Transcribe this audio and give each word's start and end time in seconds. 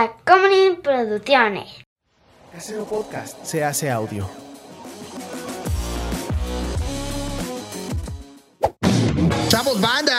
Tacomunin 0.00 0.80
Producciones. 0.80 1.84
Casero 2.50 2.86
Podcast 2.86 3.44
se 3.44 3.62
hace 3.62 3.90
audio. 3.90 4.26
¡Chavos, 9.48 9.78
banda! 9.78 10.14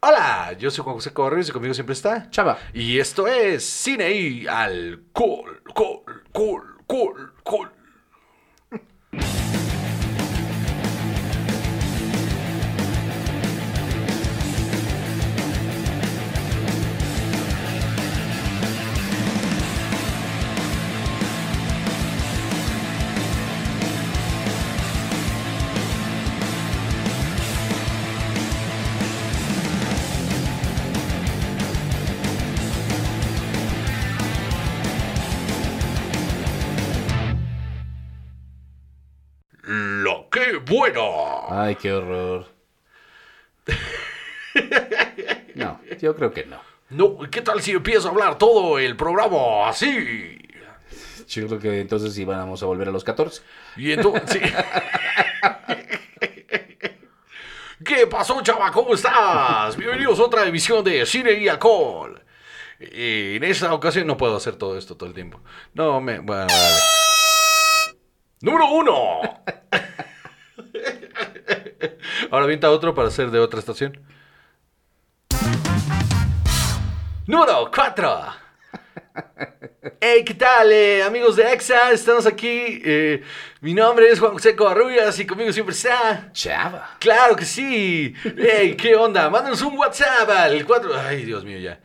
Hola, 0.00 0.52
yo 0.58 0.70
soy 0.70 0.84
Juan 0.84 0.96
José 0.96 1.14
Correos 1.14 1.48
y 1.48 1.52
conmigo 1.52 1.72
siempre 1.72 1.94
está 1.94 2.28
Chava. 2.28 2.58
Y 2.74 2.98
esto 2.98 3.26
es 3.26 3.64
Cine 3.64 4.12
y 4.12 4.46
Alcohol, 4.46 5.62
Col, 5.74 6.22
Col, 6.34 6.76
Col, 6.86 7.32
Col. 7.42 7.79
bueno! 40.70 41.46
Ay, 41.48 41.74
qué 41.74 41.92
horror. 41.92 42.46
No, 45.56 45.80
yo 46.00 46.14
creo 46.14 46.32
que 46.32 46.46
no. 46.46 46.60
No, 46.90 47.18
¿qué 47.30 47.42
tal 47.42 47.60
si 47.60 47.72
empiezo 47.72 48.08
a 48.08 48.12
hablar 48.12 48.38
todo 48.38 48.78
el 48.78 48.96
programa 48.96 49.68
así? 49.68 50.38
Yo 51.28 51.46
creo 51.48 51.58
que 51.58 51.80
entonces 51.80 52.14
sí 52.14 52.24
vamos 52.24 52.62
a 52.62 52.66
volver 52.66 52.88
a 52.88 52.92
los 52.92 53.04
14. 53.04 53.42
Y 53.76 53.92
entonces... 53.92 54.30
sí. 54.32 54.40
¿Qué 57.84 58.06
pasó, 58.06 58.40
chava? 58.42 58.70
¿Cómo 58.70 58.94
estás? 58.94 59.76
Bienvenidos 59.76 60.20
a 60.20 60.24
otra 60.24 60.46
emisión 60.46 60.84
de 60.84 61.04
Cine 61.04 61.32
y 61.32 61.48
Alcohol. 61.48 62.22
Y 62.78 63.36
en 63.36 63.44
esta 63.44 63.74
ocasión 63.74 64.06
no 64.06 64.16
puedo 64.16 64.36
hacer 64.36 64.56
todo 64.56 64.78
esto 64.78 64.96
todo 64.96 65.08
el 65.08 65.14
tiempo. 65.14 65.40
No, 65.74 66.00
me... 66.00 66.20
Bueno, 66.20 66.46
vale. 66.46 66.80
Número 68.40 68.70
uno. 68.70 69.20
Ahora 72.30 72.44
avienta 72.44 72.70
otro 72.70 72.94
para 72.94 73.08
hacer 73.08 73.30
de 73.30 73.38
otra 73.38 73.58
estación. 73.60 73.98
Número 77.26 77.70
4. 77.74 78.20
Hey, 80.00 80.22
¿qué 80.24 80.34
tal, 80.34 80.70
eh, 80.72 81.02
amigos 81.02 81.36
de 81.36 81.52
EXA? 81.52 81.90
Estamos 81.92 82.26
aquí. 82.26 82.80
eh, 82.84 83.22
mi 83.60 83.74
nombre 83.74 84.08
es 84.08 84.18
Juan 84.20 84.32
José 84.32 84.54
Covarrubias 84.56 85.18
y 85.18 85.26
conmigo 85.26 85.52
siempre 85.52 85.74
está. 85.74 86.30
Chava. 86.32 86.96
Claro 86.98 87.36
que 87.36 87.44
sí. 87.44 88.14
Hey, 88.36 88.76
¿qué 88.76 88.94
onda? 88.94 89.28
Mándanos 89.30 89.62
un 89.62 89.76
WhatsApp 89.78 90.28
al 90.30 90.64
4. 90.64 90.90
Ay, 90.98 91.24
Dios 91.24 91.44
mío, 91.44 91.58
ya. 91.58 91.80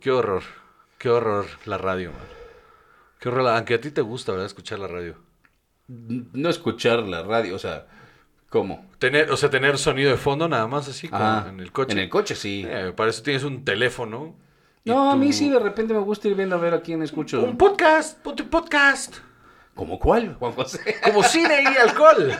Qué 0.00 0.10
horror. 0.10 0.42
Qué 0.98 1.08
horror 1.08 1.46
la 1.64 1.78
radio, 1.78 2.10
man. 2.12 2.20
Qué 3.18 3.28
horror. 3.28 3.44
la- 3.44 3.56
Aunque 3.56 3.74
a 3.74 3.80
ti 3.80 3.90
te 3.90 4.00
gusta, 4.02 4.32
¿verdad? 4.32 4.46
Escuchar 4.46 4.78
la 4.78 4.86
radio. 4.88 5.16
No 5.88 6.48
escuchar 6.48 7.00
la 7.00 7.22
radio, 7.22 7.54
o 7.54 7.58
sea, 7.58 7.86
¿cómo? 8.50 8.86
Tener, 8.98 9.30
o 9.30 9.36
sea, 9.36 9.50
tener 9.50 9.78
sonido 9.78 10.10
de 10.10 10.16
fondo 10.16 10.48
nada 10.48 10.66
más 10.66 10.88
así 10.88 11.08
como 11.08 11.22
Ah, 11.22 11.46
en 11.48 11.60
el 11.60 11.72
coche. 11.72 11.92
En 11.92 11.98
el 11.98 12.08
coche, 12.08 12.34
sí. 12.34 12.64
Eh, 12.66 12.92
para 12.96 13.10
eso 13.10 13.22
tienes 13.22 13.44
un 13.44 13.64
teléfono. 13.64 14.36
no, 14.84 15.10
a 15.10 15.16
mí 15.16 15.32
sí 15.32 15.48
de 15.50 15.58
repente 15.58 15.92
me 15.94 16.00
gusta 16.00 16.28
ir 16.28 16.34
viendo 16.34 16.56
a 16.56 16.58
ver 16.58 16.74
a 16.74 16.80
quién 16.80 17.02
escucho. 17.02 17.42
Un 17.42 17.56
podcast, 17.58 18.18
ponte 18.22 18.42
un 18.42 18.48
podcast. 18.50 19.16
¿Cómo 19.74 19.98
cuál, 19.98 20.34
Juan 20.36 20.52
José? 20.52 20.96
Como 21.04 21.22
cine 21.22 21.62
y 21.62 21.76
alcohol. 21.76 22.32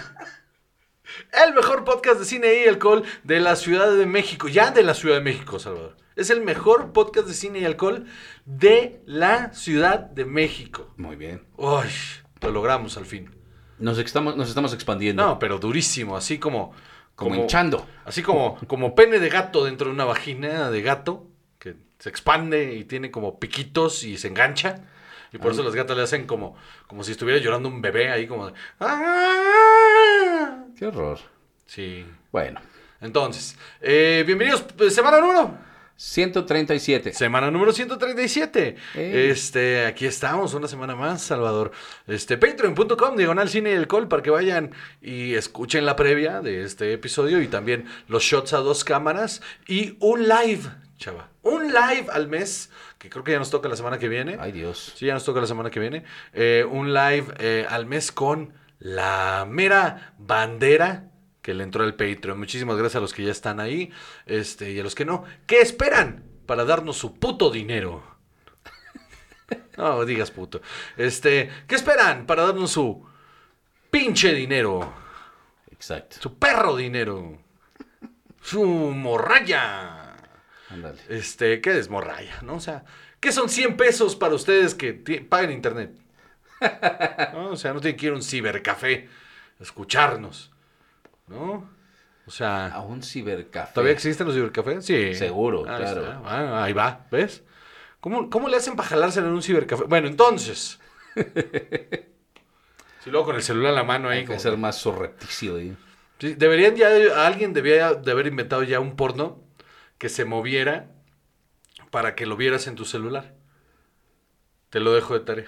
El 1.46 1.54
mejor 1.54 1.84
podcast 1.84 2.18
de 2.18 2.24
cine 2.24 2.62
y 2.64 2.68
alcohol 2.68 3.04
de 3.22 3.40
la 3.40 3.56
Ciudad 3.56 3.94
de 3.94 4.06
México. 4.06 4.48
Ya 4.48 4.70
de 4.70 4.82
la 4.82 4.94
Ciudad 4.94 5.16
de 5.16 5.20
México, 5.22 5.58
Salvador. 5.58 5.96
Es 6.16 6.30
el 6.30 6.40
mejor 6.40 6.92
podcast 6.92 7.28
de 7.28 7.34
cine 7.34 7.58
y 7.60 7.64
alcohol 7.66 8.06
de 8.46 9.02
la 9.04 9.52
Ciudad 9.52 9.98
de 10.00 10.24
México. 10.24 10.94
Muy 10.96 11.14
bien. 11.16 11.46
Uy, 11.58 11.84
lo 12.40 12.50
logramos 12.50 12.96
al 12.96 13.04
fin. 13.04 13.35
Nos 13.78 13.98
estamos, 13.98 14.36
nos 14.36 14.48
estamos 14.48 14.72
expandiendo. 14.72 15.24
No, 15.26 15.38
pero 15.38 15.58
durísimo, 15.58 16.16
así 16.16 16.38
como... 16.38 16.72
como, 17.14 17.34
hinchando. 17.34 17.86
Así 18.04 18.22
como, 18.22 18.58
como 18.66 18.94
pene 18.94 19.18
de 19.18 19.28
gato 19.28 19.64
dentro 19.64 19.88
de 19.88 19.94
una 19.94 20.04
vagina 20.04 20.70
de 20.70 20.82
gato, 20.82 21.26
que 21.58 21.76
se 21.98 22.08
expande 22.08 22.74
y 22.74 22.84
tiene 22.84 23.10
como 23.10 23.38
piquitos 23.38 24.04
y 24.04 24.16
se 24.18 24.28
engancha. 24.28 24.80
Y 25.32 25.38
por 25.38 25.52
eso 25.52 25.62
las 25.62 25.74
gatas 25.74 25.96
le 25.96 26.02
hacen 26.04 26.26
como, 26.26 26.56
como 26.86 27.04
si 27.04 27.12
estuviera 27.12 27.38
llorando 27.40 27.68
un 27.68 27.82
bebé 27.82 28.10
ahí 28.10 28.26
como. 28.26 28.50
"Ah". 28.80 30.64
Qué 30.78 30.86
horror. 30.86 31.18
Sí. 31.66 32.06
Bueno, 32.32 32.60
Entonces, 33.00 33.58
eh, 33.82 34.22
bienvenidos, 34.26 34.62
pues, 34.62 34.94
semana 34.94 35.20
número. 35.20 35.58
137. 35.96 37.12
Semana 37.14 37.50
número 37.50 37.72
137. 37.72 38.76
Ey. 38.94 39.30
Este, 39.30 39.86
aquí 39.86 40.06
estamos, 40.06 40.52
una 40.54 40.68
semana 40.68 40.94
más, 40.94 41.22
Salvador. 41.22 41.72
Este, 42.06 42.36
patreon.com, 42.36 43.16
diagonal 43.16 43.48
cine 43.48 43.72
y 43.72 43.74
alcohol, 43.74 44.08
para 44.08 44.22
que 44.22 44.30
vayan 44.30 44.72
y 45.00 45.34
escuchen 45.34 45.86
la 45.86 45.96
previa 45.96 46.42
de 46.42 46.62
este 46.62 46.92
episodio 46.92 47.40
y 47.40 47.48
también 47.48 47.86
los 48.08 48.22
shots 48.22 48.52
a 48.52 48.58
dos 48.58 48.84
cámaras 48.84 49.40
y 49.66 49.96
un 50.00 50.28
live, 50.28 50.62
chava. 50.98 51.30
Un 51.42 51.68
live 51.68 52.06
al 52.12 52.28
mes, 52.28 52.70
que 52.98 53.08
creo 53.08 53.24
que 53.24 53.32
ya 53.32 53.38
nos 53.38 53.50
toca 53.50 53.68
la 53.68 53.76
semana 53.76 53.98
que 53.98 54.08
viene. 54.08 54.36
Ay, 54.38 54.52
Dios. 54.52 54.92
Sí, 54.96 55.06
ya 55.06 55.14
nos 55.14 55.24
toca 55.24 55.40
la 55.40 55.46
semana 55.46 55.70
que 55.70 55.80
viene. 55.80 56.04
Eh, 56.34 56.66
un 56.68 56.92
live 56.92 57.26
eh, 57.38 57.66
al 57.68 57.86
mes 57.86 58.12
con 58.12 58.52
la 58.78 59.46
mera 59.48 60.14
bandera 60.18 61.10
que 61.46 61.54
le 61.54 61.62
entró 61.62 61.84
al 61.84 61.94
Patreon. 61.94 62.36
Muchísimas 62.36 62.76
gracias 62.76 62.96
a 62.96 63.00
los 63.00 63.14
que 63.14 63.22
ya 63.22 63.30
están 63.30 63.60
ahí 63.60 63.92
este, 64.26 64.72
y 64.72 64.80
a 64.80 64.82
los 64.82 64.96
que 64.96 65.04
no. 65.04 65.22
¿Qué 65.46 65.60
esperan 65.60 66.24
para 66.44 66.64
darnos 66.64 66.96
su 66.96 67.14
puto 67.14 67.50
dinero? 67.50 68.02
No 69.76 70.04
digas 70.04 70.32
puto. 70.32 70.60
Este, 70.96 71.48
¿qué 71.68 71.76
esperan 71.76 72.26
para 72.26 72.42
darnos 72.42 72.72
su 72.72 73.06
pinche 73.92 74.34
dinero? 74.34 74.92
Exacto. 75.70 76.16
Su 76.18 76.36
perro 76.36 76.74
dinero. 76.74 77.38
Su 78.42 78.64
morralla. 78.64 80.16
Ándale. 80.70 80.98
Este, 81.08 81.60
¿qué 81.60 81.78
es 81.78 81.88
morralla? 81.88 82.40
¿No? 82.42 82.54
O 82.54 82.60
sea, 82.60 82.84
¿qué 83.20 83.30
son 83.30 83.48
100 83.48 83.76
pesos 83.76 84.16
para 84.16 84.34
ustedes 84.34 84.74
que 84.74 84.94
pagan 85.28 85.52
internet? 85.52 85.96
¿No? 87.34 87.50
O 87.50 87.56
sea, 87.56 87.72
no 87.72 87.80
tienen 87.80 87.96
que 87.96 88.06
ir 88.06 88.12
a 88.12 88.16
un 88.16 88.22
cibercafé 88.24 89.08
a 89.60 89.62
escucharnos. 89.62 90.50
¿No? 91.28 91.68
O 92.26 92.28
A 92.28 92.30
sea, 92.30 92.80
un 92.86 93.02
cibercafé. 93.02 93.72
¿todavía 93.72 93.92
existen 93.92 94.26
los 94.26 94.34
cibercafés? 94.34 94.84
Sí. 94.84 95.14
Seguro, 95.14 95.62
claro. 95.62 96.02
está. 96.02 96.22
Ah, 96.24 96.64
ahí 96.64 96.72
va, 96.72 97.06
¿ves? 97.10 97.44
¿Cómo, 98.00 98.28
¿Cómo 98.30 98.48
le 98.48 98.56
hacen 98.56 98.76
para 98.76 98.88
en 99.16 99.24
un 99.26 99.42
cibercafé? 99.42 99.84
Bueno, 99.84 100.08
entonces. 100.08 100.80
Si 103.06 103.12
luego 103.12 103.26
con 103.26 103.36
el 103.36 103.42
celular 103.44 103.68
en 103.70 103.76
la 103.76 103.84
mano 103.84 104.08
ahí. 104.08 104.18
Hay 104.18 104.24
que 104.24 104.28
como 104.30 104.40
ser 104.40 104.56
más 104.56 104.78
surrepticio 104.78 105.54
ahí. 105.54 105.76
Sí, 106.18 106.34
deberían 106.34 106.74
ya, 106.74 106.88
alguien 107.24 107.52
debía 107.52 107.94
de 107.94 108.10
haber 108.10 108.26
inventado 108.26 108.64
ya 108.64 108.80
un 108.80 108.96
porno 108.96 109.44
que 109.96 110.08
se 110.08 110.24
moviera 110.24 110.90
para 111.92 112.16
que 112.16 112.26
lo 112.26 112.36
vieras 112.36 112.66
en 112.66 112.74
tu 112.74 112.84
celular. 112.84 113.36
Te 114.70 114.80
lo 114.80 114.92
dejo 114.92 115.14
de 115.14 115.20
tarea. 115.20 115.46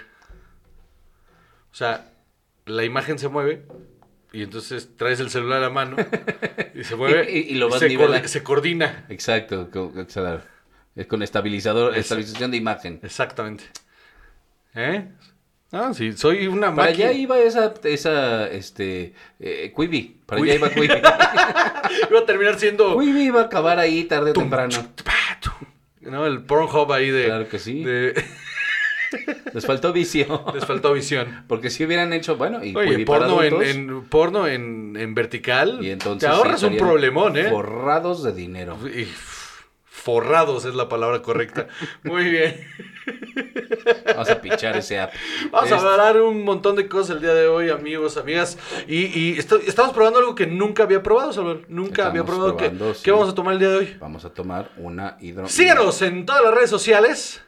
O 1.72 1.74
sea, 1.74 2.12
la 2.64 2.84
imagen 2.84 3.18
se 3.18 3.26
mueve 3.26 3.66
y 4.32 4.42
entonces 4.42 4.90
traes 4.96 5.20
el 5.20 5.30
celular 5.30 5.58
a 5.58 5.62
la 5.62 5.70
mano 5.70 5.96
y 6.74 6.84
se 6.84 6.96
mueve 6.96 7.30
Y- 7.32 7.38
y- 7.38 7.40
y 7.52 7.54
lo 7.54 7.68
vas 7.68 7.80
se, 7.80 7.88
nivelando. 7.88 8.18
coordi- 8.18 8.28
se 8.28 8.42
coordina. 8.42 9.06
Exacto. 9.08 9.70
co-. 9.72 9.92
Es 10.96 11.06
con 11.06 11.22
estabilizador, 11.22 11.92
Es- 11.94 12.00
estabilización 12.00 12.50
de 12.50 12.56
imagen. 12.56 13.00
Exactamente. 13.02 13.64
¿Eh? 14.74 15.08
Ah, 15.70 15.92
sí, 15.94 16.12
soy 16.12 16.46
una 16.46 16.74
Para 16.74 16.88
máquina. 16.90 17.08
allá 17.08 17.18
iba 17.18 17.38
esa, 17.38 17.74
esa, 17.84 18.48
este, 18.48 19.12
eh, 19.38 19.72
Quibi. 19.76 20.20
Para 20.24 20.40
Quibi. 20.40 20.50
allá 20.50 20.58
iba 20.58 20.70
Quibi. 20.70 20.88
Iba 22.10 22.20
a 22.20 22.26
terminar 22.26 22.58
siendo... 22.58 22.98
Quibi 22.98 23.24
iba 23.24 23.40
a 23.42 23.44
acabar 23.44 23.78
ahí 23.78 24.04
tarde 24.04 24.30
o 24.30 24.34
temprano. 24.34 24.76
¿No? 26.00 26.26
El 26.26 26.42
Pornhub 26.42 26.90
ahí 26.92 27.10
de... 27.10 27.24
Claro 27.26 27.48
que 27.48 27.58
sí. 27.58 27.82
de- 27.84 28.14
Les 29.54 29.64
faltó 29.66 29.92
vicio. 29.92 30.44
les 30.54 30.64
faltó 30.66 30.92
visión. 30.92 31.44
Porque 31.48 31.70
si 31.70 31.84
hubieran 31.84 32.12
hecho, 32.12 32.36
bueno, 32.36 32.64
y 32.64 32.74
Oye, 32.76 33.04
porno, 33.06 33.42
en, 33.42 33.52
adultos, 33.54 33.68
en- 33.74 34.04
porno 34.08 34.46
en, 34.46 34.96
en 34.98 35.14
vertical. 35.14 35.78
y 35.82 35.90
entonces 35.90 36.20
te 36.28 36.34
ahorras 36.34 36.62
un 36.62 36.76
problemón, 36.76 37.36
¿eh? 37.36 37.48
Forrados 37.50 38.22
de 38.22 38.32
dinero. 38.32 38.76
Y 38.86 39.04
forrados 39.90 40.64
es 40.64 40.74
la 40.74 40.88
palabra 40.88 41.22
correcta. 41.22 41.66
Muy 42.02 42.24
bien. 42.30 42.60
Vamos 44.06 44.30
a 44.30 44.40
pichar 44.40 44.76
ese 44.76 44.98
app. 45.00 45.12
Vamos 45.50 45.70
Este, 45.70 45.84
a 45.86 45.90
hablar 45.92 46.20
un 46.20 46.44
montón 46.44 46.76
de 46.76 46.88
cosas 46.88 47.16
el 47.16 47.22
día 47.22 47.34
de 47.34 47.46
hoy, 47.46 47.70
amigos, 47.70 48.16
amigas. 48.16 48.58
Y, 48.86 49.06
y 49.06 49.38
esto- 49.38 49.60
estamos 49.66 49.92
probando 49.94 50.18
algo 50.20 50.34
que 50.34 50.46
nunca 50.46 50.84
había 50.84 51.02
probado, 51.02 51.32
Salvador. 51.32 51.62
Nunca 51.68 52.06
había 52.06 52.24
probado. 52.24 52.56
¿Qué, 52.56 52.66
probando, 52.70 52.94
sí. 52.94 53.00
qué 53.04 53.10
vamos 53.10 53.28
a 53.28 53.34
tomar 53.34 53.54
el 53.54 53.58
día 53.60 53.68
de 53.70 53.76
hoy? 53.76 53.96
Vamos 54.00 54.24
a 54.24 54.30
tomar 54.32 54.70
una 54.76 55.16
hidro... 55.20 55.48
Síguenos 55.48 56.00
en 56.02 56.24
todas 56.26 56.42
las 56.44 56.54
redes 56.54 56.70
sociales. 56.70 57.42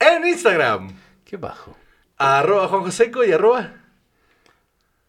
En 0.00 0.26
Instagram, 0.26 0.92
Qué 1.26 1.36
bajo. 1.36 1.76
arroba 2.16 2.68
Juan 2.68 2.84
Joseco 2.84 3.22
y 3.22 3.32
arroba. 3.32 3.74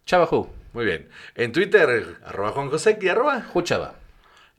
Chava 0.06 0.30
Muy 0.74 0.84
bien. 0.84 1.08
En 1.36 1.54
Twitter, 1.54 2.18
arroba 2.26 2.52
Juan 2.52 2.70
Joseco 2.70 3.06
y 3.06 3.08
arroba. 3.08 3.42
Juchava. 3.42 3.96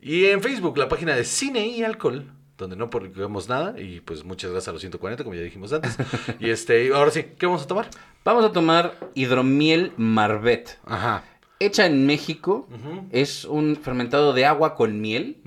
Y 0.00 0.24
en 0.24 0.40
Facebook, 0.40 0.78
la 0.78 0.88
página 0.88 1.14
de 1.14 1.24
Cine 1.24 1.66
y 1.66 1.84
Alcohol, 1.84 2.32
donde 2.56 2.76
no 2.76 2.88
publicamos 2.88 3.50
nada. 3.50 3.78
Y 3.78 4.00
pues 4.00 4.24
muchas 4.24 4.50
gracias 4.50 4.68
a 4.68 4.72
los 4.72 4.80
140, 4.80 5.22
como 5.22 5.36
ya 5.36 5.42
dijimos 5.42 5.70
antes. 5.70 5.98
y 6.40 6.48
este, 6.48 6.94
ahora 6.94 7.10
sí, 7.10 7.24
¿qué 7.38 7.44
vamos 7.44 7.64
a 7.64 7.66
tomar? 7.66 7.88
Vamos 8.24 8.46
a 8.46 8.52
tomar 8.52 8.94
hidromiel 9.14 9.92
Marvet. 9.98 10.78
Ajá. 10.86 11.24
Hecha 11.60 11.84
en 11.84 12.06
México. 12.06 12.66
Es 13.10 13.44
un 13.44 13.76
fermentado 13.76 14.32
de 14.32 14.46
agua 14.46 14.76
con 14.76 14.98
miel, 14.98 15.42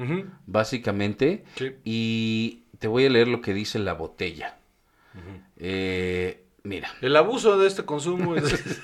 básicamente. 0.46 1.44
Sí. 1.58 1.72
Y 1.84 2.64
te 2.78 2.88
voy 2.88 3.06
a 3.08 3.10
leer 3.10 3.28
lo 3.28 3.42
que 3.42 3.54
dice 3.56 3.80
la 3.80 3.94
botella. 3.94 4.60
Eh, 5.58 6.46
mira. 6.64 6.90
El 7.02 7.16
abuso 7.16 7.58
de 7.58 7.68
este 7.68 7.84
consumo 7.86 8.36
es... 8.36 8.44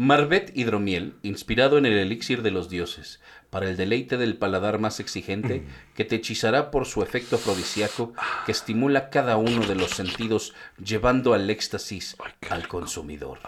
Marvet 0.00 0.56
hidromiel, 0.56 1.16
inspirado 1.24 1.76
en 1.76 1.84
el 1.84 1.98
elixir 1.98 2.42
de 2.42 2.52
los 2.52 2.68
dioses, 2.68 3.18
para 3.50 3.68
el 3.68 3.76
deleite 3.76 4.16
del 4.16 4.36
paladar 4.36 4.78
más 4.78 5.00
exigente, 5.00 5.64
que 5.96 6.04
te 6.04 6.14
hechizará 6.14 6.70
por 6.70 6.86
su 6.86 7.02
efecto 7.02 7.34
afrodisíaco, 7.34 8.12
que 8.46 8.52
estimula 8.52 9.10
cada 9.10 9.36
uno 9.38 9.66
de 9.66 9.74
los 9.74 9.90
sentidos, 9.90 10.54
llevando 10.80 11.34
al 11.34 11.50
éxtasis 11.50 12.16
al 12.48 12.68
consumidor. 12.68 13.40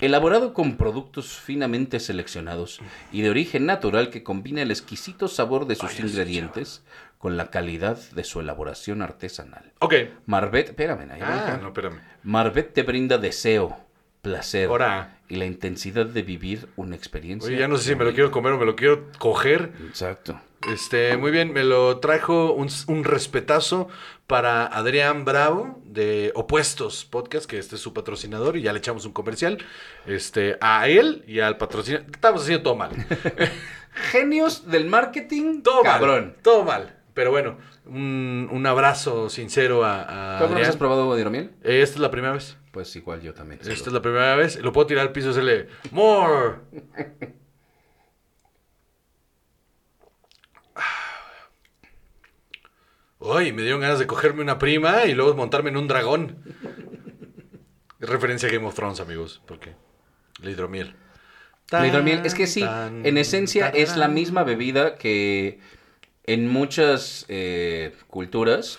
Elaborado 0.00 0.54
con 0.54 0.78
productos 0.78 1.38
finamente 1.38 2.00
seleccionados 2.00 2.80
y 3.12 3.20
de 3.20 3.28
origen 3.28 3.66
natural 3.66 4.08
que 4.08 4.22
combina 4.22 4.62
el 4.62 4.70
exquisito 4.70 5.28
sabor 5.28 5.66
de 5.66 5.74
sus 5.74 6.00
ingredientes 6.00 6.82
con 7.24 7.38
la 7.38 7.46
calidad 7.50 7.96
de 8.10 8.22
su 8.22 8.40
elaboración 8.40 9.00
artesanal. 9.00 9.72
ok. 9.78 9.94
Marvet, 10.26 10.68
espérame, 10.68 11.10
ahí 11.10 11.20
Ah, 11.22 11.58
no, 11.58 11.68
espérame. 11.68 11.98
Marvet 12.22 12.74
te 12.74 12.82
brinda 12.82 13.16
deseo, 13.16 13.78
placer 14.20 14.68
Ahora. 14.68 15.20
y 15.30 15.36
la 15.36 15.46
intensidad 15.46 16.04
de 16.04 16.20
vivir 16.22 16.68
una 16.76 16.96
experiencia. 16.96 17.48
Oye, 17.48 17.58
ya 17.58 17.66
no 17.66 17.78
sé 17.78 17.84
si 17.88 17.94
me 17.96 18.04
lo 18.04 18.12
quiero 18.12 18.30
comer 18.30 18.52
o 18.52 18.58
me 18.58 18.66
lo 18.66 18.76
quiero 18.76 19.10
coger. 19.18 19.72
Exacto. 19.88 20.38
Este, 20.70 21.16
muy 21.16 21.30
bien, 21.30 21.54
me 21.54 21.64
lo 21.64 21.98
trajo 21.98 22.52
un, 22.52 22.68
un 22.88 23.04
respetazo 23.04 23.88
para 24.26 24.66
Adrián 24.66 25.24
Bravo 25.24 25.80
de 25.86 26.30
Opuestos 26.34 27.06
Podcast, 27.06 27.46
que 27.46 27.58
este 27.58 27.76
es 27.76 27.80
su 27.80 27.94
patrocinador 27.94 28.58
y 28.58 28.62
ya 28.62 28.74
le 28.74 28.80
echamos 28.80 29.06
un 29.06 29.12
comercial. 29.14 29.64
Este, 30.04 30.58
a 30.60 30.88
él 30.88 31.24
y 31.26 31.40
al 31.40 31.56
patrocinador. 31.56 32.06
Estamos 32.12 32.42
haciendo 32.42 32.64
todo 32.64 32.76
mal. 32.76 32.90
Genios 34.12 34.68
del 34.70 34.84
marketing, 34.86 35.62
Todo 35.62 35.82
cabrón. 35.82 36.24
mal. 36.26 36.36
Todo 36.42 36.64
mal. 36.64 36.98
Pero 37.14 37.30
bueno, 37.30 37.58
un, 37.86 38.48
un 38.50 38.66
abrazo 38.66 39.30
sincero 39.30 39.84
a, 39.84 40.36
a 40.36 40.38
¿Tú 40.40 40.44
Adrián. 40.52 40.68
has 40.68 40.76
probado 40.76 41.16
hidromiel? 41.18 41.52
Eh, 41.62 41.80
Esta 41.82 41.94
es 41.96 42.00
la 42.00 42.10
primera 42.10 42.32
vez. 42.32 42.56
Pues 42.72 42.94
igual 42.96 43.20
yo 43.22 43.32
también. 43.34 43.60
Esta 43.60 43.72
es 43.72 43.92
la 43.92 44.02
primera 44.02 44.34
vez. 44.34 44.56
Lo 44.60 44.72
puedo 44.72 44.88
tirar 44.88 45.06
al 45.06 45.12
piso 45.12 45.28
y 45.28 45.30
hacerle 45.30 45.68
more. 45.92 46.56
Uy, 53.18 53.52
me 53.52 53.62
dieron 53.62 53.80
ganas 53.80 53.98
de 53.98 54.06
cogerme 54.06 54.42
una 54.42 54.58
prima 54.58 55.04
y 55.06 55.14
luego 55.14 55.34
montarme 55.34 55.70
en 55.70 55.76
un 55.76 55.88
dragón. 55.88 56.38
Referencia 58.00 58.48
a 58.48 58.52
Game 58.52 58.66
of 58.66 58.74
Thrones, 58.74 59.00
amigos. 59.00 59.40
porque 59.46 59.74
La 60.42 60.50
hidromiel. 60.50 60.94
La 61.70 61.86
hidromiel, 61.86 62.24
es 62.26 62.34
que 62.34 62.46
sí, 62.46 62.60
Tan, 62.60 63.06
en 63.06 63.16
esencia 63.16 63.72
tan, 63.72 63.80
es 63.80 63.96
la 63.96 64.08
misma 64.08 64.44
bebida 64.44 64.96
que 64.96 65.58
en 66.26 66.48
muchas 66.48 67.26
eh, 67.28 67.94
culturas, 68.08 68.78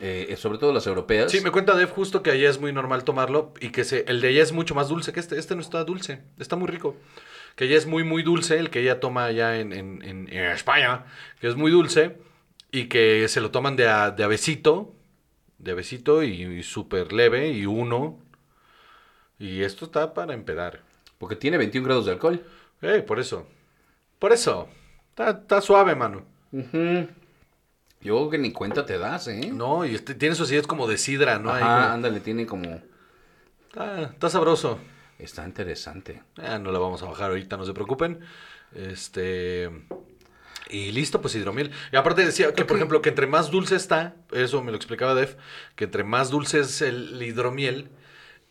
eh, 0.00 0.34
sobre 0.38 0.58
todo 0.58 0.72
las 0.72 0.86
europeas, 0.86 1.30
Sí, 1.30 1.40
me 1.42 1.50
cuenta 1.50 1.76
Dev 1.76 1.90
justo 1.90 2.22
que 2.22 2.30
allá 2.30 2.48
es 2.48 2.58
muy 2.60 2.72
normal 2.72 3.04
tomarlo 3.04 3.52
y 3.60 3.70
que 3.70 3.84
se, 3.84 4.04
el 4.08 4.20
de 4.20 4.28
allá 4.28 4.42
es 4.42 4.52
mucho 4.52 4.74
más 4.74 4.88
dulce 4.88 5.12
que 5.12 5.20
este. 5.20 5.38
Este 5.38 5.54
no 5.54 5.60
está 5.60 5.84
dulce, 5.84 6.22
está 6.38 6.56
muy 6.56 6.68
rico. 6.68 6.96
Que 7.56 7.64
allá 7.64 7.76
es 7.76 7.86
muy, 7.86 8.02
muy 8.04 8.22
dulce, 8.22 8.58
el 8.58 8.70
que 8.70 8.80
ella 8.80 9.00
toma 9.00 9.26
allá 9.26 9.60
en, 9.60 9.72
en- 9.74 10.02
en- 10.02 10.28
en 10.32 10.44
España, 10.52 11.04
que 11.40 11.48
es 11.48 11.56
muy 11.56 11.70
dulce 11.70 12.16
y 12.70 12.86
que 12.86 13.28
se 13.28 13.40
lo 13.42 13.50
toman 13.50 13.76
de 13.76 13.88
a, 13.88 14.10
de 14.10 14.24
a 14.24 14.28
besito, 14.28 14.94
de 15.58 15.72
a 15.72 15.74
besito 15.74 16.22
y, 16.22 16.42
y 16.42 16.62
súper 16.62 17.12
leve 17.12 17.50
y 17.50 17.66
uno. 17.66 18.18
Y 19.38 19.62
esto 19.62 19.84
está 19.86 20.14
para 20.14 20.34
empedar. 20.34 20.80
porque 21.18 21.36
tiene 21.36 21.58
21 21.58 21.86
grados 21.86 22.06
de 22.06 22.12
alcohol. 22.12 22.42
Eh, 22.80 23.02
por 23.06 23.20
eso. 23.20 23.46
Por 24.18 24.32
eso. 24.32 24.68
Está, 25.10 25.30
está 25.30 25.60
suave, 25.60 25.94
mano. 25.94 26.24
Yo 26.52 28.16
creo 28.16 28.30
que 28.30 28.38
ni 28.38 28.52
cuenta 28.52 28.84
te 28.84 28.98
das, 28.98 29.28
¿eh? 29.28 29.50
No, 29.52 29.84
y 29.86 29.94
este, 29.94 30.14
tiene 30.14 30.34
su 30.34 30.42
acidez 30.42 30.66
como 30.66 30.86
de 30.86 30.98
sidra, 30.98 31.38
¿no? 31.38 31.52
Ahí 31.52 31.62
Ajá, 31.62 31.82
como- 31.82 31.94
ándale, 31.94 32.20
tiene 32.20 32.46
como... 32.46 32.80
está, 33.68 34.02
está 34.02 34.28
sabroso. 34.28 34.78
Está 35.18 35.44
interesante. 35.46 36.22
Ah, 36.36 36.58
no 36.58 36.72
la 36.72 36.78
vamos 36.80 37.02
a 37.02 37.06
bajar 37.06 37.30
ahorita, 37.30 37.56
no 37.56 37.64
se 37.64 37.72
preocupen. 37.74 38.20
Este. 38.74 39.70
Y 40.68 40.90
listo, 40.90 41.20
pues 41.20 41.34
hidromiel. 41.36 41.70
Y 41.92 41.96
aparte 41.96 42.24
decía 42.24 42.52
que, 42.54 42.64
por 42.64 42.76
ejemplo, 42.76 43.02
que 43.02 43.10
entre 43.10 43.26
más 43.28 43.50
dulce 43.50 43.76
está, 43.76 44.16
eso 44.32 44.62
me 44.64 44.72
lo 44.72 44.76
explicaba 44.76 45.14
Def, 45.14 45.36
que 45.76 45.84
entre 45.84 46.02
más 46.02 46.30
dulce 46.30 46.60
es 46.60 46.80
el 46.82 47.22
hidromiel, 47.22 47.90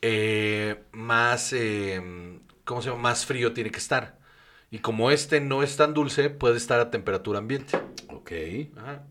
eh, 0.01 0.83
más, 0.92 1.51
eh, 1.51 2.39
¿cómo 2.63 2.81
se 2.81 2.89
llama? 2.89 3.01
Más 3.01 3.25
frío 3.25 3.51
tiene 3.53 3.71
que 3.71 3.80
estar. 3.80 4.18
Y 4.72 4.80
como 4.80 5.12
este 5.12 5.42
no 5.42 5.62
es 5.64 5.76
tan 5.78 5.94
dulce, 5.94 6.30
puede 6.30 6.58
estar 6.58 6.80
a 6.80 6.90
temperatura 6.90 7.40
ambiente. 7.40 7.78
Ok. 8.08 8.32
Ajá. 8.78 9.04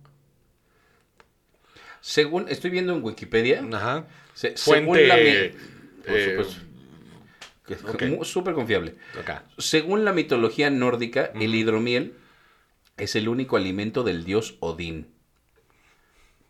Según, 2.00 2.48
estoy 2.48 2.70
viendo 2.70 2.94
en 2.94 3.04
Wikipedia, 3.04 3.62
Ajá. 3.72 4.06
se- 4.34 4.56
Fuente, 4.56 4.84
según 4.94 5.08
la... 5.08 5.16
mi- 5.16 6.02
Por 6.06 6.16
eh, 6.16 6.30
supuesto. 6.30 6.62
Que 7.66 7.74
es 7.74 7.84
ok. 7.84 8.02
mu- 8.04 8.24
Súper 8.24 8.54
confiable. 8.54 8.96
Acá. 9.20 9.44
Según 9.58 10.04
la 10.04 10.12
mitología 10.14 10.70
nórdica, 10.70 11.30
el 11.34 11.54
hidromiel 11.54 12.14
es 12.96 13.14
el 13.16 13.28
único 13.28 13.56
alimento 13.58 14.02
del 14.02 14.24
dios 14.24 14.56
Odín. 14.60 15.08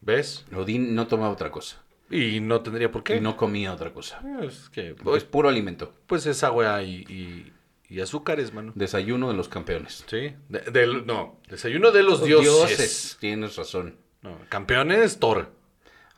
¿Ves? 0.00 0.46
Odín 0.54 0.94
no 0.94 1.08
tomaba 1.08 1.30
otra 1.32 1.50
cosa. 1.50 1.82
Y 2.10 2.40
no 2.40 2.60
tendría 2.62 2.90
por 2.90 3.02
qué. 3.02 3.16
Y 3.16 3.20
no 3.20 3.36
comía 3.36 3.72
otra 3.72 3.92
cosa. 3.92 4.20
Es 4.42 4.68
que, 4.70 4.94
Porque 4.94 5.18
es 5.18 5.24
puro 5.24 5.48
alimento. 5.48 5.94
pues 6.06 6.26
es 6.26 6.42
agua 6.42 6.82
y, 6.82 7.04
y, 7.08 7.52
y 7.90 8.00
azúcares, 8.00 8.54
mano. 8.54 8.72
Desayuno 8.74 9.28
de 9.28 9.36
los 9.36 9.48
campeones. 9.48 10.04
Sí. 10.06 10.34
De- 10.48 10.60
del- 10.70 11.04
no, 11.06 11.38
desayuno 11.48 11.90
de 11.90 12.02
los 12.02 12.24
dioses. 12.24 13.16
Tienes 13.20 13.56
razón. 13.56 13.96
No, 14.22 14.38
campeones, 14.48 15.18
Thor. 15.18 15.50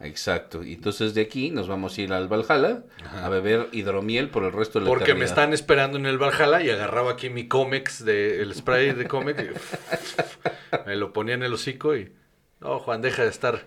Exacto. 0.00 0.64
Y 0.64 0.74
entonces 0.74 1.14
de 1.14 1.20
aquí 1.22 1.50
nos 1.50 1.68
vamos 1.68 1.96
a 1.96 2.00
ir 2.00 2.12
al 2.12 2.26
Valhalla 2.26 2.82
a 3.22 3.28
beber 3.28 3.68
hidromiel 3.70 4.28
por 4.30 4.42
el 4.42 4.52
resto 4.52 4.80
de 4.80 4.84
la 4.84 4.90
Porque 4.90 5.14
me 5.14 5.24
están 5.24 5.52
esperando 5.52 5.96
en 5.96 6.06
el 6.06 6.18
Valhalla 6.18 6.60
y 6.60 6.70
agarraba 6.70 7.12
aquí 7.12 7.30
mi 7.30 7.46
Comex, 7.46 8.04
de, 8.04 8.42
el 8.42 8.52
spray 8.54 8.92
de 8.94 9.06
Comex. 9.06 9.40
y 9.40 9.50
me 10.86 10.96
lo 10.96 11.12
ponía 11.12 11.34
en 11.34 11.42
el 11.44 11.52
hocico 11.54 11.96
y... 11.96 12.12
No, 12.60 12.78
Juan, 12.78 13.00
deja 13.02 13.22
de 13.24 13.28
estar 13.28 13.66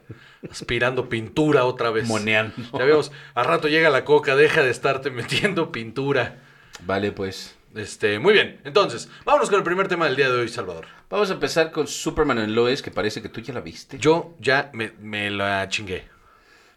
aspirando 0.49 1.09
pintura 1.09 1.65
otra 1.65 1.89
vez. 1.91 2.07
Moneando. 2.07 2.53
Ya 2.77 2.85
vemos, 2.85 3.11
a 3.33 3.43
rato 3.43 3.67
llega 3.67 3.89
la 3.89 4.05
coca, 4.05 4.35
deja 4.37 4.63
de 4.63 4.71
estarte 4.71 5.11
metiendo 5.11 5.71
pintura. 5.71 6.41
Vale, 6.85 7.11
pues. 7.11 7.55
Este, 7.75 8.19
muy 8.19 8.33
bien. 8.33 8.61
Entonces, 8.63 9.09
vámonos 9.25 9.49
con 9.49 9.57
el 9.59 9.63
primer 9.63 9.89
tema 9.89 10.05
del 10.05 10.15
día 10.15 10.31
de 10.31 10.39
hoy, 10.39 10.47
Salvador. 10.47 10.85
Vamos 11.09 11.29
a 11.29 11.33
empezar 11.33 11.71
con 11.71 11.87
Superman 11.87 12.39
and 12.39 12.55
Lois, 12.55 12.81
que 12.81 12.89
parece 12.89 13.21
que 13.21 13.27
tú 13.27 13.41
ya 13.41 13.53
la 13.53 13.59
viste. 13.59 13.97
Yo 13.99 14.33
ya 14.39 14.69
me, 14.73 14.93
me 15.01 15.29
la 15.29 15.67
chingué. 15.67 16.07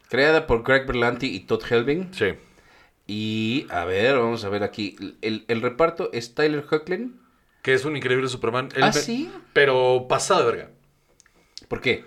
Creada 0.08 0.46
por 0.46 0.64
Greg 0.64 0.86
Berlanti 0.86 1.28
y 1.28 1.40
Todd 1.40 1.62
Helbing. 1.70 2.12
Sí. 2.12 2.34
Y 3.06 3.66
a 3.70 3.84
ver, 3.84 4.18
vamos 4.18 4.44
a 4.44 4.48
ver 4.48 4.64
aquí. 4.64 4.96
El, 5.22 5.44
el 5.46 5.62
reparto 5.62 6.10
es 6.12 6.34
Tyler 6.34 6.64
Hoechlin. 6.68 7.20
Que 7.62 7.74
es 7.74 7.84
un 7.84 7.96
increíble 7.96 8.28
Superman. 8.28 8.68
Él 8.74 8.82
¿Ah, 8.82 8.92
sí? 8.92 9.30
Pero 9.52 10.06
pasado 10.08 10.40
de 10.40 10.46
verga. 10.50 10.70
¿Por 11.68 11.80
qué? 11.80 12.04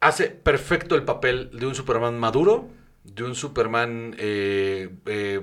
Hace 0.00 0.28
perfecto 0.28 0.94
el 0.94 1.02
papel 1.02 1.50
de 1.52 1.66
un 1.66 1.74
Superman 1.74 2.18
maduro, 2.18 2.68
de 3.02 3.24
un 3.24 3.34
Superman 3.34 4.14
eh, 4.18 4.90
eh, 5.06 5.42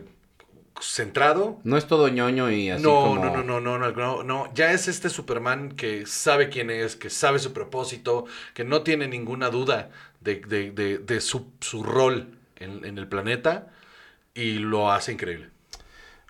centrado. 0.81 1.59
No 1.63 1.77
es 1.77 1.87
todo 1.87 2.07
ñoño 2.09 2.51
y 2.51 2.69
así 2.69 2.83
No, 2.83 3.01
como... 3.01 3.25
no, 3.25 3.43
no, 3.43 3.59
no, 3.61 3.77
no, 3.91 4.23
no. 4.23 4.53
Ya 4.53 4.71
es 4.71 4.87
este 4.87 5.09
Superman 5.09 5.71
que 5.71 6.05
sabe 6.05 6.49
quién 6.49 6.69
es, 6.69 6.95
que 6.95 7.09
sabe 7.09 7.39
su 7.39 7.53
propósito, 7.53 8.25
que 8.53 8.63
no 8.63 8.81
tiene 8.83 9.07
ninguna 9.07 9.49
duda 9.49 9.89
de, 10.21 10.35
de- 10.41 10.71
de- 10.71 10.97
de 10.99 11.21
su, 11.21 11.51
su 11.61 11.83
rol 11.83 12.37
en, 12.57 12.85
en 12.85 12.97
el 12.97 13.07
planeta 13.07 13.71
y 14.33 14.59
lo 14.59 14.91
hace 14.91 15.13
increíble. 15.13 15.49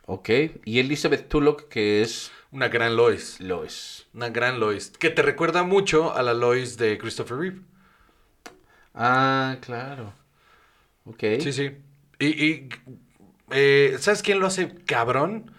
Ok. 0.06 0.30
Y 0.66 0.80
Elizabeth 0.80 1.28
Tulloch, 1.28 1.68
que 1.68 2.02
es 2.04 2.32
Una 2.52 2.68
gran 2.70 2.96
Lois. 2.96 3.40
Lois. 3.40 4.06
Una 4.14 4.30
gran 4.30 4.60
Lois. 4.60 4.92
Que 5.00 5.10
te 5.10 5.22
recuerda 5.24 5.64
mucho 5.64 6.14
a 6.16 6.22
la 6.24 6.34
Lois 6.34 6.78
de 6.78 6.98
Christopher 6.98 7.38
Reeve. 7.38 7.62
Ah, 8.94 9.58
claro. 9.62 10.14
Ok. 11.06 11.24
Sí, 11.40 11.52
sí. 11.54 11.72
Y, 12.20 12.28
y, 12.46 12.70
eh, 13.52 13.98
¿sabes 14.00 14.22
quién 14.22 14.40
lo 14.40 14.48
hace 14.48 14.76
cabrón? 14.86 15.52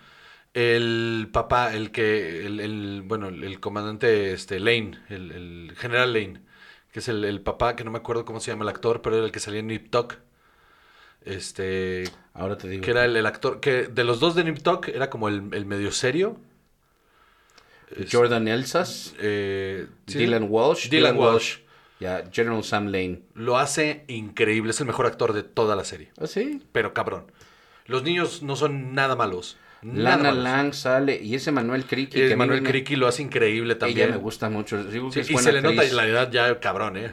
El 0.55 1.29
papá, 1.33 1.75
el 1.75 1.91
que, 1.93 2.47
el, 2.47 2.61
el- 2.61 3.03
bueno, 3.07 3.29
el, 3.29 3.45
el 3.45 3.61
comandante 3.61 4.33
este, 4.33 4.61
Lane, 4.61 4.99
el, 5.11 5.33
el 5.33 5.75
general 5.77 6.13
Lane, 6.15 6.41
que 6.93 7.01
es 7.01 7.09
el, 7.09 7.25
el 7.25 7.41
papá, 7.43 7.77
que 7.77 7.85
no 7.85 7.91
me 7.91 7.99
acuerdo 7.99 8.25
cómo 8.25 8.41
se 8.41 8.51
llama 8.53 8.65
el 8.65 8.71
actor, 8.71 9.03
pero 9.03 9.17
era 9.17 9.27
el 9.27 9.33
que 9.33 9.41
salía 9.41 9.61
en 9.61 9.69
Nip 9.69 9.91
Tuck. 9.91 10.15
Este, 11.25 12.05
Ahora 12.35 12.57
te 12.57 12.69
digo. 12.69 12.85
que 12.85 12.91
era 12.93 13.05
el, 13.05 13.17
el 13.17 13.27
actor, 13.27 13.61
que 13.61 13.85
de 13.89 14.05
los 14.05 14.21
dos 14.21 14.35
de 14.35 14.45
Nip 14.45 14.59
Tuck 14.63 14.89
era 14.89 15.11
como 15.11 15.29
el, 15.29 15.49
el 15.53 15.67
medio 15.67 15.91
serio. 15.93 16.39
Es- 17.97 18.13
Jordan 18.13 18.49
Elsas, 18.49 19.15
eh, 19.21 19.87
¿sí? 20.07 20.19
Dylan 20.19 20.47
Walsh. 20.49 20.89
Dylan 20.89 21.17
Walsh. 21.17 21.59
Ya, 21.99 22.25
General 22.31 22.63
Sam 22.63 22.87
Lane. 22.87 23.23
Lo 23.35 23.57
hace 23.59 24.05
increíble, 24.09 24.71
es 24.71 24.81
el 24.81 24.87
mejor 24.87 25.07
actor 25.07 25.33
de 25.33 25.43
toda 25.43 25.77
la 25.77 25.85
serie. 25.85 26.11
¿Ah, 26.21 26.27
sí? 26.27 26.63
Pero 26.73 26.93
cabrón. 26.93 27.31
Los 27.87 28.03
niños 28.03 28.43
no 28.43 28.57
son 28.57 28.95
nada 28.95 29.17
malos. 29.17 29.57
Nada 29.83 30.17
Lana 30.17 30.23
malos. 30.31 30.45
Lang 30.45 30.73
sale 30.75 31.21
y 31.23 31.35
ese 31.35 31.53
Manuel 31.53 31.85
Criqui. 31.85 32.19
Que 32.19 32.29
mí 32.31 32.37
Manuel 32.37 32.63
me- 32.63 32.69
Criqui 32.71 32.97
lo 32.97 33.07
hace 33.07 33.23
increíble 33.23 33.75
también. 33.77 34.09
Ella 34.09 34.17
me 34.17 34.23
gusta 34.23 34.49
mucho. 34.51 34.83
Digo 34.85 35.09
que 35.09 35.15
Sí, 35.15 35.21
es 35.21 35.31
y 35.31 35.33
buena 35.35 35.45
se 35.47 35.53
le 35.53 35.63
nota 35.63 35.83
la 35.95 36.07
edad 36.07 36.31
ya 36.33 36.59
cabrón, 36.61 36.97
¿eh? 36.97 37.13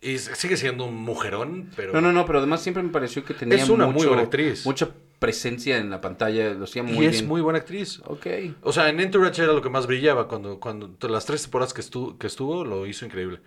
Y 0.00 0.18
sigue 0.18 0.56
siendo 0.56 0.84
un 0.84 0.94
mujerón, 0.94 1.70
pero... 1.74 1.92
No, 1.92 2.00
no, 2.00 2.12
no, 2.12 2.24
pero 2.24 2.38
además 2.38 2.62
siempre 2.62 2.82
me 2.84 2.90
pareció 2.90 3.24
que 3.24 3.34
tenía 3.34 3.56
Es 3.56 3.68
una 3.68 3.86
muy 3.86 4.06
buena 4.06 4.22
actriz. 4.22 4.64
mucha 4.64 4.90
presencia 5.18 5.76
en 5.78 5.90
la 5.90 6.00
pantalla, 6.00 6.54
lo 6.54 6.64
hacía 6.64 6.82
y 6.82 6.84
muy 6.92 7.06
es 7.06 7.12
bien. 7.12 7.26
muy 7.26 7.40
buena 7.40 7.58
actriz. 7.58 8.00
Ok. 8.04 8.26
O 8.62 8.72
sea, 8.72 8.88
en 8.90 9.00
Entourage 9.00 9.42
era 9.42 9.52
lo 9.52 9.60
que 9.60 9.70
más 9.70 9.88
brillaba 9.88 10.28
cuando, 10.28 10.60
cuando 10.60 10.94
las 11.08 11.26
tres 11.26 11.42
temporadas 11.42 11.74
que, 11.74 11.82
estu- 11.82 12.16
que 12.18 12.28
estuvo, 12.28 12.64
lo 12.64 12.86
hizo 12.86 13.06
increíble. 13.06 13.40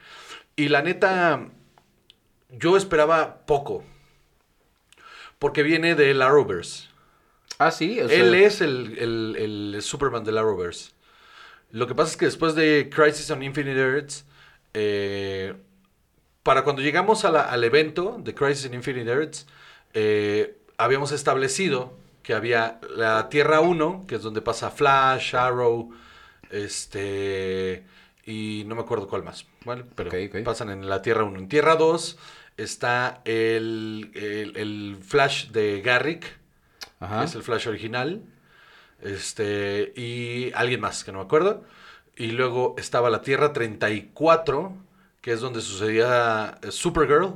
Y 0.57 0.67
la 0.67 0.81
neta, 0.81 1.47
yo 2.49 2.75
esperaba 2.75 3.45
poco. 3.45 3.85
Porque 5.41 5.63
viene 5.63 5.95
de 5.95 6.11
Arrowverse. 6.23 6.87
Ah, 7.57 7.71
sí. 7.71 7.99
o 7.99 8.07
sea, 8.07 8.15
Él 8.15 8.35
es 8.35 8.61
el, 8.61 8.95
el- 8.99 9.73
el 9.73 9.81
Superman 9.81 10.23
del 10.23 10.37
Arrowverse. 10.37 10.91
Lo 11.71 11.87
que 11.87 11.95
pasa 11.95 12.11
es 12.11 12.17
que 12.17 12.25
después 12.25 12.53
de 12.53 12.91
Crisis 12.93 13.31
on 13.31 13.41
Infinite 13.41 13.79
Earths, 13.79 14.23
eh, 14.75 15.55
para 16.43 16.63
cuando 16.63 16.83
llegamos 16.83 17.25
a 17.25 17.31
la- 17.31 17.41
al 17.41 17.63
evento 17.63 18.17
de 18.23 18.35
Crisis 18.35 18.67
on 18.67 18.75
Infinite 18.75 19.09
Earths, 19.09 19.47
eh, 19.95 20.59
habíamos 20.77 21.11
establecido 21.11 21.97
que 22.21 22.35
había 22.35 22.79
la 22.95 23.27
Tierra 23.29 23.61
1, 23.61 24.05
que 24.07 24.15
es 24.17 24.21
donde 24.21 24.43
pasa 24.43 24.69
Flash, 24.69 25.35
Arrow, 25.35 25.89
este 26.51 27.83
y 28.27 28.63
no 28.67 28.75
me 28.75 28.81
acuerdo 28.81 29.07
cuál 29.07 29.23
más. 29.23 29.47
Bueno, 29.65 29.85
pero 29.95 30.11
pasan 30.43 30.69
en 30.69 30.87
la 30.87 31.01
Tierra 31.01 31.23
1. 31.23 31.39
En 31.39 31.47
Tierra 31.47 31.75
2 31.75 32.19
está 32.57 33.21
el, 33.25 34.11
el- 34.15 34.57
el 34.57 34.97
Flash 35.01 35.47
de 35.51 35.81
Garrick, 35.81 36.21
que 36.23 36.35
Ajá. 36.99 37.23
es 37.25 37.35
el 37.35 37.43
Flash 37.43 37.67
original. 37.67 38.23
Este, 39.01 39.93
y 39.95 40.51
alguien 40.53 40.81
más, 40.81 41.03
que 41.03 41.11
no 41.11 41.19
me 41.19 41.25
acuerdo. 41.25 41.63
Y 42.15 42.31
luego 42.31 42.75
estaba 42.77 43.09
la 43.09 43.21
Tierra 43.21 43.53
34, 43.53 44.73
que 45.21 45.31
es 45.33 45.39
donde 45.41 45.61
sucedía 45.61 46.59
eh, 46.61 46.71
Supergirl, 46.71 47.35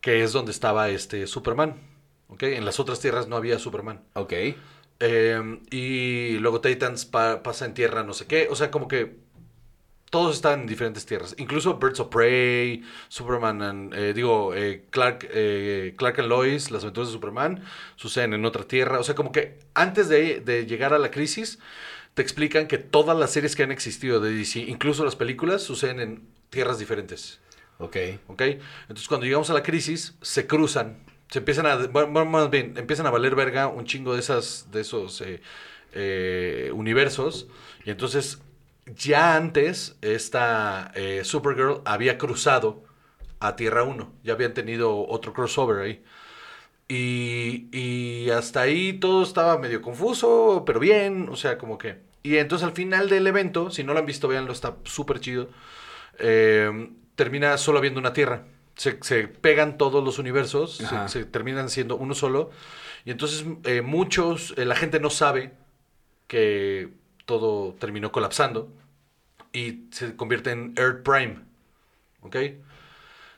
que 0.00 0.22
es 0.22 0.32
donde 0.32 0.52
estaba 0.52 0.88
este 0.90 1.26
Superman. 1.26 1.76
¿Ok? 2.28 2.44
En 2.44 2.64
las 2.64 2.78
otras 2.80 3.00
tierras 3.00 3.28
no 3.28 3.36
había 3.36 3.58
Superman. 3.58 4.02
Ok. 4.14 4.32
Eh, 5.02 5.60
y 5.70 6.38
luego 6.38 6.60
Titans 6.60 7.06
pa- 7.06 7.42
pasa 7.42 7.64
en 7.64 7.74
tierra 7.74 8.02
no 8.04 8.12
sé 8.14 8.26
qué. 8.26 8.48
O 8.50 8.56
sea, 8.56 8.70
como 8.70 8.88
que 8.88 9.16
todos 10.10 10.36
están 10.36 10.62
en 10.62 10.66
diferentes 10.66 11.06
tierras. 11.06 11.34
Incluso 11.38 11.78
Birds 11.78 12.00
of 12.00 12.08
Prey, 12.08 12.82
Superman, 13.08 13.62
and- 13.62 13.94
eh, 13.94 14.12
digo, 14.12 14.54
eh, 14.54 14.84
Clark, 14.90 15.28
eh, 15.32 15.94
Clark 15.96 16.18
and 16.20 16.28
Lois, 16.28 16.70
las 16.72 16.82
aventuras 16.82 17.08
de 17.08 17.12
Superman, 17.14 17.62
suceden 17.96 18.34
en 18.34 18.44
otra 18.44 18.64
tierra. 18.64 18.98
O 18.98 19.04
sea, 19.04 19.14
como 19.14 19.30
que 19.32 19.58
antes 19.74 20.08
de, 20.08 20.40
de 20.40 20.66
llegar 20.66 20.92
a 20.94 20.98
la 20.98 21.10
crisis, 21.12 21.58
te 22.14 22.22
explican 22.22 22.66
que 22.66 22.78
todas 22.78 23.16
las 23.16 23.30
series 23.32 23.54
que 23.54 23.62
han 23.62 23.70
existido 23.72 24.18
de 24.20 24.32
DC, 24.34 24.58
incluso 24.60 25.04
las 25.04 25.14
películas, 25.16 25.62
suceden 25.62 26.00
en 26.00 26.22
tierras 26.50 26.78
diferentes. 26.80 27.38
Ok. 27.78 27.96
¿Ok? 28.26 28.42
Entonces 28.82 29.06
cuando 29.08 29.26
llegamos 29.26 29.48
a 29.50 29.54
la 29.54 29.62
crisis, 29.62 30.14
se 30.22 30.46
cruzan, 30.46 30.98
se 31.30 31.38
empiezan 31.38 31.66
a, 31.66 31.76
bueno, 31.86 32.24
más 32.26 32.50
bien, 32.50 32.74
empiezan 32.76 33.06
a 33.06 33.10
valer 33.10 33.36
verga 33.36 33.68
un 33.68 33.84
chingo 33.86 34.14
de 34.14 34.20
esas, 34.20 34.66
de 34.72 34.80
esos 34.80 35.22
universos. 36.74 37.46
Y 37.84 37.90
entonces, 37.90 38.40
ya 38.86 39.36
antes, 39.36 39.96
esta 40.02 40.92
eh, 40.94 41.22
Supergirl 41.24 41.82
había 41.84 42.18
cruzado 42.18 42.84
a 43.40 43.56
Tierra 43.56 43.84
1. 43.84 44.12
Ya 44.24 44.34
habían 44.34 44.54
tenido 44.54 45.06
otro 45.08 45.32
crossover 45.32 45.80
ahí. 45.84 46.04
Y, 46.88 47.68
y 47.72 48.30
hasta 48.30 48.62
ahí 48.62 48.94
todo 48.94 49.22
estaba 49.22 49.58
medio 49.58 49.82
confuso, 49.82 50.64
pero 50.66 50.80
bien, 50.80 51.28
o 51.30 51.36
sea, 51.36 51.58
como 51.58 51.78
que... 51.78 52.00
Y 52.22 52.36
entonces 52.38 52.66
al 52.66 52.74
final 52.74 53.08
del 53.08 53.26
evento, 53.26 53.70
si 53.70 53.84
no 53.84 53.94
lo 53.94 54.00
han 54.00 54.06
visto, 54.06 54.28
véanlo, 54.28 54.52
está 54.52 54.76
súper 54.84 55.20
chido. 55.20 55.50
eh, 56.18 56.90
termina 57.16 57.56
solo 57.58 57.78
habiendo 57.78 58.00
una 58.00 58.12
Tierra. 58.12 58.46
Se, 58.76 58.98
se 59.02 59.28
pegan 59.28 59.78
todos 59.78 60.02
los 60.04 60.18
universos, 60.18 60.82
se 61.06 61.24
terminan 61.26 61.68
siendo 61.70 61.96
uno 61.96 62.14
solo. 62.14 62.50
Y 63.04 63.10
entonces 63.10 63.44
eh, 63.64 63.82
muchos, 63.82 64.54
eh, 64.56 64.64
la 64.64 64.76
gente 64.76 65.00
no 65.00 65.10
sabe 65.10 65.52
que 66.26 66.90
todo 67.38 67.74
terminó 67.74 68.10
colapsando 68.12 68.68
y 69.52 69.84
se 69.92 70.16
convierte 70.16 70.50
en 70.50 70.74
Earth 70.76 71.02
Prime. 71.04 71.36
¿Ok? 72.22 72.36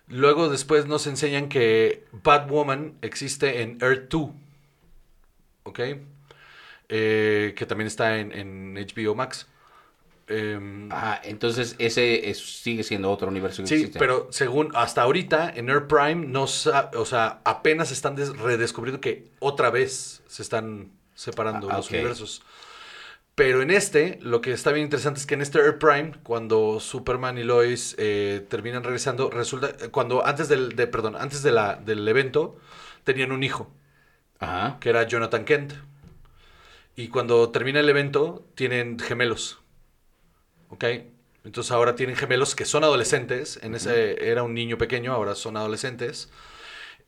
Luego 0.09 0.49
después 0.49 0.87
nos 0.87 1.07
enseñan 1.07 1.49
que 1.49 2.05
Batwoman 2.25 2.95
existe 3.03 3.63
en 3.63 3.79
Earth 3.81 4.09
2. 4.11 4.31
¿Ok? 5.65 5.81
Eh, 6.89 7.55
que 7.57 7.67
también 7.67 7.87
está 7.87 8.19
en, 8.19 8.33
en 8.33 8.75
HBO 8.77 9.15
Max. 9.15 9.47
Em, 10.27 10.89
Ah, 10.93 11.21
entonces 11.25 11.75
ese 11.79 12.31
es- 12.31 12.39
sigue 12.63 12.83
siendo 12.83 13.11
otro 13.11 13.29
universo 13.29 13.63
que 13.63 13.69
Sí, 13.69 13.75
existe. 13.75 13.99
pero 13.99 14.29
según 14.31 14.71
hasta 14.75 15.03
ahorita 15.03 15.51
en 15.55 15.69
Earth 15.69 15.89
Prime 15.89 16.27
no 16.27 16.43
o 16.45 16.47
sea, 16.47 17.41
apenas 17.45 17.91
están 17.93 18.15
des- 18.17 18.37
redescubriendo 18.37 19.01
que 19.01 19.31
otra 19.41 19.71
vez 19.71 20.23
se 20.27 20.43
están 20.43 20.91
separando 21.15 21.69
Ah, 21.71 21.77
los 21.77 21.87
ok. 21.87 21.93
universos. 21.95 22.43
Pero 23.35 23.63
en 23.63 23.71
este, 23.71 24.19
lo 24.21 24.43
que 24.43 24.53
está 24.53 24.73
bien 24.73 24.85
interesante 24.85 25.19
es 25.19 25.27
que 25.27 25.35
en 25.35 25.41
este 25.41 25.59
Earth 25.59 25.79
Prime, 25.79 26.13
cuando 26.23 26.81
Superman 26.81 27.39
y 27.39 27.45
Lois 27.45 27.95
eh, 27.99 28.45
terminan 28.49 28.85
regresando, 28.85 29.31
resulta, 29.31 29.73
cuando 29.91 30.25
antes 30.27 30.49
del, 30.49 30.77
de, 30.77 30.87
perdón, 30.87 31.17
antes 31.17 31.43
de 31.43 31.51
la, 31.51 31.77
del 31.77 32.07
evento, 32.07 32.59
tenían 33.05 33.33
un 33.33 33.43
hijo, 33.43 33.73
Ajá. 34.39 34.77
que 34.81 34.91
era 34.91 35.05
Jonathan 35.05 35.45
Kent. 35.47 35.73
Y 36.95 37.09
cuando 37.09 37.51
termina 37.51 37.81
el 37.81 37.89
evento, 37.89 38.45
tienen 38.55 38.99
gemelos. 38.99 39.61
¿Ok? 40.69 40.85
Entonces 41.45 41.73
ahora 41.73 41.97
tienen 41.97 42.17
gemelos 42.17 42.55
que 42.55 42.67
son 42.67 42.85
adolescentes. 42.85 43.59
En 43.63 43.75
ese 43.75 44.31
era 44.31 44.43
un 44.43 44.55
niño 44.55 44.77
pequeño, 44.79 45.13
ahora 45.13 45.35
son 45.35 45.57
adolescentes. 45.57 46.31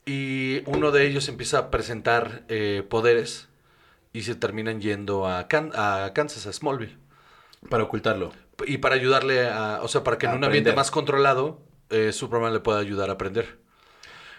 Y 0.07 0.63
uno 0.67 0.91
de 0.91 1.07
ellos 1.07 1.29
empieza 1.29 1.59
a 1.59 1.71
presentar 1.71 2.45
eh, 2.49 2.83
poderes 2.89 3.49
y 4.15 4.23
se 4.23 4.35
terminan 4.35 4.81
yendo 4.81 5.27
a, 5.29 5.47
Can- 5.49 5.73
a 5.75 6.13
Kansas, 6.15 6.47
a 6.47 6.53
Smallville. 6.55 6.97
Para 7.69 7.83
ocultarlo. 7.85 8.33
Y 8.67 8.79
para 8.79 8.95
ayudarle 8.95 9.47
a, 9.49 9.81
o 9.83 9.89
sea, 9.89 10.03
para 10.05 10.17
que 10.17 10.25
en 10.27 10.33
un 10.33 10.45
ambiente 10.45 10.71
aprender. 10.71 10.77
más 10.77 10.91
controlado, 10.91 11.61
eh, 11.91 12.13
Superman 12.13 12.53
le 12.55 12.61
pueda 12.61 12.79
ayudar 12.79 13.11
a 13.11 13.15
aprender. 13.15 13.59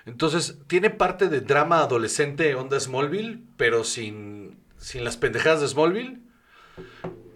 Entonces, 0.06 0.60
tiene 0.68 0.90
parte 0.92 1.28
de 1.30 1.42
drama 1.42 1.80
adolescente 1.82 2.56
onda 2.56 2.80
Smallville, 2.80 3.42
pero 3.58 3.84
sin, 3.84 4.58
sin 4.78 5.04
las 5.04 5.18
pendejadas 5.18 5.62
de 5.62 5.68
Smallville. 5.68 6.20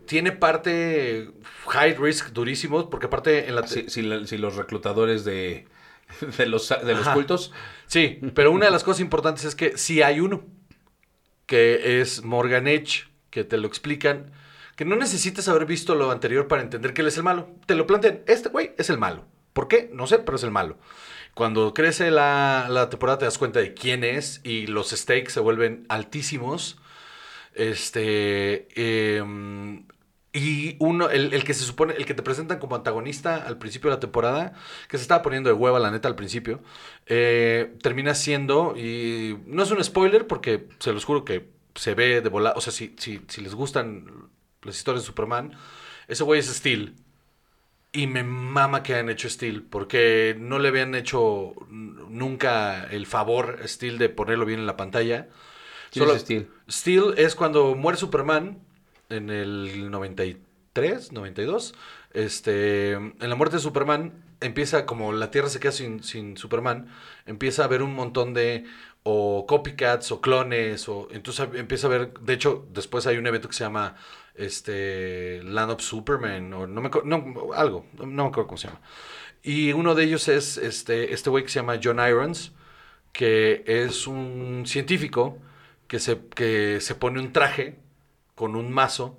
Tiene 0.05 0.31
parte 0.31 1.31
high 1.67 1.95
risk 1.95 2.29
durísimos, 2.29 2.85
porque 2.85 3.07
aparte 3.07 3.47
en 3.47 3.55
la... 3.55 3.67
Si, 3.67 3.89
si 3.89 4.01
la- 4.01 4.25
si 4.25 4.37
los 4.37 4.55
reclutadores 4.55 5.23
de, 5.25 5.67
de 6.37 6.45
los, 6.45 6.69
de 6.69 6.95
los 6.95 7.07
cultos. 7.09 7.51
Sí, 7.87 8.19
pero 8.33 8.51
una 8.51 8.65
de 8.65 8.71
las 8.71 8.83
cosas 8.83 9.01
importantes 9.01 9.45
es 9.45 9.55
que 9.55 9.77
sí 9.77 10.01
hay 10.01 10.19
uno, 10.19 10.43
que 11.49 11.99
es 11.99 12.23
Morgan 12.23 12.67
Edge, 12.67 13.07
que 13.31 13.43
te 13.43 13.57
lo 13.57 13.67
explican, 13.67 14.31
que 14.75 14.85
no 14.85 14.95
necesitas 14.95 15.47
haber 15.47 15.65
visto 15.65 15.95
lo 15.95 16.11
anterior 16.11 16.47
para 16.47 16.61
entender 16.61 16.93
que 16.93 17.01
él 17.01 17.07
es 17.07 17.17
el 17.17 17.23
malo. 17.23 17.49
Te 17.65 17.73
lo 17.73 17.87
plantean, 17.87 18.21
este 18.27 18.49
güey 18.49 18.73
es 18.77 18.91
el 18.91 18.99
malo. 18.99 19.25
¿Por 19.53 19.67
qué? 19.67 19.89
No 19.91 20.05
sé, 20.05 20.19
pero 20.19 20.37
es 20.37 20.43
el 20.43 20.51
malo. 20.51 20.77
Cuando 21.33 21.73
crece 21.73 22.11
la, 22.11 22.67
la 22.69 22.91
temporada 22.91 23.17
te 23.17 23.25
das 23.25 23.39
cuenta 23.39 23.59
de 23.59 23.73
quién 23.73 24.03
es 24.03 24.41
y 24.43 24.67
los 24.67 24.91
stakes 24.91 25.31
se 25.31 25.39
vuelven 25.39 25.87
altísimos. 25.89 26.77
Este. 27.55 28.67
em, 29.17 29.87
y 30.31 30.75
uno, 30.79 31.09
el, 31.09 31.33
el 31.33 31.43
que 31.43 31.53
se 31.55 31.63
supone, 31.63 31.93
el 31.95 32.05
que 32.05 32.13
te 32.13 32.21
presentan 32.21 32.59
como 32.59 32.75
antagonista 32.75 33.35
al 33.35 33.57
principio 33.57 33.89
de 33.89 33.95
la 33.95 33.99
temporada, 33.99 34.53
que 34.87 34.97
se 34.97 35.01
estaba 35.01 35.23
poniendo 35.23 35.49
de 35.49 35.55
hueva, 35.55 35.79
la 35.79 35.89
neta, 35.89 36.07
al 36.07 36.15
principio, 36.15 36.61
eh, 37.07 37.75
termina 37.81 38.13
siendo, 38.13 38.75
y 38.77 39.39
no 39.47 39.63
es 39.63 39.71
un 39.71 39.83
spoiler 39.83 40.27
porque 40.27 40.67
se 40.79 40.93
los 40.93 41.05
juro 41.05 41.25
que 41.25 41.49
se 41.73 41.95
ve 41.95 42.21
de 42.21 42.29
volar, 42.29 42.53
o 42.55 42.61
sea, 42.61 42.71
si, 42.71 42.95
si, 42.99 43.21
si 43.27 43.41
les 43.41 43.55
gustan 43.55 44.29
las 44.61 44.77
historias 44.77 45.03
de 45.03 45.07
Superman, 45.07 45.57
ese 46.07 46.23
güey 46.23 46.39
es 46.39 46.47
Steel. 46.47 46.95
Y 47.91 48.05
me 48.05 48.23
mama 48.23 48.83
que 48.83 48.93
hayan 48.93 49.09
hecho 49.09 49.27
Steel, 49.27 49.63
porque 49.63 50.35
no 50.37 50.59
le 50.59 50.67
habían 50.67 50.93
hecho 50.93 51.55
nunca 51.69 52.83
el 52.83 53.07
favor 53.07 53.59
a 53.63 53.67
Steel 53.67 53.97
de 53.97 54.09
ponerlo 54.09 54.45
bien 54.45 54.59
en 54.59 54.67
la 54.67 54.77
pantalla. 54.77 55.27
¿Quién 55.89 56.07
es 56.07 56.21
Steel? 56.21 56.51
Steel 56.69 57.15
es 57.17 57.33
cuando 57.33 57.73
muere 57.73 57.97
Superman 57.97 58.59
en 59.09 59.29
el 59.29 59.89
93, 59.91 61.11
92, 61.11 61.75
este, 62.13 62.93
en 62.93 63.15
la 63.19 63.35
muerte 63.35 63.57
de 63.57 63.61
Superman, 63.61 64.23
empieza 64.41 64.85
como 64.85 65.11
la 65.13 65.31
Tierra 65.31 65.49
se 65.49 65.59
queda 65.59 65.71
sin, 65.71 66.03
sin 66.03 66.37
Superman, 66.37 66.87
empieza 67.25 67.63
a 67.63 67.65
haber 67.65 67.81
un 67.83 67.93
montón 67.93 68.33
de 68.33 68.65
o 69.03 69.45
copycats 69.47 70.11
o 70.11 70.21
clones, 70.21 70.87
o 70.89 71.07
entonces 71.11 71.47
empieza 71.53 71.87
a 71.87 71.89
ver, 71.89 72.13
de 72.19 72.33
hecho, 72.33 72.67
después 72.73 73.07
hay 73.07 73.17
un 73.17 73.27
evento 73.27 73.47
que 73.47 73.55
se 73.55 73.63
llama 73.63 73.95
este 74.35 75.41
Land 75.43 75.71
of 75.71 75.81
Superman, 75.81 76.53
o 76.53 76.67
no 76.67 76.81
me 76.81 76.89
no, 77.05 77.53
algo, 77.55 77.85
no 77.97 78.05
me 78.05 78.23
acuerdo 78.23 78.47
cómo 78.47 78.57
se 78.57 78.67
llama. 78.67 78.81
Y 79.41 79.71
uno 79.73 79.95
de 79.95 80.03
ellos 80.03 80.27
es 80.27 80.57
este 80.57 81.13
este 81.13 81.29
güey 81.29 81.43
que 81.43 81.49
se 81.49 81.59
llama 81.59 81.79
John 81.81 81.99
Irons, 81.99 82.53
que 83.11 83.63
es 83.65 84.07
un 84.07 84.63
científico 84.65 85.39
que 85.87 85.99
se, 85.99 86.19
que 86.35 86.79
se 86.81 86.95
pone 86.95 87.19
un 87.19 87.33
traje 87.33 87.79
con 88.39 88.55
un 88.55 88.71
mazo, 88.71 89.17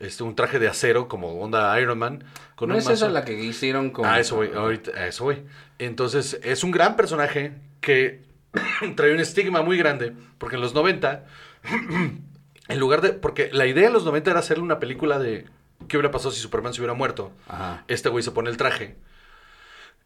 este, 0.00 0.22
un 0.22 0.34
traje 0.34 0.58
de 0.58 0.66
acero 0.66 1.08
como 1.08 1.38
onda 1.42 1.78
Iron 1.78 1.98
Man. 1.98 2.24
Con 2.54 2.70
¿No 2.70 2.74
un 2.74 2.78
es 2.78 2.86
esa 2.86 3.04
mazo. 3.04 3.08
la 3.10 3.22
que 3.22 3.34
hicieron 3.34 3.90
con... 3.90 4.06
Ah, 4.06 4.18
eso 4.18 4.36
voy, 4.36 4.50
ahorita, 4.54 4.92
a 4.92 5.08
eso 5.08 5.24
voy. 5.24 5.42
Entonces, 5.78 6.40
es 6.42 6.64
un 6.64 6.70
gran 6.70 6.96
personaje 6.96 7.52
que 7.82 8.22
trae 8.96 9.12
un 9.12 9.20
estigma 9.20 9.60
muy 9.60 9.76
grande, 9.76 10.14
porque 10.38 10.54
en 10.56 10.62
los 10.62 10.72
90, 10.72 11.26
en 12.68 12.78
lugar 12.78 13.02
de, 13.02 13.12
porque 13.12 13.50
la 13.52 13.66
idea 13.66 13.88
en 13.88 13.92
los 13.92 14.06
90 14.06 14.30
era 14.30 14.40
hacerle 14.40 14.64
una 14.64 14.78
película 14.78 15.18
de 15.18 15.44
qué 15.86 15.98
hubiera 15.98 16.10
pasado 16.10 16.30
si 16.30 16.40
Superman 16.40 16.72
se 16.72 16.80
hubiera 16.80 16.94
muerto. 16.94 17.32
Ajá. 17.48 17.84
Este 17.88 18.08
güey 18.08 18.22
se 18.22 18.30
pone 18.30 18.48
el 18.48 18.56
traje. 18.56 18.96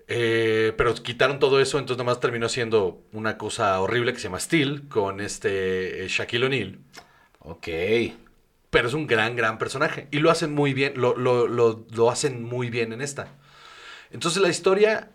Eh, 0.09 0.73
pero 0.76 0.92
quitaron 0.95 1.38
todo 1.38 1.61
eso, 1.61 1.78
entonces 1.78 1.99
nomás 1.99 2.19
terminó 2.19 2.49
siendo 2.49 3.00
una 3.12 3.38
cosa 3.38 3.80
horrible 3.80 4.12
que 4.12 4.19
se 4.19 4.25
llama 4.25 4.40
Steel 4.40 4.88
con 4.88 5.21
este 5.21 6.04
eh, 6.04 6.09
Shaquille 6.09 6.47
O'Neal. 6.47 6.78
Ok. 7.38 7.69
Pero 8.71 8.89
es 8.89 8.95
un 8.95 9.07
gran, 9.07 9.35
gran 9.37 9.59
personaje. 9.59 10.09
Y 10.11 10.19
lo 10.21 10.31
hacen 10.31 10.55
muy 10.55 10.75
bien, 10.75 10.95
lo, 10.97 11.17
lo, 11.17 11.49
lo, 11.49 11.87
lo 11.91 12.11
hacen 12.11 12.43
muy 12.45 12.71
bien 12.71 12.93
en 12.93 13.00
esta. 13.00 13.29
Entonces 14.11 14.41
la 14.41 14.49
historia 14.49 15.11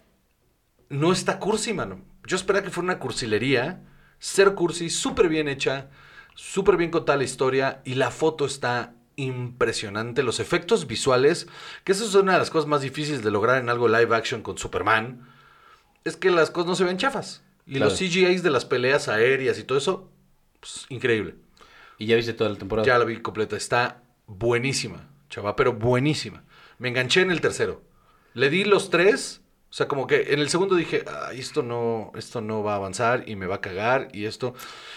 no 0.89 1.11
está 1.13 1.39
cursi, 1.39 1.73
mano. 1.73 2.01
Yo 2.25 2.35
esperaba 2.35 2.65
que 2.65 2.71
fuera 2.71 2.85
una 2.85 2.99
cursilería. 2.99 3.81
Cero 4.19 4.55
cursi, 4.55 4.89
súper 4.89 5.29
bien 5.29 5.47
hecha, 5.47 5.89
súper 6.35 6.75
bien 6.77 6.91
contada 6.91 7.17
la 7.17 7.23
historia. 7.23 7.81
Y 7.85 7.95
la 7.95 8.11
foto 8.11 8.45
está 8.45 8.93
impresionante. 9.15 10.23
Los 10.23 10.39
efectos 10.41 10.87
visuales, 10.87 11.47
que 11.85 11.93
eso 11.93 12.03
es 12.05 12.13
una 12.15 12.33
de 12.33 12.39
las 12.39 12.49
cosas 12.49 12.67
más 12.67 12.81
difíciles 12.81 13.23
de 13.23 13.31
lograr 13.31 13.57
en 13.61 13.69
algo 13.69 13.87
live 13.87 14.13
action 14.15 14.41
con 14.41 14.57
Superman, 14.57 15.27
es 16.03 16.17
que 16.17 16.29
las 16.31 16.51
cosas 16.51 16.67
no 16.67 16.75
se 16.75 16.83
ven 16.83 16.97
chafas. 16.97 17.43
Y 17.65 17.75
Claro. 17.75 17.85
los 17.89 17.97
CGIs 17.99 18.43
de 18.43 18.49
las 18.51 18.65
peleas 18.65 19.07
aéreas 19.07 19.57
y 19.59 19.63
todo 19.63 19.77
eso, 19.77 20.11
pues, 20.59 20.85
increíble. 20.89 21.35
¿Y 21.97 22.07
ya 22.07 22.15
viste 22.15 22.33
toda 22.33 22.49
la 22.49 22.57
temporada? 22.57 22.85
Ya 22.85 22.97
la 22.97 23.05
vi 23.05 23.17
completa. 23.21 23.55
Está 23.55 24.01
buenísima, 24.27 25.09
chava, 25.29 25.55
pero 25.55 25.73
buenísima. 25.73 26.43
Me 26.77 26.89
enganché 26.89 27.21
en 27.21 27.31
el 27.31 27.41
tercero. 27.41 27.81
Le 28.33 28.49
di 28.49 28.63
los 28.65 28.89
tres. 28.89 29.41
O 29.69 29.73
sea, 29.77 29.87
como 29.89 30.07
que 30.07 30.33
en 30.33 30.39
el 30.39 30.47
segundo 30.47 30.75
dije, 30.75 31.03
"Ay, 31.27 31.39
esto 31.39 31.61
no, 31.61 32.11
esto 32.15 32.39
no 32.39 32.63
va 32.63 32.73
a 32.73 32.75
avanzar 32.77 33.23
y 33.27 33.35
me 33.35 33.45
va 33.45 33.55
a 33.55 33.61
cagar 33.61 34.07
y 34.13 34.23
esto. 34.25 34.53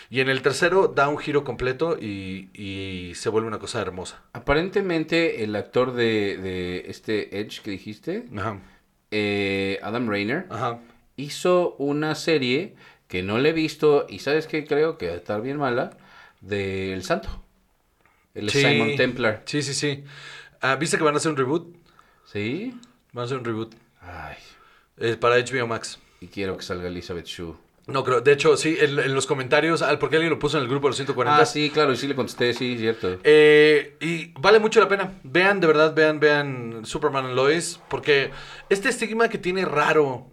Y 0.09 0.21
en 0.21 0.29
el 0.29 0.41
tercero 0.41 0.87
da 0.87 1.09
un 1.09 1.19
giro 1.19 1.43
completo 1.43 1.97
y, 2.01 2.49
y 2.55 3.13
se 3.17 3.29
vuelve 3.29 3.49
una 3.49 3.59
cosa 3.59 3.81
hermosa. 3.81 4.23
Aparentemente 4.33 5.43
el 5.43 5.57
actor 5.57 5.93
de, 5.95 6.37
de 6.37 6.85
este 6.89 7.41
Edge 7.41 7.61
que 7.63 7.73
dijiste, 7.73 8.27
Ajá. 8.37 8.61
eh, 9.11 9.81
Adam 9.83 10.09
Rayner, 10.09 10.47
Ajá. 10.51 10.79
hizo 11.17 11.75
una 11.79 12.15
serie 12.15 12.75
que 13.09 13.23
no 13.23 13.39
le 13.39 13.49
he 13.49 13.53
visto 13.53 14.07
y 14.09 14.21
sabes 14.21 14.47
que 14.47 14.65
creo 14.65 14.97
que 14.99 15.09
va 15.09 15.15
a 15.15 15.17
estar 15.17 15.43
bien 15.43 15.57
mala, 15.57 15.97
de 16.41 16.93
El 16.93 17.03
Santo. 17.05 17.43
El 18.35 18.51
Sí. 18.51 18.61
Simon 18.61 18.97
Templar. 18.97 19.43
Sí, 19.47 19.63
sí, 19.63 19.75
sí. 19.75 20.05
Ah, 20.61 20.77
¿Viste 20.77 20.97
que 20.97 21.03
van 21.05 21.15
a 21.15 21.19
hacer 21.19 21.31
un 21.33 21.37
reboot? 21.37 21.75
¿Sí? 22.27 22.75
Van 23.13 23.23
a 23.23 23.27
hacer 23.27 23.39
un 23.39 23.45
reboot. 23.45 23.75
Ay, 24.01 24.37
Eh, 24.99 25.17
para 25.17 25.37
HBO 25.37 25.67
Max. 25.67 25.99
y 26.21 26.27
quiero 26.29 26.57
que 26.57 26.63
salga 26.65 26.89
Elizabeth 26.89 27.27
Shue. 27.27 27.55
No 27.87 28.05
creo. 28.05 28.21
De 28.21 28.33
hecho, 28.33 28.57
sí, 28.59 28.77
en, 28.79 28.99
en 28.99 29.15
los 29.15 29.27
comentarios, 29.27 29.81
al 29.81 29.99
porque 29.99 30.17
alguien 30.17 30.31
lo 30.31 30.39
puso 30.39 30.59
en 30.59 30.65
el 30.65 30.69
grupo 30.69 30.89
de 30.89 30.91
los 30.91 30.97
140. 30.97 31.41
Ah, 31.41 31.47
sí, 31.47 31.71
claro, 31.71 31.93
y 31.93 31.97
sí 31.97 32.07
le 32.07 32.15
contesté, 32.15 32.53
sí, 32.53 32.77
cierto. 32.77 33.19
Eh, 33.25 33.97
y 34.01 34.27
vale 34.39 34.59
mucho 34.59 34.79
la 34.81 34.89
pena. 34.89 35.15
Vean, 35.23 35.59
de 35.61 35.67
verdad, 35.69 35.95
vean, 35.95 36.21
vean 36.21 36.85
Superman 36.85 37.27
and 37.27 37.35
Lois. 37.35 37.81
Porque 37.89 38.31
este 38.69 38.91
estigma 38.91 39.29
que 39.31 39.39
tiene 39.39 39.65
raro, 39.65 40.31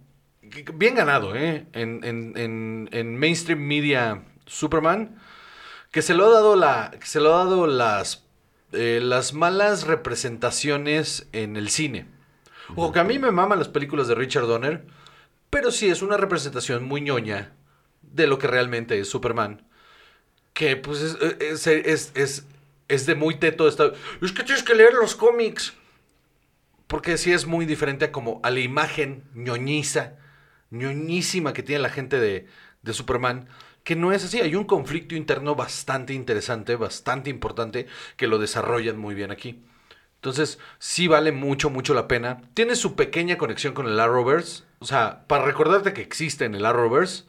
bien 0.74 0.96
ganado, 0.96 1.34
¿eh? 1.34 1.66
En- 1.72 2.04
en- 2.04 2.88
en 2.92 3.16
mainstream 3.16 3.60
media 3.60 4.22
Superman, 4.44 5.16
que 5.90 6.02
se 6.02 6.14
lo 6.14 6.26
ha 6.26 6.30
dado 6.30 6.56
la. 6.56 6.90
que 6.98 7.06
se 7.06 7.20
lo 7.20 7.34
ha 7.34 7.44
dado 7.44 7.66
las. 7.66 8.24
eh, 8.72 9.00
las 9.02 9.32
malas 9.32 9.84
representaciones 9.86 11.28
en 11.32 11.56
el 11.56 11.70
cine. 11.70 12.06
Ojo, 12.74 12.92
que 12.92 13.00
a 13.00 13.04
mí 13.04 13.18
me 13.18 13.30
maman 13.30 13.58
las 13.58 13.68
películas 13.68 14.08
de 14.08 14.14
Richard 14.16 14.46
Donner, 14.46 14.84
pero 15.50 15.70
sí 15.70 15.88
es 15.88 16.02
una 16.02 16.16
representación 16.16 16.84
muy 16.84 17.00
ñoña 17.00 17.52
de 18.02 18.26
lo 18.26 18.38
que 18.38 18.46
realmente 18.48 18.98
es 18.98 19.08
Superman 19.08 19.62
que 20.54 20.76
pues 20.76 21.00
es, 21.02 21.16
es, 21.40 21.66
es, 21.66 22.12
es, 22.14 22.46
es 22.88 23.06
de 23.06 23.14
muy 23.14 23.36
teto 23.36 23.68
esta, 23.68 23.92
es 24.22 24.32
que 24.32 24.42
tienes 24.42 24.62
que 24.62 24.74
leer 24.74 24.94
los 24.94 25.14
cómics 25.14 25.74
porque 26.86 27.18
sí 27.18 27.32
es 27.32 27.46
muy 27.46 27.66
diferente 27.66 28.06
a 28.06 28.12
como 28.12 28.40
a 28.42 28.50
la 28.50 28.60
imagen 28.60 29.24
ñoñiza 29.34 30.14
ñoñísima 30.70 31.52
que 31.52 31.62
tiene 31.62 31.82
la 31.82 31.90
gente 31.90 32.18
de, 32.20 32.46
de 32.82 32.92
Superman 32.94 33.48
que 33.86 33.94
no 33.94 34.10
es 34.10 34.24
así, 34.24 34.40
hay 34.40 34.56
un 34.56 34.64
conflicto 34.64 35.14
interno 35.14 35.54
bastante 35.54 36.12
interesante, 36.12 36.74
bastante 36.74 37.30
importante, 37.30 37.86
que 38.16 38.26
lo 38.26 38.38
desarrollan 38.38 38.98
muy 38.98 39.14
bien 39.14 39.30
aquí. 39.30 39.62
Entonces, 40.16 40.58
sí 40.80 41.06
vale 41.06 41.30
mucho, 41.30 41.70
mucho 41.70 41.94
la 41.94 42.08
pena. 42.08 42.42
Tiene 42.54 42.74
su 42.74 42.96
pequeña 42.96 43.38
conexión 43.38 43.74
con 43.74 43.86
el 43.86 44.00
Arrowverse. 44.00 44.64
O 44.80 44.86
sea, 44.86 45.24
para 45.28 45.44
recordarte 45.44 45.92
que 45.92 46.02
existe 46.02 46.44
en 46.44 46.56
el 46.56 46.66
Arrowverse, 46.66 47.26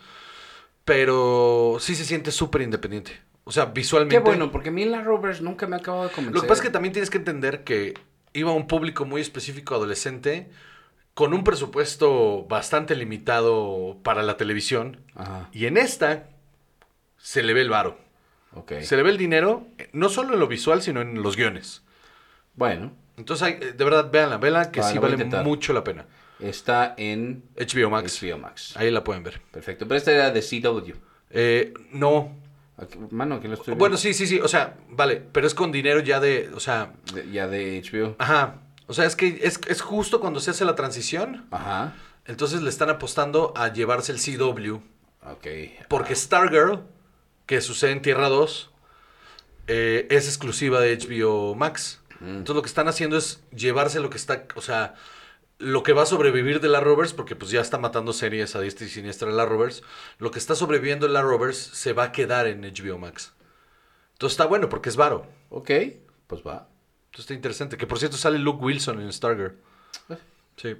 pero 0.83 1.77
sí 1.79 1.93
se 1.93 2.05
siente 2.05 2.31
súper 2.31 2.63
independiente. 2.63 3.11
O 3.43 3.51
sea, 3.51 3.65
visualmente. 3.65 4.15
Qué 4.15 4.23
bueno, 4.23 4.51
porque 4.51 4.69
a 4.69 4.71
mí 4.71 4.83
la 4.83 5.03
Rovers 5.03 5.43
nunca 5.43 5.67
me 5.67 5.75
ha 5.75 5.79
acabado 5.79 6.05
de 6.05 6.09
convencer. 6.09 6.33
Lo 6.37 6.41
que 6.41 6.47
pasa 6.47 6.63
es 6.63 6.67
que 6.69 6.73
también 6.73 6.91
tienes 6.91 7.11
que 7.11 7.19
entender 7.19 7.63
que 7.63 7.93
iba 8.33 8.49
a 8.49 8.55
un 8.55 8.65
público 8.65 9.05
muy 9.05 9.21
específico 9.21 9.75
adolescente, 9.75 10.49
con 11.13 11.35
un 11.35 11.43
presupuesto 11.43 12.47
bastante 12.47 12.95
limitado 12.95 13.99
para 14.01 14.23
la 14.23 14.37
televisión. 14.37 15.03
Ajá, 15.13 15.49
Y 15.53 15.67
en 15.67 15.77
esta 15.77 16.29
se 17.17 17.43
le 17.43 17.53
ve 17.53 17.61
el 17.61 17.69
varo. 17.69 17.97
ok. 18.53 18.73
Se 18.81 18.95
le 18.97 19.03
ve 19.03 19.09
el 19.11 19.17
dinero, 19.17 19.67
no 19.93 20.09
solo 20.09 20.33
en 20.33 20.39
lo 20.39 20.47
visual, 20.47 20.81
sino 20.81 21.01
en 21.01 21.21
los 21.21 21.35
guiones. 21.35 21.83
Bueno, 22.55 22.91
Entonces, 23.17 23.47
hay- 23.47 23.55
de 23.55 23.83
verdad, 23.83 24.11
véanla, 24.11 24.37
véanla, 24.37 24.71
que 24.71 24.83
sí 24.83 24.99
vale 24.99 25.17
mucho 25.43 25.73
la 25.73 25.83
pena. 25.83 26.05
está 26.39 26.93
en 26.97 27.43
HBO 27.55 27.89
Max. 27.89 28.21
HBO 28.21 28.37
Max. 28.37 28.77
Ahí 28.77 28.91
la 28.91 29.03
pueden 29.03 29.23
ver. 29.23 29.41
Perfecto, 29.51 29.87
pero 29.87 29.97
esta 29.97 30.11
era 30.11 30.29
de 30.29 30.41
CW. 30.43 30.93
Eh, 31.31 31.73
no. 31.93 32.35
Aquí- 32.77 32.99
Mano, 33.09 33.39
que 33.39 33.47
lo 33.47 33.55
estoy 33.55 33.73
Bueno, 33.73 33.97
sí, 33.97 34.13
sí, 34.13 34.27
sí. 34.27 34.39
O 34.39 34.47
sea, 34.47 34.75
vale, 34.89 35.15
pero 35.31 35.47
es 35.47 35.55
con 35.55 35.71
dinero 35.71 35.99
ya 36.01 36.19
de. 36.19 36.51
O 36.53 36.59
sea, 36.59 36.93
De- 37.11 37.31
ya 37.31 37.47
de 37.47 37.79
HBO. 37.81 38.15
ajá. 38.19 38.61
O 38.85 38.93
sea, 38.93 39.05
es 39.05 39.15
que 39.15 39.39
es, 39.41 39.59
es 39.67 39.81
justo 39.81 40.19
cuando 40.19 40.39
se 40.39 40.51
hace 40.51 40.63
la 40.63 40.75
transición. 40.75 41.47
Ajá. 41.49 41.95
Entonces 42.25 42.61
le 42.61 42.69
están 42.69 42.91
apostando 42.91 43.51
a 43.55 43.73
llevarse 43.73 44.11
el 44.11 44.19
CW. 44.19 44.75
Ok. 45.25 45.47
Porque 45.89 46.13
Stargirl, 46.15 46.83
que 47.47 47.61
sucede 47.61 47.91
en 47.91 48.01
Tierra 48.03 48.29
2, 48.29 48.69
eh, 49.67 50.07
es 50.11 50.27
exclusiva 50.27 50.79
de 50.79 50.95
HBO 50.95 51.55
Max. 51.55 52.01
Entonces 52.21 52.55
lo 52.55 52.61
que 52.61 52.67
están 52.67 52.87
haciendo 52.87 53.17
es 53.17 53.43
llevarse 53.55 53.99
lo 53.99 54.09
que 54.09 54.17
está, 54.17 54.45
o 54.55 54.61
sea, 54.61 54.95
lo 55.59 55.83
que 55.83 55.93
va 55.93 56.03
a 56.03 56.07
sobrevivir 56.07 56.59
de 56.61 56.67
la 56.67 56.79
Rovers, 56.79 57.13
porque 57.13 57.35
pues 57.35 57.51
ya 57.51 57.61
está 57.61 57.77
matando 57.77 58.13
series 58.13 58.55
a 58.55 58.61
diestra 58.61 58.85
y 58.85 58.89
siniestra 58.89 59.29
de 59.29 59.35
la 59.35 59.45
Rovers, 59.45 59.83
lo 60.19 60.31
que 60.31 60.39
está 60.39 60.55
sobreviviendo 60.55 61.07
de 61.07 61.13
la 61.13 61.21
Rovers 61.21 61.57
se 61.57 61.93
va 61.93 62.05
a 62.05 62.11
quedar 62.11 62.47
en 62.47 62.61
HBO 62.61 62.97
Max. 62.97 63.33
Entonces 64.13 64.33
está 64.33 64.45
bueno 64.45 64.67
porque 64.67 64.89
es 64.89 64.95
varo. 64.95 65.27
Ok, 65.49 65.71
pues 66.27 66.41
va. 66.41 66.67
Entonces 67.05 67.19
está 67.19 67.33
interesante. 67.33 67.77
Que 67.77 67.87
por 67.87 67.99
cierto 67.99 68.17
sale 68.17 68.39
Luke 68.39 68.63
Wilson 68.63 68.99
en 68.99 69.13
Stargirl. 69.13 69.55
Eh. 70.09 70.17
Sí. 70.57 70.75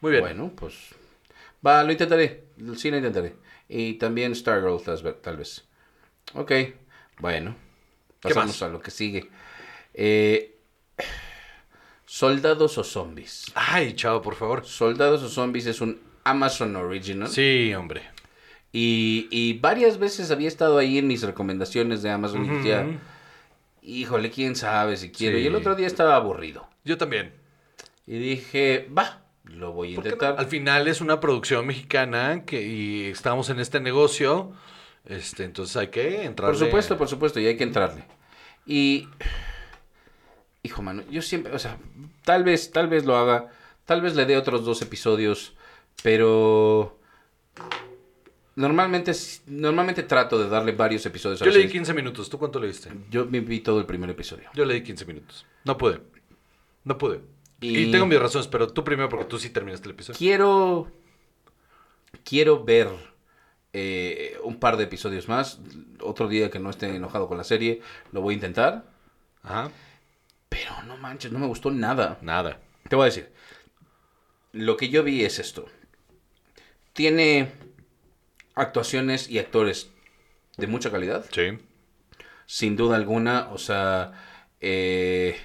Muy 0.00 0.12
bien. 0.12 0.22
Bueno, 0.22 0.52
pues. 0.54 0.74
Va, 1.66 1.82
lo 1.82 1.90
intentaré. 1.90 2.44
Sí, 2.76 2.90
lo 2.90 2.96
intentaré. 2.96 3.34
Y 3.68 3.94
también 3.94 4.34
Stargirl, 4.34 4.80
tal 4.82 5.02
vez- 5.02 5.22
tal 5.22 5.36
vez. 5.36 5.64
Ok, 6.34 6.52
bueno. 7.18 7.56
¿Qué 8.20 8.28
Pasamos 8.28 8.48
más? 8.48 8.62
a 8.62 8.68
lo 8.68 8.80
que 8.80 8.90
sigue. 8.90 9.28
Eh, 9.94 10.58
Soldados 12.04 12.78
o 12.78 12.84
zombies. 12.84 13.46
Ay, 13.54 13.94
chavo, 13.94 14.22
por 14.22 14.34
favor. 14.36 14.64
Soldados 14.64 15.22
o 15.22 15.28
zombies 15.28 15.66
es 15.66 15.80
un 15.80 16.00
Amazon 16.24 16.76
Original. 16.76 17.28
Sí, 17.28 17.74
hombre. 17.74 18.02
Y, 18.72 19.26
y 19.30 19.58
varias 19.58 19.98
veces 19.98 20.30
había 20.30 20.48
estado 20.48 20.78
ahí 20.78 20.98
en 20.98 21.06
mis 21.08 21.22
recomendaciones 21.22 22.02
de 22.02 22.10
Amazon 22.10 22.44
y 22.44 24.00
híjole, 24.00 24.30
quién 24.30 24.54
sabe 24.56 24.96
si 24.96 25.10
quiero. 25.10 25.36
Sí. 25.38 25.44
Y 25.44 25.46
el 25.46 25.54
otro 25.54 25.74
día 25.74 25.86
estaba 25.86 26.16
aburrido. 26.16 26.68
Yo 26.84 26.98
también. 26.98 27.32
Y 28.06 28.18
dije, 28.18 28.88
va, 28.96 29.22
lo 29.46 29.72
voy 29.72 29.92
a 29.92 29.96
intentar. 29.96 30.36
Al 30.38 30.46
final 30.46 30.88
es 30.88 31.00
una 31.00 31.20
producción 31.20 31.66
mexicana 31.66 32.44
que 32.44 32.62
y 32.62 33.04
estamos 33.06 33.50
en 33.50 33.60
este 33.60 33.80
negocio, 33.80 34.52
este, 35.04 35.44
entonces 35.44 35.76
hay 35.76 35.88
que 35.88 36.24
entrar. 36.24 36.50
Por 36.50 36.58
supuesto, 36.58 36.98
por 36.98 37.08
supuesto, 37.08 37.40
y 37.40 37.46
hay 37.46 37.56
que 37.56 37.64
entrarle. 37.64 38.04
Y, 38.66 39.08
hijo, 40.62 40.82
mano, 40.82 41.02
yo 41.10 41.22
siempre, 41.22 41.52
o 41.52 41.58
sea, 41.58 41.78
tal 42.24 42.44
vez, 42.44 42.72
tal 42.72 42.88
vez 42.88 43.04
lo 43.04 43.16
haga, 43.16 43.48
tal 43.84 44.00
vez 44.00 44.16
le 44.16 44.26
dé 44.26 44.36
otros 44.36 44.64
dos 44.64 44.82
episodios, 44.82 45.54
pero 46.02 46.98
normalmente, 48.56 49.12
normalmente 49.46 50.02
trato 50.02 50.38
de 50.38 50.48
darle 50.48 50.72
varios 50.72 51.06
episodios 51.06 51.38
Yo 51.38 51.46
le 51.46 51.52
di 51.52 51.58
serie. 51.58 51.72
15 51.72 51.94
minutos. 51.94 52.28
¿Tú 52.28 52.38
cuánto 52.38 52.58
le 52.58 52.66
diste? 52.66 52.90
Yo 53.10 53.26
me 53.26 53.40
vi 53.40 53.60
todo 53.60 53.78
el 53.78 53.86
primer 53.86 54.10
episodio. 54.10 54.50
Yo 54.54 54.64
le 54.64 54.74
di 54.74 54.82
15 54.82 55.04
minutos. 55.04 55.46
No 55.64 55.78
pude. 55.78 56.00
No 56.84 56.98
pude. 56.98 57.35
Y, 57.60 57.78
Y- 57.88 57.90
tengo 57.90 58.06
mis 58.06 58.18
razones, 58.20 58.48
pero 58.48 58.68
tú 58.68 58.84
primero 58.84 59.08
porque 59.08 59.24
tú 59.26 59.38
sí 59.38 59.50
terminaste 59.50 59.88
el 59.88 59.94
episodio. 59.94 60.18
Quiero, 60.18 60.92
quiero 62.24 62.64
ver 62.64 62.88
eh, 63.72 64.38
un 64.42 64.58
par 64.58 64.76
de 64.76 64.84
episodios 64.84 65.28
más. 65.28 65.58
Otro 66.00 66.28
día 66.28 66.50
que 66.50 66.58
no 66.58 66.70
esté 66.70 66.94
enojado 66.94 67.28
con 67.28 67.38
la 67.38 67.44
serie, 67.44 67.80
lo 68.12 68.20
voy 68.20 68.32
a 68.32 68.36
intentar. 68.36 68.84
Ajá. 69.42 69.70
Pero 70.48 70.70
no 70.86 70.96
manches, 70.96 71.32
no 71.32 71.38
me 71.38 71.46
gustó 71.46 71.70
nada. 71.70 72.18
Nada. 72.22 72.60
Te 72.88 72.96
voy 72.96 73.04
a 73.04 73.06
decir. 73.06 73.32
Lo 74.52 74.76
que 74.76 74.88
yo 74.88 75.02
vi 75.02 75.24
es 75.24 75.38
esto. 75.38 75.66
Tiene 76.92 77.52
actuaciones 78.54 79.28
y 79.28 79.38
actores 79.38 79.90
de 80.56 80.66
mucha 80.66 80.90
calidad. 80.90 81.26
Sí. 81.32 81.58
Sin 82.46 82.76
duda 82.76 82.96
alguna. 82.96 83.48
O 83.52 83.58
sea, 83.58 84.12
eh, 84.60 85.36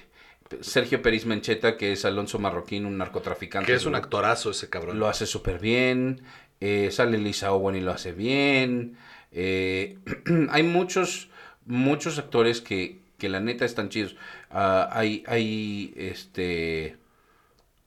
Sergio 0.60 1.02
Peris 1.02 1.26
Mencheta, 1.26 1.76
que 1.76 1.92
es 1.92 2.04
Alonso 2.04 2.38
Marroquín, 2.38 2.86
un 2.86 2.98
narcotraficante. 2.98 3.66
Que 3.66 3.74
es 3.76 3.86
un 3.86 3.94
actorazo 3.94 4.50
ese 4.50 4.68
cabrón. 4.68 4.98
Lo 4.98 5.08
hace 5.08 5.26
súper 5.26 5.58
bien. 5.58 6.22
eh, 6.60 6.90
sale 6.92 7.18
Lisa 7.18 7.52
Owen 7.52 7.76
y 7.76 7.80
lo 7.80 7.90
hace 7.92 8.12
bien. 8.12 8.96
eh, 9.32 9.98
hay 10.50 10.62
muchos, 10.62 11.28
muchos 11.66 12.18
actores 12.18 12.60
que, 12.60 13.00
que 13.18 13.28
la 13.28 13.40
neta 13.40 13.64
están 13.64 13.88
chidos. 13.88 14.16
Ah, 14.50 14.88
hay, 14.92 15.24
hay 15.26 15.92
este 15.96 16.96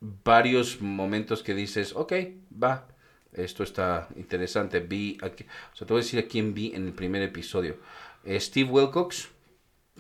varios 0.02 0.82
momentos 0.82 1.42
que 1.44 1.54
dices, 1.56 1.94
ok, 1.96 2.14
va, 2.62 2.88
esto 3.34 3.64
está 3.64 4.08
interesante. 4.16 4.80
Vi, 4.80 5.18
aquí, 5.22 5.46
o 5.74 5.76
sea, 5.76 5.88
te 5.88 5.94
voy 5.94 6.02
a 6.02 6.04
decir 6.04 6.20
a 6.20 6.28
quién 6.28 6.54
vi 6.54 6.74
en 6.76 6.86
el 6.88 6.94
primer 6.94 7.22
episodio. 7.22 7.78
Eh, 8.24 8.40
Steve 8.40 8.70
Wilcox, 8.70 9.30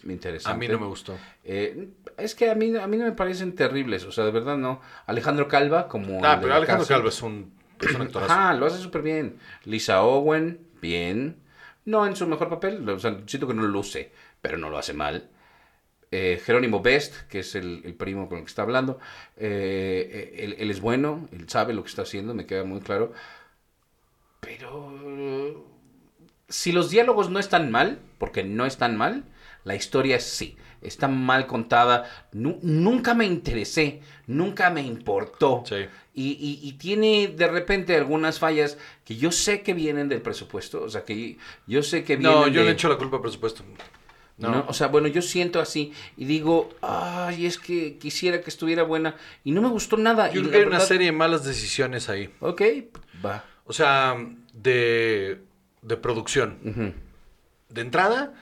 interesante. 0.04 0.56
A 0.56 0.58
mí 0.58 0.68
no 0.68 0.80
me 0.80 0.88
gustó. 0.88 1.18
Eh, 1.44 1.90
es 2.18 2.36
que 2.36 2.50
a 2.50 2.56
mí, 2.56 2.76
a 2.76 2.88
mí 2.88 2.98
no 2.98 3.06
me 3.06 3.12
parecen 3.12 3.56
terribles, 3.56 4.06
o 4.06 4.12
sea, 4.12 4.26
de 4.26 4.32
verdad 4.32 4.58
no. 4.58 4.82
Alejandro 5.06 5.48
Calva, 5.48 5.88
como... 5.88 6.24
Ah, 6.24 6.40
pero 6.42 6.54
Alejandro. 6.54 6.86
Calvo 6.88 7.10
es 7.10 7.22
un, 7.22 7.54
es 7.80 7.94
un 7.96 8.02
actorazo. 8.04 8.32
Ajá, 8.32 8.54
lo 8.54 8.66
hace 8.66 8.78
súper 8.78 9.02
bien. 9.02 9.38
Lisa 9.64 10.04
Owen, 10.04 10.60
bien. 10.82 11.38
No 11.86 12.06
en 12.06 12.16
su 12.16 12.28
mejor 12.28 12.50
papel, 12.50 12.88
o 12.90 13.00
sea, 13.00 13.22
siento 13.28 13.48
que 13.48 13.54
no 13.54 13.62
lo 13.62 13.68
luce, 13.68 14.12
pero 14.42 14.58
no 14.58 14.70
lo 14.70 14.78
hace 14.78 14.94
mal. 14.94 15.30
Eh, 16.12 16.42
Jerónimo 16.44 16.82
Best, 16.82 17.28
que 17.28 17.40
es 17.40 17.56
el, 17.56 17.82
el 17.84 17.94
primo 17.94 18.28
con 18.28 18.38
el 18.38 18.44
que 18.44 18.50
está 18.50 18.62
hablando, 18.62 19.00
eh, 19.38 20.34
él, 20.38 20.56
él 20.58 20.72
es 20.72 20.80
bueno, 20.80 21.28
él 21.32 21.50
sabe 21.50 21.74
lo 21.74 21.84
que 21.84 21.90
está 21.90 22.04
haciendo, 22.04 22.34
me 22.34 22.46
queda 22.46 22.64
muy 22.64 22.80
claro. 22.80 23.14
Pero 24.40 25.66
si 26.48 26.72
los 26.72 26.90
diálogos 26.90 27.30
no 27.30 27.40
están 27.40 27.72
mal, 27.72 28.00
porque 28.18 28.44
no 28.44 28.66
están 28.66 28.98
mal, 28.98 29.26
la 29.65 29.75
historia 29.75 30.19
sí, 30.21 30.56
está 30.82 31.08
mal 31.10 31.45
contada, 31.47 32.10
nu- 32.32 32.60
nunca 32.62 33.13
me 33.13 33.25
interesé, 33.25 34.01
nunca 34.28 34.69
me 34.69 34.82
importó. 34.82 35.63
Sí. 35.67 35.86
Y, 36.13 36.30
y- 36.32 36.60
y 36.69 36.73
tiene 36.73 37.28
de 37.28 37.47
repente 37.47 37.95
algunas 37.97 38.39
fallas 38.39 38.78
que 39.04 39.17
yo 39.17 39.32
sé 39.32 39.62
que 39.63 39.73
vienen 39.73 40.08
del 40.08 40.21
presupuesto, 40.21 40.84
o 40.84 40.89
sea, 40.89 41.04
que 41.04 41.38
yo 41.67 41.84
sé 41.84 42.04
que 42.06 42.15
vienen 42.15 42.34
No, 42.39 42.47
yo 42.47 42.62
de- 42.62 42.67
le 42.67 42.71
echo 42.71 42.88
la 42.88 42.95
culpa 42.97 43.17
al 43.17 43.21
presupuesto. 43.23 43.63
No. 44.38 44.49
¿no? 44.51 44.65
O 44.67 44.73
sea, 44.73 44.88
bueno, 44.88 45.08
yo 45.08 45.21
siento 45.21 45.62
así 45.62 45.93
y 46.17 46.25
digo, 46.25 46.69
ay, 46.82 47.45
es 47.45 47.58
que 47.58 47.97
quisiera 47.97 48.41
que 48.41 48.49
estuviera 48.49 48.84
buena 48.84 49.15
y 49.45 49.51
no 49.51 49.62
me 49.62 49.69
gustó 49.69 49.95
nada. 49.97 50.30
Yo 50.30 50.39
y 50.41 50.43
creo 50.43 50.51
que 50.51 50.58
hay 50.58 50.63
una 50.63 50.71
verdad- 50.71 50.88
serie 50.88 51.06
de 51.08 51.12
malas 51.13 51.45
decisiones 51.45 52.10
ahí. 52.10 52.30
Ok, 52.41 52.62
va. 53.25 53.45
O 53.65 53.71
sea, 53.71 54.15
de, 54.54 55.39
de 55.82 55.97
producción. 55.97 56.60
Ujú. 56.65 56.93
De 57.69 57.82
entrada, 57.82 58.34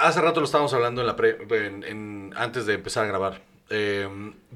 hace 0.00 0.20
rato 0.20 0.40
lo 0.40 0.46
estábamos 0.46 0.72
hablando 0.74 1.00
en 1.00 1.06
la 1.06 1.16
pre- 1.16 1.38
en- 1.50 1.84
en- 1.84 2.32
antes 2.36 2.66
de 2.66 2.74
empezar 2.74 3.04
a 3.04 3.08
grabar. 3.08 3.42
Eh, 3.70 4.08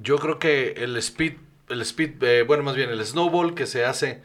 yo 0.03 0.19
creo 0.19 0.39
que 0.39 0.73
el 0.79 0.97
speed, 0.99 1.35
el 1.69 1.81
speed, 1.83 2.23
eh, 2.23 2.43
bueno, 2.43 2.63
más 2.63 2.75
bien 2.77 2.91
el 2.91 3.05
snowball 3.05 3.55
que 3.55 3.67
se 3.67 3.85
hace 3.85 4.23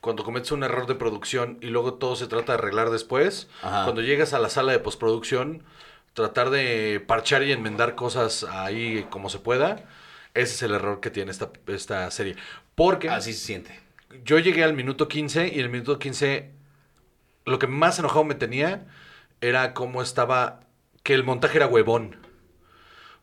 cuando 0.00 0.22
cometes 0.24 0.52
un 0.52 0.62
error 0.62 0.86
de 0.86 0.94
producción 0.94 1.58
y 1.60 1.66
luego 1.68 1.94
todo 1.94 2.14
se 2.14 2.26
trata 2.28 2.52
de 2.52 2.58
arreglar 2.58 2.90
después, 2.90 3.48
Ajá. 3.62 3.82
cuando 3.84 4.00
llegas 4.02 4.32
a 4.32 4.38
la 4.38 4.48
sala 4.48 4.70
de 4.72 4.78
postproducción, 4.78 5.64
tratar 6.14 6.50
de 6.50 7.02
parchar 7.04 7.42
y 7.42 7.52
enmendar 7.52 7.94
cosas 7.96 8.44
ahí 8.44 9.06
como 9.10 9.28
se 9.28 9.38
pueda, 9.40 9.84
ese 10.34 10.54
es 10.54 10.62
el 10.62 10.72
error 10.72 11.00
que 11.00 11.10
tiene 11.10 11.30
esta, 11.32 11.50
esta 11.66 12.08
serie. 12.12 12.36
Porque 12.76 13.08
Así 13.08 13.32
se 13.32 13.44
siente. 13.44 13.80
yo 14.24 14.38
llegué 14.38 14.62
al 14.62 14.72
minuto 14.74 15.08
15 15.08 15.48
y 15.52 15.58
el 15.58 15.68
minuto 15.68 15.98
15 15.98 16.50
lo 17.44 17.58
que 17.58 17.66
más 17.66 17.98
enojado 17.98 18.24
me 18.24 18.34
tenía 18.36 18.86
era 19.40 19.74
cómo 19.74 20.02
estaba, 20.02 20.60
que 21.02 21.14
el 21.14 21.24
montaje 21.24 21.58
era 21.58 21.66
huevón. 21.66 22.16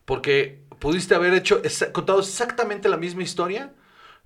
Porque 0.06 0.64
pudiste 0.80 1.16
haber 1.16 1.34
hecho, 1.34 1.62
contado 1.92 2.20
exactamente 2.20 2.90
la 2.90 2.98
misma 2.98 3.24
historia, 3.24 3.74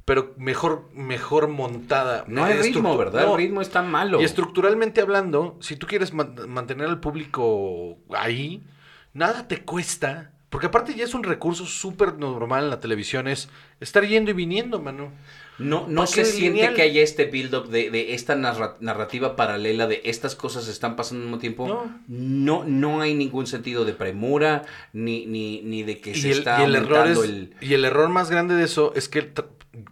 pero 0.06 0.34
mejor, 0.38 0.90
mejor 0.94 1.48
montada. 1.48 2.26
No 2.28 2.44
hay 2.44 2.58
ritmo, 2.58 2.98
¿verdad? 2.98 3.26
no. 3.26 3.32
El 3.34 3.38
ritmo 3.38 3.62
está 3.62 3.82
malo. 3.82 4.20
Y 4.20 4.24
estructuralmente 4.26 5.02
hablando, 5.02 5.58
si 5.62 5.76
tú 5.76 5.88
quieres 5.88 6.14
man- 6.14 6.36
mantener 6.48 6.88
al 6.88 7.00
público 7.00 7.98
ahí, 8.10 8.64
nada 9.14 9.48
te 9.48 9.64
cuesta. 9.64 10.32
Porque 10.50 10.68
aparte 10.68 10.96
ya 10.96 11.04
es 11.04 11.14
un 11.14 11.24
recurso 11.24 11.66
súper 11.66 12.16
normal 12.16 12.64
en 12.66 12.70
la 12.72 12.80
televisión, 12.80 13.28
es 13.28 13.50
estar 13.80 14.06
yendo 14.08 14.32
y 14.32 14.34
viniendo, 14.34 14.80
mano. 14.82 15.12
No, 15.60 15.88
no 15.90 16.08
se 16.08 16.24
siente 16.26 16.60
lineal. 16.60 16.74
que 16.74 16.82
haya 16.84 17.02
este 17.04 17.26
build-up 17.26 17.68
de, 17.68 17.92
de 17.92 18.14
esta 18.14 18.34
narra- 18.36 18.78
narrativa 18.80 19.36
paralela 19.36 19.88
de 19.88 20.02
estas 20.06 20.34
cosas 20.36 20.68
están 20.70 20.96
pasando 20.96 21.22
al 21.22 21.28
mismo 21.28 21.40
tiempo. 21.40 21.68
No. 21.68 22.00
no, 22.08 22.64
no 22.66 23.02
hay 23.02 23.14
ningún 23.14 23.46
sentido 23.46 23.84
de 23.86 23.94
premura, 23.94 24.64
ni, 24.94 25.26
ni, 25.26 25.62
ni 25.62 25.84
de 25.84 26.00
que 26.00 26.16
se 26.16 26.30
y 26.30 26.32
el, 26.32 26.38
está 26.40 26.62
y 26.62 26.64
el 26.64 26.76
error 26.76 26.98
aumentando 27.00 27.24
es- 27.26 27.30
el... 27.30 27.54
y 27.62 27.74
el 27.74 27.84
error 27.86 28.08
más 28.10 28.32
grande 28.32 28.56
de 28.56 28.64
eso 28.64 28.94
es 28.96 29.10
que 29.10 29.32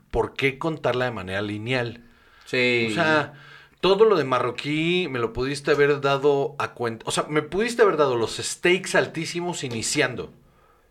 ¿por 0.09 0.33
qué 0.33 0.57
contarla 0.57 1.05
de 1.05 1.11
manera 1.11 1.41
lineal? 1.41 2.01
Sí. 2.45 2.87
O 2.89 2.93
sea, 2.93 3.33
todo 3.81 4.05
lo 4.05 4.15
de 4.15 4.23
marroquí 4.23 5.07
me 5.11 5.19
lo 5.19 5.33
pudiste 5.33 5.71
haber 5.71 5.99
dado 6.01 6.55
a 6.59 6.73
cuenta. 6.73 7.03
O 7.07 7.11
sea, 7.11 7.25
me 7.29 7.41
pudiste 7.41 7.81
haber 7.81 7.97
dado 7.97 8.15
los 8.15 8.37
stakes 8.37 8.95
altísimos 8.97 9.63
iniciando. 9.65 10.31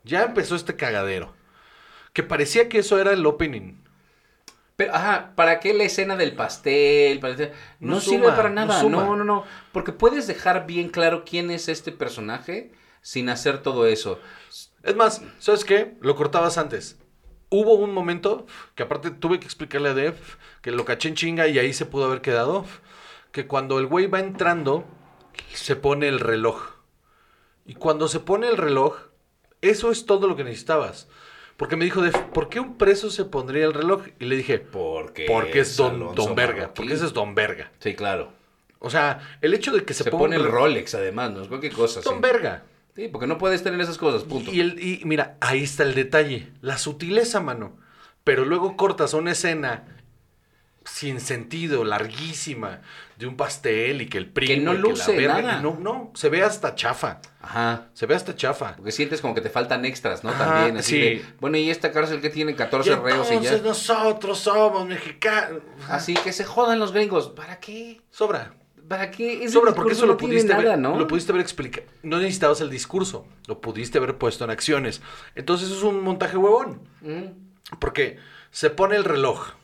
Ya 0.06 0.22
empezó 0.22 0.54
este 0.54 0.76
cagadero. 0.76 1.34
Que 2.12 2.22
parecía 2.22 2.68
que 2.68 2.78
eso 2.78 2.98
era 2.98 3.12
el 3.12 3.26
opening. 3.26 3.82
Pero, 4.76 4.94
ajá, 4.94 5.32
¿para 5.34 5.58
qué 5.58 5.74
la 5.74 5.84
escena 5.84 6.16
del 6.16 6.34
pastel? 6.34 7.20
No, 7.80 7.94
No 7.94 8.00
sirve 8.00 8.24
suma, 8.24 8.36
para 8.36 8.48
no 8.50 8.54
nada. 8.54 8.80
suma. 8.80 9.04
No, 9.04 9.16
no, 9.16 9.24
no, 9.24 9.44
Porque 9.72 9.92
puedes 9.92 10.26
dejar 10.26 10.66
bien 10.66 10.90
claro 10.90 11.24
quién 11.24 11.50
es 11.50 11.68
este 11.68 11.92
personaje 11.92 12.72
sin 13.00 13.28
hacer 13.28 13.62
todo 13.62 13.86
eso. 13.86 14.20
Es 14.82 14.94
más, 14.94 15.22
¿sabes 15.38 15.64
qué? 15.64 15.96
Lo 16.00 16.14
cortabas 16.14 16.58
antes. 16.58 16.98
Hubo 17.48 17.74
un 17.74 17.92
momento 17.92 18.46
que 18.74 18.82
aparte 18.82 19.10
tuve 19.10 19.40
que 19.40 19.46
explicarle 19.46 19.88
a 19.90 19.94
Dev 19.94 20.16
que 20.62 20.70
lo 20.70 20.84
caché 20.84 21.08
en 21.08 21.14
chinga 21.14 21.48
y 21.48 21.58
ahí 21.58 21.72
se 21.72 21.86
pudo 21.86 22.04
haber 22.04 22.20
quedado. 22.20 22.64
Que 23.32 23.46
cuando 23.46 23.78
el 23.78 23.86
güey 23.86 24.06
va 24.06 24.20
entrando, 24.20 24.84
se 25.52 25.76
pone 25.76 26.08
el 26.08 26.20
reloj. 26.20 26.76
Y 27.64 27.74
cuando 27.74 28.08
se 28.08 28.20
pone 28.20 28.48
el 28.48 28.56
reloj, 28.56 28.96
eso 29.68 29.90
es 29.90 30.06
todo 30.06 30.28
lo 30.28 30.36
que 30.36 30.44
necesitabas. 30.44 31.08
Porque 31.56 31.76
me 31.76 31.84
dijo, 31.86 32.02
¿por 32.34 32.48
qué 32.48 32.60
un 32.60 32.76
preso 32.76 33.10
se 33.10 33.24
pondría 33.24 33.64
el 33.64 33.72
reloj? 33.72 34.02
Y 34.20 34.26
le 34.26 34.36
dije, 34.36 34.58
Porque, 34.58 35.24
porque 35.26 35.60
es 35.60 35.76
Don, 35.76 35.94
Alonso 35.94 36.14
don 36.14 36.34
Verga. 36.34 36.52
Marroquín. 36.54 36.74
Porque 36.74 36.94
ese 36.94 37.06
es 37.06 37.12
Don 37.14 37.34
Verga. 37.34 37.72
Sí, 37.78 37.94
claro. 37.94 38.32
O 38.78 38.90
sea, 38.90 39.38
el 39.40 39.54
hecho 39.54 39.72
de 39.72 39.84
que 39.84 39.94
se, 39.94 40.04
Se, 40.04 40.10
ponga 40.10 40.24
pone 40.24 40.36
el 40.36 40.44
Rolex, 40.44 40.94
además, 40.94 41.30
¿no? 41.30 41.48
Cualquier 41.48 41.72
cosa. 41.72 42.02
Don 42.02 42.16
sí. 42.16 42.20
Verga. 42.20 42.64
Sí, 42.94 43.08
porque 43.08 43.26
no 43.26 43.38
puedes 43.38 43.62
tener 43.62 43.80
esas 43.80 43.98
cosas, 43.98 44.24
punto. 44.24 44.50
Y, 44.50 44.60
el, 44.60 44.78
y 44.82 45.02
mira, 45.04 45.36
ahí 45.40 45.62
está 45.62 45.82
el 45.82 45.94
detalle, 45.94 46.48
la 46.60 46.78
sutileza, 46.78 47.40
mano. 47.40 47.76
Pero 48.24 48.44
luego 48.44 48.76
cortas 48.76 49.14
una 49.14 49.32
escena 49.32 49.95
sin 50.86 51.20
sentido, 51.20 51.84
larguísima, 51.84 52.80
de 53.16 53.26
un 53.26 53.36
pastel 53.36 54.02
y 54.02 54.06
que 54.06 54.18
el 54.18 54.28
primo. 54.30 54.54
Que 54.54 54.60
no 54.60 54.72
y 54.72 54.76
la 54.76 54.80
luce 54.80 55.16
verga, 55.16 55.42
nada. 55.42 55.60
No, 55.60 55.76
no, 55.80 56.12
se 56.14 56.28
ve 56.28 56.42
hasta 56.42 56.74
chafa. 56.74 57.20
Ajá. 57.40 57.88
Se 57.92 58.06
ve 58.06 58.14
hasta 58.14 58.34
chafa. 58.36 58.76
Porque 58.76 58.92
sientes 58.92 59.20
como 59.20 59.34
que 59.34 59.40
te 59.40 59.50
faltan 59.50 59.84
extras, 59.84 60.22
¿no? 60.24 60.30
Ajá, 60.30 60.44
También, 60.44 60.76
así 60.78 60.92
sí. 60.92 61.00
de, 61.00 61.24
bueno, 61.40 61.56
y 61.56 61.70
esta 61.70 61.92
cárcel 61.92 62.20
que 62.20 62.30
tiene 62.30 62.54
14 62.54 62.90
Y 62.90 62.94
reos 62.94 63.28
y 63.30 63.34
entonces 63.34 63.62
ya. 63.62 63.68
nosotros 63.68 64.38
somos 64.38 64.86
mexicanos. 64.86 65.60
Así 65.88 66.14
que 66.14 66.32
se 66.32 66.44
jodan 66.44 66.78
los 66.78 66.92
gringos. 66.92 67.28
¿Para 67.28 67.58
qué? 67.58 68.00
Sobra. 68.10 68.54
¿Para 68.88 69.10
qué? 69.10 69.42
Ese 69.44 69.54
Sobra, 69.54 69.74
porque 69.74 69.94
eso 69.94 70.06
lo 70.06 70.12
no 70.12 70.18
pudiste, 70.18 70.54
nada, 70.54 70.76
¿no? 70.76 70.96
lo 70.96 71.08
pudiste 71.08 71.32
haber 71.32 71.42
explicado. 71.42 71.86
No 72.04 72.18
necesitabas 72.18 72.60
el 72.60 72.70
discurso, 72.70 73.26
lo 73.48 73.60
pudiste 73.60 73.98
haber 73.98 74.16
puesto 74.16 74.44
en 74.44 74.50
acciones. 74.50 75.02
Entonces 75.34 75.70
es 75.70 75.82
un 75.82 76.02
montaje 76.04 76.36
huevón. 76.36 76.88
Mm. 77.00 77.78
Porque 77.80 78.18
se 78.52 78.70
pone 78.70 78.94
el 78.94 79.04
reloj. 79.04 79.54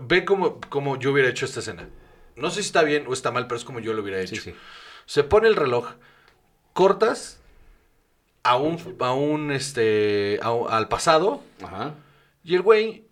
Ve 0.00 0.24
como, 0.24 0.60
como 0.60 0.98
yo 0.98 1.12
hubiera 1.12 1.28
hecho 1.28 1.44
esta 1.46 1.60
escena. 1.60 1.88
No 2.36 2.50
sé 2.50 2.56
si 2.62 2.66
está 2.68 2.82
bien 2.82 3.04
o 3.06 3.12
está 3.12 3.30
mal, 3.30 3.46
pero 3.46 3.56
es 3.58 3.64
como 3.64 3.80
yo 3.80 3.92
lo 3.92 4.02
hubiera 4.02 4.20
hecho. 4.20 4.36
Sí, 4.36 4.40
sí. 4.40 4.54
Se 5.06 5.24
pone 5.24 5.48
el 5.48 5.56
reloj, 5.56 5.92
cortas 6.72 7.40
a 8.42 8.56
un, 8.56 8.96
a 9.00 9.12
un, 9.12 9.50
este, 9.52 10.38
a- 10.42 10.76
al 10.76 10.88
pasado. 10.88 11.42
Ajá. 11.62 11.94
Y 12.44 12.54
el 12.54 12.62
güey, 12.62 13.04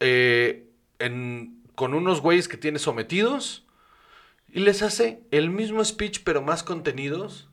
eh, 0.00 0.68
en- 0.98 1.62
con 1.74 1.94
unos 1.94 2.20
güeyes 2.20 2.48
que 2.48 2.56
tiene 2.56 2.78
sometidos, 2.78 3.64
y 4.48 4.60
les 4.60 4.82
hace 4.82 5.22
el 5.30 5.50
mismo 5.50 5.84
speech, 5.84 6.20
pero 6.24 6.42
más 6.42 6.62
contenidos. 6.62 7.48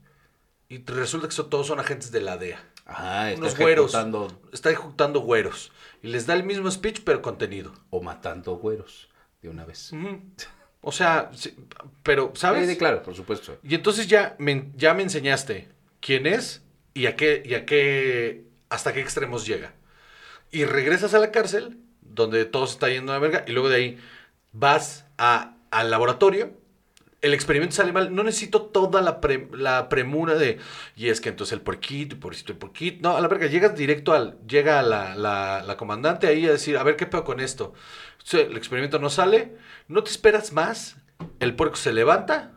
Y 0.67 0.83
resulta 0.85 1.27
que 1.27 1.33
son- 1.33 1.49
todos 1.49 1.65
son 1.67 1.79
agentes 1.79 2.11
de 2.11 2.21
la 2.21 2.37
DEA. 2.37 2.61
Ajá, 2.85 3.29
está 3.31 3.41
Unos 3.41 3.57
güeros. 3.57 3.85
Está 4.51 4.69
ejecutando 4.69 5.19
güeros. 5.21 5.71
Y 6.01 6.07
les 6.07 6.25
da 6.25 6.33
el 6.33 6.43
mismo 6.43 6.69
speech, 6.71 7.01
pero 7.03 7.21
contenido. 7.21 7.73
o 7.89 8.01
matando 8.01 8.55
güeros 8.55 9.09
de 9.41 9.49
una 9.49 9.65
vez. 9.65 9.91
O 10.81 10.91
sea, 10.91 11.29
sí, 11.33 11.55
pero, 12.03 12.31
¿sabes? 12.35 12.65
Sí, 12.65 12.73
sí, 12.73 12.77
claro, 12.77 13.03
por 13.03 13.15
supuesto. 13.15 13.57
Y 13.63 13.75
entonces 13.75 14.07
ya 14.07 14.35
me, 14.39 14.71
ya 14.75 14.93
me 14.93 15.03
enseñaste 15.03 15.67
quién 15.99 16.25
es 16.25 16.63
y 16.93 17.07
a 17.07 17.15
qué, 17.15 17.43
y 17.45 17.53
a 17.53 17.65
qué, 17.65 18.45
hasta 18.69 18.93
qué 18.93 19.01
extremos 19.01 19.45
llega. 19.45 19.73
Y 20.51 20.65
regresas 20.65 21.13
a 21.13 21.19
la 21.19 21.31
cárcel, 21.31 21.77
donde 22.01 22.45
todo 22.45 22.65
se 22.65 22.73
está 22.73 22.89
yendo 22.89 23.11
a 23.11 23.15
la 23.15 23.19
verga, 23.19 23.43
y 23.47 23.51
luego 23.51 23.69
de 23.69 23.75
ahí 23.75 23.97
vas 24.51 25.05
a, 25.17 25.55
al 25.69 25.91
laboratorio, 25.91 26.53
el 27.21 27.33
experimento 27.33 27.75
sale 27.75 27.91
mal, 27.91 28.13
no 28.15 28.23
necesito 28.23 28.61
toda 28.63 29.01
la, 29.01 29.19
pre- 29.21 29.49
la 29.53 29.89
premura 29.89 30.35
de, 30.35 30.57
y 30.95 31.09
es 31.09 31.19
que 31.21 31.29
entonces 31.29 31.53
el 31.53 31.61
porquito, 31.61 32.15
y 32.15 32.19
porcito, 32.19 32.53
y 32.53 32.55
porquito, 32.55 32.99
no, 33.01 33.17
a 33.17 33.21
la 33.21 33.27
verga, 33.27 33.47
llegas 33.47 33.75
directo 33.75 34.13
al, 34.13 34.37
llega 34.47 34.81
la, 34.81 35.15
la, 35.15 35.63
la 35.63 35.77
comandante 35.77 36.27
ahí 36.27 36.45
a 36.47 36.51
decir, 36.51 36.77
a 36.77 36.83
ver 36.83 36.95
qué 36.95 37.05
pedo 37.05 37.23
con 37.23 37.39
esto. 37.39 37.73
Sea, 38.23 38.41
el 38.41 38.57
experimento 38.57 38.99
no 38.99 39.09
sale, 39.09 39.55
no 39.87 40.03
te 40.03 40.11
esperas 40.11 40.53
más, 40.53 40.97
el 41.39 41.55
puerco 41.55 41.75
se 41.75 41.93
levanta, 41.93 42.53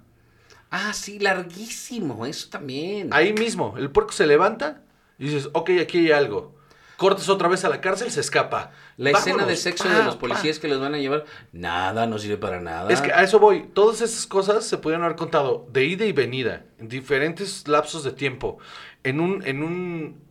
Ah, 0.71 0.95
sí, 0.95 1.19
larguísimo, 1.19 2.25
eso 2.25 2.49
también. 2.49 3.11
Ahí 3.13 3.35
mismo, 3.35 3.75
el 3.77 3.91
puerco 3.91 4.13
se 4.13 4.27
levanta 4.27 4.83
y 5.19 5.27
dices, 5.27 5.51
ok, 5.53 5.71
aquí 5.83 5.99
hay 5.99 6.13
algo. 6.13 6.55
Cortas 7.03 7.29
otra 7.29 7.49
vez 7.49 7.65
a 7.65 7.69
la 7.69 7.81
cárcel, 7.81 8.13
se 8.13 8.21
escapa. 8.21 8.71
La 8.97 9.11
escena 9.11 9.45
de 9.45 9.57
sexo 9.57 9.85
pa, 9.85 9.91
de 9.99 10.05
los 10.05 10.15
pa. 10.15 10.21
policías 10.21 10.61
que 10.61 10.69
los 10.69 10.81
van 10.81 10.95
a 10.95 10.99
llevar, 10.99 11.25
nada, 11.51 12.07
no 12.07 12.17
sirve 12.17 12.37
para 12.37 12.61
nada. 12.61 12.93
Es 12.93 13.01
que 13.01 13.13
a 13.13 13.25
eso 13.25 13.41
voy. 13.41 13.69
Todas 13.75 14.01
esas 14.03 14.25
cosas 14.29 14.65
se 14.65 14.79
pudieron 14.79 15.05
haber 15.05 15.17
contado 15.17 15.67
de 15.73 15.85
ida 15.85 16.05
y 16.05 16.13
venida, 16.13 16.65
en 16.79 16.89
diferentes 16.89 17.67
lapsos 17.67 18.05
de 18.05 18.13
tiempo, 18.13 18.59
en 19.03 19.19
un, 19.19 19.45
en 19.45 19.65
un 19.65 20.23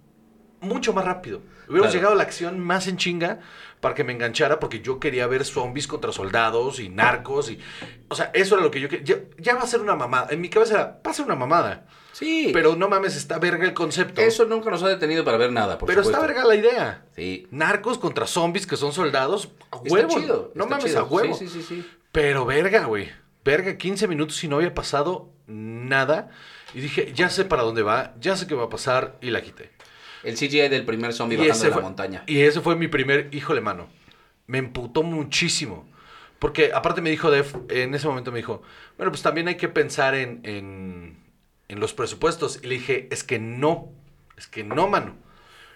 mucho 0.62 0.94
más 0.94 1.04
rápido. 1.04 1.42
Hubiéramos 1.68 1.92
Claro. 1.92 1.94
llegado 1.94 2.14
a 2.14 2.18
la 2.18 2.24
acción 2.24 2.60
más 2.60 2.88
en 2.88 2.96
chinga 2.98 3.40
para 3.82 3.94
que 3.96 4.04
me 4.06 4.14
enganchara 4.14 4.60
porque 4.60 4.80
yo 4.80 5.00
quería 5.00 5.28
ver 5.28 5.44
zombies 5.44 5.88
contra 5.88 6.12
soldados 6.14 6.80
y 6.80 6.88
narcos 6.90 7.50
y... 7.52 7.60
O 8.08 8.16
sea, 8.16 8.32
eso 8.34 8.56
era 8.56 8.64
lo 8.64 8.72
que 8.72 8.80
yo 8.80 8.88
quería. 8.88 9.04
Ya, 9.04 9.16
ya 9.38 9.56
va 9.56 9.64
a 9.64 9.68
ser 9.68 9.82
una 9.82 9.96
mamada. 9.96 10.28
En 10.30 10.40
mi 10.40 10.50
cabeza 10.50 10.76
era, 10.76 11.02
va 11.06 11.12
a 11.12 11.14
ser 11.14 11.26
una 11.26 11.36
mamada. 11.36 11.88
sí, 12.14 12.52
Pero 12.54 12.76
no 12.76 12.88
mames, 12.88 13.16
está 13.16 13.40
verga 13.40 13.66
el 13.66 13.74
concepto. 13.74 14.22
eso 14.22 14.46
nunca 14.46 14.70
nos 14.70 14.84
ha 14.84 14.88
detenido 14.88 15.26
para 15.26 15.38
ver 15.38 15.52
nada, 15.52 15.78
por 15.78 15.88
pero 15.88 16.04
supuesto. 16.04 16.24
está 16.26 16.34
verga 16.34 16.48
la 16.48 16.56
idea. 16.56 17.06
Sí. 17.16 17.48
Narcos 17.52 17.98
contra 17.98 18.28
zombies 18.28 18.68
que 18.68 18.78
son 18.78 18.94
soldados. 18.94 19.50
A 19.72 19.78
Está 19.78 19.90
huevo. 19.94 20.10
chido. 20.20 20.52
No 20.56 20.64
está 20.66 20.76
mames, 20.78 20.92
chido. 20.92 21.00
a 21.02 21.04
huevo. 21.04 21.34
Sí, 21.36 21.48
sí, 21.48 21.62
sí, 21.62 21.82
sí. 21.82 21.90
Pero 22.12 22.46
verga, 22.46 22.86
güey. 22.86 23.10
Verga, 23.44 23.76
15 23.76 24.08
minutos 24.08 24.44
y 24.44 24.48
no 24.48 24.58
había 24.58 24.74
pasado 24.76 25.32
nada. 25.48 26.30
Y 26.76 26.82
dije, 26.82 27.12
ya 27.14 27.30
sé 27.30 27.46
para 27.46 27.64
dónde 27.64 27.82
va, 27.82 28.14
ya 28.20 28.38
sé 28.38 28.46
qué 28.48 28.54
va 28.56 28.66
a 28.66 28.70
pasar 28.70 29.18
y 29.22 29.32
la 29.32 29.42
quité. 29.42 29.72
El 30.24 30.36
CGI 30.36 30.68
del 30.70 30.86
primer 30.86 31.14
zombie 31.14 31.36
Y 31.36 31.48
bajando 31.48 31.64
de 31.64 31.70
la 31.70 31.74
fue, 31.74 31.82
montaña. 31.84 32.24
y 32.28 32.42
ese 32.42 32.62
fue 32.62 32.76
mi 32.76 32.88
primer, 32.88 33.30
híjole, 33.34 33.62
mano. 33.62 33.88
Me 34.48 34.58
emputó 34.60 35.04
muchísimo. 35.04 35.90
Porque 36.40 36.72
aparte 36.74 37.02
me 37.02 37.10
dijo 37.12 37.30
Def, 37.32 37.56
en 37.70 37.94
ese 37.94 38.08
momento 38.08 38.32
me 38.32 38.38
dijo, 38.40 38.62
bueno, 38.98 39.12
pues 39.12 39.22
también 39.22 39.48
hay 39.48 39.56
que 39.58 39.68
pensar 39.70 40.16
en, 40.16 40.42
en, 40.44 41.18
en 41.68 41.80
los 41.80 41.94
presupuestos. 41.94 42.60
Y 42.64 42.68
le 42.68 42.76
dije, 42.76 43.08
es 43.12 43.24
que 43.24 43.40
no, 43.40 43.90
es 44.38 44.48
que 44.48 44.64
no, 44.64 44.88
mano. 44.88 45.16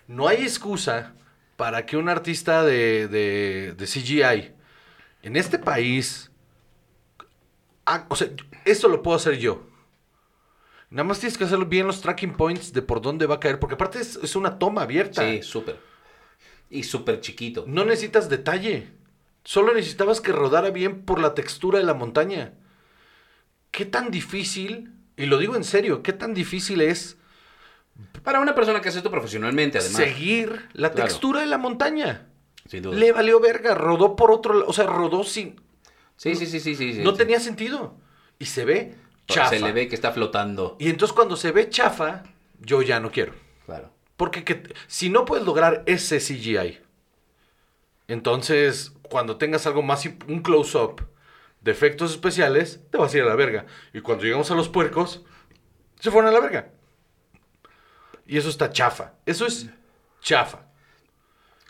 No 0.08 0.28
hay 0.28 0.44
excusa 0.44 1.14
para 1.56 1.86
que 1.86 1.98
un 1.98 2.10
artista 2.10 2.64
de, 2.64 3.08
de, 3.08 3.74
de 3.78 3.86
CGI 3.86 4.52
en 5.24 5.36
este 5.36 5.58
país, 5.60 6.32
ha- 7.86 8.06
o 8.10 8.16
sea, 8.16 8.28
esto 8.66 8.88
lo 8.88 9.02
puedo 9.02 9.18
hacer 9.18 9.38
yo. 9.38 9.68
Nada 10.96 11.04
más 11.10 11.20
tienes 11.20 11.38
que 11.38 11.44
hacerlo 11.44 11.66
bien 11.66 11.88
los 11.88 12.00
tracking 12.00 12.38
points 12.38 12.72
de 12.72 12.82
por 12.82 13.02
dónde 13.02 13.26
va 13.26 13.36
a 13.36 13.40
caer, 13.42 13.60
porque 13.60 13.76
aparte 13.76 14.00
es, 14.00 14.16
es 14.24 14.34
una 14.38 14.58
toma 14.58 14.84
abierta. 14.84 15.30
Sí, 15.30 15.42
súper. 15.44 15.78
Y 16.70 16.84
súper 16.84 17.20
chiquito. 17.20 17.66
No 17.68 17.84
necesitas 17.84 18.30
detalle. 18.30 18.94
Solo 19.44 19.74
necesitabas 19.74 20.22
que 20.22 20.32
rodara 20.32 20.70
bien 20.70 21.02
por 21.02 21.20
la 21.20 21.34
textura 21.34 21.80
de 21.80 21.84
la 21.84 21.96
montaña. 21.96 22.54
¿Qué 23.72 23.84
tan 23.84 24.10
difícil, 24.10 24.94
y 25.18 25.26
lo 25.26 25.38
digo 25.38 25.58
en 25.58 25.66
serio, 25.66 26.02
qué 26.02 26.14
tan 26.14 26.34
difícil 26.34 26.80
es 26.80 27.18
Para 28.24 28.40
una 28.40 28.56
persona 28.56 28.80
que 28.80 28.88
hace 28.88 29.00
esto 29.00 29.12
profesionalmente, 29.12 29.80
además. 29.80 29.98
seguir 29.98 30.70
la 30.72 30.94
Claro. 30.94 31.10
textura 31.10 31.42
de 31.42 31.48
la 31.48 31.58
montaña? 31.58 32.30
Sin 32.70 32.84
duda. 32.84 32.96
Le 32.98 33.12
valió 33.12 33.42
verga, 33.42 33.76
rodó 33.76 34.16
por 34.16 34.32
otro 34.32 34.54
lado, 34.54 34.66
o 34.70 34.72
sea, 34.72 34.86
rodó 34.86 35.26
sin... 35.26 35.60
Sí, 36.16 36.36
sí, 36.36 36.46
sí, 36.46 36.62
sí, 36.62 36.74
sí. 36.74 37.02
no 37.04 37.12
sí. 37.12 37.18
tenía 37.18 37.42
sentido. 37.42 37.98
Y 38.40 38.46
se 38.46 38.64
ve 38.64 38.96
chafa. 39.28 39.50
Se 39.50 39.60
le 39.60 39.72
ve 39.72 39.88
que 39.88 39.96
está 39.96 40.12
flotando. 40.12 40.76
Y 40.80 40.90
entonces 40.90 41.14
cuando 41.16 41.36
se 41.36 41.52
ve 41.52 41.70
chafa, 41.70 42.24
yo 42.60 42.82
ya 42.82 43.00
no 43.00 43.12
quiero. 43.12 43.34
Claro. 43.66 43.92
Porque 44.18 44.44
que- 44.44 44.74
si 44.88 45.10
no 45.10 45.26
puedes 45.26 45.46
lograr 45.46 45.84
ese 45.88 46.20
CGI, 46.20 46.80
entonces 48.08 48.94
cuando 49.10 49.38
tengas 49.38 49.66
algo 49.68 49.82
más, 49.82 50.06
un 50.28 50.42
close-up 50.42 51.08
de 51.62 51.72
efectos 51.72 52.12
especiales, 52.12 52.82
te 52.92 52.98
vas 52.98 53.14
a 53.14 53.18
ir 53.18 53.24
a 53.24 53.28
la 53.28 53.36
verga. 53.36 53.66
Y 53.94 54.02
cuando 54.02 54.24
llegamos 54.24 54.52
a 54.52 54.56
los 54.56 54.70
puercos, 54.70 55.24
se 56.00 56.12
fueron 56.12 56.30
a 56.30 56.34
la 56.34 56.40
verga. 56.40 56.70
Y 58.28 58.38
eso 58.38 58.50
está 58.50 58.72
chafa. 58.72 59.14
Eso 59.26 59.46
es 59.46 59.68
chafa. 60.22 60.66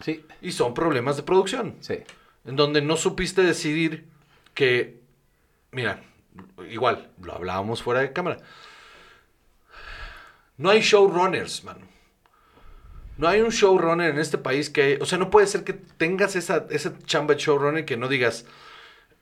Sí, 0.04 0.26
Y 0.41 0.52
son 0.52 0.74
problemas 0.74 1.15
de 1.18 1.24
producción. 1.24 1.78
sí. 1.80 2.00
En 2.46 2.56
donde 2.56 2.80
no 2.82 2.96
supiste 2.96 3.41
decidir 3.41 4.06
que, 4.54 5.00
mira, 5.72 6.04
igual, 6.69 7.10
lo 7.21 7.34
hablábamos 7.34 7.82
fuera 7.82 8.02
de 8.02 8.13
cámara. 8.13 8.38
No 10.58 10.69
hay 10.69 10.82
showrunners, 10.82 11.63
mano. 11.63 11.86
No 13.17 13.28
hay 13.28 13.41
un 13.41 13.50
showrunner 13.50 14.10
en 14.10 14.19
este 14.19 14.38
país 14.38 14.69
que, 14.69 14.98
o 15.02 15.06
sea, 15.06 15.17
no 15.17 15.30
puede 15.30 15.48
ser 15.48 15.63
que 15.63 15.74
tengas 15.74 16.36
esa, 16.36 16.67
chamba 17.06 17.36
de 17.36 17.41
showrunner 17.41 17.86
que 17.86 17.98
no 17.98 18.08
digas, 18.08 18.45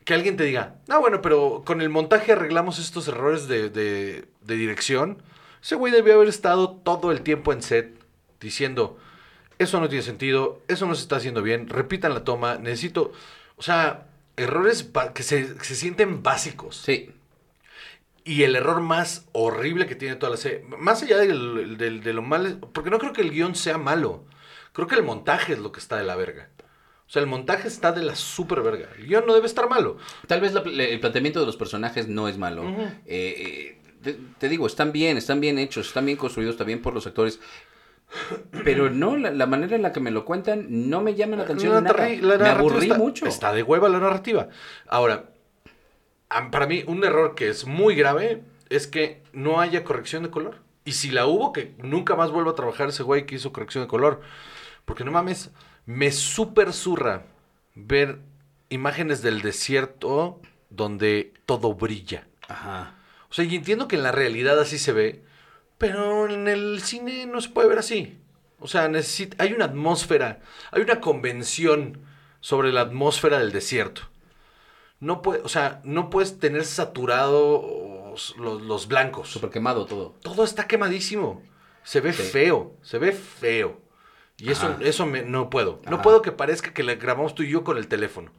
que 0.03 0.13
alguien 0.13 0.35
te 0.35 0.43
diga, 0.43 0.75
no, 0.87 0.99
bueno, 0.99 1.21
pero 1.21 1.63
con 1.65 1.81
el 1.81 1.89
montaje 1.89 2.31
arreglamos 2.31 2.79
estos 2.79 3.07
errores 3.07 3.47
de, 3.47 3.69
de, 3.69 4.25
de 4.41 4.55
dirección. 4.55 5.21
Ese 5.61 5.75
güey 5.75 5.93
debió 5.93 6.15
haber 6.15 6.27
estado 6.27 6.71
todo 6.71 7.11
el 7.11 7.21
tiempo 7.21 7.53
en 7.53 7.61
set 7.61 7.95
diciendo, 8.39 8.97
eso 9.59 9.79
no 9.79 9.89
tiene 9.89 10.03
sentido, 10.03 10.61
eso 10.67 10.85
no 10.85 10.95
se 10.95 11.03
está 11.03 11.17
haciendo 11.17 11.41
bien, 11.41 11.69
repitan 11.69 12.13
la 12.13 12.23
toma, 12.23 12.57
necesito, 12.57 13.11
o 13.55 13.61
sea, 13.61 14.07
errores 14.37 14.89
que 15.13 15.23
se, 15.23 15.55
que 15.55 15.63
se 15.63 15.75
sienten 15.75 16.23
básicos. 16.23 16.77
Sí. 16.77 17.11
Y 18.25 18.43
el 18.43 18.55
error 18.55 18.79
más 18.79 19.25
horrible 19.33 19.85
que 19.85 19.95
tiene 19.95 20.15
toda 20.15 20.29
la 20.31 20.37
serie, 20.37 20.63
más 20.79 21.03
allá 21.03 21.17
del, 21.17 21.77
del- 21.77 22.01
de 22.01 22.13
lo 22.13 22.21
mal, 22.21 22.59
porque 22.73 22.89
no 22.89 22.97
creo 22.99 23.11
que 23.11 23.21
el 23.21 23.31
guion 23.31 23.53
sea 23.53 23.77
malo, 23.77 24.23
creo 24.71 24.87
que 24.87 24.95
el 24.95 25.03
montaje 25.03 25.53
es 25.53 25.59
lo 25.59 25.71
que 25.73 25.79
está 25.81 25.97
de 25.97 26.05
la 26.05 26.15
verga. 26.15 26.49
O 27.05 27.09
sea, 27.13 27.21
el 27.21 27.27
montaje 27.27 27.67
está 27.67 27.91
de 27.91 28.01
la 28.01 28.15
super 28.15 28.61
verga. 28.61 28.87
El 28.97 29.07
guion 29.07 29.25
no 29.27 29.33
debe 29.33 29.45
estar 29.45 29.67
malo. 29.69 29.97
Tal 30.25 30.39
vez 30.39 30.53
la- 30.53 30.61
el 30.61 30.99
planteamiento 31.01 31.41
de 31.41 31.45
los 31.45 31.57
personajes 31.57 32.07
no 32.07 32.29
es 32.29 32.37
malo. 32.37 32.63
Eh, 32.69 32.97
eh, 33.05 33.81
te, 34.01 34.17
te 34.39 34.49
digo, 34.49 34.67
están 34.67 34.93
bien, 34.93 35.17
están 35.17 35.41
bien 35.41 35.59
hechos, 35.59 35.87
están 35.87 36.05
bien 36.05 36.17
construidos, 36.17 36.57
bien 36.65 36.81
por 36.81 36.93
los 36.93 37.05
actores. 37.05 37.39
Pero 38.63 38.89
no, 38.89 39.17
la, 39.17 39.31
la 39.31 39.45
manera 39.47 39.75
en 39.75 39.81
la 39.81 39.91
que 39.91 39.99
me 39.99 40.11
lo 40.11 40.23
cuentan 40.25 40.67
no 40.89 41.01
me 41.01 41.15
llama 41.15 41.35
la 41.37 41.43
atención. 41.43 41.73
La 41.73 41.81
nada. 41.81 42.07
narri- 42.07 42.21
la 42.21 42.37
me 42.37 42.49
aburrí 42.49 42.83
está, 42.87 42.97
mucho. 42.97 43.25
Está 43.25 43.53
de 43.53 43.63
hueva 43.63 43.89
la 43.89 43.99
narrativa. 43.99 44.49
Ahora, 44.87 45.31
para 46.51 46.67
mí, 46.67 46.83
un 46.87 47.03
error 47.03 47.35
que 47.35 47.49
es 47.49 47.65
muy 47.65 47.95
grave 47.95 48.43
es 48.69 48.87
que 48.87 49.23
no 49.33 49.59
haya 49.59 49.83
corrección 49.83 50.23
de 50.23 50.29
color. 50.29 50.61
Y 50.85 50.93
si 50.93 51.09
la 51.11 51.25
hubo, 51.25 51.53
que 51.53 51.73
nunca 51.77 52.15
más 52.15 52.31
vuelva 52.31 52.51
a 52.51 52.55
trabajar 52.55 52.89
ese 52.89 53.03
güey 53.03 53.25
que 53.25 53.35
hizo 53.35 53.53
corrección 53.53 53.83
de 53.83 53.87
color. 53.87 54.21
Porque 54.85 55.03
no 55.03 55.11
mames, 55.11 55.51
me 55.85 56.11
super 56.11 56.73
zurra 56.73 57.23
ver 57.73 58.19
imágenes 58.69 59.21
del 59.21 59.41
desierto 59.41 60.41
donde 60.69 61.33
todo 61.45 61.73
brilla. 61.73 62.27
Ajá. 62.47 62.95
O 63.29 63.33
sea, 63.33 63.45
y 63.45 63.55
entiendo 63.55 63.87
que 63.87 63.95
en 63.95 64.03
la 64.03 64.11
realidad 64.11 64.59
así 64.59 64.77
se 64.77 64.91
ve, 64.91 65.23
pero 65.83 66.29
en 66.29 66.47
el 66.47 66.81
cine 66.81 67.25
no 67.25 67.41
se 67.41 67.49
puede 67.49 67.67
ver 67.67 67.79
así. 67.79 68.17
O 68.59 68.67
sea, 68.69 68.87
necesita, 68.87 69.43
hay 69.43 69.51
una 69.51 69.65
atmósfera, 69.65 70.39
hay 70.71 70.81
una 70.81 71.01
convención 71.01 71.99
sobre 72.39 72.71
la 72.71 72.79
atmósfera 72.81 73.39
del 73.39 73.51
desierto. 73.51 74.03
No 75.01 75.21
puede, 75.21 75.41
o 75.41 75.49
sea, 75.49 75.81
no 75.83 76.09
puedes 76.09 76.39
tener 76.39 76.63
saturado 76.63 78.13
los, 78.37 78.61
los 78.63 78.87
blancos. 78.87 79.27
Súper 79.29 79.49
quemado 79.49 79.85
todo. 79.85 80.15
Todo 80.21 80.45
está 80.45 80.67
quemadísimo. 80.67 81.41
Se 81.83 81.99
ve 81.99 82.13
Sí. 82.13 82.23
feo, 82.23 82.77
se 82.81 82.97
ve 82.97 83.11
feo. 83.11 83.81
Y 84.37 84.51
eso, 84.51 84.67
Ajá. 84.67 84.77
eso 84.81 85.05
me- 85.05 85.23
no 85.23 85.49
puedo. 85.49 85.81
No 85.89 86.01
puedo 86.01 86.21
que 86.21 86.31
parezca 86.31 86.73
que 86.73 86.83
le 86.83 86.95
grabamos 86.95 87.35
tú 87.35 87.43
y 87.43 87.49
yo 87.49 87.65
con 87.65 87.77
el 87.77 87.89
teléfono. 87.89 88.31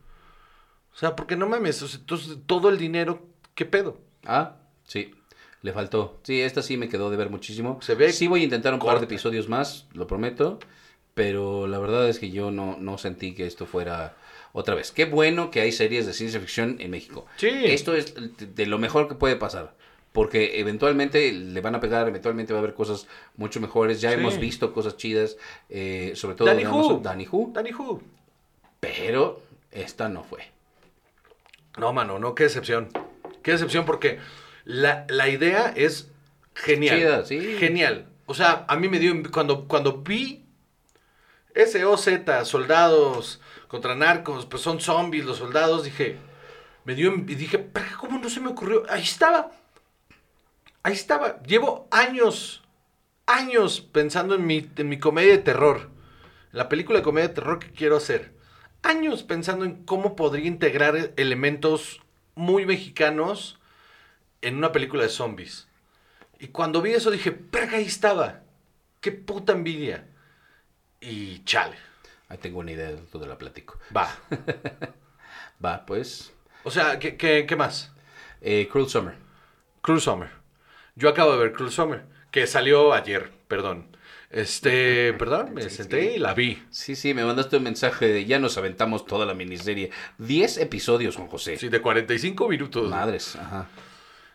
O 0.94 0.96
sea, 0.96 1.14
porque 1.14 1.37
no 1.37 1.46
mames, 1.46 1.83
entonces 1.94 2.38
todo 2.46 2.70
el 2.70 2.78
dinero, 2.78 3.26
¿qué 3.54 3.66
pedo? 3.66 3.98
Ah, 4.24 4.57
sí. 4.85 5.14
Le 5.64 5.72
faltó. 5.72 6.18
Sí, 6.24 6.42
esta 6.42 6.61
sí 6.61 6.77
me 6.77 6.90
quedó 6.90 7.11
de 7.11 7.16
ver 7.16 7.31
muchísimo. 7.31 7.79
Se 7.81 7.94
ve 7.94 8.12
Sí 8.12 8.27
voy 8.29 8.42
a 8.42 8.44
intentar 8.44 8.74
un 8.74 8.81
par 8.81 8.88
de 8.88 8.94
corta. 8.96 9.05
episodios 9.07 9.48
más, 9.48 9.87
lo 9.94 10.07
prometo. 10.07 10.59
Pero 11.14 11.66
la 11.66 11.79
verdad 11.79 12.07
es 12.09 12.18
que 12.18 12.31
yo 12.31 12.50
no, 12.50 12.77
no 12.79 12.98
sentí 12.98 13.35
que 13.35 13.46
esto 13.46 13.64
fuera 13.64 14.14
otra 14.53 14.74
vez. 14.74 14.92
Qué 14.92 15.07
bueno 15.07 15.50
que 15.50 15.62
hay 15.62 15.72
series 15.72 16.05
de 16.05 16.12
ciencia 16.12 16.38
ficción 16.38 16.77
en 16.81 16.90
México. 16.90 17.24
Sí. 17.37 17.48
Esto 17.48 17.94
es 17.96 18.14
de 18.38 18.66
lo 18.66 18.79
mejor 18.79 19.09
que 19.09 19.14
puede 19.14 19.37
pasar. 19.37 19.74
Porque 20.12 20.61
eventualmente 20.61 21.33
le 21.33 21.61
van 21.62 21.74
a 21.77 21.81
pegar, 21.81 22.07
eventualmente 22.09 22.53
va 22.53 22.59
a 22.59 22.62
haber 22.62 22.74
cosas 22.74 23.07
mucho 23.37 23.59
mejores. 23.59 24.03
Ya 24.03 24.11
Sí. 24.11 24.16
hemos 24.18 24.38
visto 24.38 24.74
cosas 24.74 24.98
chidas, 24.98 25.38
eh, 25.70 26.12
sobre 26.14 26.35
todo 26.37 26.46
Danny 26.48 26.66
Who. 26.66 27.00
Danny 27.03 27.27
Who. 27.31 27.50
Danny 27.55 27.72
Who. 27.72 28.03
Pero 28.81 29.40
esta 29.72 30.11
no 30.11 30.24
fue. 30.24 30.42
No, 31.79 31.92
mano, 31.94 32.18
no, 32.18 32.35
qué 32.35 32.44
decepción. 32.44 32.90
Qué 33.42 33.53
decepción 33.53 33.85
porque 33.87 34.18
la, 34.64 35.07
la 35.09 35.29
idea 35.29 35.72
es 35.77 36.11
genial. 36.55 36.98
Chida, 36.98 37.24
sí. 37.24 37.57
Genial. 37.59 38.07
O 38.27 38.35
sea, 38.35 38.64
a 38.68 38.77
mí 38.77 38.88
me 38.88 38.98
dio, 38.98 39.12
cuando, 39.31 39.68
cuando 39.68 39.98
vi 40.03 40.44
SOZ, 41.55 42.09
soldados 42.44 43.40
contra 43.68 43.94
narcos, 43.94 44.46
pues 44.46 44.62
son 44.62 44.81
zombies 44.81 45.24
los 45.24 45.38
soldados, 45.38 45.85
dije, 45.85 46.16
me 46.85 46.94
dio, 46.94 47.12
y 47.14 47.35
dije, 47.35 47.59
"Pero, 47.59 47.87
¿cómo 47.98 48.18
no 48.18 48.29
se 48.29 48.40
me 48.40 48.48
ocurrió? 48.48 48.85
Ahí 48.88 49.03
estaba. 49.03 49.53
Ahí 50.83 50.92
estaba. 50.92 51.42
Llevo 51.42 51.88
años, 51.90 52.62
años 53.27 53.81
pensando 53.81 54.35
en 54.35 54.46
mi, 54.46 54.70
en 54.77 54.88
mi 54.88 54.98
comedia 54.98 55.33
de 55.33 55.38
terror. 55.38 55.90
La 56.53 56.68
película 56.68 56.98
de 56.98 57.05
comedia 57.05 57.29
de 57.29 57.35
terror 57.35 57.59
que 57.59 57.72
quiero 57.72 57.96
hacer. 57.96 58.33
Años 58.83 59.22
pensando 59.22 59.64
en 59.64 59.85
cómo 59.85 60.14
podría 60.14 60.46
integrar 60.46 61.12
elementos 61.16 62.03
muy 62.35 62.66
mexicanos 62.66 63.59
en 64.44 64.57
una 64.57 64.72
película 64.72 65.02
de 65.02 65.09
zombies. 65.09 65.66
Y 66.38 66.48
cuando 66.48 66.83
vi 66.83 66.92
eso 66.92 67.11
dije, 67.11 67.33
perga, 67.33 67.78
ahí 67.78 67.87
estaba. 67.87 68.42
Qué 69.00 69.12
puta 69.12 69.52
envidia. 69.52 70.07
Y 71.00 71.42
chale. 71.44 71.76
Ahí 72.28 72.38
tengo 72.38 72.61
una 72.61 72.72
idea, 72.72 72.94
tú 73.11 73.18
te 73.18 73.26
la 73.26 73.38
platico. 73.38 73.78
Va. 73.96 74.09
Va, 75.64 75.87
pues. 75.87 76.33
O 76.62 76.70
sea, 76.70 76.98
¿qué, 76.98 77.16
qué, 77.16 77.46
qué 77.46 77.57
más? 77.57 77.92
Eh, 78.40 78.68
Cruel 78.70 78.88
Summer. 78.88 79.14
Cruel 79.80 80.00
Summer. 80.00 80.30
Yo 80.96 81.09
acabo 81.09 81.33
de 81.33 81.38
ver 81.38 81.52
Cruel 81.52 81.72
Summer, 81.72 82.04
que 82.30 82.46
salió 82.46 82.92
ayer, 82.92 83.30
perdón. 83.48 83.96
Este, 84.30 85.12
perdón, 85.18 85.54
me 85.54 85.70
senté 85.70 86.16
y 86.16 86.18
la 86.18 86.35
vi. 86.35 86.62
Sí, 86.70 86.96
sí, 86.96 87.14
me 87.14 87.24
mandaste 87.24 87.57
un 87.57 87.62
mensaje 87.62 88.09
de 88.09 88.24
ya 88.24 88.38
nos 88.38 88.59
aventamos 88.59 89.07
toda 89.07 89.24
la 89.24 89.35
miniserie. 89.35 89.90
10 90.18 90.59
episodios, 90.59 91.16
Juan 91.16 91.28
José. 91.28 91.57
Sí, 91.57 91.68
de 91.68 91.80
45 91.80 92.48
minutos. 92.48 92.90
Madres, 92.90 93.37
ajá. 93.37 93.68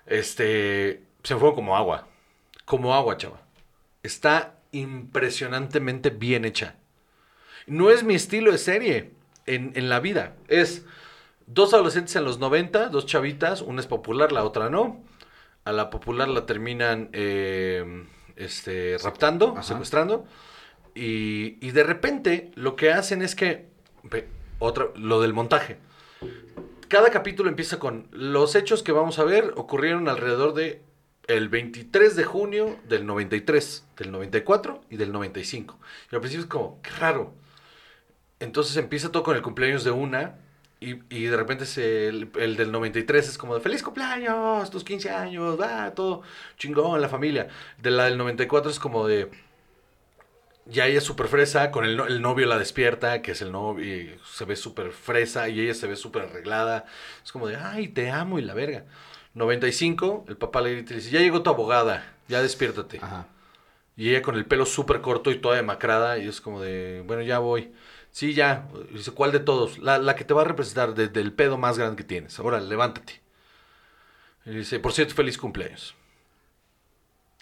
Este, 0.09 1.03
se 1.23 1.35
fue 1.37 1.53
como 1.53 1.77
agua. 1.77 2.07
Como 2.65 2.93
agua, 2.93 3.15
chava. 3.15 3.41
Está 4.03 4.55
impresionantemente 4.71 6.09
bien 6.09 6.45
hecha. 6.45 6.75
No 7.67 7.91
es 7.91 8.03
mi 8.03 8.15
estilo 8.15 8.51
de 8.51 8.57
serie 8.57 9.11
en, 9.45 9.71
en 9.75 9.87
la 9.87 9.99
vida. 9.99 10.35
Es 10.47 10.85
dos 11.45 11.73
adolescentes 11.73 12.15
en 12.15 12.25
los 12.25 12.39
90, 12.39 12.89
dos 12.89 13.05
chavitas, 13.05 13.61
una 13.61 13.81
es 13.81 13.87
popular, 13.87 14.31
la 14.31 14.43
otra 14.43 14.69
no. 14.69 15.03
A 15.63 15.71
la 15.71 15.91
popular 15.91 16.27
la 16.27 16.47
terminan 16.47 17.09
eh, 17.13 18.05
este, 18.35 18.97
raptando, 18.97 19.51
Ajá. 19.51 19.63
secuestrando. 19.63 20.25
Y, 20.95 21.63
y 21.65 21.71
de 21.71 21.83
repente 21.83 22.51
lo 22.55 22.75
que 22.75 22.91
hacen 22.91 23.21
es 23.21 23.35
que... 23.35 23.69
Otra, 24.61 24.87
lo 24.95 25.21
del 25.21 25.33
montaje. 25.33 25.77
Cada 26.89 27.11
capítulo 27.11 27.49
empieza 27.49 27.79
con 27.79 28.07
los 28.11 28.55
hechos 28.55 28.83
que 28.83 28.91
vamos 28.91 29.19
a 29.19 29.23
ver 29.23 29.53
ocurrieron 29.55 30.09
alrededor 30.09 30.53
de 30.53 30.81
el 31.27 31.47
23 31.47 32.15
de 32.15 32.23
junio 32.23 32.77
del 32.87 33.05
93, 33.05 33.85
del 33.97 34.11
94 34.11 34.81
y 34.89 34.97
del 34.97 35.11
95. 35.11 35.77
Y 36.11 36.15
al 36.15 36.21
principio 36.21 36.43
es 36.45 36.49
como, 36.49 36.81
qué 36.81 36.89
raro. 36.99 37.33
Entonces 38.39 38.77
empieza 38.77 39.11
todo 39.11 39.23
con 39.23 39.35
el 39.35 39.41
cumpleaños 39.43 39.83
de 39.83 39.91
una 39.91 40.35
y, 40.79 40.95
y 41.15 41.25
de 41.25 41.37
repente 41.37 41.65
se- 41.67 42.07
el, 42.07 42.29
el 42.39 42.55
del 42.55 42.71
93 42.71 43.27
es 43.29 43.37
como 43.37 43.53
de 43.53 43.61
feliz 43.61 43.83
cumpleaños, 43.83 44.69
tus 44.71 44.83
15 44.83 45.11
años, 45.11 45.59
va, 45.61 45.91
todo 45.93 46.23
chingón, 46.57 46.99
la 47.01 47.09
familia. 47.09 47.49
De 47.79 47.91
la 47.91 48.05
del 48.05 48.17
94 48.17 48.71
es 48.71 48.79
como 48.79 49.05
de, 49.07 49.29
ya 50.69 50.87
ella 50.87 50.99
es 50.99 51.03
súper 51.03 51.27
fresa, 51.27 51.71
con 51.71 51.85
el, 51.85 51.97
no- 51.97 52.05
el 52.07 52.21
novio 52.21 52.45
la 52.47 52.57
despierta, 52.57 53.21
que 53.21 53.31
es 53.31 53.41
el 53.41 53.51
novio, 53.51 53.85
y 53.85 54.19
se 54.25 54.45
ve 54.45 54.55
súper 54.55 54.91
fresa 54.91 55.49
y 55.49 55.59
ella 55.61 55.73
se 55.73 55.87
ve 55.87 55.95
súper 55.95 56.23
arreglada. 56.23 56.85
Es 57.23 57.31
como 57.31 57.47
de, 57.47 57.55
ay, 57.57 57.87
te 57.89 58.11
amo 58.11 58.39
y 58.39 58.43
la 58.43 58.53
verga. 58.53 58.85
95, 59.33 60.25
el 60.27 60.37
papá 60.37 60.61
le 60.61 60.71
grita 60.73 60.93
y 60.93 60.97
dice, 60.97 61.11
ya 61.11 61.19
llegó 61.19 61.41
tu 61.43 61.49
abogada, 61.49 62.13
ya 62.27 62.41
despiértate. 62.41 62.99
Ajá. 63.01 63.27
Y 63.97 64.09
ella 64.09 64.21
con 64.21 64.35
el 64.35 64.45
pelo 64.45 64.65
súper 64.65 65.01
corto 65.01 65.31
y 65.31 65.39
toda 65.39 65.57
demacrada, 65.57 66.17
y 66.19 66.27
es 66.27 66.41
como 66.41 66.61
de, 66.61 67.03
bueno, 67.05 67.21
ya 67.23 67.39
voy. 67.39 67.73
Sí, 68.11 68.33
ya. 68.33 68.67
Y 68.91 68.97
Dice, 68.97 69.11
¿cuál 69.11 69.31
de 69.31 69.39
todos? 69.39 69.79
La, 69.79 69.99
la 69.99 70.15
que 70.15 70.23
te 70.25 70.33
va 70.33 70.41
a 70.41 70.45
representar 70.45 70.95
desde 70.95 71.21
el 71.21 71.33
pedo 71.33 71.57
más 71.57 71.77
grande 71.77 71.97
que 71.97 72.03
tienes. 72.03 72.39
Ahora, 72.39 72.59
levántate. 72.61 73.21
Y 74.45 74.51
dice, 74.51 74.79
por 74.79 74.93
cierto, 74.93 75.15
feliz 75.15 75.37
cumpleaños. 75.37 75.95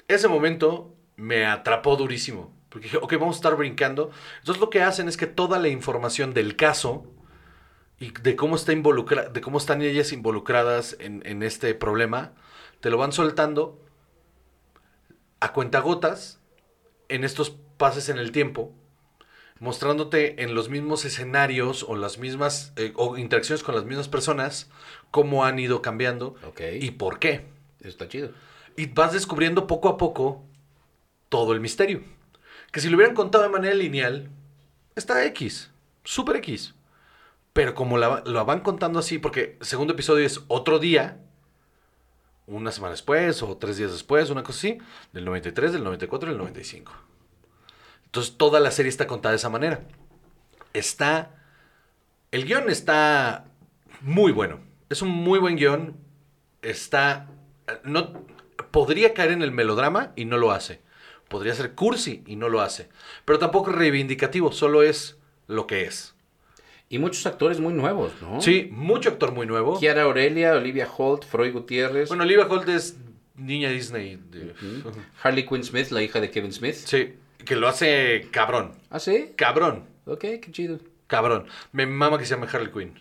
Ese 0.08 0.28
momento 0.28 0.96
me 1.16 1.46
atrapó 1.46 1.96
durísimo. 1.96 2.54
Porque 2.70 2.86
dije, 2.86 2.98
ok, 2.98 3.14
vamos 3.14 3.38
a 3.38 3.40
estar 3.40 3.56
brincando. 3.56 4.12
Entonces 4.40 4.60
lo 4.60 4.70
que 4.70 4.82
hacen 4.82 5.08
es 5.08 5.18
que 5.18 5.28
toda 5.28 5.60
la 5.60 5.70
información 5.70 6.34
del 6.34 6.56
caso 6.56 7.06
y 8.00 8.12
de 8.12 8.36
cómo, 8.36 8.56
está 8.56 8.74
involucra 8.74 9.30
de 9.30 9.42
cómo 9.42 9.58
están 9.58 9.82
ellas 9.82 10.12
involucradas 10.12 10.96
en, 11.00 11.24
en 11.26 11.42
este 11.44 11.74
problema, 11.74 12.34
te 12.80 12.90
lo 12.90 12.98
van 12.98 13.12
soltando 13.12 13.84
a 15.40 15.54
cuentagotas 15.54 16.40
en 17.10 17.24
estos 17.24 17.52
pases 17.78 18.10
en 18.10 18.18
el 18.18 18.32
tiempo, 18.32 18.74
mostrándote 19.60 20.44
en 20.44 20.54
los 20.54 20.70
mismos 20.70 21.06
escenarios 21.06 21.84
o 21.88 21.96
las 21.96 22.18
mismas 22.18 22.74
eh, 22.76 22.94
o 22.96 23.18
interacciones 23.18 23.64
con 23.64 23.76
las 23.76 23.86
mismas 23.86 24.08
personas 24.08 24.70
cómo 25.10 25.46
han 25.46 25.58
ido 25.58 25.82
cambiando 25.82 26.36
Ok. 26.46 26.62
y 26.80 26.92
por 26.92 27.20
qué. 27.20 27.46
Eso 27.80 27.90
está 27.90 28.08
chido. 28.08 28.32
Y 28.76 28.88
vas 28.88 29.14
descubriendo 29.14 29.66
poco 29.68 29.90
a 29.90 29.98
poco 29.98 30.44
todo 31.30 31.54
el 31.54 31.60
misterio. 31.60 32.02
Que 32.72 32.80
si 32.80 32.90
lo 32.90 32.98
hubieran 32.98 33.16
contado 33.16 33.44
de 33.44 33.50
manera 33.50 33.74
lineal, 33.74 34.30
está 34.96 35.26
X, 35.26 35.72
super 36.04 36.36
X. 36.38 36.74
Pero 37.54 37.74
como 37.74 37.98
lo 37.98 38.46
van 38.46 38.60
contando 38.60 39.00
así, 39.00 39.18
porque 39.18 39.58
el 39.60 39.66
segundo 39.66 39.94
episodio 39.94 40.26
es 40.26 40.42
otro 40.48 40.78
día, 40.78 41.20
una 42.46 42.72
semana 42.72 42.92
después 42.92 43.44
o 43.44 43.58
tres 43.58 43.78
días 43.78 43.92
después, 43.92 44.30
una 44.30 44.44
cosa 44.44 44.58
así, 44.60 44.78
del 45.12 45.26
93, 45.26 45.74
del 45.74 45.84
94 45.84 46.30
y 46.30 46.32
del 46.32 46.38
95. 46.40 46.92
Entonces 48.06 48.38
toda 48.38 48.60
la 48.60 48.72
serie 48.72 48.90
está 48.90 49.06
contada 49.06 49.32
de 49.32 49.38
esa 49.38 49.50
manera. 49.50 49.82
Está... 50.74 51.36
El 52.32 52.46
guion 52.46 52.70
está 52.70 53.46
muy 54.02 54.32
bueno. 54.32 54.60
Es 54.90 55.02
un 55.02 55.10
muy 55.10 55.40
buen 55.40 55.56
guion. 55.56 55.98
Está... 56.62 57.28
No, 57.84 58.24
podría 58.72 59.14
caer 59.14 59.32
en 59.32 59.42
el 59.42 59.52
melodrama 59.52 60.14
y 60.16 60.26
no 60.26 60.38
lo 60.38 60.52
hace. 60.52 60.82
Podría 61.28 61.54
ser 61.54 61.74
cursi 61.74 62.24
y 62.26 62.36
no 62.36 62.50
lo 62.50 62.62
hace. 62.62 62.90
Pero 63.26 63.40
tampoco 63.40 63.72
es 63.72 63.78
reivindicativo, 63.78 64.52
solo 64.52 64.84
es 64.84 65.18
lo 65.48 65.68
que 65.68 65.84
es. 65.84 66.16
Y 66.90 67.00
muchos 67.00 67.26
actores 67.26 67.60
muy 67.60 67.74
nuevos, 67.74 68.14
¿no? 68.22 68.42
Sí, 68.42 68.70
mucho 68.72 69.10
actor 69.10 69.34
muy 69.34 69.46
nuevo. 69.46 69.78
Kiara 69.78 70.04
Aurelia, 70.04 70.54
Olivia 70.54 70.88
Holt, 70.98 71.26
Freud 71.26 71.52
Gutiérrez, 71.52 72.08
Bueno, 72.08 72.24
Olivia 72.24 72.46
Holt 72.48 72.70
es 72.70 72.98
niña 73.36 73.70
Disney. 73.70 74.18
Harley 75.22 75.46
Quinn 75.46 75.64
Smith, 75.64 75.90
la 75.90 76.02
hija 76.02 76.22
de 76.22 76.32
Kevin 76.32 76.54
Smith. 76.54 76.76
Sí, 76.76 77.14
que 77.44 77.56
lo 77.58 77.68
hace 77.68 78.28
cabrón. 78.32 78.72
¿Ah, 78.90 79.00
sí? 79.00 79.32
Cabrón. 79.36 79.84
Ok, 80.06 80.22
qué 80.22 80.48
chido. 80.52 80.80
Cabrón. 81.08 81.46
Me 81.72 81.86
mama 81.86 82.18
que 82.18 82.26
se 82.26 82.36
llame 82.36 82.48
Harley 82.52 82.70
Quinn. 82.72 82.94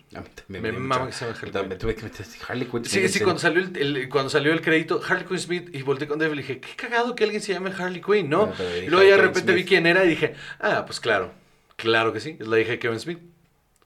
Me 0.48 0.72
mama 0.72 1.06
que 1.06 1.12
se 1.12 1.24
llame 1.24 1.36
Harley 1.36 1.68
Quinn. 1.68 1.78
tuve 1.78 1.94
que 1.96 2.02
meter 2.04 2.24
Harley 2.48 2.66
Quinn. 2.68 2.84
Sí, 2.84 3.00
¿en 3.00 3.08
sí, 3.08 3.20
cuando 3.20 3.40
salió 3.40 3.60
el, 3.62 3.76
el- 3.76 4.08
cuando 4.08 4.30
salió 4.30 4.52
el 4.52 4.60
crédito, 4.60 5.00
Harley 5.06 5.26
Quinn 5.26 5.38
Smith, 5.40 5.68
y 5.74 5.82
volteé 5.82 6.06
con 6.06 6.18
Dave 6.18 6.34
y 6.34 6.38
dije, 6.38 6.60
qué 6.60 6.76
cagado 6.76 7.14
que 7.16 7.24
alguien 7.24 7.42
se 7.42 7.52
llame 7.52 7.70
Harley 7.76 8.00
Quinn, 8.00 8.30
¿no? 8.30 8.52
Y 8.82 8.86
luego 8.88 9.04
ya 9.08 9.16
de 9.16 9.22
repente 9.22 9.52
vi 9.52 9.64
quién 9.64 9.86
era 9.86 10.04
y 10.04 10.08
dije, 10.08 10.34
ah, 10.60 10.84
pues 10.86 11.00
claro, 11.00 11.32
claro 11.76 12.12
que 12.12 12.20
sí, 12.20 12.36
es 12.38 12.46
la 12.46 12.60
hija 12.60 12.70
de 12.72 12.78
Kevin 12.78 13.00
Smith. 13.00 13.18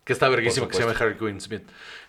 Que 0.05 0.13
está 0.15 0.29
verguísimo 0.29 0.67
que 0.69 0.75
se 0.77 0.83
llame. 0.83 0.95
Harley 0.99 1.17
Quinn 1.19 1.41
Smith. 1.41 1.63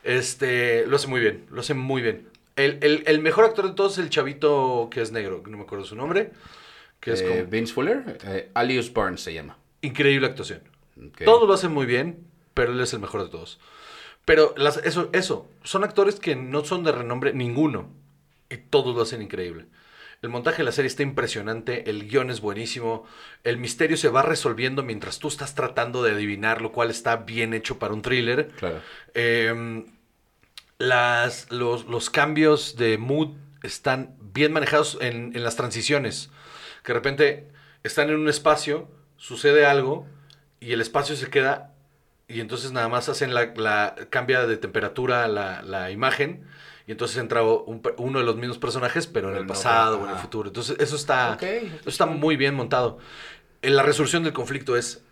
Este, 0.04 0.86
lo 0.88 0.96
hace 0.96 1.08
muy 1.08 1.22
bien, 1.22 1.46
lo 1.52 1.62
hace 1.62 1.74
muy 1.74 2.02
bien. 2.02 2.28
El, 2.56 2.80
el- 2.82 3.04
el 3.06 3.20
mejor 3.22 3.46
actor 3.46 3.68
de 3.70 3.74
todos 3.74 3.94
es 3.94 4.00
el 4.04 4.10
chavito 4.10 4.90
que 4.92 5.02
es 5.02 5.12
negro, 5.12 5.44
no 5.48 5.58
me 5.58 5.64
acuerdo 5.64 5.86
su 5.86 5.96
nombre, 5.96 6.32
que 7.00 7.14
es 7.14 7.22
Eh, 7.22 7.28
como 7.28 7.46
Vince 7.46 7.74
Fuller, 7.74 8.18
eh, 8.26 8.50
Alius 8.54 8.92
Barnes 8.92 9.22
se 9.22 9.34
llama. 9.34 9.58
increíble 9.82 10.28
actuación. 10.28 10.62
Todos 11.26 11.48
lo 11.48 11.54
hacen 11.54 11.72
muy 11.72 11.86
bien, 11.86 12.26
pero 12.54 12.72
él 12.72 12.80
es 12.82 12.94
el 12.94 13.00
mejor 13.00 13.24
de 13.24 13.30
todos. 13.30 13.60
Pero 14.26 14.54
las- 14.58 14.78
eso, 14.78 15.10
eso, 15.14 15.50
son 15.64 15.84
actores 15.84 16.20
que 16.20 16.36
no 16.36 16.64
son 16.64 16.84
de 16.84 16.92
renombre 16.92 17.34
ninguno. 17.34 17.90
Y 18.50 18.58
todos 18.58 18.96
lo 18.96 19.02
hacen 19.02 19.22
increíble. 19.22 19.66
El 20.22 20.30
montaje 20.30 20.58
de 20.58 20.66
la 20.66 20.72
serie 20.72 20.88
está 20.88 21.02
impresionante, 21.02 21.90
el 21.90 22.08
guion 22.08 22.30
es 22.30 22.42
buenísimo, 22.42 23.06
el 23.44 23.58
misterio 23.58 23.98
se 23.98 24.10
va 24.10 24.22
resolviendo 24.22 24.84
mientras 24.84 25.18
tú 25.18 25.28
estás 25.30 25.56
tratando 25.56 26.04
de 26.04 26.12
adivinar, 26.12 26.62
lo 26.62 26.72
cual 26.72 26.92
está 26.92 27.16
bien 27.16 27.56
hecho 27.56 27.80
para 27.80 27.94
un 27.96 28.04
thriller. 28.04 28.50
Claro. 28.50 28.82
Eh, 29.16 29.84
las, 30.78 31.52
los, 31.52 31.86
los 31.86 32.10
cambios 32.10 32.76
de 32.76 32.98
mood 32.98 33.30
están 33.64 34.16
bien 34.34 34.52
manejados 34.52 34.98
en, 35.02 35.36
en 35.36 35.44
las 35.44 35.56
transiciones. 35.56 36.30
Que 36.84 36.90
de 36.94 37.00
repente 37.00 37.48
están 37.84 38.10
en 38.10 38.16
un 38.18 38.30
espacio, 38.30 38.90
sucede 39.18 39.66
algo 39.66 40.08
y 40.62 40.72
el 40.72 40.80
espacio 40.80 41.18
se 41.18 41.30
queda 41.30 41.74
y 42.30 42.40
entonces 42.40 42.72
nada 42.72 42.88
más 42.88 43.10
hacen 43.10 43.34
la, 43.34 43.54
la 43.58 43.96
cambia 44.10 44.48
de 44.48 44.56
temperatura 44.56 45.28
la, 45.28 45.62
la 45.64 45.92
imagen 45.92 46.46
y 46.88 46.92
entonces 46.92 47.18
entra 47.18 47.44
un 47.44 47.82
uno 47.98 48.20
de 48.20 48.26
los 48.26 48.38
mismos 48.38 48.58
personajes 48.58 49.08
pero 49.08 49.28
en 49.28 49.34
Pero 49.34 49.42
el 49.42 49.48
no, 49.48 49.54
pasado 49.54 50.00
o 50.00 50.06
en 50.06 50.12
el 50.12 50.18
futuro. 50.18 50.48
Entonces 50.48 50.78
eso 50.80 50.96
está, 50.96 51.34
Ok, 51.34 51.44
eso 51.44 51.90
está 51.90 52.06
muy 52.06 52.38
bien 52.38 52.56
montado. 52.56 53.00
En 53.62 53.76
la 53.76 53.84
resolución 53.84 54.24
del 54.24 54.34
conflicto 54.34 54.78
es 54.78 55.04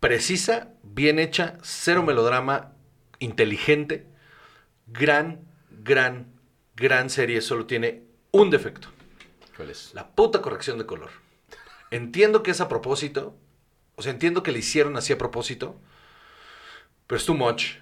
precisa, 0.00 0.68
bien 0.82 1.18
hecha, 1.18 1.58
cero 1.62 2.02
melodrama, 2.02 2.72
inteligente, 3.18 4.06
gran, 4.86 5.40
gran, 5.70 6.32
gran 6.76 7.10
serie. 7.10 7.40
Solo 7.40 7.66
tiene 7.66 8.04
un 8.30 8.50
defecto. 8.50 8.88
¿Cuál 9.56 9.70
es? 9.70 9.90
La 9.94 10.08
puta 10.08 10.40
corrección 10.40 10.78
de 10.78 10.86
color. 10.86 11.10
Entiendo 11.90 12.42
que 12.42 12.52
es 12.52 12.60
a 12.60 12.68
propósito. 12.68 13.34
O 13.98 14.02
sea, 14.02 14.12
entiendo 14.12 14.42
que 14.44 14.52
le 14.52 14.60
hicieron 14.60 14.96
así 14.96 15.12
a 15.12 15.18
propósito. 15.18 15.76
Pero 17.06 17.18
es 17.18 17.26
too 17.26 17.34
much. 17.34 17.74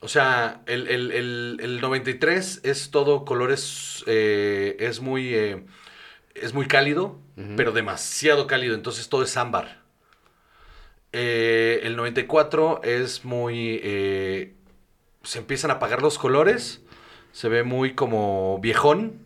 O 0.00 0.08
sea, 0.08 0.62
el, 0.66 0.88
el- 0.88 1.12
el- 1.12 1.58
el 1.60 1.80
93 1.80 2.60
es 2.64 2.90
todo 2.90 3.24
colores. 3.24 4.02
eh, 4.06 4.76
es 4.80 5.00
muy. 5.00 5.34
eh, 5.34 5.64
es 6.34 6.54
muy 6.54 6.66
cálido, 6.66 7.18
pero 7.56 7.72
demasiado 7.72 8.46
cálido. 8.46 8.74
Entonces 8.74 9.08
todo 9.08 9.22
es 9.22 9.36
ámbar. 9.36 9.82
Eh, 11.12 11.80
el 11.82 11.96
94 11.96 12.80
es 12.84 13.24
muy. 13.24 13.80
eh, 13.82 14.54
se 15.22 15.38
empiezan 15.40 15.70
a 15.70 15.74
apagar 15.74 16.00
los 16.02 16.18
colores. 16.18 16.80
Se 17.32 17.48
ve 17.48 17.62
muy 17.62 17.94
como 17.94 18.58
viejón 18.60 19.20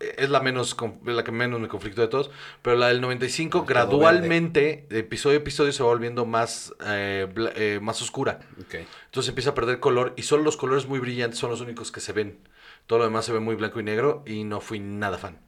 es 0.00 0.28
la 0.28 0.40
menos 0.40 0.76
la 1.04 1.24
que 1.24 1.32
menos 1.32 1.60
me 1.60 1.68
conflictó 1.68 2.02
de 2.02 2.08
todos, 2.08 2.30
pero 2.62 2.76
la 2.76 2.88
del 2.88 3.00
95 3.00 3.58
todo 3.58 3.66
gradualmente, 3.66 4.86
de 4.88 4.98
episodio 4.98 5.38
a 5.38 5.40
episodio 5.40 5.72
se 5.72 5.82
va 5.82 5.88
volviendo 5.88 6.26
más 6.26 6.74
eh, 6.84 7.26
eh, 7.54 7.78
más 7.80 8.02
oscura. 8.02 8.40
Entonces 8.58 9.28
empieza 9.28 9.50
a 9.50 9.54
perder 9.54 9.80
color 9.80 10.12
y 10.16 10.22
solo 10.22 10.42
los 10.42 10.56
colores 10.56 10.86
muy 10.86 10.98
brillantes 10.98 11.38
son 11.38 11.50
los 11.50 11.60
únicos 11.60 11.92
que 11.92 12.00
se 12.00 12.12
ven. 12.12 12.38
Todo 12.86 13.00
lo 13.00 13.04
demás 13.06 13.24
se 13.24 13.32
ve 13.32 13.40
muy 13.40 13.56
blanco 13.56 13.80
y 13.80 13.82
negro 13.82 14.22
y 14.26 14.44
no 14.44 14.60
fui 14.60 14.80
nada 14.80 15.18
fan. 15.18 15.40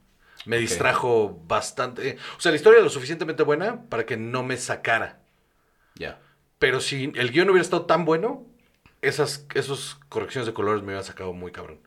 Me 0.45 0.57
distrajo 0.57 1.41
bastante. 1.47 2.17
O 2.37 2.41
sea, 2.41 2.51
la 2.51 2.55
historia 2.55 2.77
es 2.77 2.83
lo 2.83 2.89
suficientemente 2.89 3.43
buena 3.43 3.83
para 3.89 4.05
que 4.05 4.17
no 4.17 4.43
me 4.43 4.57
sacara. 4.57 5.19
Ya. 5.95 6.19
Pero 6.59 6.79
si 6.79 7.11
el 7.15 7.31
guion 7.31 7.49
hubiera 7.49 7.61
estado 7.61 7.85
tan 7.85 8.05
bueno, 8.05 8.45
esas 9.01 9.45
esos 9.53 9.99
correcciones 10.09 10.47
de 10.47 10.53
colores 10.53 10.81
me 10.81 10.87
hubieran 10.87 11.03
sacado 11.03 11.33
muy 11.33 11.51
cabrón. 11.51 11.79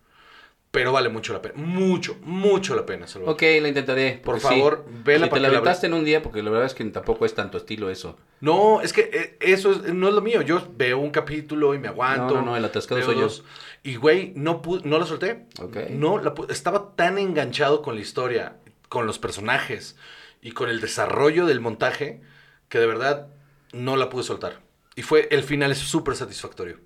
Pero 0.73 0.91
vale 0.91 1.11
mucho 1.11 1.35
la 1.35 1.43
pena. 1.43 1.55
Mucho, 1.57 2.17
mucho 2.23 2.75
la 2.75 2.87
pena. 2.87 3.07
Salvador. 3.07 3.35
Ok, 3.35 3.43
la 3.61 3.69
intentaré. 3.69 4.21
Por 4.25 4.41
favor, 4.41 4.87
vela 5.05 5.27
Si 5.27 5.31
para 5.31 5.39
te 5.39 5.43
la 5.43 5.49
aventaste 5.59 5.87
en 5.87 5.93
un 5.95 6.03
día, 6.05 6.23
porque 6.23 6.43
la 6.43 6.49
verdad 6.51 6.67
es 6.67 6.73
que 6.75 6.83
tampoco 6.87 7.27
es 7.27 7.35
tanto 7.35 7.59
estilo 7.59 7.91
eso. 7.91 8.17
No, 8.41 8.81
es 8.81 8.95
que 8.95 9.11
eh, 9.13 9.37
eso 9.41 9.71
es- 9.73 9.93
no 9.93 10.09
es 10.09 10.15
lo 10.15 10.23
mío. 10.23 10.41
Yo 10.41 10.67
veo 10.75 10.99
un 10.99 11.11
capítulo 11.11 11.75
y 11.75 11.79
me 11.79 11.89
aguanto. 11.89 12.35
No, 12.37 12.41
no, 12.41 12.47
no, 12.53 12.57
el 12.57 12.65
atascado 12.65 13.03
soy 13.03 13.17
yo. 13.17 13.21
dos, 13.21 13.45
Y, 13.83 13.97
güey, 13.97 14.33
no, 14.35 14.63
pu- 14.63 14.83
no 14.83 14.99
la 14.99 15.05
solté. 15.05 15.45
No, 15.91 16.19
la 16.19 16.33
estaba 16.49 16.97
tan 16.97 17.19
enganchado 17.19 17.83
con 17.83 17.95
la 17.95 18.01
historia, 18.01 18.57
con 18.89 19.07
los 19.07 19.19
personajes 19.19 19.97
y 20.41 20.53
con 20.53 20.71
el 20.71 20.81
desarrollo 20.81 21.45
del 21.45 21.61
montaje 21.61 22.23
que 22.71 22.79
de 22.79 22.87
verdad 22.87 23.29
no 23.75 23.97
la 23.97 24.09
pude 24.09 24.23
soltar. 24.23 24.61
Y 24.97 25.03
fue, 25.03 25.29
el 25.31 25.43
final 25.43 25.71
es 25.71 25.79
súper 25.79 26.17
satisfactorio. 26.17 26.79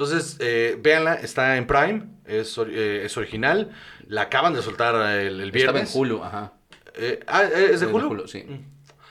Entonces, 0.00 0.38
eh, 0.40 0.78
véanla, 0.80 1.16
está 1.16 1.58
en 1.58 1.66
Prime, 1.66 2.04
es, 2.24 2.56
eh, 2.56 3.02
es 3.04 3.14
original. 3.18 3.70
La 4.08 4.22
acaban 4.22 4.54
de 4.54 4.62
soltar 4.62 4.94
el, 5.20 5.42
el 5.42 5.52
viernes. 5.52 5.82
Estaba 5.82 6.06
en 6.06 6.12
Hulu, 6.12 6.24
ajá. 6.24 6.54
Eh, 6.94 7.20
ah, 7.26 7.44
¿es 7.44 7.52
de 7.52 7.74
Es 7.74 7.80
de 7.80 7.86
Hulu? 7.86 8.08
Hulu, 8.08 8.26
sí. 8.26 8.42
Mm. 8.48 8.64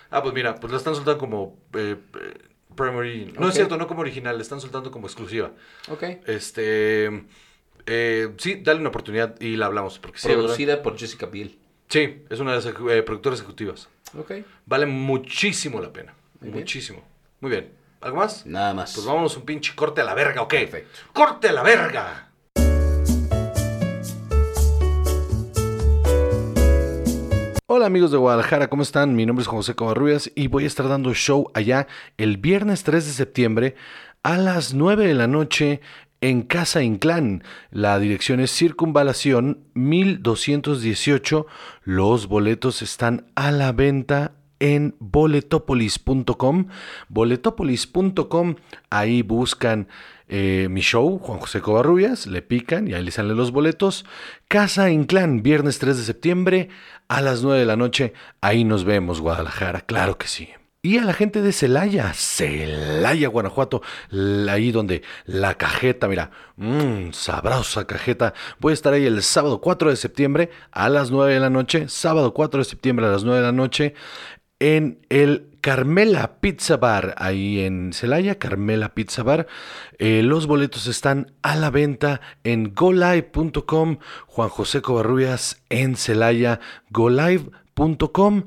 Ah, 0.10 0.24
pues 0.24 0.34
mira, 0.34 0.56
pues 0.56 0.72
la 0.72 0.80
están 0.80 0.96
soltando 0.96 1.20
como 1.20 1.60
eh, 1.76 1.96
eh, 2.20 2.38
Primary. 2.76 3.32
No 3.38 3.50
es 3.50 3.54
cierto, 3.54 3.78
no 3.78 3.86
como 3.86 4.02
original, 4.02 4.36
la 4.36 4.42
están 4.42 4.60
soltando 4.60 4.90
como 4.90 5.06
exclusiva. 5.06 5.52
Ok. 5.92 6.04
Este. 6.26 7.24
eh, 7.86 8.34
sí, 8.38 8.60
dale 8.64 8.80
una 8.80 8.90
oportunidad 8.90 9.40
y 9.40 9.58
la 9.58 9.68
hablamos. 9.68 10.00
Porque 10.00 10.18
sí, 10.18 10.30
Producida 10.30 10.82
por 10.82 10.98
Jessica 10.98 11.28
Biel. 11.28 11.60
sí, 11.88 12.24
es 12.32 12.40
una 12.40 12.56
de 12.56 12.58
las 12.58 12.66
eh, 12.66 13.04
productoras 13.04 13.38
ejecutivas. 13.42 13.90
Ok. 14.18 14.32
Vale 14.66 14.88
muchísimo 14.88 15.80
la 15.82 15.94
pena. 15.94 16.16
Muy 16.40 16.50
bien. 16.50 16.62
muchísimo. 16.62 17.04
Muy 17.42 17.52
bien. 17.52 17.79
¿Algo 18.02 18.18
más? 18.18 18.46
Nada 18.46 18.74
más. 18.74 18.94
Pues 18.94 19.06
vámonos 19.06 19.36
un 19.36 19.44
pinche 19.44 19.76
corte 19.76 20.00
a 20.00 20.06
la 20.06 20.14
verga, 20.14 20.42
¿ok? 20.42 20.50
Perfecto. 20.50 21.00
¡Corte 21.12 21.50
a 21.50 21.52
la 21.52 21.64
verga! 21.64 22.26
Hola 27.72 27.86
amigos 27.86 28.12
de 28.12 28.18
Guadalajara, 28.18 28.70
¿cómo 28.70 28.84
están? 28.84 29.16
Mi 29.16 29.26
nombre 29.26 29.44
es 29.44 29.48
José 29.48 29.76
Covarrubias 29.76 30.32
y 30.34 30.48
voy 30.48 30.64
a 30.64 30.68
estar 30.68 30.88
dando 30.88 31.14
show 31.14 31.52
allá 31.54 31.88
el 32.18 32.38
viernes 32.38 32.84
3 32.84 33.06
de 33.06 33.12
septiembre 33.12 33.76
a 34.24 34.38
las 34.38 34.74
9 34.74 35.06
de 35.06 35.14
la 35.14 35.28
noche 35.28 35.82
en 36.22 36.42
Casa 36.42 36.82
Inclán. 36.82 37.44
La 37.70 38.00
dirección 38.00 38.40
es 38.40 38.52
Circunvalación 38.52 39.66
1218. 39.74 41.48
Los 41.84 42.28
boletos 42.28 42.82
están 42.82 43.28
a 43.36 43.52
la 43.52 43.72
venta 43.72 44.39
en 44.60 44.96
boletopolis.com. 45.00 46.68
Boletopolis.com, 47.10 48.56
ahí 48.90 49.22
buscan 49.22 49.88
eh, 50.28 50.68
mi 50.70 50.82
show, 50.82 51.18
Juan 51.18 51.40
José 51.40 51.60
Covarrubias, 51.60 52.28
le 52.28 52.42
pican 52.42 52.88
y 52.88 52.94
ahí 52.94 53.04
les 53.04 53.16
salen 53.16 53.36
los 53.36 53.52
boletos. 53.52 54.06
Casa 54.48 54.92
Inclán, 54.92 55.42
viernes 55.42 55.80
3 55.80 55.98
de 55.98 56.04
septiembre 56.04 56.70
a 57.08 57.22
las 57.22 57.42
9 57.42 57.60
de 57.60 57.66
la 57.66 57.76
noche. 57.76 58.14
Ahí 58.42 58.64
nos 58.64 58.84
vemos, 58.84 59.22
Guadalajara, 59.22 59.82
claro 59.82 60.18
que 60.18 60.28
sí. 60.28 60.50
Y 60.82 60.98
a 60.98 61.04
la 61.04 61.14
gente 61.14 61.42
de 61.42 61.52
Celaya, 61.52 62.14
Celaya, 62.14 63.28
Guanajuato, 63.28 63.82
ahí 64.50 64.72
donde 64.72 65.02
la 65.26 65.56
cajeta, 65.56 66.08
mira, 66.08 66.32
mmm, 66.56 67.12
sabrosa 67.12 67.86
cajeta. 67.86 68.34
Voy 68.60 68.72
a 68.72 68.76
estar 68.76 68.94
ahí 68.94 69.06
el 69.06 69.22
sábado 69.22 69.60
4 69.60 69.90
de 69.90 69.98
septiembre 69.98 70.52
a 70.72 70.88
las 70.88 71.12
9 71.12 71.34
de 71.34 71.40
la 71.42 71.50
noche, 71.50 71.90
sábado 71.90 72.34
4 72.34 72.60
de 72.60 72.64
septiembre 72.64 73.08
a 73.08 73.10
las 73.10 73.26
9 73.26 73.42
de 73.42 73.46
la 73.46 73.52
noche, 73.52 73.94
en 74.60 75.00
el 75.10 75.50
Carmela 75.62 76.40
Pizza 76.40 76.78
Bar, 76.78 77.16
ahí 77.18 77.60
en 77.60 77.92
Celaya, 77.94 78.40
Carmela 78.40 78.94
Pizza 78.94 79.24
Bar. 79.24 79.48
Eh, 79.98 80.22
los 80.24 80.48
boletos 80.48 80.88
están 80.88 81.34
a 81.42 81.56
la 81.56 81.70
venta 81.70 82.22
en 82.44 82.74
golive.com. 82.74 83.98
Juan 84.28 84.50
José 84.50 84.82
Covarrubias 84.82 85.62
en 85.70 85.96
Celaya, 85.96 86.60
golive.com. 86.90 88.46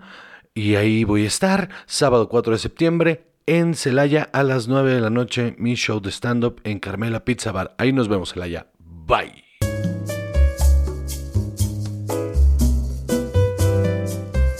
Y 0.54 0.76
ahí 0.76 1.04
voy 1.04 1.24
a 1.24 1.28
estar, 1.28 1.70
sábado 1.86 2.28
4 2.28 2.54
de 2.54 2.58
septiembre, 2.58 3.26
en 3.46 3.74
Celaya 3.74 4.28
a 4.32 4.42
las 4.42 4.68
9 4.68 4.94
de 4.94 5.00
la 5.00 5.10
noche, 5.10 5.54
mi 5.58 5.74
show 5.74 6.00
de 6.00 6.10
stand-up 6.10 6.60
en 6.64 6.78
Carmela 6.78 7.24
Pizza 7.24 7.52
Bar. 7.52 7.74
Ahí 7.78 7.92
nos 7.92 8.08
vemos, 8.08 8.32
Celaya. 8.32 8.66
Bye. 8.78 9.44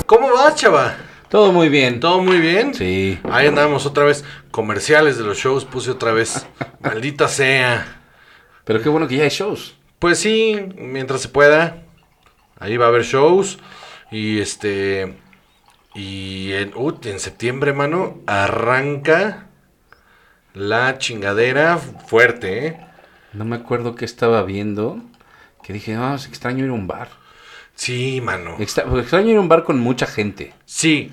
¿Cómo 0.07 0.33
vas, 0.33 0.57
chava? 0.57 1.12
Todo 1.33 1.51
muy 1.51 1.71
bien. 1.71 1.99
¿Todo 1.99 2.21
muy 2.23 2.37
bien? 2.41 2.75
Sí. 2.75 3.19
Ahí 3.31 3.47
andamos 3.47 3.87
otra 3.87 4.05
vez. 4.05 4.23
Comerciales 4.51 5.17
de 5.17 5.25
los 5.25 5.39
shows 5.39 5.65
puse 5.65 5.91
otra 5.91 6.13
vez. 6.13 6.47
Maldita 6.81 7.27
sea. 7.27 8.03
Pero 8.65 8.83
qué 8.83 8.91
bueno 8.91 9.09
que 9.09 9.17
ya 9.17 9.23
hay 9.23 9.31
shows. 9.31 9.75
Pues 9.99 10.19
sí, 10.19 10.61
mientras 10.77 11.23
se 11.23 11.29
pueda. 11.31 11.85
Ahí 12.59 12.77
va 12.77 12.85
a 12.85 12.89
haber 12.89 13.05
shows. 13.05 13.59
Y 14.11 14.41
este. 14.41 15.17
Y 15.95 16.53
en, 16.53 16.75
en 17.05 17.19
septiembre, 17.19 17.73
mano, 17.73 18.19
arranca 18.27 19.47
la 20.53 20.99
chingadera 20.99 21.79
fuerte, 21.79 22.67
¿eh? 22.67 22.81
No 23.33 23.47
me 23.47 23.57
acuerdo 23.57 23.95
qué 23.95 24.05
estaba 24.05 24.43
viendo. 24.43 24.99
Que 25.63 25.73
dije, 25.73 25.95
no, 25.95 26.15
es 26.15 26.27
extraño 26.27 26.63
ir 26.63 26.71
a 26.71 26.75
un 26.75 26.87
bar. 26.87 27.09
Sí, 27.75 28.21
mano. 28.21 28.57
Extra- 28.59 28.85
extraño 29.01 29.31
ir 29.31 29.37
a 29.39 29.41
un 29.41 29.49
bar 29.49 29.65
con 29.65 29.81
mucha 29.81 30.05
gente. 30.07 30.53
Sí, 30.67 31.11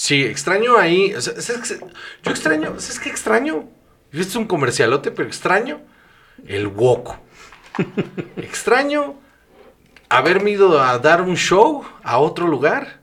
sí, 0.00 0.24
extraño 0.24 0.78
ahí. 0.78 1.12
yo 1.12 2.30
extraño, 2.30 2.80
¿sabes 2.80 3.00
qué 3.00 3.10
extraño? 3.10 3.68
Es 4.12 4.34
un 4.34 4.46
comercialote, 4.46 5.10
pero 5.10 5.28
extraño 5.28 5.80
el 6.46 6.66
woco. 6.66 7.18
extraño 8.36 9.16
haberme 10.08 10.52
ido 10.52 10.82
a 10.82 10.98
dar 10.98 11.20
un 11.20 11.36
show 11.36 11.84
a 12.02 12.18
otro 12.18 12.48
lugar 12.48 13.00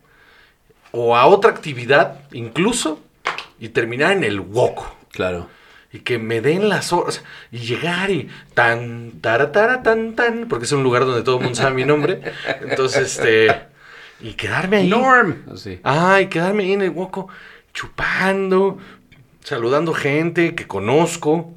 o 0.91 1.15
a 1.15 1.27
otra 1.27 1.51
actividad, 1.51 2.21
incluso, 2.31 2.99
y 3.59 3.69
terminar 3.69 4.13
en 4.13 4.23
el 4.23 4.39
woco. 4.39 4.95
Claro. 5.11 5.47
Y 5.93 5.99
que 5.99 6.17
me 6.17 6.41
den 6.41 6.67
las 6.67 6.91
horas. 6.93 7.23
Y 7.51 7.59
llegar 7.59 8.09
y 8.09 8.27
tan, 8.55 9.21
taratara, 9.21 9.83
tan, 9.83 10.15
tan. 10.15 10.47
Porque 10.47 10.65
es 10.65 10.71
un 10.71 10.83
lugar 10.83 11.05
donde 11.05 11.23
todo 11.23 11.37
el 11.37 11.43
mundo 11.43 11.55
sabe 11.55 11.75
mi 11.75 11.85
nombre. 11.85 12.21
Entonces, 12.61 13.17
este. 13.17 13.76
Y 14.19 14.33
quedarme 14.33 14.77
ahí. 14.77 14.89
Norm. 14.89 15.43
Así. 15.51 15.79
Ay, 15.83 16.27
quedarme 16.27 16.63
ahí 16.63 16.73
en 16.73 16.81
el 16.81 16.89
hueco, 16.89 17.27
chupando, 17.73 18.77
saludando 19.43 19.93
gente 19.93 20.55
que 20.55 20.67
conozco, 20.67 21.53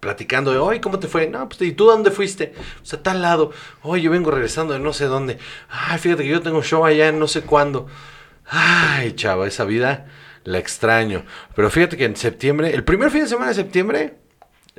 platicando 0.00 0.52
de, 0.52 0.58
oye, 0.58 0.80
¿cómo 0.80 0.98
te 0.98 1.08
fue? 1.08 1.28
No, 1.28 1.48
pues, 1.48 1.60
¿y 1.62 1.72
tú 1.72 1.86
dónde 1.86 2.10
fuiste? 2.10 2.54
O 2.82 2.86
sea, 2.86 3.02
tal 3.02 3.22
lado. 3.22 3.52
Oye, 3.82 4.02
yo 4.02 4.10
vengo 4.10 4.30
regresando 4.30 4.72
de 4.74 4.80
no 4.80 4.92
sé 4.92 5.06
dónde. 5.06 5.38
Ay, 5.68 5.98
fíjate 5.98 6.22
que 6.22 6.28
yo 6.28 6.42
tengo 6.42 6.58
un 6.58 6.64
show 6.64 6.84
allá 6.84 7.08
en 7.08 7.18
no 7.18 7.28
sé 7.28 7.42
cuándo. 7.42 7.86
Ay, 8.46 9.12
chava, 9.12 9.46
esa 9.46 9.64
vida 9.64 10.06
la 10.44 10.58
extraño. 10.58 11.24
Pero 11.54 11.70
fíjate 11.70 11.96
que 11.96 12.04
en 12.04 12.16
septiembre, 12.16 12.74
el 12.74 12.84
primer 12.84 13.10
fin 13.10 13.22
de 13.22 13.28
semana 13.28 13.48
de 13.48 13.54
septiembre, 13.54 14.18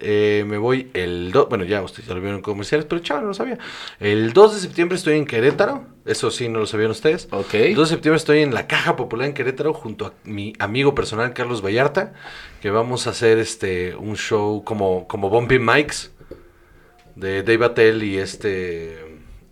eh, 0.02 0.44
me 0.48 0.58
voy 0.58 0.90
el 0.94 1.32
2, 1.32 1.50
bueno, 1.50 1.64
ya 1.66 1.82
ustedes 1.82 2.08
ya 2.08 2.14
lo 2.16 2.22
vieron 2.22 2.38
en 2.38 2.42
comerciales, 2.42 2.86
pero 2.90 3.02
chaval, 3.02 3.24
no 3.24 3.28
lo 3.30 3.34
sabía. 3.34 3.58
El 4.00 4.34
2 4.34 4.56
de 4.56 4.60
septiembre 4.62 4.98
estoy 4.98 5.18
en 5.18 5.26
Querétaro, 5.26 5.86
eso 6.06 6.32
sí, 6.32 6.50
no 6.50 6.60
lo 6.60 6.66
sabían 6.66 6.92
ustedes. 6.92 7.28
Ok. 7.32 7.54
El 7.56 7.76
2 7.76 7.90
de 7.90 7.96
septiembre 7.96 8.18
estoy 8.18 8.40
en 8.40 8.54
la 8.54 8.68
Caja 8.68 8.96
Popular 8.96 9.28
en 9.28 9.34
Querétaro 9.34 9.74
junto 9.74 10.06
a 10.08 10.14
mi 10.24 10.54
amigo 10.60 10.96
personal 10.96 11.34
Carlos 11.34 11.64
Vallarta, 11.64 12.14
que 12.62 12.70
vamos 12.72 13.08
a 13.08 13.12
hacer 13.12 13.38
este 13.40 13.96
un 13.96 14.16
show 14.18 14.64
como, 14.64 15.08
como 15.08 15.30
Bumpy 15.30 15.60
Mikes 15.60 16.12
de 17.16 17.44
Dave 17.44 17.66
Attell 17.66 18.04
y 18.04 18.18
este, 18.18 18.98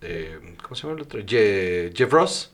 eh, 0.02 0.38
¿cómo 0.62 0.74
se 0.74 0.82
llama 0.82 0.94
el 0.96 1.02
otro? 1.02 1.20
Je- 1.20 1.92
Jeff 1.94 2.12
Ross. 2.12 2.50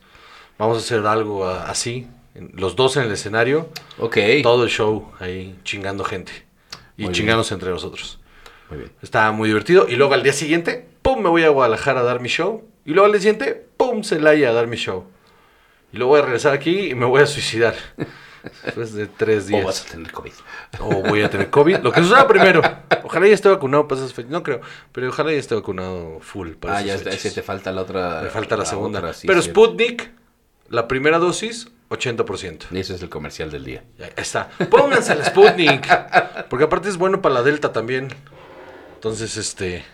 Vamos 0.57 0.77
a 0.77 0.79
hacer 0.79 1.05
algo 1.05 1.45
a- 1.45 1.69
así, 1.69 2.07
los 2.53 2.75
dos 2.75 2.95
en 2.97 3.03
el 3.03 3.11
escenario, 3.11 3.69
Ok. 3.99 4.17
todo 4.43 4.63
el 4.63 4.69
show 4.69 5.11
ahí 5.19 5.55
chingando 5.63 6.03
gente 6.03 6.31
y 6.97 7.03
Muy 7.03 7.13
bien. 7.13 7.29
entre 7.51 7.69
nosotros. 7.69 8.19
Muy 8.69 8.79
bien. 8.79 8.91
Está 9.01 9.31
muy 9.31 9.47
divertido. 9.49 9.87
Y 9.87 9.95
luego 9.95 10.13
al 10.13 10.23
día 10.23 10.33
siguiente, 10.33 10.87
pum, 11.01 11.21
me 11.21 11.29
voy 11.29 11.43
a 11.43 11.49
Guadalajara 11.49 12.01
a 12.01 12.03
dar 12.03 12.19
mi 12.19 12.29
show. 12.29 12.63
Y 12.85 12.91
luego 12.91 13.05
al 13.05 13.11
día 13.11 13.21
siguiente, 13.21 13.67
pum, 13.77 14.03
Celaya 14.03 14.49
a 14.49 14.53
dar 14.53 14.67
mi 14.67 14.77
show. 14.77 15.05
Y 15.93 15.97
luego 15.97 16.11
voy 16.11 16.19
a 16.21 16.23
regresar 16.25 16.53
aquí 16.53 16.89
y 16.91 16.95
me 16.95 17.05
voy 17.05 17.21
a 17.21 17.25
suicidar. 17.27 17.75
Después 18.63 18.93
de 18.93 19.07
tres 19.07 19.45
O 19.45 19.47
días. 19.47 19.65
vas 19.65 19.85
a 19.85 19.91
tener 19.91 20.11
COVID. 20.11 20.31
O 20.79 21.01
voy 21.01 21.23
a 21.23 21.29
tener 21.29 21.49
COVID. 21.49 21.77
Lo 21.77 21.91
que 21.91 22.01
suceda 22.01 22.27
primero. 22.27 22.61
Ojalá 23.03 23.27
ya 23.27 23.33
esté 23.33 23.49
vacunado 23.49 23.87
para 23.87 24.01
esas 24.01 24.13
fechas. 24.13 24.29
No 24.31 24.43
creo. 24.43 24.61
Pero 24.91 25.09
ojalá 25.09 25.31
ya 25.31 25.37
esté 25.39 25.55
vacunado 25.55 26.19
full 26.21 26.51
para 26.51 26.77
Ah, 26.77 26.81
ya 26.81 26.93
esas 26.93 27.05
fechas. 27.05 27.25
ese 27.25 27.35
te 27.35 27.41
falta 27.41 27.71
la 27.71 27.81
otra. 27.81 28.21
Me 28.23 28.29
falta 28.29 28.55
la, 28.55 28.65
segunda. 28.65 28.99
otra, 28.99 29.13
sí, 29.13 29.25
pero. 29.27 29.41
Sputnik, 29.41 30.11
la 30.69 30.87
primera 30.87 31.17
dosis, 31.17 31.69
80%. 31.89 32.71
Ese 32.71 32.95
es 32.95 33.01
el 33.01 33.09
comercial 33.09 33.51
del 33.51 33.63
día. 33.63 33.83
Ya 33.97 34.07
está. 34.15 34.49
Pónganse 34.69 35.13
el 35.13 35.23
Sputnik. 35.23 35.87
Porque 36.49 36.65
aparte 36.65 36.89
es 36.89 36.97
bueno 36.97 37.21
para 37.21 37.35
la 37.35 37.43
Delta 37.43 37.71
también. 37.71 38.09
Entonces, 38.95 39.37
este. 39.37 39.85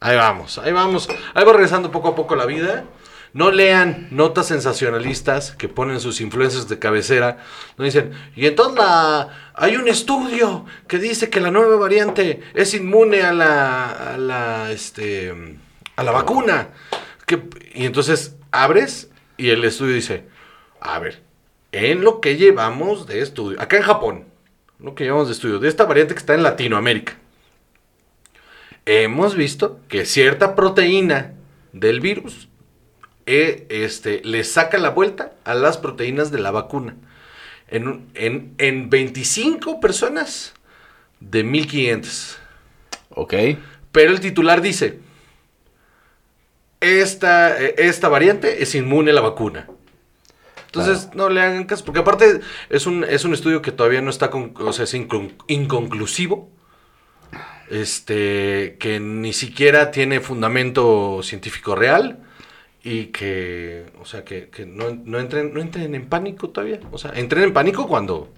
Ahí 0.00 0.16
vamos, 0.16 0.58
ahí 0.58 0.72
vamos. 0.72 1.08
Ahí 1.34 1.44
va 1.44 1.52
regresando 1.52 1.90
poco 1.90 2.08
a 2.08 2.14
poco 2.14 2.36
la 2.36 2.46
vida. 2.46 2.84
No 3.32 3.50
lean 3.50 4.08
notas 4.10 4.46
sensacionalistas 4.46 5.52
que 5.52 5.68
ponen 5.68 6.00
sus 6.00 6.20
influencers 6.20 6.68
de 6.68 6.78
cabecera. 6.78 7.38
No 7.76 7.84
dicen, 7.84 8.12
y 8.34 8.46
entonces 8.46 8.78
la, 8.78 9.52
hay 9.54 9.76
un 9.76 9.86
estudio 9.88 10.64
que 10.86 10.98
dice 10.98 11.28
que 11.28 11.40
la 11.40 11.50
nueva 11.50 11.76
variante 11.76 12.42
es 12.54 12.72
inmune 12.74 13.22
a 13.22 13.32
la, 13.32 14.14
a 14.14 14.16
la, 14.16 14.70
este, 14.72 15.34
a 15.96 16.02
la 16.02 16.10
vacuna. 16.10 16.68
Que, 17.26 17.42
y 17.74 17.84
entonces 17.84 18.36
abres 18.50 19.10
y 19.36 19.50
el 19.50 19.62
estudio 19.64 19.94
dice, 19.94 20.24
a 20.80 20.98
ver, 20.98 21.22
en 21.72 22.02
lo 22.02 22.20
que 22.20 22.36
llevamos 22.36 23.06
de 23.06 23.20
estudio, 23.20 23.60
acá 23.60 23.76
en 23.76 23.82
Japón, 23.82 24.24
lo 24.78 24.94
que 24.94 25.04
llevamos 25.04 25.28
de 25.28 25.34
estudio, 25.34 25.58
de 25.58 25.68
esta 25.68 25.84
variante 25.84 26.14
que 26.14 26.20
está 26.20 26.34
en 26.34 26.42
Latinoamérica, 26.42 27.16
hemos 28.86 29.34
visto 29.34 29.80
que 29.88 30.06
cierta 30.06 30.54
proteína 30.54 31.34
del 31.72 32.00
virus 32.00 32.48
eh, 33.26 33.66
este, 33.68 34.22
le 34.24 34.42
saca 34.42 34.78
la 34.78 34.88
vuelta 34.88 35.34
a 35.44 35.54
las 35.54 35.76
proteínas 35.76 36.30
de 36.30 36.38
la 36.38 36.50
vacuna. 36.50 36.96
En, 37.68 38.08
en, 38.14 38.54
en 38.56 38.88
25 38.88 39.80
personas 39.80 40.54
de 41.20 41.44
1500. 41.44 42.38
Ok. 43.10 43.34
Pero 43.92 44.12
el 44.12 44.20
titular 44.20 44.62
dice, 44.62 45.00
esta, 46.80 47.62
eh, 47.62 47.74
esta 47.76 48.08
variante 48.08 48.62
es 48.62 48.74
inmune 48.74 49.10
a 49.10 49.14
la 49.14 49.20
vacuna. 49.20 49.68
Entonces, 50.68 51.10
no 51.14 51.28
le 51.30 51.40
hagan 51.42 51.64
caso, 51.64 51.84
porque 51.84 52.00
aparte 52.00 52.40
es 52.70 52.86
un, 52.86 53.04
es 53.04 53.24
un 53.24 53.34
estudio 53.34 53.62
que 53.62 53.72
todavía 53.72 54.02
no 54.02 54.10
está, 54.10 54.30
con, 54.30 54.54
o 54.58 54.72
sea, 54.72 54.84
es 54.84 54.94
incon- 54.94 55.34
inconclusivo, 55.48 56.50
este, 57.70 58.76
que 58.80 59.00
ni 59.00 59.32
siquiera 59.32 59.90
tiene 59.90 60.20
fundamento 60.20 61.20
científico 61.22 61.74
real 61.74 62.20
y 62.82 63.06
que, 63.06 63.86
o 64.00 64.04
sea, 64.06 64.24
que, 64.24 64.50
que 64.50 64.66
no, 64.66 64.90
no 65.04 65.18
entren, 65.20 65.54
no 65.54 65.60
entren 65.60 65.94
en 65.94 66.08
pánico 66.08 66.50
todavía. 66.50 66.80
O 66.92 66.98
sea, 66.98 67.12
entren 67.14 67.44
en 67.44 67.52
pánico 67.52 67.88
cuando, 67.88 68.32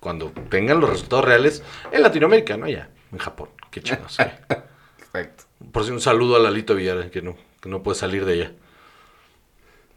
cuando 0.00 0.32
tengan 0.50 0.80
los 0.80 0.90
resultados 0.90 1.24
reales 1.26 1.64
en 1.92 2.02
Latinoamérica, 2.02 2.56
no 2.56 2.68
ya, 2.68 2.90
en 3.12 3.18
Japón. 3.18 3.50
Qué 3.70 3.82
chingos. 3.82 4.20
¿eh? 4.20 4.32
Perfecto. 4.98 5.44
Por 5.72 5.84
si 5.84 5.90
un 5.90 6.00
saludo 6.00 6.36
a 6.36 6.38
Lalito 6.38 6.74
Villar, 6.74 7.10
que 7.10 7.22
no, 7.22 7.36
que 7.60 7.68
no 7.68 7.82
puede 7.82 7.98
salir 7.98 8.24
de 8.24 8.34
ella. 8.34 8.52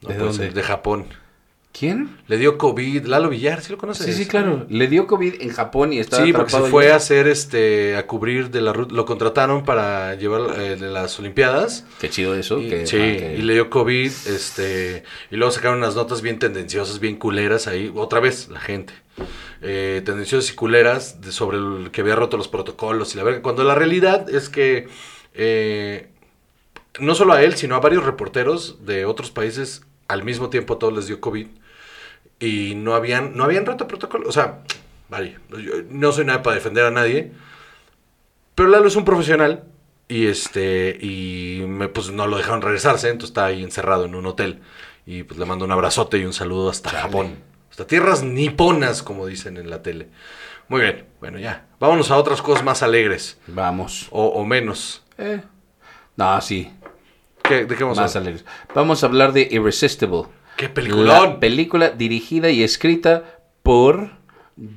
No 0.01 0.09
¿De 0.09 0.15
puede 0.15 0.31
dónde? 0.31 0.33
salir, 0.33 0.53
de 0.53 0.63
Japón. 0.63 1.07
¿Quién? 1.77 2.17
Le 2.27 2.37
dio 2.37 2.59
COVID, 2.59 3.05
Lalo 3.07 3.29
Villar, 3.29 3.61
¿sí 3.63 3.71
lo 3.71 3.79
conoces? 3.79 4.05
Sí, 4.05 4.13
sí, 4.13 4.27
claro. 4.27 4.67
Le 4.69 4.87
dio 4.87 5.07
COVID 5.07 5.41
en 5.41 5.49
Japón 5.49 5.91
y 5.91 5.97
estaba 5.97 6.23
Sí, 6.23 6.31
porque 6.31 6.51
se 6.51 6.61
fue 6.69 6.85
allá. 6.85 6.93
a 6.93 6.97
hacer 6.97 7.27
este 7.27 7.95
a 7.97 8.05
cubrir 8.05 8.51
de 8.51 8.61
la 8.61 8.73
ruta, 8.73 8.93
lo 8.93 9.05
contrataron 9.05 9.65
para 9.65 10.13
llevar 10.13 10.59
eh, 10.61 10.75
de 10.75 10.89
las 10.91 11.17
Olimpiadas. 11.19 11.83
Qué 11.99 12.11
chido 12.11 12.35
eso. 12.35 12.59
Y, 12.61 12.69
que- 12.69 12.85
sí, 12.85 12.97
ah, 12.97 13.17
que- 13.17 13.35
y 13.39 13.41
le 13.41 13.53
dio 13.53 13.71
COVID, 13.71 14.11
este, 14.27 15.03
y 15.31 15.35
luego 15.35 15.51
sacaron 15.51 15.79
unas 15.79 15.95
notas 15.95 16.21
bien 16.21 16.37
tendenciosas, 16.37 16.99
bien 16.99 17.15
culeras 17.15 17.65
ahí, 17.65 17.91
otra 17.95 18.19
vez, 18.19 18.49
la 18.49 18.59
gente. 18.59 18.93
Eh, 19.63 20.03
tendenciosas 20.05 20.51
y 20.51 20.55
culeras 20.55 21.21
de- 21.21 21.31
sobre 21.31 21.57
el 21.57 21.89
que 21.91 22.01
había 22.01 22.15
roto 22.15 22.37
los 22.37 22.47
protocolos 22.49 23.15
y 23.15 23.17
la 23.17 23.23
verga, 23.23 23.41
cuando 23.41 23.63
la 23.63 23.73
realidad 23.73 24.29
es 24.29 24.47
que 24.47 24.87
eh, 25.33 26.07
no 26.99 27.15
solo 27.15 27.33
a 27.33 27.41
él, 27.41 27.55
sino 27.55 27.73
a 27.75 27.79
varios 27.79 28.05
reporteros 28.05 28.85
de 28.85 29.05
otros 29.05 29.31
países 29.31 29.81
al 30.07 30.23
mismo 30.23 30.49
tiempo 30.51 30.75
a 30.75 30.79
todos 30.79 30.93
les 30.93 31.07
dio 31.07 31.19
COVID 31.19 31.47
y 32.45 32.75
no 32.75 32.95
habían, 32.95 33.35
no 33.37 33.43
habían 33.43 33.65
roto 33.65 33.87
protocolo. 33.87 34.27
O 34.27 34.31
sea, 34.31 34.59
vale, 35.09 35.37
yo 35.51 35.73
no 35.89 36.11
soy 36.11 36.25
nada 36.25 36.41
para 36.43 36.55
defender 36.55 36.85
a 36.85 36.91
nadie, 36.91 37.31
pero 38.55 38.69
Lalo 38.69 38.87
es 38.87 38.95
un 38.95 39.05
profesional 39.05 39.63
y 40.07 40.27
este 40.27 40.97
y 41.01 41.63
me, 41.67 41.87
pues 41.87 42.11
no 42.11 42.27
lo 42.27 42.37
dejaron 42.37 42.61
regresarse, 42.61 43.07
entonces 43.09 43.29
está 43.31 43.45
ahí 43.45 43.63
encerrado 43.63 44.05
en 44.05 44.15
un 44.15 44.25
hotel 44.25 44.59
y 45.05 45.23
pues 45.23 45.39
le 45.39 45.45
mando 45.45 45.65
un 45.65 45.71
abrazote 45.71 46.17
y 46.17 46.25
un 46.25 46.33
saludo 46.33 46.69
hasta 46.69 46.89
Japón, 46.91 47.35
hasta 47.71 47.87
tierras 47.87 48.23
niponas 48.23 49.01
como 49.03 49.25
dicen 49.25 49.57
en 49.57 49.69
la 49.69 49.81
tele. 49.81 50.09
Muy 50.69 50.81
bien, 50.81 51.05
bueno 51.19 51.39
ya, 51.39 51.65
vámonos 51.79 52.09
a 52.11 52.17
otras 52.17 52.41
cosas 52.41 52.63
más 52.63 52.83
alegres 52.83 53.37
Vamos. 53.47 54.07
o, 54.11 54.27
o 54.27 54.45
menos. 54.45 55.03
Eh. 55.17 55.41
No, 56.15 56.39
sí. 56.41 56.71
¿Qué- 57.43 57.65
¿De 57.65 57.75
qué 57.75 57.83
vamos 57.83 57.97
a 57.97 58.03
Más 58.03 58.15
hablar? 58.15 58.29
alegres. 58.33 58.53
Vamos 58.73 59.03
a 59.03 59.07
hablar 59.07 59.33
de 59.33 59.47
Irresistible. 59.51 60.23
¡Qué 60.57 60.65
La 60.67 60.73
peliculón! 60.73 61.39
película 61.39 61.89
dirigida 61.89 62.49
y 62.49 62.63
escrita 62.63 63.39
por 63.63 64.11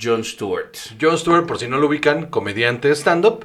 Jon 0.01 0.25
Stewart. 0.25 0.75
Jon 1.01 1.19
Stewart, 1.19 1.47
por 1.47 1.59
si 1.59 1.69
no 1.69 1.79
lo 1.79 1.87
ubican, 1.89 2.27
comediante 2.27 2.91
stand-up, 2.95 3.45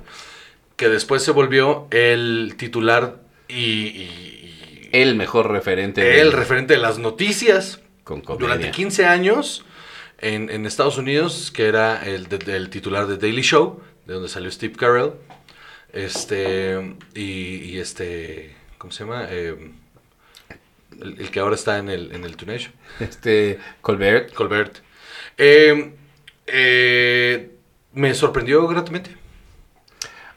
que 0.77 0.89
después 0.89 1.23
se 1.23 1.31
volvió 1.31 1.87
el 1.91 2.55
titular 2.57 3.17
y, 3.47 3.55
y- 3.55 4.57
y 4.83 4.89
El 4.93 5.15
mejor 5.15 5.49
referente. 5.51 6.19
el 6.21 6.31
referente 6.31 6.73
de 6.75 6.79
las 6.79 6.97
noticias 6.99 7.81
Con 8.03 8.21
comedia. 8.21 8.47
durante 8.47 8.71
15 8.71 9.05
años 9.05 9.65
en, 10.19 10.49
en 10.49 10.65
Estados 10.65 10.97
Unidos, 10.97 11.51
que 11.51 11.65
era 11.67 12.01
el, 12.05 12.27
titular 12.69 13.07
de 13.07 13.17
Daily 13.17 13.41
Show, 13.41 13.81
de 14.05 14.13
donde 14.13 14.29
salió 14.29 14.49
Steve 14.51 14.73
Carell. 14.77 15.11
Este, 15.93 16.95
y, 17.13 17.21
y 17.21 17.77
este, 17.79 18.55
¿cómo 18.77 18.91
se 18.93 19.03
llama? 19.03 19.27
Eh, 19.29 19.71
el, 20.99 21.19
el 21.19 21.31
que 21.31 21.39
ahora 21.39 21.55
está 21.55 21.77
en 21.77 21.89
el, 21.89 22.11
en 22.13 22.23
el. 22.23 22.35
Este, 22.99 23.59
Colbert. 23.81 24.33
Colbert. 24.33 24.77
Eh, 25.37 25.93
eh, 26.47 27.51
me 27.93 28.13
sorprendió 28.13 28.67
gratamente. 28.67 29.15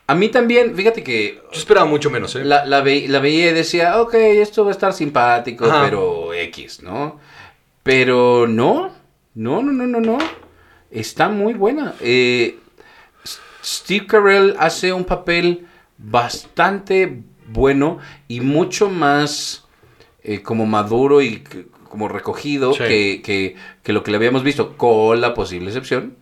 A 0.06 0.14
mí 0.14 0.28
también, 0.28 0.76
fíjate 0.76 1.02
que 1.02 1.40
Yo 1.52 1.58
esperaba 1.58 1.86
mucho 1.86 2.10
menos, 2.10 2.36
¿eh? 2.36 2.44
la, 2.44 2.66
la, 2.66 2.82
ve- 2.82 3.06
la 3.08 3.20
veía 3.20 3.50
y 3.50 3.54
decía, 3.54 4.00
ok, 4.02 4.14
esto 4.14 4.62
va 4.64 4.70
a 4.70 4.72
estar 4.72 4.92
simpático, 4.92 5.64
Ajá. 5.64 5.84
pero 5.84 6.34
X, 6.34 6.82
¿no? 6.82 7.18
Pero 7.82 8.46
no, 8.46 8.94
no, 9.34 9.62
no, 9.62 9.72
no, 9.72 9.86
no, 9.86 10.00
no. 10.00 10.18
Está 10.90 11.28
muy 11.30 11.54
buena. 11.54 11.94
Eh, 12.00 12.58
Steve 13.64 14.06
Carell 14.06 14.54
hace 14.58 14.92
un 14.92 15.04
papel 15.04 15.66
bastante 15.96 17.22
bueno 17.48 17.98
y 18.28 18.40
mucho 18.40 18.90
más 18.90 19.63
eh, 20.24 20.42
como 20.42 20.66
maduro 20.66 21.22
y 21.22 21.44
como 21.88 22.08
recogido 22.08 22.72
Sí. 22.72 22.78
que, 22.78 23.22
que- 23.24 23.56
que 23.82 23.92
lo 23.92 24.02
que 24.02 24.10
le 24.10 24.16
habíamos 24.16 24.42
visto, 24.42 24.76
con 24.76 25.20
la 25.20 25.32
posible 25.34 25.68
excepción 25.68 26.16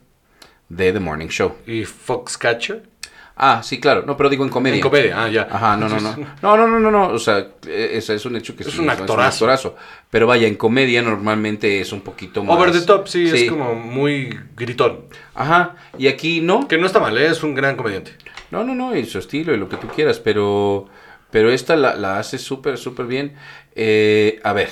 de 0.68 0.92
The 0.92 1.00
Morning 1.00 1.28
Show. 1.28 1.54
Y 1.66 1.84
Foxcatcher. 1.84 2.90
Ah, 3.34 3.62
sí, 3.62 3.80
claro. 3.80 4.04
No, 4.06 4.14
pero 4.16 4.28
digo 4.28 4.44
en 4.44 4.50
comedia. 4.50 4.76
En 4.76 4.82
comedia, 4.82 5.22
ah, 5.22 5.28
ya. 5.28 5.48
Ajá, 5.50 5.76
no, 5.76 5.88
no, 5.88 5.98
no. 6.00 6.14
No, 6.42 6.56
no, 6.56 6.66
no, 6.68 6.78
no, 6.78 6.90
no. 6.90 7.08
O 7.08 7.18
sea, 7.18 7.38
eh, 7.66 7.92
ese 7.94 8.14
es 8.14 8.26
un 8.26 8.36
hecho 8.36 8.54
que 8.54 8.62
Es 8.62 8.70
sí, 8.70 8.80
un 8.80 8.90
actorazo. 8.90 9.74
Pero 10.10 10.26
vaya, 10.26 10.46
en 10.46 10.56
comedia 10.56 11.00
normalmente 11.00 11.80
es 11.80 11.92
un 11.92 12.02
poquito 12.02 12.44
más. 12.44 12.54
Over 12.56 12.72
the 12.72 12.82
top, 12.82 13.08
sí, 13.08 13.26
es 13.32 13.48
como 13.50 13.74
muy 13.74 14.38
gritón. 14.54 15.06
Ajá. 15.34 15.76
Y 15.96 16.08
aquí 16.08 16.42
no. 16.42 16.68
Que 16.68 16.76
no 16.76 16.86
está 16.86 17.00
mal, 17.00 17.16
¿eh? 17.16 17.26
es 17.28 17.42
un 17.42 17.54
gran 17.54 17.76
comediante. 17.76 18.12
No, 18.50 18.64
no, 18.64 18.74
no, 18.74 18.94
y 18.94 19.06
su 19.06 19.18
estilo 19.18 19.54
y 19.54 19.56
lo 19.56 19.66
que 19.70 19.78
tú 19.78 19.88
quieras, 19.88 20.18
pero, 20.20 20.88
pero 21.32 21.50
esta 21.50 21.74
la, 21.74 21.96
la 21.96 22.20
hace 22.20 22.38
súper, 22.38 22.78
súper 22.78 23.06
bien. 23.06 23.34
Eh, 23.74 24.38
a 24.44 24.52
ver, 24.52 24.68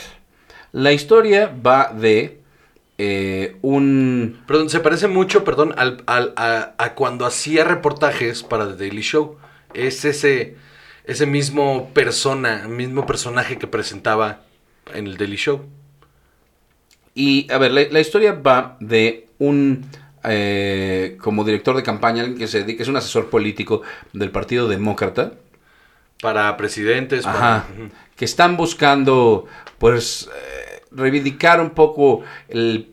la 0.70 0.92
historia 0.92 1.52
va 1.66 1.92
de 1.92 2.38
eh, 2.98 3.56
un... 3.62 4.40
Perdón, 4.46 4.70
se 4.70 4.78
parece 4.78 5.08
mucho, 5.08 5.42
perdón, 5.42 5.74
al, 5.76 6.04
al- 6.06 6.32
a, 6.36 6.74
a 6.78 6.94
cuando 6.94 7.26
hacía 7.26 7.64
reportajes 7.64 8.44
para 8.44 8.68
The 8.68 8.76
Daily 8.76 9.02
Show. 9.02 9.38
Es 9.74 10.04
ese, 10.04 10.54
ese 11.04 11.26
mismo 11.26 11.90
persona, 11.92 12.68
mismo 12.68 13.06
personaje 13.06 13.58
que 13.58 13.66
presentaba 13.66 14.42
en 14.94 15.06
el 15.08 15.16
Daily 15.16 15.36
Show. 15.36 15.64
Y, 17.14 17.50
a 17.50 17.58
ver, 17.58 17.72
la, 17.72 17.82
la 17.90 18.00
historia 18.00 18.32
va 18.32 18.76
de 18.78 19.26
un... 19.38 19.86
eh, 20.24 21.16
como 21.20 21.44
director 21.44 21.74
de 21.74 21.82
campaña, 21.82 22.20
alguien 22.20 22.38
que 22.38 22.46
se 22.46 22.60
dedica, 22.60 22.82
es 22.82 22.88
un 22.88 22.96
asesor 22.96 23.30
político 23.30 23.82
del 24.12 24.30
Partido 24.30 24.68
Demócrata, 24.68 25.32
Para 26.20 26.56
presidentes, 26.56 27.24
para... 27.24 27.56
Ajá. 27.56 27.66
Que 28.16 28.24
están 28.26 28.56
buscando, 28.58 29.46
pues, 29.78 30.28
eh, 30.28 30.82
reivindicar 30.90 31.60
un 31.60 31.70
poco 31.70 32.22
el 32.48 32.92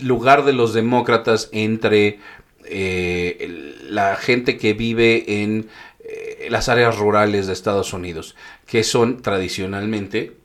lugar 0.00 0.44
de 0.44 0.52
los 0.52 0.74
demócratas 0.74 1.48
entre 1.52 2.20
eh, 2.68 3.36
el- 3.40 3.94
la 3.94 4.16
gente 4.16 4.58
que 4.58 4.74
vive 4.74 5.42
en 5.42 5.68
eh, 6.00 6.48
las 6.50 6.68
áreas 6.68 6.98
rurales 6.98 7.46
de 7.46 7.52
Estados 7.54 7.92
Unidos, 7.94 8.36
que 8.66 8.82
son 8.84 9.22
tradicionalmente 9.22 10.36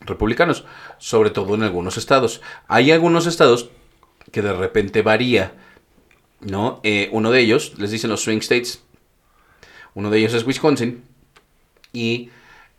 republicanos, 0.00 0.64
sobre 0.98 1.30
todo 1.30 1.54
en 1.56 1.62
algunos 1.64 1.96
estados. 1.98 2.40
Hay 2.68 2.92
algunos 2.92 3.26
estados 3.26 3.70
que 4.32 4.40
de 4.42 4.52
repente 4.52 5.02
varía, 5.02 5.52
¿no? 6.40 6.80
Eh, 6.84 7.08
uno 7.12 7.30
de 7.30 7.40
ellos, 7.40 7.74
les 7.78 7.90
dicen 7.90 8.10
los 8.10 8.22
swing 8.22 8.38
states, 8.38 8.82
uno 9.94 10.08
de 10.10 10.18
ellos 10.18 10.32
es 10.34 10.46
Wisconsin, 10.46 11.02
y 11.96 12.30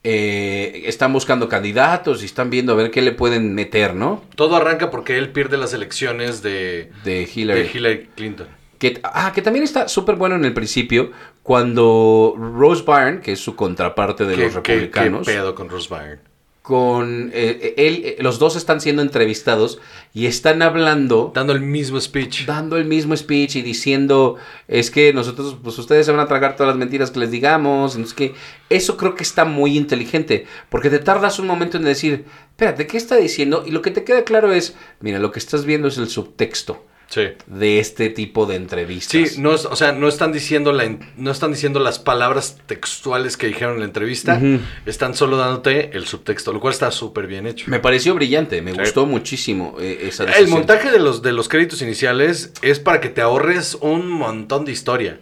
eh, 0.03 0.83
están 0.85 1.11
buscando 1.11 1.49
candidatos 1.49 2.21
y 2.21 2.25
están 2.25 2.49
viendo 2.49 2.71
a 2.71 2.75
ver 2.75 2.91
qué 2.91 3.01
le 3.01 3.11
pueden 3.11 3.53
meter, 3.55 3.93
¿no? 3.95 4.23
Todo 4.35 4.55
arranca 4.55 4.89
porque 4.91 5.17
él 5.17 5.29
pierde 5.31 5.57
las 5.57 5.73
elecciones 5.73 6.41
de, 6.41 6.91
De 7.03 7.27
Hillary. 7.33 7.61
de 7.63 7.71
Hillary 7.73 8.09
Clinton. 8.15 8.47
Que, 8.79 8.99
ah, 9.03 9.31
que 9.33 9.41
también 9.41 9.63
está 9.63 9.87
súper 9.87 10.15
bueno 10.15 10.35
en 10.35 10.45
el 10.45 10.53
principio, 10.53 11.11
cuando 11.41 12.35
Rose 12.37 12.83
Byrne, 12.85 13.21
que 13.21 13.31
es 13.31 13.39
su 13.39 13.55
contraparte 13.55 14.25
de 14.25 14.35
¿Qué- 14.35 14.43
los 14.43 14.53
qué- 14.57 14.61
qué 14.61 14.73
republicanos, 14.75 15.25
pedo 15.25 15.55
con 15.55 15.67
Ross 15.67 15.89
Byrne? 15.89 16.19
Con 16.67 17.31
eh, 17.33 17.75
él, 17.77 18.01
eh, 18.03 18.17
los 18.19 18.39
dos 18.39 18.57
están 18.57 18.81
siendo 18.81 19.01
entrevistados 19.01 19.79
y 20.13 20.25
están 20.25 20.61
hablando 20.61 21.31
Dando 21.33 21.53
el 21.53 21.61
mismo 21.61 21.97
speech. 22.01 22.45
dando 22.45 22.75
el 22.75 22.83
mismo 22.83 23.15
speech 23.15 23.55
y 23.55 23.61
diciendo 23.61 24.35
es 24.67 24.91
que 24.91 25.13
nosotros, 25.13 25.55
pues 25.63 25.79
ustedes 25.79 26.05
se 26.05 26.11
van 26.11 26.19
a 26.19 26.27
tragar 26.27 26.57
todas 26.57 26.67
las 26.67 26.77
mentiras 26.77 27.09
que 27.09 27.19
les 27.19 27.31
digamos, 27.31 27.95
es 27.95 28.13
que 28.13 28.33
eso 28.69 28.97
creo 28.97 29.15
que 29.15 29.23
está 29.23 29.45
muy 29.45 29.77
inteligente, 29.77 30.45
porque 30.67 30.89
te 30.89 30.99
tardas 30.99 31.39
un 31.39 31.47
momento 31.47 31.77
en 31.77 31.85
decir, 31.85 32.25
espérate, 32.49 32.85
¿qué 32.85 32.97
está 32.97 33.15
diciendo? 33.15 33.63
Y 33.65 33.71
lo 33.71 33.81
que 33.81 33.91
te 33.91 34.03
queda 34.03 34.25
claro 34.25 34.51
es, 34.51 34.75
mira, 34.99 35.19
lo 35.19 35.31
que 35.31 35.39
estás 35.39 35.63
viendo 35.63 35.87
es 35.87 35.97
el 35.97 36.09
subtexto 36.09 36.83
Sí. 37.09 37.21
de 37.45 37.79
este 37.79 38.09
tipo 38.09 38.45
de 38.45 38.55
entrevistas. 38.55 39.29
Sí, 39.31 39.39
no, 39.41 39.55
es- 39.55 39.65
o 39.65 39.75
sea, 39.77 39.93
no 39.93 40.07
están 40.09 40.33
diciendo 40.33 40.73
la, 40.73 40.93
no 41.15 41.31
están 41.31 41.51
diciendo 41.53 41.79
las 41.79 41.99
palabras 41.99 42.57
textuales 42.65 43.37
que 43.37 43.47
dijeron 43.47 43.75
en 43.75 43.79
la 43.79 43.85
entrevista, 43.85 44.41
están 44.85 45.15
solo 45.15 45.37
dándote 45.37 45.95
el 45.95 46.05
subtexto, 46.05 46.51
lo 46.51 46.59
cual 46.59 46.73
está 46.73 46.91
súper 46.91 47.25
bien 47.27 47.47
hecho. 47.47 47.65
Me 47.71 47.79
pareció 47.79 48.13
brillante, 48.13 48.61
me 48.61 48.73
Sí. 48.73 48.79
gustó 48.79 49.05
muchísimo 49.05 49.77
eh, 49.79 49.99
esa 50.03 50.23
El 50.23 50.29
decisión. 50.31 50.51
montaje 50.59 50.91
de 50.91 50.99
los, 50.99 51.21
de 51.21 51.31
los 51.31 51.47
créditos 51.47 51.81
iniciales 51.81 52.51
es 52.61 52.79
para 52.79 52.99
que 52.99 53.07
te 53.09 53.21
ahorres 53.21 53.75
un 53.79 54.09
montón 54.09 54.65
de 54.65 54.73
historia. 54.73 55.19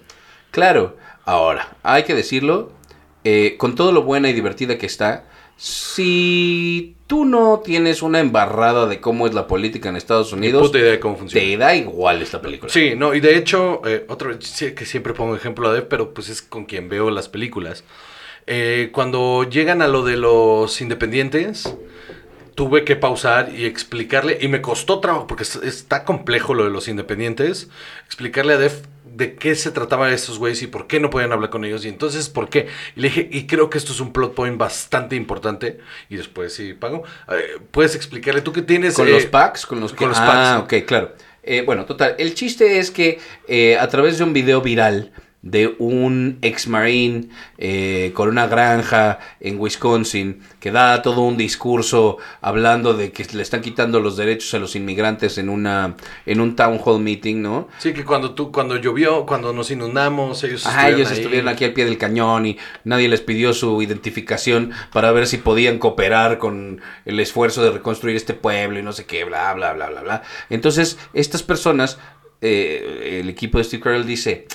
Claro, 0.51 0.97
ahora, 1.25 1.75
hay 1.83 2.03
que 2.03 2.15
decirlo, 2.15 2.71
eh, 3.23 3.55
con 3.57 3.75
todo 3.75 3.91
lo 3.91 4.01
buena 4.03 4.29
y 4.29 4.33
divertida 4.33 4.77
que 4.77 4.85
está, 4.87 5.25
si 5.57 6.95
tú 7.07 7.25
no 7.25 7.61
tienes 7.63 8.01
una 8.01 8.19
embarrada 8.19 8.87
de 8.87 8.99
cómo 8.99 9.27
es 9.27 9.33
la 9.33 9.47
política 9.47 9.89
en 9.89 9.95
Estados 9.95 10.33
Ni 10.33 10.39
Unidos, 10.39 10.67
puta 10.67 10.79
idea 10.79 10.91
de 10.91 10.99
cómo 10.99 11.17
funciona. 11.17 11.45
te 11.45 11.57
da 11.57 11.75
igual 11.75 12.21
esta 12.21 12.41
película. 12.41 12.71
Sí, 12.71 12.93
no, 12.95 13.13
y 13.13 13.19
de 13.19 13.37
hecho, 13.37 13.81
eh, 13.85 14.05
otra 14.09 14.29
vez, 14.29 14.39
sí, 14.41 14.73
que 14.73 14.85
siempre 14.85 15.13
pongo 15.13 15.35
ejemplo 15.35 15.71
de, 15.71 15.81
pero 15.81 16.13
pues 16.13 16.29
es 16.29 16.41
con 16.41 16.65
quien 16.65 16.89
veo 16.89 17.09
las 17.09 17.29
películas. 17.29 17.83
Eh, 18.47 18.89
cuando 18.91 19.43
llegan 19.43 19.81
a 19.81 19.87
lo 19.87 20.03
de 20.03 20.17
los 20.17 20.81
independientes, 20.81 21.75
tuve 22.55 22.83
que 22.85 22.95
pausar 22.95 23.51
y 23.55 23.65
explicarle, 23.65 24.37
y 24.41 24.47
me 24.47 24.61
costó 24.61 24.99
trabajo, 24.99 25.27
porque 25.27 25.43
es- 25.43 25.57
está 25.57 26.03
complejo 26.05 26.53
lo 26.53 26.63
de 26.63 26.69
los 26.71 26.87
independientes, 26.87 27.69
explicarle 28.05 28.53
a 28.53 28.57
Def 28.57 28.81
de 29.05 29.35
qué 29.35 29.55
se 29.55 29.71
trataba 29.71 30.07
de 30.07 30.15
esos 30.15 30.39
güeyes 30.39 30.61
y 30.61 30.67
por 30.67 30.87
qué 30.87 30.99
no 30.99 31.09
podían 31.09 31.31
hablar 31.31 31.49
con 31.49 31.63
ellos, 31.63 31.85
y 31.85 31.89
entonces 31.89 32.27
por 32.27 32.49
qué. 32.49 32.67
Y 32.95 33.01
le 33.01 33.07
dije, 33.09 33.29
y 33.31 33.45
creo 33.47 33.69
que 33.69 33.77
esto 33.77 33.93
es 33.93 33.99
un 34.01 34.11
plot 34.11 34.33
point 34.33 34.57
bastante 34.57 35.15
importante, 35.15 35.79
y 36.09 36.17
después 36.17 36.53
sí 36.53 36.73
pago. 36.73 37.03
Eh, 37.29 37.59
Puedes 37.71 37.95
explicarle, 37.95 38.41
tú 38.41 38.51
que 38.51 38.61
tienes... 38.61 38.95
Con 38.95 39.07
eh, 39.07 39.11
los 39.11 39.25
packs, 39.25 39.65
con 39.65 39.79
los 39.79 39.93
con 39.93 40.09
los 40.09 40.17
ah, 40.19 40.25
packs. 40.65 40.81
ok, 40.81 40.85
claro. 40.87 41.13
Eh, 41.43 41.61
bueno, 41.65 41.85
total, 41.85 42.15
el 42.17 42.33
chiste 42.33 42.79
es 42.79 42.89
que 42.89 43.19
eh, 43.47 43.77
a 43.77 43.87
través 43.87 44.17
de 44.17 44.23
un 44.23 44.33
video 44.33 44.61
viral 44.61 45.11
de 45.45 45.75
un 45.77 46.39
ex 46.41 46.67
marine 46.67 47.29
eh, 47.59 48.11
con 48.15 48.29
una 48.29 48.47
granja 48.47 49.19
en 49.39 49.59
Wisconsin 49.59 50.41
que 50.59 50.71
da 50.71 51.03
todo 51.03 51.21
un 51.21 51.37
discurso 51.37 52.17
hablando 52.41 52.95
de 52.95 53.11
que 53.11 53.25
le 53.31 53.43
están 53.43 53.61
quitando 53.61 53.99
los 53.99 54.17
derechos 54.17 54.51
a 54.55 54.59
los 54.59 54.75
inmigrantes 54.75 55.37
en 55.37 55.49
una 55.49 55.95
en 56.25 56.41
un 56.41 56.55
town 56.55 56.79
hall 56.83 56.99
meeting, 56.99 57.43
¿no? 57.43 57.67
Sí, 57.77 57.93
que 57.93 58.03
cuando 58.03 58.33
tú, 58.33 58.51
cuando 58.51 58.75
llovió, 58.77 59.27
cuando 59.27 59.53
nos 59.53 59.69
inundamos, 59.69 60.43
ellos 60.43 60.65
Ajá, 60.65 60.89
ellos 60.89 61.11
ahí. 61.11 61.19
estuvieron 61.19 61.47
aquí 61.47 61.63
al 61.63 61.73
pie 61.73 61.85
del 61.85 61.99
cañón 61.99 62.47
y 62.47 62.57
nadie 62.83 63.07
les 63.07 63.21
pidió 63.21 63.53
su 63.53 63.83
identificación 63.83 64.71
para 64.91 65.11
ver 65.11 65.27
si 65.27 65.37
podían 65.37 65.77
cooperar 65.77 66.39
con 66.39 66.81
el 67.05 67.19
esfuerzo 67.19 67.63
de 67.63 67.69
reconstruir 67.69 68.15
este 68.15 68.33
pueblo 68.33 68.79
y 68.79 68.81
no 68.83 68.93
sé 68.93 69.05
qué, 69.05 69.23
bla, 69.25 69.53
bla, 69.53 69.73
bla, 69.73 69.91
bla, 69.91 70.01
bla. 70.01 70.23
Entonces, 70.49 70.97
estas 71.13 71.43
personas, 71.43 71.99
eh, 72.41 73.19
el 73.21 73.29
equipo 73.29 73.59
de 73.59 73.63
Steve 73.63 73.83
Carell 73.83 74.07
dice, 74.07 74.47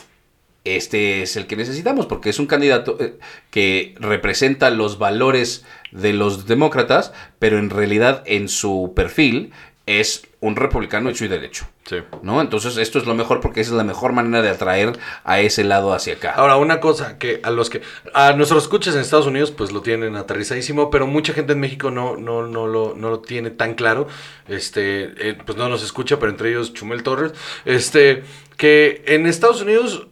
este 0.64 1.22
es 1.22 1.36
el 1.36 1.46
que 1.46 1.56
necesitamos 1.56 2.06
porque 2.06 2.30
es 2.30 2.38
un 2.38 2.46
candidato 2.46 2.96
eh, 3.00 3.14
que 3.50 3.94
representa 3.98 4.70
los 4.70 4.98
valores 4.98 5.64
de 5.90 6.12
los 6.12 6.46
demócratas, 6.46 7.12
pero 7.38 7.58
en 7.58 7.70
realidad 7.70 8.22
en 8.26 8.48
su 8.48 8.92
perfil 8.94 9.52
es 9.86 10.26
un 10.40 10.54
republicano 10.56 11.10
hecho 11.10 11.24
y 11.24 11.28
derecho. 11.28 11.66
Sí. 11.84 11.96
¿No? 12.22 12.40
Entonces 12.40 12.76
esto 12.76 12.98
es 12.98 13.06
lo 13.06 13.14
mejor 13.14 13.40
porque 13.40 13.60
esa 13.60 13.72
es 13.72 13.76
la 13.76 13.82
mejor 13.82 14.12
manera 14.12 14.40
de 14.40 14.50
atraer 14.50 14.92
a 15.24 15.40
ese 15.40 15.64
lado 15.64 15.92
hacia 15.92 16.14
acá. 16.14 16.32
Ahora, 16.32 16.56
una 16.56 16.78
cosa 16.78 17.18
que 17.18 17.40
a 17.42 17.50
los 17.50 17.68
que 17.68 17.82
a 18.14 18.32
nuestros 18.34 18.62
escuchas 18.62 18.94
en 18.94 19.00
Estados 19.00 19.26
Unidos 19.26 19.50
pues 19.50 19.72
lo 19.72 19.82
tienen 19.82 20.14
aterrizadísimo, 20.14 20.90
pero 20.90 21.08
mucha 21.08 21.32
gente 21.32 21.54
en 21.54 21.60
México 21.60 21.90
no 21.90 22.16
no 22.16 22.46
no 22.46 22.68
lo 22.68 22.94
no 22.94 23.10
lo 23.10 23.20
tiene 23.20 23.50
tan 23.50 23.74
claro. 23.74 24.06
Este, 24.46 25.30
eh, 25.30 25.38
pues 25.44 25.58
no 25.58 25.68
nos 25.68 25.82
escucha, 25.82 26.20
pero 26.20 26.30
entre 26.30 26.50
ellos 26.50 26.72
Chumel 26.72 27.02
Torres, 27.02 27.32
este 27.64 28.22
que 28.56 29.02
en 29.06 29.26
Estados 29.26 29.62
Unidos 29.62 30.06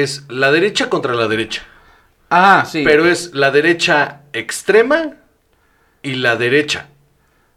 es 0.00 0.24
la 0.28 0.50
derecha 0.50 0.88
contra 0.88 1.14
la 1.14 1.28
derecha, 1.28 1.62
Ah, 2.30 2.64
sí. 2.70 2.82
pero 2.84 3.06
es 3.06 3.34
la 3.34 3.50
derecha 3.50 4.22
extrema 4.32 5.12
y 6.02 6.14
la 6.14 6.36
derecha. 6.36 6.86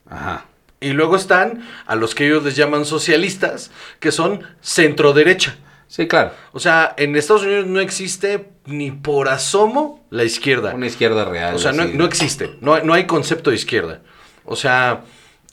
Ajá. 0.09 0.45
Y 0.79 0.89
luego 0.91 1.15
están 1.15 1.67
a 1.87 1.95
los 1.95 2.13
que 2.13 2.27
ellos 2.27 2.43
les 2.43 2.55
llaman 2.55 2.85
socialistas, 2.85 3.71
que 3.99 4.11
son 4.11 4.43
centro 4.61 5.13
derecha. 5.13 5.55
Sí, 5.87 6.07
claro. 6.07 6.31
O 6.51 6.59
sea, 6.59 6.93
en 6.97 7.15
Estados 7.15 7.43
Unidos 7.43 7.65
no 7.67 7.79
existe 7.79 8.49
ni 8.65 8.91
por 8.91 9.29
asomo 9.29 10.05
la 10.09 10.23
izquierda. 10.23 10.73
Una 10.73 10.87
izquierda 10.87 11.25
real. 11.25 11.55
O 11.55 11.59
sea, 11.59 11.71
no, 11.71 11.85
no 11.85 12.05
existe. 12.05 12.55
No, 12.59 12.73
hay- 12.73 12.83
no 12.83 12.93
hay 12.93 13.05
concepto 13.05 13.49
de 13.51 13.55
izquierda. 13.55 14.01
O 14.43 14.55
sea, 14.55 15.03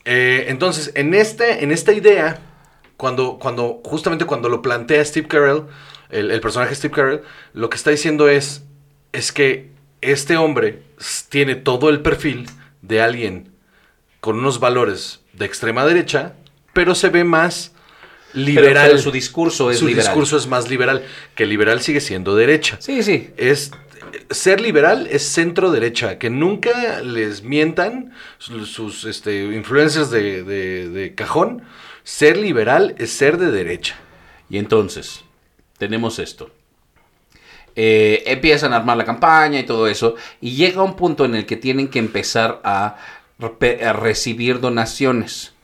eh, 0.04 0.46
entonces, 0.48 0.90
en, 0.96 1.14
este, 1.14 1.62
en 1.62 1.70
esta 1.70 1.92
idea, 1.92 2.38
cuando, 2.96 3.38
cuando, 3.38 3.80
justamente 3.84 4.24
cuando 4.24 4.48
lo 4.48 4.60
plantea 4.62 5.04
Steve 5.04 5.28
Carell, 5.28 5.64
el, 6.12 6.30
el 6.30 6.40
personaje 6.40 6.74
Steve 6.74 6.94
Carell, 6.94 7.20
lo 7.54 7.68
que 7.70 7.76
está 7.76 7.90
diciendo 7.90 8.28
es, 8.28 8.62
es 9.12 9.32
que 9.32 9.70
este 10.00 10.36
hombre 10.36 10.82
tiene 11.28 11.54
todo 11.56 11.88
el 11.90 12.00
perfil 12.00 12.46
de 12.82 13.00
alguien 13.00 13.50
con 14.20 14.38
unos 14.38 14.60
valores 14.60 15.20
de 15.32 15.46
extrema 15.46 15.84
derecha, 15.84 16.34
pero 16.72 16.94
se 16.94 17.08
ve 17.08 17.24
más 17.24 17.72
liberal. 18.34 18.86
pero 18.90 18.98
su 18.98 19.10
discurso 19.10 19.70
es 19.70 19.78
Su 19.80 19.86
liberal. 19.86 20.06
discurso 20.06 20.36
es 20.36 20.46
más 20.46 20.70
liberal, 20.70 21.04
que 21.34 21.46
liberal 21.46 21.80
sigue 21.82 22.00
siendo 22.00 22.34
derecha 22.36 22.76
Sí, 22.80 23.02
sí. 23.02 23.30
es 23.36 23.72
ser 24.30 24.60
liberal 24.60 25.06
es 25.10 25.22
centro 25.22 25.70
derecha, 25.70 26.18
que 26.18 26.28
nunca 26.30 27.00
les 27.02 27.42
mientan 27.42 28.12
sus, 28.38 28.70
sus, 28.70 29.04
este, 29.04 29.44
influencias 29.44 30.10
de, 30.10 30.42
de- 30.42 30.88
de 30.88 31.14
cajón. 31.14 31.62
Ser 32.04 32.36
liberal 32.36 32.94
es 32.98 33.10
ser 33.12 33.38
de 33.38 33.50
derecha. 33.50 33.94
Y 34.50 34.58
entonces, 34.58 35.24
tenemos 35.82 36.18
esto. 36.20 36.50
eh, 37.74 38.22
empiezan 38.26 38.72
a 38.72 38.76
armar 38.76 38.96
la 38.98 39.04
campaña 39.04 39.58
y 39.58 39.62
todo 39.64 39.86
eso, 39.88 40.14
y 40.40 40.54
llega 40.56 40.82
un 40.82 40.94
punto 40.94 41.24
en 41.24 41.34
el 41.34 41.46
que 41.46 41.56
tienen 41.56 41.88
que 41.88 41.98
empezar 41.98 42.60
a, 42.64 42.96
re- 43.38 43.82
a 43.84 43.92
recibir 43.94 44.60
donaciones. 44.60 45.54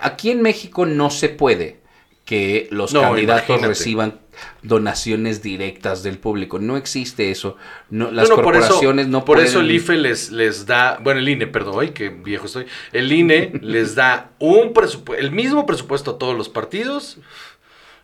Aquí 0.00 0.30
en 0.30 0.42
México 0.42 0.86
no 0.86 1.10
se 1.10 1.28
puede 1.28 1.78
que 2.24 2.68
los 2.70 2.92
No, 2.92 3.02
candidatos 3.02 3.48
imagínate. 3.48 3.68
reciban 3.68 4.18
donaciones 4.62 5.40
directas 5.42 6.02
del 6.02 6.18
público. 6.18 6.58
No 6.58 6.76
existe 6.76 7.30
eso. 7.30 7.56
No, 7.90 8.10
las 8.10 8.28
No, 8.28 8.36
no, 8.36 8.42
por 8.42 8.54
eso- 8.56 8.62
corporaciones 8.66 9.06
no 9.08 9.24
Por 9.24 9.36
pueden... 9.36 9.48
eso 9.48 9.60
el 9.60 9.70
IFE 9.70 9.96
les, 9.96 10.30
les 10.30 10.66
da, 10.66 10.98
bueno, 11.02 11.20
el 11.20 11.28
INE, 11.28 11.46
perdón, 11.46 11.76
ay, 11.80 11.90
qué 11.90 12.08
viejo 12.10 12.46
estoy. 12.46 12.66
El 12.92 13.10
INE 13.12 13.52
les 13.62 13.94
da 13.94 14.30
un 14.40 14.72
presupuesto, 14.72 15.24
el 15.24 15.30
mismo 15.30 15.64
presupuesto 15.64 16.10
a 16.12 16.18
todos 16.18 16.36
los 16.36 16.48
partidos, 16.48 17.18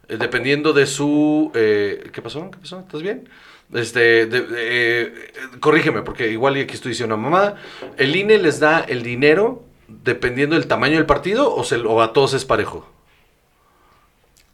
eh, 0.08 0.16
dependiendo 0.18 0.72
de 0.72 0.86
su, 0.86 1.50
eh, 1.54 2.10
¿qué 2.12 2.22
pasó? 2.22 2.50
¿Qué 2.50 2.58
pasó? 2.58 2.80
¿Estás 2.80 3.02
bien? 3.02 3.28
Este, 3.72 4.26
de- 4.26 4.42
de- 4.42 4.46
eh, 4.58 5.14
corrígeme, 5.60 6.02
porque 6.02 6.30
igual 6.30 6.54
aquí 6.56 6.74
estoy 6.74 6.90
diciendo 6.90 7.16
mamada. 7.16 7.56
El 7.96 8.14
INE 8.14 8.38
les 8.38 8.60
da 8.60 8.80
el 8.80 9.02
dinero 9.02 9.64
dependiendo 9.88 10.54
del 10.56 10.66
tamaño 10.66 10.96
del 10.96 11.06
partido 11.06 11.54
o, 11.54 11.64
se, 11.64 11.76
o 11.76 12.02
a 12.02 12.12
todos 12.12 12.34
es 12.34 12.44
parejo. 12.44 12.88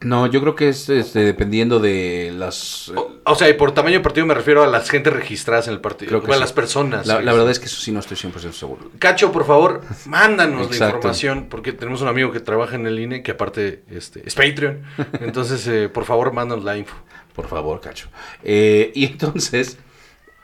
No, 0.03 0.27
yo 0.27 0.41
creo 0.41 0.55
que 0.55 0.71
es 0.71 0.89
este, 0.89 1.21
dependiendo 1.21 1.79
de 1.79 2.33
las... 2.35 2.89
O, 2.89 3.19
o 3.23 3.35
sea, 3.35 3.51
y 3.51 3.53
por 3.53 3.73
tamaño 3.73 3.99
de 3.99 4.01
partido 4.01 4.25
me 4.25 4.33
refiero 4.33 4.63
a 4.63 4.67
las 4.67 4.89
gente 4.89 5.11
registradas 5.11 5.69
en 5.69 5.75
el 5.75 5.81
partido, 5.81 6.09
Creo 6.09 6.23
que 6.23 6.31
a 6.31 6.35
sí. 6.37 6.41
las 6.41 6.55
personas. 6.55 7.07
La, 7.07 7.19
verdad 7.19 7.51
es 7.51 7.59
que 7.59 7.67
eso 7.67 7.83
sí 7.83 7.93
no 7.93 8.01
estoy 8.01 8.17
100% 8.17 8.53
seguro. 8.53 8.91
Cacho, 8.99 9.31
por 9.31 9.47
favor, 9.47 9.83
mándanos 10.07 10.71
la 10.71 10.87
información, 10.87 11.49
porque 11.51 11.73
tenemos 11.73 12.01
un 12.01 12.09
amigo 12.09 12.33
que 12.33 12.41
trabaja 12.41 12.77
en 12.77 12.87
el 12.87 12.99
INE, 12.99 13.23
que 13.23 13.33
aparte 13.33 13.83
este, 13.91 14.27
es 14.27 14.35
Patreon. 14.35 14.83
Entonces, 15.21 15.67
eh, 15.67 15.91
por 15.91 16.07
favor, 16.07 16.33
mándanos 16.33 16.65
la 16.65 16.79
info. 16.79 16.97
Por 17.35 17.47
favor, 17.49 17.81
cacho. 17.83 18.09
Eh, 18.43 18.93
y 18.95 19.05
entonces, 19.05 19.79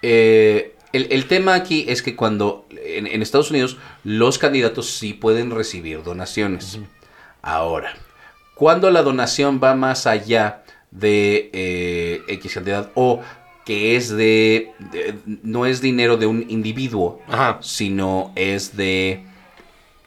eh, 0.02 0.76
el, 0.92 1.08
el 1.10 1.26
tema 1.26 1.54
aquí 1.54 1.86
es 1.88 2.02
que 2.02 2.14
cuando 2.14 2.66
en, 2.70 3.06
en 3.06 3.22
Estados 3.22 3.50
Unidos 3.50 3.76
los 4.04 4.38
candidatos 4.38 4.90
sí 4.90 5.12
pueden 5.12 5.50
recibir 5.50 6.02
donaciones. 6.02 6.78
Ahora, 7.42 7.94
cuando 8.56 8.90
la 8.90 9.02
donación 9.02 9.60
va 9.62 9.74
más 9.76 10.06
allá 10.08 10.64
de 10.90 11.50
eh, 11.52 12.22
X 12.26 12.54
cantidad 12.54 12.90
o 12.94 13.20
que 13.64 13.94
es 13.96 14.08
de, 14.10 14.72
de- 14.92 15.14
no 15.42 15.66
es 15.66 15.80
dinero 15.80 16.16
de 16.16 16.26
un 16.26 16.44
individuo, 16.48 17.20
Ajá. 17.28 17.58
sino 17.60 18.32
es 18.34 18.76
de 18.76 19.24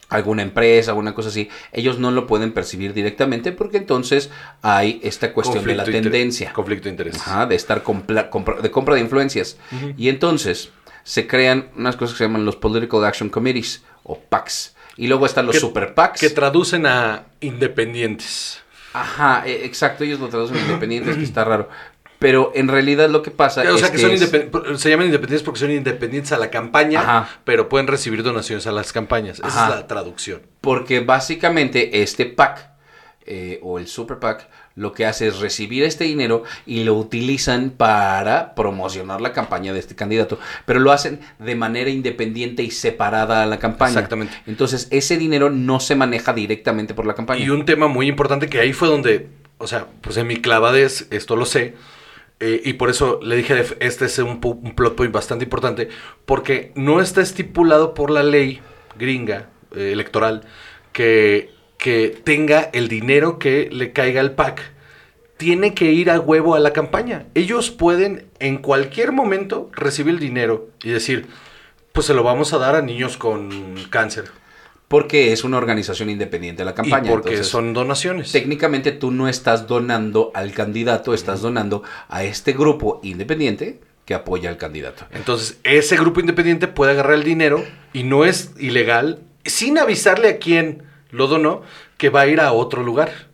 alguna 0.08 0.41
empresa, 0.41 0.89
alguna 0.91 1.14
cosa 1.14 1.30
así, 1.30 1.50
ellos 1.72 2.00
no 2.00 2.10
lo 2.10 2.26
pueden 2.26 2.52
percibir 2.54 2.93
directamente 2.93 3.52
porque 3.52 3.78
entonces 3.78 4.32
hay 4.64 5.00
esta 5.04 5.34
cuestión 5.34 5.64
de 5.66 5.76
la 5.76 5.84
tendencia. 5.84 6.52
Conflicto 6.54 6.86
de 6.86 6.91
interés. 6.91 7.16
Ajá, 7.18 7.45
de 7.45 7.56
estar 7.56 7.84
compla- 7.84 8.30
compra- 8.32 8.60
de 8.62 8.72
compra 8.72 8.95
de 8.95 9.02
influencias. 9.02 9.58
Y 9.97 10.10
entonces 10.10 10.72
se 11.04 11.28
crean 11.28 11.70
unas 11.78 11.95
cosas 11.95 12.14
que 12.14 12.20
se 12.20 12.24
llaman 12.24 12.45
los 12.45 12.56
Political 12.56 13.06
Action 13.06 13.30
Committees 13.30 13.84
o 14.04 14.18
PACs. 14.18 14.76
Y 15.00 15.08
luego 15.08 15.26
están 15.26 15.45
los 15.45 15.56
Que- 15.56 15.62
Super 15.62 15.93
PACs. 15.93 16.20
Que 16.20 16.30
traducen 16.30 16.86
a 16.86 17.24
independientes. 17.39 18.60
Ajá, 18.93 19.43
e- 19.45 19.66
exacto, 19.66 20.04
ellos 20.04 20.20
lo 20.20 20.28
traducen 20.28 20.58
independientes, 20.58 21.16
que 21.16 21.24
está 21.24 21.43
raro. 21.45 21.70
Pero 22.20 22.52
en 22.54 22.68
realidad 22.68 23.10
lo 23.10 23.22
que 23.22 23.32
pasa 23.32 23.62
o 23.62 23.76
es 23.76 23.80
sea, 23.80 23.91
que, 23.91 23.95
que 23.95 24.02
son 24.02 24.12
es- 24.12 24.82
se 24.82 24.89
llaman 24.89 25.06
independientes 25.06 25.41
porque 25.43 25.60
son 25.62 25.72
independientes 25.72 26.34
a 26.34 26.38
la 26.38 26.50
campaña, 26.50 27.00
Ajá. 27.00 27.30
pero 27.45 27.70
pueden 27.70 27.88
recibir 27.88 28.24
donaciones 28.24 28.68
a 28.68 28.74
las 28.74 28.91
campañas. 28.91 29.39
Esa 29.39 29.47
Ajá. 29.47 29.70
es 29.70 29.76
la 29.76 29.88
traducción. 29.88 30.41
Porque 30.60 31.00
básicamente 31.00 32.02
este 32.02 32.26
PAC 32.26 32.70
eh, 33.26 33.60
o 33.64 33.80
el 33.80 33.88
Super 33.88 34.20
PAC 34.20 34.50
lo 34.80 34.93
que 34.93 35.05
hace 35.05 35.27
es 35.27 35.39
recibir 35.39 35.84
este 35.84 36.05
dinero 36.05 36.43
y 36.65 36.86
lo 36.86 36.93
utilizan 36.93 37.71
para 37.71 38.55
promocionar 38.55 39.19
la 39.19 39.34
campaña 39.34 39.73
de 39.73 39.80
este 39.80 39.93
candidato. 39.93 40.39
Pero 40.65 40.80
lo 40.80 40.93
hacen 40.93 41.19
de 41.38 41.53
manera 41.55 41.89
independiente 41.89 42.63
y 42.63 42.71
separada 42.71 43.43
a 43.43 43.45
la 43.45 43.59
campaña. 43.59 43.91
Exactamente. 43.91 44.41
Entonces 44.47 44.88
ese 44.89 45.17
dinero 45.17 45.49
no 45.49 45.82
se 45.82 45.95
maneja 45.95 46.32
directamente 46.32 46.93
por 46.93 47.05
la 47.05 47.13
campaña. 47.13 47.43
Y 47.43 47.49
un 47.49 47.65
tema 47.65 47.89
muy 47.89 48.07
importante 48.07 48.47
que 48.47 48.61
ahí 48.61 48.71
fue 48.71 48.88
donde, 48.88 49.27
o 49.57 49.67
sea, 49.67 49.86
pues 49.99 50.15
en 50.15 50.27
mi 50.27 50.38
clavadez, 50.38 51.07
esto 51.11 51.36
lo 51.36 51.45
sé, 51.45 51.75
eh, 52.39 52.61
y 52.63 52.73
por 52.73 52.89
eso 52.89 53.19
le 53.21 53.36
dije, 53.36 53.61
este 53.82 54.05
es 54.05 54.17
un, 54.19 54.39
plot 54.39 54.95
point 54.95 55.11
bastante 55.11 55.43
importante, 55.43 55.89
porque 56.25 56.71
no 56.75 57.01
está 57.01 57.19
estipulado 57.19 57.93
por 57.93 58.11
la 58.11 58.23
ley 58.23 58.61
gringa 58.97 59.49
eh, 59.75 59.91
electoral 59.91 60.43
que, 60.93 61.59
que 61.80 62.21
tenga 62.23 62.69
el 62.73 62.89
dinero 62.89 63.39
que 63.39 63.69
le 63.71 63.91
caiga 63.93 64.21
al 64.21 64.34
PAC. 64.34 64.61
Tiene 65.38 65.73
que 65.73 65.93
ir 65.93 66.11
a 66.11 66.19
huevo 66.19 66.53
a 66.53 66.59
la 66.59 66.73
campaña. 66.73 67.25
Ellos 67.34 67.71
pueden 67.71 68.27
en 68.39 68.57
cualquier 68.57 69.13
momento 69.13 69.71
recibir 69.73 70.13
el 70.13 70.19
dinero 70.19 70.67
y 70.84 70.89
decir, 70.89 71.27
pues 71.93 72.05
se 72.05 72.13
lo 72.13 72.21
vamos 72.21 72.51
a 72.53 72.57
dar 72.57 72.75
a 72.75 72.82
niños 72.82 73.17
con 73.17 73.75
cáncer. 73.89 74.25
Porque 74.89 75.32
es 75.32 75.43
una 75.43 75.57
organización 75.57 76.09
independiente 76.09 76.61
de 76.61 76.65
la 76.65 76.75
campaña. 76.75 77.07
y 77.07 77.11
porque 77.11 77.30
entonces, 77.30 77.47
son 77.47 77.73
donaciones. 77.73 78.32
Técnicamente 78.32 78.91
tú 78.91 79.11
no 79.11 79.30
estás 79.30 79.65
donando 79.65 80.32
al 80.34 80.51
candidato, 80.51 81.13
estás 81.13 81.41
donando 81.41 81.84
a 82.09 82.23
este 82.25 82.51
grupo 82.53 82.99
independiente 83.03 83.80
que 84.03 84.15
apoya 84.15 84.49
al 84.49 84.57
candidato. 84.57 85.05
Entonces, 85.11 85.59
ese 85.63 85.95
grupo 85.95 86.19
independiente 86.19 86.67
puede 86.67 86.91
agarrar 86.91 87.13
el 87.13 87.23
dinero 87.23 87.63
y 87.93 88.03
no 88.03 88.25
es 88.25 88.51
ilegal, 88.57 89.19
sin 89.45 89.77
avisarle 89.77 90.27
a 90.27 90.38
quien 90.39 90.89
lo 91.12 91.28
donó, 91.28 91.62
que 91.97 92.10
va 92.10 92.22
a 92.22 92.28
ir 92.28 92.39
a 92.39 92.51
otro 92.53 92.84
lugar, 92.84 93.28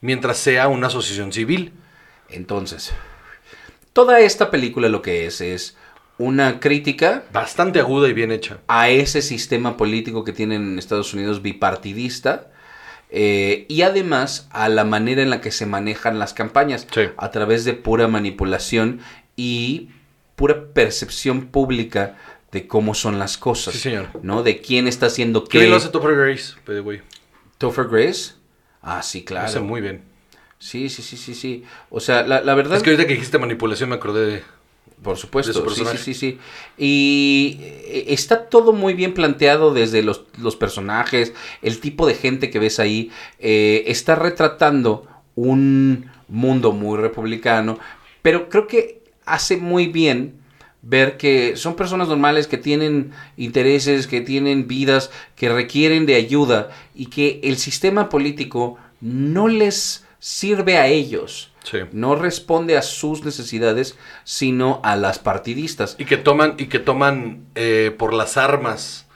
mientras 0.00 0.36
sea 0.38 0.68
una 0.68 0.88
asociación 0.88 1.32
civil. 1.32 1.72
Entonces, 2.28 2.92
toda 3.92 4.20
esta 4.20 4.50
película 4.50 4.88
lo 4.88 5.02
que 5.02 5.26
es 5.26 5.40
es 5.40 5.76
una 6.18 6.60
crítica 6.60 7.24
Bastante 7.32 7.80
aguda 7.80 8.08
y 8.08 8.12
bien 8.12 8.30
hecha. 8.30 8.58
a 8.68 8.88
ese 8.88 9.20
sistema 9.22 9.76
político 9.76 10.22
que 10.24 10.32
tienen 10.32 10.62
en 10.62 10.78
Estados 10.78 11.12
Unidos 11.12 11.42
bipartidista 11.42 12.50
eh, 13.10 13.66
y 13.68 13.82
además 13.82 14.48
a 14.50 14.68
la 14.68 14.84
manera 14.84 15.22
en 15.22 15.30
la 15.30 15.40
que 15.40 15.50
se 15.50 15.66
manejan 15.66 16.18
las 16.18 16.32
campañas 16.34 16.86
Sí. 16.92 17.02
a 17.16 17.30
través 17.30 17.64
de 17.64 17.74
pura 17.74 18.06
manipulación 18.08 19.00
y 19.36 19.88
pura 20.36 20.66
percepción 20.72 21.46
pública 21.46 22.16
de 22.52 22.66
cómo 22.68 22.94
son 22.94 23.18
las 23.18 23.36
cosas, 23.36 23.74
Sí, 23.74 23.80
señor. 23.80 24.08
¿no? 24.22 24.42
De 24.44 24.60
quién 24.60 24.86
está 24.86 25.06
haciendo 25.06 25.44
¿Qué 25.44 25.66
lo 25.66 25.76
hace 25.76 25.88
Topher 25.88 26.14
Grace? 26.16 26.54
Topher 27.58 27.86
Grace. 27.88 28.32
Ah, 28.82 29.02
sí, 29.02 29.20
Lo 29.20 29.24
claro. 29.26 29.46
hace 29.46 29.60
muy 29.60 29.80
bien. 29.80 30.02
Sí, 30.58 30.88
sí, 30.88 31.02
sí, 31.02 31.16
sí, 31.16 31.34
sí. 31.34 31.64
O 31.90 32.00
sea, 32.00 32.22
la, 32.22 32.40
la 32.40 32.54
verdad 32.54 32.76
Es 32.76 32.82
que 32.82 32.90
ahorita 32.90 33.06
que 33.06 33.14
dijiste 33.14 33.38
manipulación 33.38 33.90
me 33.90 33.96
acordé 33.96 34.26
de... 34.26 34.42
Por 35.02 35.18
supuesto, 35.18 35.52
de 35.62 35.68
su 35.68 35.74
sí, 35.74 35.84
sí, 35.84 35.98
sí, 35.98 36.14
sí. 36.14 36.38
Y 36.78 37.58
eh, 37.60 38.04
está 38.08 38.46
todo 38.46 38.72
muy 38.72 38.94
bien 38.94 39.12
planteado 39.12 39.74
desde 39.74 40.02
los, 40.02 40.24
los 40.38 40.56
personajes, 40.56 41.34
el 41.60 41.80
tipo 41.80 42.06
de 42.06 42.14
gente 42.14 42.48
que 42.48 42.58
ves 42.58 42.78
ahí. 42.80 43.10
eh, 43.38 43.84
está 43.88 44.14
retratando 44.14 45.06
un 45.34 46.10
mundo 46.28 46.72
muy 46.72 46.96
republicano, 46.98 47.78
pero 48.22 48.48
creo 48.48 48.66
que 48.66 49.02
hace 49.26 49.58
muy 49.58 49.88
bien 49.88 50.40
ver 50.86 51.16
que 51.16 51.56
son 51.56 51.76
personas 51.76 52.08
normales 52.08 52.46
que 52.46 52.58
tienen 52.58 53.12
intereses, 53.36 54.06
que 54.06 54.20
tienen 54.20 54.68
vidas, 54.68 55.10
que 55.36 55.48
requieren 55.48 56.06
de 56.06 56.14
ayuda 56.16 56.70
y 56.94 57.06
que 57.06 57.40
el 57.42 57.56
sistema 57.56 58.08
político 58.08 58.76
no 59.00 59.48
les 59.48 60.04
sirve 60.18 60.76
a 60.78 60.86
ellos 60.88 61.50
Sí. 61.64 61.78
no 61.92 62.14
responde 62.14 62.76
a 62.76 62.82
sus 62.82 63.24
necesidades, 63.24 63.96
sino 64.24 64.80
a 64.84 64.96
las 64.96 65.18
partidistas. 65.18 65.96
Y 65.98 66.04
que 66.04 66.18
toman, 66.18 66.56
y 66.58 66.66
que 66.66 66.78
toman 66.78 67.46
eh, 67.54 67.94
por 67.98 68.12
las 68.12 68.36
armas 68.36 69.06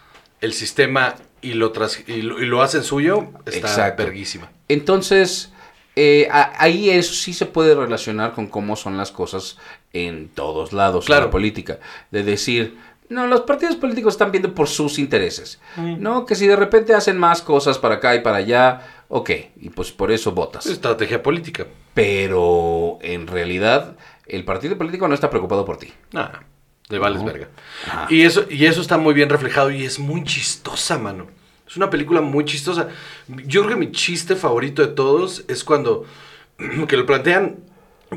el 0.40 0.54
sistema 0.54 1.16
y 1.42 1.52
lo, 1.52 1.72
tras- 1.74 2.02
y 2.08 2.22
lo, 2.22 2.42
y 2.42 2.46
lo 2.46 2.62
hacen 2.62 2.82
suyo, 2.84 3.28
está 3.44 3.58
Exacto. 3.68 4.02
verguísima. 4.02 4.50
Entonces, 4.68 5.52
eh, 5.94 6.26
a- 6.30 6.52
ahí 6.62 6.88
eso 6.88 7.12
sí 7.12 7.34
se 7.34 7.44
puede 7.44 7.74
relacionar 7.74 8.32
con 8.32 8.46
cómo 8.46 8.76
son 8.76 8.96
las 8.96 9.10
cosas 9.12 9.58
en 9.92 10.28
todos 10.28 10.72
lados 10.72 11.04
en 11.04 11.06
Claro. 11.06 11.24
la 11.26 11.30
política. 11.30 11.78
De 12.10 12.22
decir, 12.22 12.76
no, 13.08 13.26
los 13.26 13.40
partidos 13.42 13.76
políticos 13.76 14.14
están 14.14 14.30
viendo 14.30 14.54
por 14.54 14.68
sus 14.68 14.98
intereses. 14.98 15.60
No, 15.76 16.26
que 16.26 16.34
si 16.34 16.46
de 16.46 16.56
repente 16.56 16.94
hacen 16.94 17.18
más 17.18 17.40
cosas 17.42 17.78
para 17.78 17.96
acá 17.96 18.14
y 18.14 18.20
para 18.20 18.36
allá, 18.38 19.04
ok, 19.08 19.30
y 19.60 19.70
pues 19.70 19.90
por 19.92 20.10
eso 20.12 20.32
votas. 20.32 20.66
Es 20.66 20.72
estrategia 20.72 21.22
política. 21.22 21.66
Pero 21.94 22.98
en 23.02 23.26
realidad, 23.26 23.96
el 24.26 24.44
partido 24.44 24.76
político 24.78 25.08
no 25.08 25.14
está 25.14 25.30
preocupado 25.30 25.64
por 25.64 25.78
ti. 25.78 25.92
Nada, 26.12 26.44
le 26.88 26.98
vales 26.98 27.20
No. 27.22 27.26
verga. 27.26 27.48
Y 28.08 28.22
eso, 28.22 28.44
y 28.48 28.66
eso 28.66 28.80
está 28.80 28.98
muy 28.98 29.14
bien 29.14 29.28
reflejado 29.28 29.70
y 29.70 29.84
es 29.84 29.98
muy 29.98 30.22
chistosa, 30.24 30.98
mano. 30.98 31.26
Es 31.66 31.76
una 31.76 31.90
película 31.90 32.20
muy 32.20 32.44
chistosa. 32.44 32.88
Yo 33.46 33.62
creo 33.62 33.74
que 33.78 33.86
mi 33.86 33.92
chiste 33.92 34.36
favorito 34.36 34.80
de 34.82 34.88
todos 34.88 35.44
es 35.48 35.64
cuando 35.64 36.04
que 36.88 36.96
lo 36.96 37.04
plantean 37.04 37.56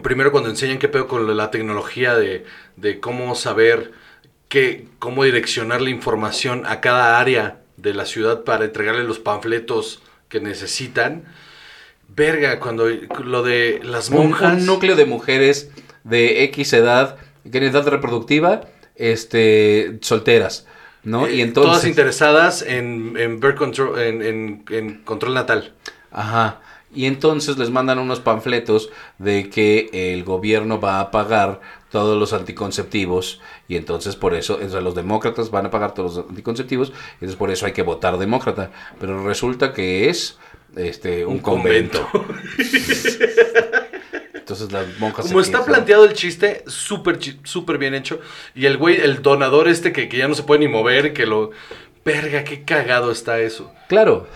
primero 0.03 0.31
cuando 0.31 0.49
enseñan 0.49 0.79
qué 0.79 0.87
pedo 0.87 1.07
con 1.07 1.35
la 1.35 1.51
tecnología 1.51 2.15
de, 2.15 2.45
de 2.77 2.99
cómo 2.99 3.35
saber 3.35 3.91
qué, 4.47 4.87
cómo 4.99 5.23
direccionar 5.23 5.81
la 5.81 5.89
información 5.89 6.63
a 6.65 6.81
cada 6.81 7.19
área 7.19 7.59
de 7.77 7.93
la 7.93 8.05
ciudad 8.05 8.43
para 8.43 8.65
entregarle 8.65 9.03
los 9.03 9.19
panfletos 9.19 10.01
que 10.29 10.39
necesitan. 10.39 11.25
Verga, 12.07 12.59
cuando 12.59 12.87
lo 13.23 13.41
de 13.43 13.79
las 13.83 14.09
monjas. 14.11 14.53
un 14.59 14.65
núcleo 14.65 14.95
de 14.95 15.05
mujeres 15.05 15.69
de 16.03 16.43
X 16.45 16.73
edad, 16.73 17.17
que 17.49 17.57
en 17.57 17.63
edad 17.63 17.87
reproductiva, 17.87 18.61
este, 18.95 19.97
solteras, 20.01 20.67
¿no? 21.03 21.29
y 21.29 21.39
Eh, 21.39 21.43
entonces... 21.43 21.71
Todas 21.71 21.85
interesadas 21.87 22.61
en, 22.63 23.15
en 23.17 23.39
control, 23.55 23.99
en, 23.99 24.21
en- 24.21 24.65
en 24.69 25.03
control 25.03 25.33
natal. 25.33 25.73
Ajá. 26.11 26.59
Y 26.93 27.05
entonces 27.05 27.57
les 27.57 27.69
mandan 27.69 27.99
unos 27.99 28.19
panfletos 28.19 28.89
de 29.17 29.49
que 29.49 29.89
el 29.93 30.23
gobierno 30.25 30.81
va 30.81 30.99
a 30.99 31.09
pagar 31.11 31.61
todos 31.89 32.17
los 32.19 32.33
anticonceptivos 32.33 33.39
y 33.67 33.75
entonces 33.75 34.15
por 34.15 34.33
eso, 34.33 34.59
o 34.65 34.69
sea, 34.69 34.79
los 34.81 34.95
demócratas 34.95 35.51
van 35.51 35.65
a 35.65 35.71
pagar 35.71 35.93
todos 35.93 36.15
los 36.17 36.29
anticonceptivos 36.29 36.89
y 36.89 36.93
entonces 37.25 37.35
por 37.37 37.51
eso 37.51 37.65
hay 37.65 37.71
que 37.73 37.81
votar 37.81 38.17
demócrata. 38.17 38.71
Pero 38.99 39.25
resulta 39.25 39.73
que 39.73 40.09
es 40.09 40.37
este 40.75 41.25
un, 41.25 41.33
Un 41.35 41.39
convento. 41.39 42.07
entonces 44.33 44.71
las 44.71 44.87
monjas 44.99 45.25
se 45.25 45.31
Como 45.31 45.41
está 45.41 45.63
planteado 45.65 46.05
el 46.05 46.13
chiste, 46.13 46.63
súper 46.67 47.19
chi- 47.19 47.39
súper 47.43 47.77
bien 47.77 47.93
hecho. 47.93 48.19
Y 48.55 48.65
el 48.65 48.77
güey, 48.77 48.99
el 48.99 49.21
donador 49.21 49.67
este 49.67 49.91
que, 49.91 50.09
que 50.09 50.17
ya 50.17 50.27
no 50.27 50.35
se 50.35 50.43
puede 50.43 50.61
ni 50.61 50.67
mover, 50.67 51.13
que 51.13 51.25
lo... 51.25 51.51
Verga, 52.03 52.43
qué 52.43 52.63
cagado 52.63 53.11
está 53.11 53.39
eso. 53.39 53.71
Claro, 53.87 54.27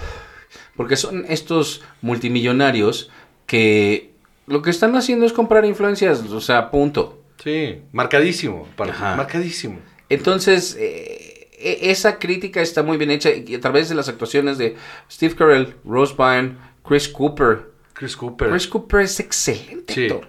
porque 0.76 0.96
son 0.96 1.26
estos 1.30 1.82
multimillonarios 2.02 3.10
que 3.48 4.12
lo 4.48 4.62
que 4.62 4.70
están 4.70 4.96
haciendo 4.96 5.26
es 5.26 5.34
comprar 5.34 5.66
influencias, 5.66 6.20
o 6.22 6.42
sea, 6.42 6.72
punto. 6.72 7.22
Sí, 7.44 7.80
marcadísimo. 7.92 8.68
para- 8.76 9.16
marcadísimo. 9.16 9.80
Entonces, 10.10 10.76
eh, 10.80 11.50
e- 11.58 11.92
esa 11.92 12.18
crítica 12.20 12.62
está 12.62 12.84
muy 12.84 12.98
bien 12.98 13.12
hecha 13.12 13.30
y 13.32 13.56
a 13.56 13.60
través 13.60 13.90
de 13.90 13.96
las 13.96 14.08
actuaciones 14.10 14.58
de 14.58 14.76
Steve 15.12 15.36
Carell, 15.36 15.76
Rose 15.86 16.14
Byrne, 16.18 16.58
Chris 16.88 17.08
Cooper. 17.10 17.72
Chris 17.94 18.16
Cooper. 18.16 18.50
Chris 18.50 18.68
Cooper 18.68 19.02
es 19.02 19.20
excelente 19.20 19.94
Sí. 19.94 20.04
actor. 20.06 20.28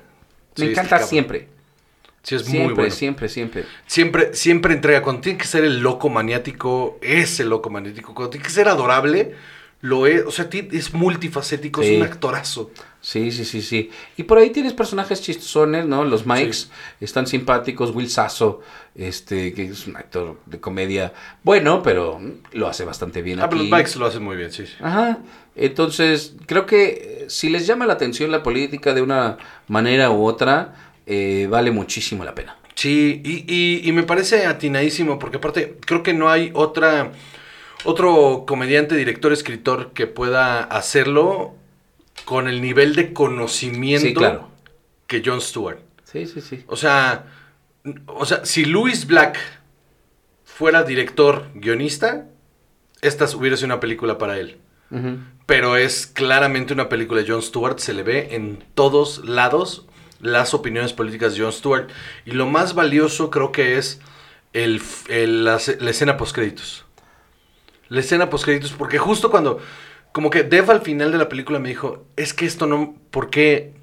Me 0.57 0.66
está 0.66 0.82
encanta 0.82 1.07
siempre. 1.07 1.49
Sí, 2.22 2.34
es 2.34 2.42
siempre, 2.42 2.64
muy 2.64 2.74
bueno. 2.74 2.90
siempre, 2.90 3.28
siempre. 3.28 3.64
Siempre, 3.86 4.34
siempre 4.34 4.74
entrega. 4.74 5.03
Cuando 5.03 5.20
tiene 5.22 5.38
que 5.38 5.47
ser 5.47 5.64
el 5.64 5.80
loco 5.80 6.09
maniático, 6.09 6.99
ese 7.03 7.44
loco 7.44 7.70
maniático. 7.70 8.14
Cuando 8.14 8.30
tiene 8.30 8.44
que 8.44 8.51
ser 8.53 8.68
adorable, 8.68 9.34
lo 9.81 10.07
es. 10.07 10.24
O 10.27 10.31
sea, 10.31 10.49
es 10.53 10.95
multifacético, 10.95 11.83
Sí. 11.83 11.91
es 11.91 11.97
un 11.99 12.03
actorazo. 12.03 12.70
Sí, 13.01 13.31
sí, 13.31 13.45
sí, 13.45 13.62
sí. 13.62 13.91
Y 14.16 14.24
por 14.24 14.39
ahí 14.39 14.51
tienes 14.51 14.72
personajes 14.72 15.22
chistosones, 15.22 15.87
¿no? 15.87 16.05
Los 16.05 16.27
Mikes 16.27 16.66
están 17.01 17.27
simpáticos. 17.29 17.95
Will 17.95 18.11
Sasso, 18.11 18.61
este, 18.97 19.53
que 19.55 19.64
es 19.66 19.87
un 19.87 19.97
actor 19.97 20.41
de 20.47 20.59
comedia 20.59 21.12
bueno, 21.45 21.83
pero 21.85 22.20
lo 22.53 22.66
hace 22.66 22.85
bastante 22.85 23.22
bien 23.22 23.39
Ah, 23.41 23.49
pero 23.49 23.61
aquí. 23.61 23.70
los 23.70 23.79
Bikes 23.79 23.99
lo 23.99 24.07
hacen 24.07 24.24
muy 24.24 24.37
bien, 24.37 24.51
sí. 24.51 24.66
sí. 24.66 24.72
Ajá. 24.81 25.18
Entonces, 25.55 26.35
creo 26.47 26.66
que 26.66 26.85
eh, 26.87 27.24
si 27.29 27.49
les 27.49 27.66
llama 27.66 27.87
la 27.87 27.93
atención 27.95 28.31
la 28.33 28.43
política 28.43 28.93
de 28.93 29.03
una 29.03 29.39
manera 29.68 30.11
u 30.11 30.24
otra, 30.27 30.74
eh, 31.07 31.47
vale 31.49 31.70
muchísimo 31.70 32.24
la 32.24 32.35
pena. 32.35 32.57
Sí, 32.74 33.22
y, 33.24 33.45
y- 33.53 33.89
y 33.89 33.93
me 33.93 34.03
parece 34.03 34.45
atinadísimo, 34.47 35.18
porque 35.18 35.39
aparte, 35.39 35.77
creo 35.87 36.03
que 36.03 36.12
no 36.12 36.29
hay 36.29 36.51
otra. 36.55 37.12
Otro 37.85 38.45
comediante, 38.47 38.97
director, 38.97 39.33
escritor 39.33 39.93
que 39.93 40.07
pueda 40.07 40.62
hacerlo 40.64 41.55
con 42.24 42.49
el 42.49 42.61
nivel 42.61 42.95
de 42.97 43.12
conocimiento 43.12 44.07
Sí, 44.07 44.14
claro. 44.14 44.49
que 45.07 45.22
Jon 45.24 45.41
Stewart. 45.41 45.79
Sí, 46.05 46.27
sí, 46.27 46.41
sí. 46.41 46.64
O 46.66 46.77
sea, 46.77 47.27
o 48.07 48.24
sea, 48.27 48.45
si 48.45 48.64
Louis 48.64 49.07
Black 49.07 49.39
fuera 50.45 50.83
director, 50.83 51.47
guionista, 51.55 52.27
esta 53.03 53.27
hubiera 53.37 53.57
sido 53.57 53.66
una 53.66 53.81
película 53.81 54.18
para 54.18 54.39
él. 54.39 54.57
Pero 55.47 55.77
es 55.77 56.07
claramente 56.07 56.72
una 56.72 56.89
película 56.89 57.20
de 57.22 57.29
Jon 57.31 57.43
Stewart, 57.43 57.79
se 57.79 57.93
le 57.93 58.03
ve 58.03 58.29
en 58.35 58.64
todos 58.74 59.24
lados 59.24 59.85
las 60.20 60.55
opiniones 60.55 60.93
políticas 60.93 61.35
de 61.37 61.43
Jon 61.43 61.53
Stewart. 61.53 61.89
Y 62.24 62.31
lo 62.33 62.47
más 62.47 62.74
valioso 62.74 63.31
creo 63.31 63.53
que 63.53 63.77
es 63.79 64.01
el, 64.55 64.81
el- 65.09 65.45
la, 65.45 65.61
la 65.81 65.91
escena 65.91 66.16
postcréditos. 66.16 66.86
La 67.89 68.01
escena 68.01 68.30
postcréditos, 68.30 68.72
porque 68.72 68.99
justo 68.99 69.30
cuando, 69.30 69.61
como 70.12 70.30
que 70.30 70.43
Dev 70.43 70.70
al 70.70 70.82
final 70.82 71.12
de 71.12 71.18
la 71.18 71.28
película 71.28 71.59
me 71.59 71.68
dijo, 71.68 72.07
es 72.16 72.34
que 72.34 72.47
esto 72.47 72.66
no, 72.66 72.95
¿por 73.11 73.30
qué? 73.30 73.74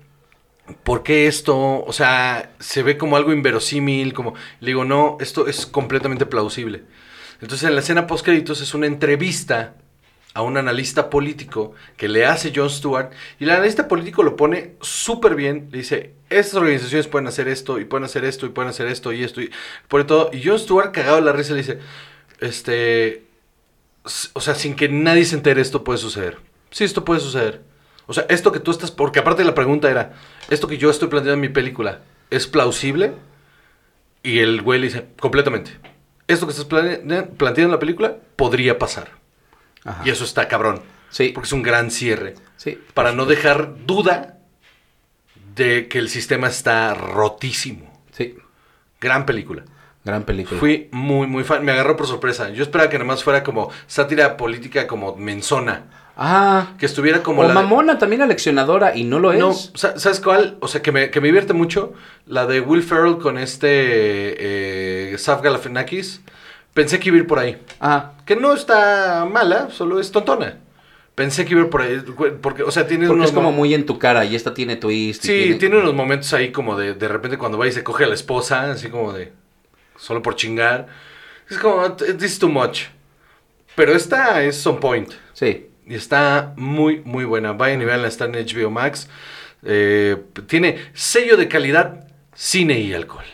¿Por 0.84 1.04
qué 1.04 1.28
esto? 1.28 1.84
O 1.84 1.94
sea, 1.94 2.54
se 2.60 2.84
ve 2.84 2.98
como 2.98 3.18
algo 3.18 3.34
inverosímil, 3.34 4.14
como, 4.14 4.34
le 4.60 4.68
digo, 4.68 4.86
no, 4.86 5.18
esto 5.20 5.48
es 5.48 5.66
completamente 5.66 6.26
plausible. 6.26 6.84
Entonces 7.42 7.68
en 7.68 7.76
la 7.76 7.82
escena 7.82 8.08
postcréditos 8.08 8.62
es 8.62 8.74
una 8.74 8.88
entrevista 8.88 9.76
a 10.34 10.42
un 10.42 10.58
analista 10.58 11.10
político 11.10 11.74
que 11.98 12.08
le 12.08 12.26
hace 12.26 12.52
Jon 12.56 12.70
Stewart 12.70 13.12
y 13.40 13.44
el 13.44 13.52
analista 13.52 13.88
político 13.88 14.24
lo 14.24 14.36
pone 14.36 14.76
súper 14.82 15.36
bien, 15.36 15.70
le 15.72 15.80
dice, 15.80 16.14
estas 16.30 16.56
organizaciones 16.56 17.08
pueden 17.08 17.28
hacer 17.28 17.48
esto 17.48 17.80
y 17.80 17.86
pueden 17.86 18.06
hacer 18.06 18.26
esto 18.26 18.46
y 18.46 18.50
pueden 18.50 18.70
hacer 18.70 18.88
esto 18.88 19.12
y 19.14 19.24
esto 19.24 19.42
y 19.42 19.52
por 19.88 20.06
todo 20.06 20.32
y 20.34 20.44
Jon 20.44 20.58
Stewart 20.58 20.92
cagado 20.92 21.18
de 21.18 21.22
la 21.24 21.34
risa 21.34 21.54
le 21.54 21.60
dice, 21.60 21.80
este, 22.40 23.24
o 24.34 24.42
sea, 24.42 24.56
sin 24.56 24.76
que 24.76 24.90
nadie 24.90 25.26
se 25.26 25.36
entere 25.36 25.62
esto 25.62 25.84
puede 25.84 26.00
suceder. 26.00 26.40
Sí, 26.72 26.84
esto 26.84 27.06
puede 27.06 27.20
suceder. 27.20 27.62
O 28.06 28.14
sea, 28.14 28.26
esto 28.30 28.52
que 28.52 28.60
tú 28.60 28.72
estás, 28.72 28.92
porque 28.92 29.20
aparte 29.20 29.44
la 29.44 29.56
pregunta 29.56 29.90
era, 29.90 30.14
esto 30.50 30.68
que 30.68 30.78
yo 30.78 30.90
estoy 30.90 31.08
planteando 31.08 31.36
en 31.36 31.42
mi 31.42 31.50
película, 31.50 32.02
¿es 32.30 32.48
plausible? 32.48 33.14
Y 34.24 34.40
el 34.40 34.62
güey 34.62 34.80
le 34.80 34.88
dice, 34.88 35.08
completamente. 35.20 35.72
Esto 36.28 36.46
que 36.46 36.52
estás 36.52 36.66
planteando 36.66 37.62
en 37.62 37.72
la 37.72 37.80
película 37.80 38.18
podría 38.36 38.80
pasar. 38.80 39.12
Ajá. 39.84 40.02
Y 40.06 40.10
eso 40.10 40.24
está 40.24 40.48
cabrón. 40.48 40.82
Sí. 41.10 41.30
Porque 41.30 41.48
es 41.48 41.54
un 41.54 41.62
gran 41.62 41.92
cierre. 41.92 42.36
Sí. 42.58 42.80
Para 42.94 43.12
no 43.12 43.26
dejar 43.26 43.86
duda 43.86 44.40
de 45.56 45.88
que 45.88 46.00
el 46.00 46.10
sistema 46.10 46.48
está 46.48 46.94
rotísimo. 46.94 48.02
Sí. 48.12 48.36
Gran 49.00 49.26
película. 49.26 49.64
Gran 50.06 50.24
película. 50.24 50.60
Fui 50.60 50.90
muy, 50.92 51.28
muy 51.28 51.44
fan. 51.44 51.64
Me 51.64 51.72
agarró 51.72 51.96
por 51.96 52.08
sorpresa. 52.08 52.50
Yo 52.50 52.64
esperaba 52.64 52.90
que 52.90 53.00
nomás 53.00 53.24
fuera 53.24 53.42
como 53.44 53.70
sátira 53.88 54.36
política, 54.38 54.86
como 54.88 55.16
menzona. 55.16 55.84
Ah. 56.18 56.74
Que 56.78 56.86
estuviera 56.86 57.24
como 57.24 57.42
o 57.42 57.44
la 57.44 57.50
de- 57.50 57.56
mamona, 57.56 57.98
también 57.98 58.22
aleccionadora, 58.22 58.96
y 58.96 59.04
no 59.04 59.20
lo 59.20 59.32
es. 59.32 59.40
No, 59.40 59.54
sa- 59.54 59.98
¿sabes 59.98 60.20
cuál? 60.20 60.58
O 60.60 60.68
sea, 60.68 60.82
que 60.82 60.92
me, 60.92 61.10
que 61.10 61.22
me 61.22 61.28
divierte 61.30 61.54
mucho. 61.54 61.94
La 62.28 62.46
de 62.46 62.60
Will 62.60 62.84
Ferrell 62.84 63.18
con 63.18 63.38
este 63.38 63.70
eh, 65.14 65.18
Saf 65.18 65.42
Galifianakis. 65.42 66.22
Pensé 66.74 67.00
que 67.00 67.10
iba 67.10 67.18
a 67.18 67.22
ir 67.22 67.28
por 67.28 67.40
ahí. 67.40 67.58
Ah. 67.80 68.12
Que 68.26 68.36
no 68.36 68.54
está 68.54 69.26
mala, 69.32 69.70
solo 69.72 70.00
es 70.00 70.12
tontona. 70.12 70.58
Pensé 71.16 71.46
que 71.46 71.52
iba 71.52 71.62
a 71.62 71.66
ir 71.66 71.70
por 71.70 71.82
ahí. 71.82 72.04
Porque, 72.42 72.64
o 72.64 72.72
sea, 72.72 72.88
tiene 72.88 73.06
Porque 73.08 73.18
unos 73.20 73.30
es 73.30 73.36
como 73.36 73.52
mo- 73.52 73.58
muy 73.58 73.74
en 73.74 73.86
tu 73.86 74.00
cara 74.00 74.26
y 74.26 74.36
esta 74.36 74.54
tiene 74.54 74.76
twist. 74.76 75.24
y 75.26 75.28
Sí, 75.52 75.56
tiene... 75.60 75.78
unos 75.78 75.94
momentos 75.94 76.34
ahí 76.34 76.52
como 76.52 76.76
de, 76.78 76.94
de 76.96 77.08
repente 77.08 77.38
cuando 77.38 77.58
va 77.58 77.68
y 77.68 77.72
se 77.72 77.84
coge 77.84 78.04
a 78.06 78.08
la 78.08 78.16
esposa, 78.16 78.72
así 78.72 78.90
como 78.90 79.14
de, 79.14 79.32
solo 79.98 80.22
por 80.22 80.36
chingar. 80.36 80.88
Es 81.50 81.58
como, 81.58 81.92
this 81.96 82.24
is 82.24 82.40
too 82.40 82.50
much. 82.50 82.84
Pero 83.76 83.94
esta 83.94 84.44
es 84.44 84.66
on 84.68 84.80
point. 84.80 85.12
Sí. 85.34 85.68
Y 85.86 85.96
está 85.96 86.54
muy, 86.56 87.02
muy 87.04 87.26
buena. 87.26 87.52
Vayan 87.54 87.82
y 87.82 87.86
veanla, 87.86 88.08
está 88.08 88.26
en 88.26 88.34
HBO 88.34 88.70
Max. 88.70 89.10
Eh, 89.64 90.18
tiene 90.48 90.78
sello 90.94 91.36
de 91.38 91.48
calidad, 91.48 92.08
cine 92.34 92.80
y 92.80 92.94
alcohol. 92.94 93.26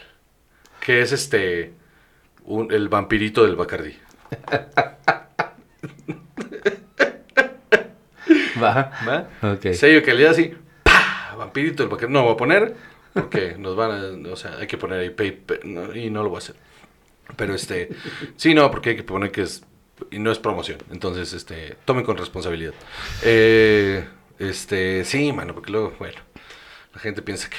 Que 0.79 1.01
es 1.01 1.11
este, 1.11 1.73
un- 2.45 2.71
el 2.71 2.87
vampirito 2.89 3.43
del 3.45 3.55
Bacardí. 3.55 3.97
Va. 8.61 8.91
¿Va? 9.07 9.27
Ok. 9.53 9.73
Sello 9.73 9.95
de 9.95 10.03
calidad 10.03 10.31
así, 10.31 10.53
¡pah! 10.83 11.35
Vampirito 11.37 11.83
del 11.83 11.89
Bacardí. 11.89 12.13
No 12.13 12.23
voy 12.23 12.33
a 12.33 12.37
poner, 12.37 12.75
porque 13.13 13.55
nos 13.57 13.75
van 13.75 14.25
a, 14.25 14.29
o 14.29 14.35
sea, 14.35 14.57
hay 14.57 14.67
que 14.67 14.77
poner 14.77 14.99
ahí 14.99 15.09
paper, 15.09 15.65
no, 15.65 15.95
y 15.95 16.09
no 16.09 16.23
lo 16.23 16.29
voy 16.29 16.37
a 16.37 16.39
hacer. 16.39 16.55
Pero 17.35 17.53
este, 17.53 17.89
sí, 18.35 18.53
no, 18.53 18.69
porque 18.71 18.91
hay 18.91 18.95
que 18.95 19.03
poner 19.03 19.31
que 19.31 19.43
es, 19.43 19.63
y 20.11 20.19
no 20.19 20.31
es 20.31 20.39
promoción. 20.39 20.79
Entonces, 20.91 21.33
este, 21.33 21.77
tomen 21.85 22.03
con 22.05 22.17
responsabilidad. 22.17 22.73
Eh, 23.23 24.05
este, 24.39 25.05
sí, 25.05 25.31
mano, 25.33 25.53
porque 25.53 25.71
luego, 25.71 25.93
bueno, 25.99 26.19
la 26.93 26.99
gente 26.99 27.21
piensa 27.21 27.49
que, 27.49 27.57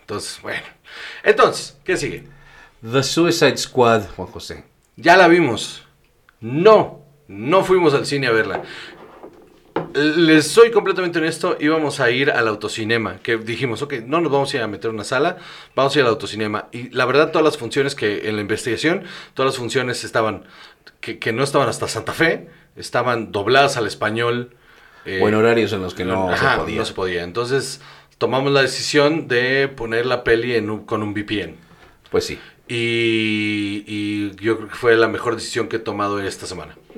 entonces, 0.00 0.40
bueno. 0.42 0.62
Entonces, 1.22 1.78
¿qué 1.84 1.96
sigue? 1.96 2.24
The 2.82 3.02
Suicide 3.02 3.56
Squad, 3.56 4.08
Juan 4.16 4.28
José. 4.28 4.64
Ya 4.96 5.16
la 5.16 5.28
vimos. 5.28 5.86
No, 6.40 7.04
no 7.28 7.64
fuimos 7.64 7.94
al 7.94 8.06
cine 8.06 8.26
a 8.26 8.32
verla. 8.32 8.62
Les 9.94 10.46
soy 10.48 10.70
completamente 10.70 11.18
honesto, 11.18 11.56
íbamos 11.60 12.00
a 12.00 12.10
ir 12.10 12.30
al 12.30 12.48
autocinema, 12.48 13.18
que 13.18 13.36
dijimos, 13.36 13.82
ok, 13.82 13.94
no 14.06 14.20
nos 14.20 14.32
vamos 14.32 14.52
a 14.52 14.56
ir 14.56 14.62
a 14.62 14.66
meter 14.66 14.90
una 14.90 15.04
sala, 15.04 15.36
vamos 15.74 15.94
a 15.94 15.98
ir 15.98 16.04
al 16.04 16.10
autocinema. 16.10 16.68
Y 16.72 16.88
la 16.90 17.04
verdad, 17.04 17.30
todas 17.30 17.44
las 17.44 17.58
funciones 17.58 17.94
que 17.94 18.28
en 18.28 18.36
la 18.36 18.42
investigación, 18.42 19.04
todas 19.34 19.52
las 19.52 19.58
funciones 19.58 20.04
estaban, 20.04 20.44
que, 21.00 21.18
que 21.18 21.32
no 21.32 21.42
estaban 21.42 21.68
hasta 21.68 21.88
Santa 21.88 22.12
Fe, 22.12 22.48
estaban 22.76 23.32
dobladas 23.32 23.76
al 23.76 23.86
español. 23.86 24.54
eh, 25.04 25.20
o 25.22 25.28
en 25.28 25.34
horarios 25.34 25.72
en 25.72 25.82
los 25.82 25.94
que 25.94 26.04
no 26.04 26.30
ajá, 26.30 26.52
se 26.54 26.58
podía. 26.60 26.76
no 26.78 26.84
se 26.84 26.94
podía. 26.94 27.22
Entonces, 27.24 27.80
tomamos 28.18 28.52
la 28.52 28.62
decisión 28.62 29.26
de 29.28 29.68
poner 29.68 30.06
la 30.06 30.22
peli 30.24 30.54
en 30.54 30.70
un- 30.70 30.84
con 30.86 31.02
un 31.02 31.12
VPN. 31.12 31.56
Pues 32.10 32.24
sí. 32.24 32.38
Y, 32.68 33.84
y 33.86 34.30
yo 34.36 34.56
creo 34.56 34.68
que 34.68 34.74
fue 34.74 34.96
la 34.96 35.08
mejor 35.08 35.34
decisión 35.34 35.68
que 35.68 35.76
he 35.76 35.80
tomado 35.80 36.20
esta 36.20 36.46
semana. 36.46 36.76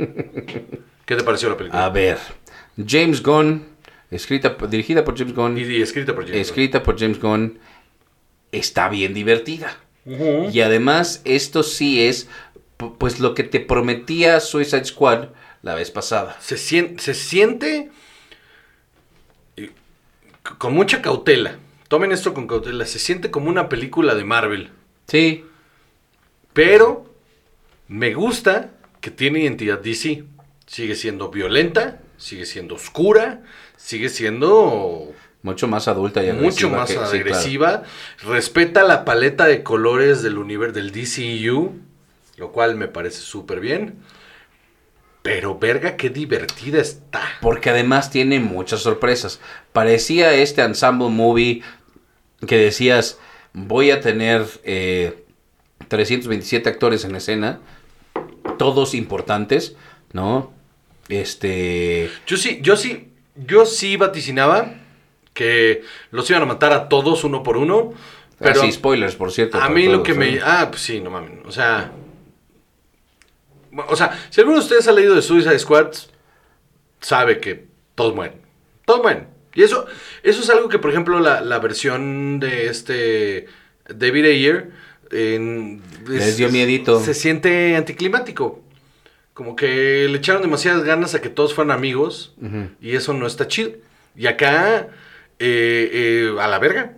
¿Qué 1.06 1.16
te 1.16 1.22
pareció 1.24 1.48
la 1.50 1.56
película? 1.56 1.84
A 1.84 1.88
ver. 1.90 2.18
James 2.76 3.22
Gunn, 3.22 3.66
escrita, 4.10 4.56
dirigida 4.68 5.04
por 5.04 5.16
James 5.16 5.34
Gunn, 5.34 5.58
Y, 5.58 5.62
y 5.62 5.82
escrita 5.82 6.14
por 6.14 6.24
James 6.24 6.32
Gunn. 6.36 6.40
escrita 6.40 6.82
por 6.82 6.98
James 6.98 7.20
Gunn. 7.20 7.58
está 8.52 8.88
bien 8.88 9.14
divertida. 9.14 9.76
Y 10.06 10.60
además, 10.60 11.22
esto 11.24 11.62
sí 11.62 12.02
es, 12.06 12.28
pu- 12.78 12.96
pues, 12.98 13.20
lo 13.20 13.34
que 13.34 13.42
te 13.42 13.58
prometía 13.60 14.38
Suicide 14.40 14.84
Squad 14.84 15.28
la 15.62 15.74
vez 15.74 15.90
pasada. 15.90 16.36
Se, 16.40 16.56
sien- 16.56 16.98
se 16.98 17.14
siente 17.14 17.90
con 20.58 20.74
mucha 20.74 21.00
cautela. 21.00 21.56
Tomen 21.88 22.12
esto 22.12 22.34
con 22.34 22.46
cautela. 22.46 22.86
Se 22.86 22.98
siente 22.98 23.30
como 23.30 23.48
una 23.48 23.68
película 23.68 24.14
de 24.14 24.24
Marvel. 24.24 24.70
Sí, 25.08 25.44
Pero 26.52 27.12
me 27.88 28.14
gusta 28.14 28.70
que 29.00 29.10
tiene 29.10 29.40
identidad 29.40 29.78
DC. 29.80 30.24
Sigue 30.66 30.94
siendo 30.94 31.30
violenta, 31.30 32.00
sigue 32.24 32.46
siendo 32.46 32.76
oscura, 32.76 33.42
sigue 33.76 34.08
siendo 34.08 35.12
mucho 35.42 35.68
más 35.68 35.88
adulta 35.88 36.22
y 36.24 36.30
agresiva. 36.30 36.50
mucho 36.50 36.70
más 36.70 36.86
que- 36.88 36.94
sí, 36.94 36.98
claro. 36.98 37.10
agresiva. 37.18 37.82
Respeta 38.22 38.82
la 38.82 39.04
paleta 39.04 39.44
de 39.44 39.62
colores 39.62 40.22
del 40.22 40.38
universo 40.38 40.74
del 40.76 40.90
DCU, 40.90 41.74
lo 42.38 42.50
cual 42.50 42.76
me 42.76 42.88
parece 42.88 43.18
súper 43.20 43.60
bien. 43.60 43.96
Pero 45.20 45.58
verga, 45.58 45.96
qué 45.96 46.08
divertida 46.08 46.80
está. 46.80 47.20
Porque 47.42 47.68
además 47.68 48.10
tiene 48.10 48.40
muchas 48.40 48.80
sorpresas. 48.80 49.38
Parecía 49.74 50.32
este 50.32 50.62
ensemble 50.62 51.10
movie 51.10 51.62
que 52.46 52.56
decías, 52.56 53.18
voy 53.52 53.90
a 53.90 54.00
tener 54.00 54.46
eh, 54.64 55.24
327 55.88 56.70
actores 56.70 57.04
en 57.04 57.16
escena, 57.16 57.60
todos 58.58 58.94
importantes, 58.94 59.76
¿no? 60.12 60.52
Este... 61.08 62.10
Yo 62.26 62.36
sí, 62.36 62.60
yo 62.62 62.76
sí, 62.76 63.08
yo 63.36 63.66
sí 63.66 63.96
vaticinaba 63.96 64.74
que 65.32 65.82
los 66.10 66.28
iban 66.30 66.42
a 66.42 66.46
matar 66.46 66.72
a 66.72 66.88
todos 66.88 67.24
uno 67.24 67.42
por 67.42 67.56
uno. 67.56 67.92
Pero 68.38 68.52
Pero 68.54 68.60
sí, 68.62 68.72
spoilers, 68.72 69.14
por 69.16 69.30
cierto. 69.32 69.58
a 69.60 69.68
mí 69.68 69.86
lo 69.86 70.02
que 70.02 70.14
me... 70.14 70.34
¿eh? 70.34 70.40
Ah, 70.44 70.68
pues 70.70 70.82
sí, 70.82 71.00
no 71.00 71.10
mames. 71.10 71.32
O 71.46 71.52
sea... 71.52 71.92
O 73.88 73.96
sea, 73.96 74.18
si 74.30 74.40
alguno 74.40 74.58
de 74.58 74.62
ustedes 74.64 74.86
ha 74.86 74.92
leído 74.92 75.14
de 75.16 75.22
Suicide 75.22 75.58
Squad, 75.58 75.88
sabe 77.00 77.40
que 77.40 77.66
todos 77.96 78.14
mueren. 78.14 78.40
Todos 78.84 79.02
mueren. 79.02 79.26
Y 79.54 79.62
eso, 79.62 79.86
eso 80.22 80.40
es 80.42 80.50
algo 80.50 80.68
que, 80.68 80.78
por 80.78 80.90
ejemplo, 80.90 81.18
la, 81.20 81.40
la 81.40 81.58
versión 81.58 82.38
de 82.38 82.66
este 82.68 83.46
David 83.88 84.26
Ayer 84.26 84.70
en- 85.10 85.82
Les 86.06 86.36
dio 86.36 86.50
miedito. 86.50 87.00
Se 87.00 87.14
siente 87.14 87.74
anticlimático. 87.76 88.62
Como 89.34 89.56
que 89.56 90.06
le 90.08 90.18
echaron 90.18 90.42
demasiadas 90.42 90.84
ganas 90.84 91.14
a 91.14 91.20
que 91.20 91.28
todos 91.28 91.54
fueran 91.54 91.76
amigos. 91.76 92.34
Y 92.80 92.94
eso 92.94 93.12
no 93.12 93.26
está 93.26 93.48
chido. 93.48 93.72
Y 94.16 94.26
acá, 94.26 94.88
eh, 95.40 95.90
eh, 96.30 96.36
a 96.40 96.46
la 96.46 96.58
verga. 96.60 96.96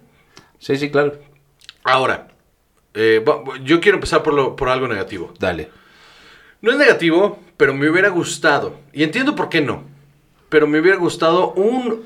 Sí, 0.59 0.76
sí, 0.76 0.91
claro. 0.91 1.18
Ahora, 1.82 2.28
eh, 2.93 3.24
yo 3.62 3.80
quiero 3.80 3.97
empezar 3.97 4.22
por, 4.22 4.34
lo, 4.34 4.55
por 4.55 4.68
algo 4.68 4.87
negativo. 4.87 5.32
Dale. 5.39 5.70
No 6.61 6.72
es 6.72 6.78
negativo, 6.78 7.39
pero 7.57 7.72
me 7.72 7.89
hubiera 7.89 8.11
gustado. 8.11 8.78
Y 8.93 9.03
entiendo 9.03 9.34
por 9.34 9.49
qué 9.49 9.62
no. 9.62 9.84
Pero 10.51 10.66
me 10.66 10.78
hubiera 10.80 10.99
gustado 10.99 11.53
un, 11.53 12.05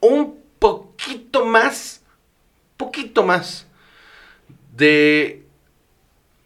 un 0.00 0.38
poquito 0.58 1.44
más, 1.44 2.02
poquito 2.76 3.22
más 3.22 3.66
de 4.74 5.42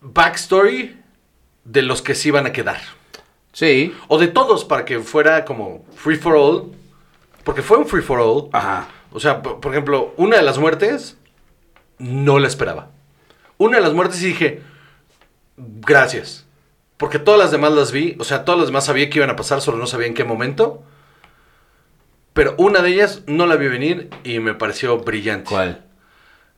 backstory 0.01 0.97
de 1.65 1.83
los 1.83 2.03
que 2.03 2.15
se 2.15 2.29
iban 2.29 2.47
a 2.47 2.53
quedar. 2.53 2.81
Sí. 3.53 3.95
O 4.09 4.19
de 4.19 4.29
todos 4.29 4.65
para 4.65 4.85
que 4.85 5.01
fuera 5.01 5.45
como 5.45 5.85
free 5.95 6.17
for 6.17 6.35
all. 6.37 6.73
Porque 7.45 7.63
fue 7.63 7.77
un 7.79 7.87
free 7.87 8.03
for 8.03 8.19
all. 8.21 8.49
Ajá. 8.53 8.89
O 9.13 9.21
sea, 9.21 9.43
por, 9.43 9.61
por 9.61 9.73
ejemplo, 9.73 10.15
una 10.17 10.37
de 10.37 10.43
las 10.43 10.59
muertes 10.59 11.19
no 11.99 12.39
la 12.39 12.49
esperaba. 12.49 12.91
Una 13.59 13.77
de 13.79 13.83
las 13.83 13.93
muertes 13.93 14.23
y 14.23 14.27
dije, 14.29 14.63
gracias. 15.57 16.47
Porque 16.97 17.19
todas 17.19 17.39
las 17.41 17.51
demás 17.51 17.73
las 17.73 17.93
vi, 17.93 18.17
o 18.19 18.25
sea, 18.25 18.45
todas 18.45 18.59
las 18.61 18.69
demás 18.69 18.85
sabía 18.87 19.11
que 19.11 19.19
iban 19.19 19.31
a 19.31 19.37
pasar, 19.37 19.61
solo 19.61 19.77
no 19.79 19.87
sabía 19.87 20.07
en 20.07 20.15
qué 20.15 20.25
momento. 20.25 20.83
Pero 22.33 22.55
una 22.59 22.81
de 22.81 22.91
ellas 22.91 23.23
no 23.27 23.47
la 23.47 23.57
vi 23.57 23.69
venir 23.69 24.09
y 24.25 24.39
me 24.39 24.55
pareció 24.55 24.99
brillante. 24.99 25.49
¿Cuál? 25.51 25.85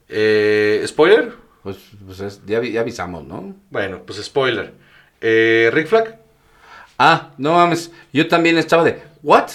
Eh, 0.07 0.83
¿Spoiler? 0.87 1.33
Pues, 1.63 1.77
pues 2.05 2.19
es- 2.21 2.41
ya, 2.45 2.59
avi- 2.61 2.71
ya 2.71 2.81
avisamos, 2.81 3.25
¿no? 3.25 3.55
Bueno, 3.71 4.01
pues 4.05 4.23
spoiler. 4.23 4.73
Eh, 5.19 5.69
Rick 5.73 5.87
Flag. 5.87 6.19
Ah, 6.97 7.31
no 7.37 7.53
mames. 7.53 7.91
Yo 8.13 8.27
también 8.27 8.57
estaba 8.57 8.83
de, 8.83 9.01
¿what? 9.23 9.49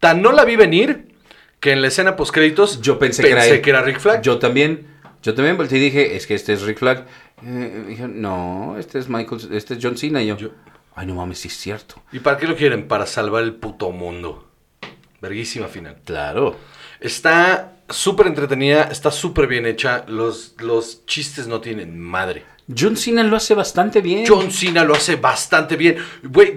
Tan 0.00 0.22
no 0.22 0.32
la 0.32 0.44
vi 0.44 0.56
venir 0.56 1.14
que 1.60 1.72
en 1.72 1.80
la 1.82 1.88
escena 1.88 2.16
post 2.16 2.32
créditos 2.34 2.80
Yo 2.80 2.98
pensé, 2.98 3.22
que 3.22 3.30
era 3.30 3.46
él. 3.46 3.60
que 3.60 3.70
era 3.70 3.82
Rick 3.82 4.00
Flag. 4.00 4.22
Yo 4.22 4.38
también, 4.38 4.86
yo 5.22 5.34
también 5.34 5.56
volteé 5.56 5.78
y 5.78 5.82
dije, 5.82 6.16
es 6.16 6.26
que 6.26 6.34
este 6.34 6.52
es 6.54 6.62
Rick 6.62 6.78
Flag. 6.78 7.06
Eh, 7.44 7.84
dije, 7.88 8.08
no, 8.08 8.76
este 8.78 8.98
es 8.98 9.08
Michael, 9.08 9.48
este 9.52 9.74
es 9.74 9.80
John 9.82 9.96
Cena. 9.96 10.22
Y 10.22 10.26
yo, 10.26 10.36
Yo- 10.36 10.50
ay, 10.96 11.06
no 11.06 11.14
mames, 11.14 11.38
sí 11.40 11.48
es 11.48 11.56
cierto. 11.56 12.02
¿Y 12.12 12.18
para 12.20 12.36
qué 12.38 12.46
lo 12.46 12.56
quieren? 12.56 12.88
Para 12.88 13.06
salvar 13.06 13.42
el 13.44 13.54
puto 13.54 13.90
mundo. 13.90 14.48
Verguísima 15.20 15.68
final. 15.68 15.96
Claro. 16.04 16.56
Está 17.00 17.74
súper 17.88 18.26
entretenida, 18.26 18.84
está 18.90 19.10
súper 19.10 19.46
bien 19.46 19.66
hecha. 19.66 20.04
Los, 20.08 20.54
los 20.58 21.04
chistes 21.06 21.46
no 21.46 21.60
tienen 21.60 21.98
madre. 22.00 22.44
John 22.76 22.96
Cena 22.96 23.22
lo 23.22 23.36
hace 23.36 23.54
bastante 23.54 24.00
bien. 24.00 24.24
John 24.26 24.50
Cena 24.50 24.84
lo 24.84 24.94
hace 24.94 25.16
bastante 25.16 25.76
bien. 25.76 25.96
Güey, 26.22 26.54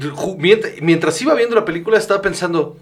mientras, 0.82 1.22
iba 1.22 1.34
viendo 1.34 1.56
la 1.56 1.66
película 1.66 1.98
estaba 1.98 2.22
pensando, 2.22 2.78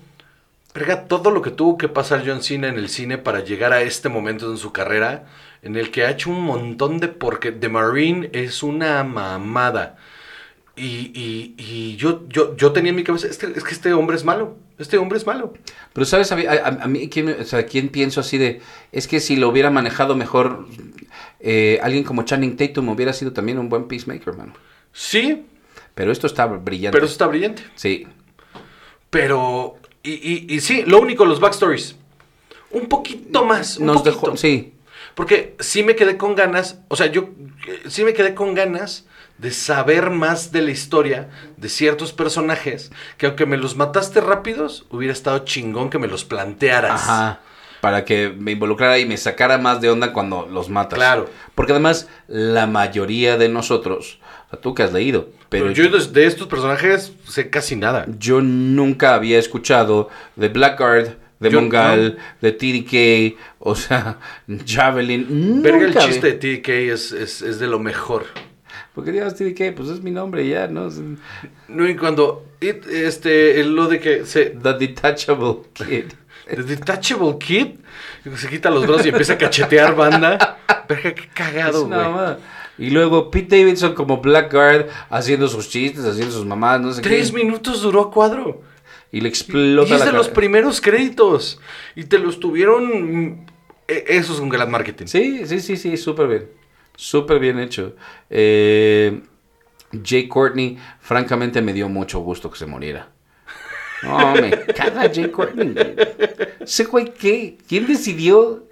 verga, 0.73 1.05
todo 1.05 1.31
lo 1.31 1.41
que 1.41 1.51
tuvo 1.51 1.77
que 1.77 1.87
pasar 1.87 2.23
John 2.25 2.41
Cena 2.43 2.67
en 2.67 2.75
el 2.77 2.89
cine 2.89 3.17
para 3.17 3.43
llegar 3.43 3.73
a 3.73 3.81
este 3.81 4.09
momento 4.09 4.49
en 4.51 4.57
su 4.57 4.71
carrera, 4.71 5.25
en 5.61 5.75
el 5.75 5.91
que 5.91 6.03
ha 6.05 6.11
hecho 6.11 6.29
un 6.29 6.41
montón 6.43 6.99
de... 6.99 7.07
Porque 7.07 7.51
The 7.51 7.69
Marine 7.69 8.29
es 8.33 8.63
una 8.63 9.03
mamada. 9.03 9.97
Y, 10.75 11.11
y- 11.13 11.53
y 11.57 11.95
yo, 11.97 12.23
yo, 12.29 12.55
yo 12.57 12.71
tenía 12.71 12.89
en 12.89 12.95
mi 12.95 13.03
cabeza, 13.03 13.27
este- 13.27 13.53
es 13.55 13.63
que 13.63 13.73
este 13.73 13.93
hombre 13.93 14.15
es 14.15 14.25
malo. 14.25 14.57
Este 14.79 14.97
hombre 14.97 15.19
es 15.19 15.25
malo. 15.27 15.53
Pero, 15.93 16.03
¿sabes? 16.05 16.31
A, 16.31 16.35
a- 16.35 16.83
a 16.83 16.87
mí, 16.87 17.07
¿quién, 17.09 17.29
o 17.39 17.43
sea, 17.43 17.65
¿quién 17.67 17.89
pienso 17.89 18.19
así 18.21 18.39
de, 18.39 18.59
es 18.91 19.07
que 19.07 19.19
si 19.19 19.35
lo 19.35 19.49
hubiera 19.49 19.69
manejado 19.69 20.15
mejor, 20.15 20.65
eh, 21.43 21.79
alguien 21.83 22.03
como 22.03 22.23
Channing 22.23 22.55
Tatum 22.57 22.89
hubiera 22.89 23.13
sido 23.13 23.31
también 23.33 23.59
un 23.59 23.69
buen 23.69 23.87
peacemaker, 23.87 24.33
mano. 24.35 24.53
Sí, 24.91 25.45
Pero 25.93 26.11
esto 26.11 26.25
está 26.25 26.45
brillante. 26.47 26.95
pero 26.95 27.05
eso 27.05 27.11
está 27.13 27.27
brillante. 27.27 27.63
Sí. 27.75 28.07
Pero, 29.09 29.75
y, 30.01 30.11
y, 30.11 30.45
y 30.55 30.59
sí, 30.61 30.83
lo 30.87 30.99
único, 30.99 31.25
los 31.25 31.39
backstories. 31.39 31.95
Un 32.71 32.87
poquito 32.87 33.45
más. 33.45 33.77
Un 33.77 33.85
Nos 33.87 33.97
poquito. 34.01 34.11
dejó, 34.27 34.37
sí. 34.37 34.73
Porque 35.15 35.55
sí 35.59 35.83
me 35.83 35.95
quedé 35.95 36.17
con 36.17 36.33
ganas, 36.35 36.79
o 36.87 36.95
sea, 36.95 37.07
yo 37.07 37.29
eh, 37.67 37.83
sí 37.87 38.03
me 38.03 38.13
quedé 38.13 38.33
con 38.33 38.55
ganas 38.55 39.05
de 39.37 39.51
saber 39.51 40.09
más 40.09 40.51
de 40.51 40.61
la 40.63 40.71
historia 40.71 41.29
de 41.57 41.69
ciertos 41.69 42.13
personajes 42.13 42.91
que 43.17 43.25
aunque 43.27 43.45
me 43.45 43.57
los 43.57 43.75
mataste 43.75 44.21
rápidos, 44.21 44.85
hubiera 44.89 45.13
estado 45.13 45.39
chingón 45.39 45.89
que 45.91 45.99
me 45.99 46.07
los 46.07 46.23
plantearas. 46.25 47.03
Ajá. 47.03 47.41
Para 47.83 48.05
que 48.05 48.33
me 48.39 48.51
involucrara 48.53 48.97
y 48.97 49.05
me 49.05 49.17
sacara 49.17 49.57
más 49.57 49.81
de 49.81 49.89
onda 49.89 50.13
cuando 50.13 50.47
los 50.49 50.69
matas. 50.69 50.95
Claro. 50.97 51.29
Porque 51.53 51.73
además, 51.73 52.07
la 52.29 52.65
mayoría 52.65 53.37
de 53.37 53.49
nosotros, 53.49 54.19
o 54.47 54.49
sea, 54.51 54.61
tú 54.61 54.73
que 54.73 54.83
has 54.83 54.93
leído, 54.93 55.27
pero, 55.49 55.65
Pero, 55.65 55.89
yo 55.89 55.97
de, 56.13 56.25
estos 56.25 56.47
personajes 56.47 57.11
sé 57.27 57.49
casi 57.49 57.75
nada. 57.75 58.05
yo 58.17 58.39
nunca 58.41 59.15
había 59.15 59.37
escuchado 59.37 60.07
de 60.37 60.47
Blackguard, 60.47 61.09
de 61.41 61.49
Yo 61.51 61.59
Mongal, 61.59 62.17
de 62.39 62.51
TDK, 62.53 63.37
o 63.59 63.75
sea, 63.75 64.17
Javelin. 64.65 65.61
Verga, 65.61 65.85
el 65.87 65.93
chiste 65.97 66.27
había- 66.29 66.39
de 66.39 66.57
TK 66.59 66.69
es, 66.93 67.11
es, 67.11 67.41
es 67.41 67.59
de 67.59 67.67
lo 67.67 67.79
mejor. 67.79 68.27
¿Por 68.95 69.03
qué 69.03 69.11
digas 69.11 69.35
TDK? 69.35 69.75
Pues 69.75 69.89
es 69.89 70.01
mi 70.01 70.11
nombre 70.11 70.47
ya, 70.47 70.67
¿no? 70.67 70.87
No, 71.67 71.89
y 71.89 71.95
cuando, 71.97 72.45
it- 72.61 72.87
este, 72.87 73.61
lo 73.65 73.87
de 73.87 73.99
que 73.99 74.25
se, 74.25 74.45
The 74.51 74.73
Detachable 74.73 75.63
Kid. 75.73 76.05
The 76.55 76.63
Detachable 76.63 77.37
Kid 77.39 77.67
se 78.35 78.49
quita 78.49 78.69
los 78.69 78.85
brazos 78.87 79.05
y 79.05 79.09
empieza 79.09 79.33
a 79.33 79.37
cachetear 79.37 79.95
banda. 79.95 80.57
Verga, 80.87 81.13
qué 81.15 81.27
cagado, 81.33 81.87
güey. 81.87 82.35
Y 82.77 82.89
luego 82.89 83.29
Pete 83.29 83.59
Davidson 83.59 83.93
como 83.93 84.17
Blackguard 84.17 84.87
haciendo 85.09 85.47
sus 85.47 85.69
chistes, 85.69 86.05
haciendo 86.05 86.33
sus 86.33 86.45
mamás, 86.45 86.81
no 86.81 86.91
sé 86.91 87.01
Tres 87.01 87.31
qué. 87.31 87.37
minutos 87.43 87.81
duró 87.81 88.01
a 88.01 88.11
cuadro. 88.11 88.61
Y 89.11 89.21
le 89.21 89.27
Y 89.27 89.29
explota 89.29 89.93
es 89.93 89.99
la 89.99 90.05
de 90.07 90.11
los 90.13 90.27
cara. 90.27 90.33
primeros 90.35 90.81
créditos. 90.81 91.59
Y 91.95 92.05
te 92.05 92.17
los 92.17 92.39
tuvieron. 92.39 93.25
mm, 93.27 93.45
e- 93.87 94.05
Eso 94.07 94.33
es 94.33 94.39
un 94.39 94.49
gran 94.49 94.71
marketing. 94.71 95.05
Sí, 95.05 95.45
sí, 95.45 95.59
sí, 95.59 95.77
sí, 95.77 95.97
súper 95.97 96.27
bien. 96.27 96.47
Súper 96.95 97.37
bien 97.39 97.59
hecho. 97.59 97.95
Eh, 98.31 99.21
Jay 100.03 100.27
Courtney, 100.27 100.77
francamente 100.99 101.61
me 101.61 101.73
dio 101.73 101.87
mucho 101.89 102.19
gusto 102.21 102.49
que 102.49 102.57
se 102.57 102.65
muriera. 102.65 103.09
No, 104.03 104.33
me 104.35 104.51
caga 104.73 105.09
Jay 105.13 105.29
Courtney. 105.31 105.73
Ese 106.59 106.83
güey, 106.85 107.13
¿qué? 107.13 107.57
¿Quién 107.67 107.87
decidió? 107.87 108.65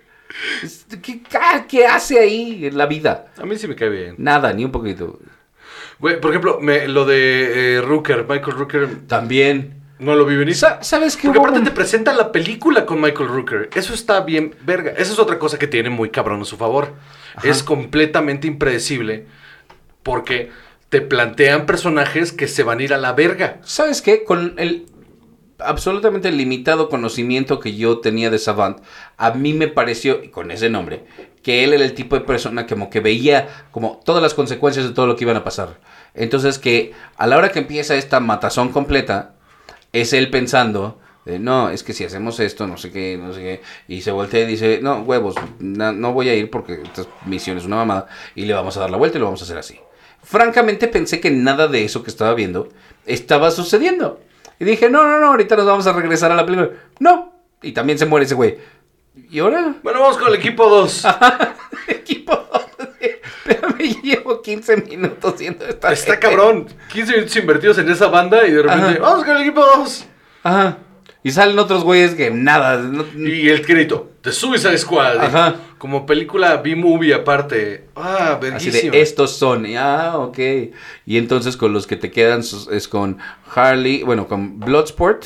Es- 0.64 0.86
¿Qué, 1.02 1.22
qué 1.68 1.86
hace 1.88 2.20
ahí 2.20 2.66
en 2.66 2.78
la 2.78 2.86
vida? 2.86 3.28
A 3.38 3.46
mí 3.46 3.56
sí 3.58 3.68
me 3.68 3.76
cae 3.76 3.90
bien. 3.90 4.16
Nada, 4.18 4.54
ni 4.54 4.64
un 4.66 4.72
poquito. 4.72 5.20
Güey, 6.00 6.20
por 6.20 6.32
ejemplo, 6.32 6.60
me- 6.62 6.88
lo 6.88 7.06
de 7.06 7.78
eh, 7.78 7.82
Rooker, 7.82 8.26
Michael 8.28 8.58
Rooker, 8.58 8.90
También. 9.08 9.76
No 10.00 10.16
lo 10.16 10.26
vi 10.26 10.36
venir. 10.36 10.56
Sa- 10.56 10.82
¿Sabes 10.82 11.16
qué 11.16 11.28
Porque 11.28 11.40
aparte 11.40 11.60
un- 11.60 11.66
te 11.66 11.70
presentan 11.72 12.18
la 12.18 12.32
película 12.32 12.88
con 12.88 13.00
Michael 13.00 13.30
Rooker. 13.30 13.70
Eso 13.76 13.94
está 13.94 14.22
bien, 14.22 14.56
verga. 14.66 14.92
Esa 14.98 15.14
es 15.14 15.20
otra 15.20 15.38
cosa 15.38 15.60
que 15.60 15.68
tiene 15.68 15.92
muy 15.92 16.10
cabrón 16.10 16.42
a 16.42 16.46
su 16.46 16.58
favor. 16.58 16.94
Es 17.44 17.62
completamente 17.62 18.48
impredecible 18.48 19.26
porque 20.02 20.50
te 20.90 21.02
plantean 21.02 21.66
personajes 21.68 22.32
que 22.32 22.48
se 22.48 22.64
van 22.64 22.80
a 22.80 22.84
ir 22.84 22.94
a 22.94 22.98
la 22.98 23.14
verga. 23.14 23.60
¿Sabes 23.64 24.02
qué? 24.02 24.24
Con 24.24 24.56
el 24.58 24.88
absolutamente 25.64 26.32
limitado 26.32 26.89
conocimiento 26.89 27.59
que 27.59 27.76
yo 27.76 27.99
tenía 27.99 28.30
de 28.30 28.39
Savant, 28.39 28.80
a 29.18 29.32
mí 29.32 29.53
me 29.53 29.68
pareció, 29.68 30.24
y 30.24 30.30
con 30.30 30.51
ese 30.51 30.70
nombre, 30.70 31.05
que 31.43 31.64
él 31.64 31.74
era 31.74 31.84
el 31.84 31.93
tipo 31.93 32.16
de 32.16 32.26
persona 32.26 32.68
como 32.68 32.89
que 32.89 32.99
veía 32.99 33.66
como 33.72 33.99
todas 34.05 34.22
las 34.22 34.34
consecuencias 34.34 34.86
de 34.88 34.93
todo 34.93 35.07
lo 35.07 35.16
que 35.16 35.24
iban 35.24 35.38
a 35.38 35.43
pasar. 35.43 35.80
Entonces 36.14 36.59
que 36.59 36.93
a 37.18 37.28
la 37.28 37.38
hora 37.38 37.49
que 37.51 37.59
empieza 37.59 37.95
esta 37.95 38.20
matazón 38.20 38.70
completa, 38.70 39.34
es 39.93 40.14
él 40.14 40.30
pensando, 40.30 40.99
no, 41.26 41.70
es 41.70 41.84
que 41.84 41.93
si 41.93 42.03
hacemos 42.03 42.39
esto, 42.39 42.66
no 42.68 42.78
sé 42.78 42.91
qué, 42.91 43.18
no 43.22 43.34
sé 43.34 43.39
qué, 43.41 43.62
y 43.88 44.01
se 44.01 44.12
voltea 44.12 44.41
y 44.41 44.47
dice, 44.47 44.80
no, 44.82 45.01
huevos, 45.01 45.36
na- 45.59 45.91
no 45.91 46.14
voy 46.14 46.30
a 46.30 46.36
ir 46.36 46.49
porque 46.49 46.82
esta 46.84 47.03
misión 47.26 47.57
es 47.57 47.66
una 47.66 47.76
mamada, 47.78 48.07
y 48.36 48.45
le 48.45 48.53
vamos 48.53 48.76
a 48.78 48.80
dar 48.82 48.89
la 48.89 48.97
vuelta 48.97 49.18
y 49.18 49.20
lo 49.20 49.26
vamos 49.26 49.41
a 49.41 49.45
hacer 49.45 49.57
así. 49.57 49.80
Francamente 50.24 50.88
pensé 50.88 51.20
que 51.20 51.32
nada 51.32 51.68
de 51.68 51.84
eso 51.84 52.03
que 52.03 52.09
estaba 52.12 52.34
viendo 52.36 52.70
estaba 53.05 53.49
sucediendo. 53.51 54.20
Y 54.62 54.64
dije, 54.64 54.91
no, 54.91 55.01
no, 55.07 55.20
no, 55.20 55.30
ahorita 55.30 55.55
nos 55.55 55.66
vamos 55.66 55.88
a 55.88 55.91
regresar 55.93 56.32
a 56.32 56.36
la 56.36 56.45
película. 56.45 56.70
No. 56.99 57.34
Y 57.64 57.72
también 57.72 57.97
se 57.97 58.05
muere 58.05 58.28
ese 58.28 58.36
güey. 58.36 58.59
¿Y 59.32 59.39
ahora? 59.39 59.74
Bueno, 59.82 59.99
vamos 59.99 60.20
con 60.20 60.28
el 60.28 60.36
equipo 60.36 60.70
2. 60.70 61.03
Equipo. 61.88 62.39
Espérame, 62.99 64.01
llevo 64.03 64.39
15 64.43 64.78
minutos 64.78 65.39
viendo 65.39 65.66
esta. 65.66 65.91
Está 65.91 66.20
cabrón. 66.20 66.68
15 66.93 67.12
minutos 67.12 67.36
invertidos 67.38 67.80
en 67.80 67.89
esa 67.89 68.05
banda 68.05 68.45
y 68.45 68.51
de 68.51 68.62
repente, 68.62 68.86
Ajá. 68.86 68.99
vamos 68.99 69.24
con 69.26 69.36
el 69.36 69.41
equipo 69.41 69.66
2. 69.66 70.05
Ajá. 70.43 70.78
Y 71.24 71.32
salen 71.32 71.59
otros 71.59 71.84
güeyes 71.84 72.15
que 72.15 72.32
nada. 72.32 72.78
no- 72.78 73.05
Y 73.15 73.49
el 73.49 73.63
crédito, 73.65 74.11
The 74.22 74.32
Suicide 74.32 74.78
Squad. 74.78 75.19
Ajá. 75.19 75.55
Como 75.78 76.05
película 76.05 76.57
B-movie 76.57 77.13
aparte. 77.13 77.86
Ah, 77.95 78.39
Así 78.41 78.49
verguísima. 78.49 78.91
de 78.91 79.01
estos 79.01 79.32
son. 79.38 79.65
y, 79.67 79.76
Ah, 79.76 80.13
ok. 80.17 80.39
Y 81.05 81.17
entonces 81.17 81.57
con 81.57 81.74
los 81.74 81.86
que 81.86 81.95
te 81.95 82.09
quedan 82.11 82.41
es 82.41 82.88
con 82.88 83.19
Harley, 83.53 84.01
bueno, 84.03 84.28
con 84.28 84.59
Bloodsport, 84.59 85.26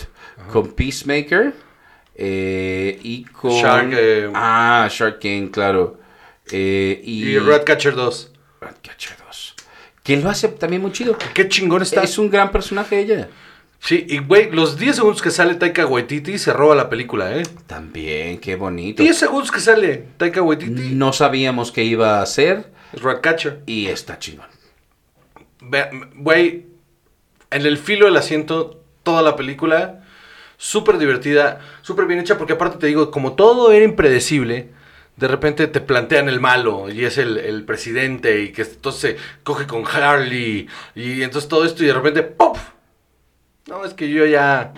con 0.51 0.73
Peacemaker 0.73 1.53
eh, 2.15 2.99
y 3.03 3.23
con. 3.25 3.51
Shark, 3.51 3.89
eh, 3.93 4.29
ah, 4.33 4.87
Shark 4.91 5.19
King, 5.19 5.47
claro. 5.49 5.99
Eh, 6.51 7.01
y. 7.03 7.23
Y 7.29 7.39
Ratcatcher 7.39 7.95
2. 7.95 8.31
Ratcatcher 8.61 9.15
2. 9.25 9.55
Que 10.03 10.17
lo 10.17 10.29
hace 10.29 10.47
también 10.49 10.81
muy 10.81 10.91
chido. 10.91 11.17
Qué 11.33 11.47
chingón 11.49 11.81
está. 11.81 12.03
Es 12.03 12.17
un 12.17 12.29
gran 12.29 12.51
personaje 12.51 12.99
ella. 12.99 13.29
Sí, 13.85 14.03
y 14.09 14.17
güey, 14.17 14.49
los 14.49 14.79
10 14.79 14.95
segundos 14.95 15.21
que 15.21 15.29
sale 15.29 15.53
Taika 15.53 15.85
Waititi 15.85 16.39
se 16.39 16.51
roba 16.51 16.73
la 16.73 16.89
película, 16.89 17.37
¿eh? 17.37 17.43
También, 17.67 18.39
qué 18.39 18.55
bonito. 18.55 19.03
10 19.03 19.15
segundos 19.15 19.51
que 19.51 19.59
sale 19.59 20.05
Taika 20.17 20.41
Waititi. 20.41 20.95
No 20.95 21.13
sabíamos 21.13 21.71
qué 21.71 21.83
iba 21.83 22.17
a 22.17 22.23
hacer 22.23 22.71
Es 22.93 23.03
Ratcatcher. 23.03 23.61
y 23.67 23.85
está 23.85 24.17
chingón. 24.17 24.47
Güey, 26.15 26.65
en 27.51 27.65
el 27.65 27.77
filo 27.77 28.07
del 28.07 28.17
asiento, 28.17 28.81
toda 29.03 29.21
la 29.21 29.35
película, 29.35 30.03
súper 30.57 30.97
divertida, 30.97 31.59
súper 31.83 32.07
bien 32.07 32.19
hecha, 32.19 32.39
porque 32.39 32.53
aparte 32.53 32.79
te 32.79 32.87
digo, 32.87 33.11
como 33.11 33.33
todo 33.33 33.71
era 33.71 33.85
impredecible, 33.85 34.69
de 35.15 35.27
repente 35.27 35.67
te 35.67 35.79
plantean 35.79 36.27
el 36.27 36.39
malo 36.39 36.89
y 36.89 37.05
es 37.05 37.19
el, 37.19 37.37
el 37.37 37.63
presidente 37.65 38.41
y 38.41 38.51
que 38.51 38.63
entonces 38.63 39.01
se 39.01 39.17
coge 39.43 39.67
con 39.67 39.85
Harley 39.85 40.67
y 40.95 41.21
entonces 41.21 41.47
todo 41.47 41.65
esto 41.65 41.83
y 41.83 41.87
de 41.87 41.93
repente 41.93 42.23
¡pop! 42.23 42.57
No, 43.67 43.83
es 43.83 43.93
que 43.93 44.09
yo 44.09 44.25
ya, 44.25 44.73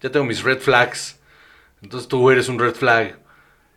ya 0.00 0.10
tengo 0.10 0.24
mis 0.24 0.42
red 0.42 0.58
flags, 0.58 1.18
entonces 1.82 2.08
tú 2.08 2.30
eres 2.30 2.48
un 2.48 2.58
red 2.58 2.74
flag. 2.74 3.18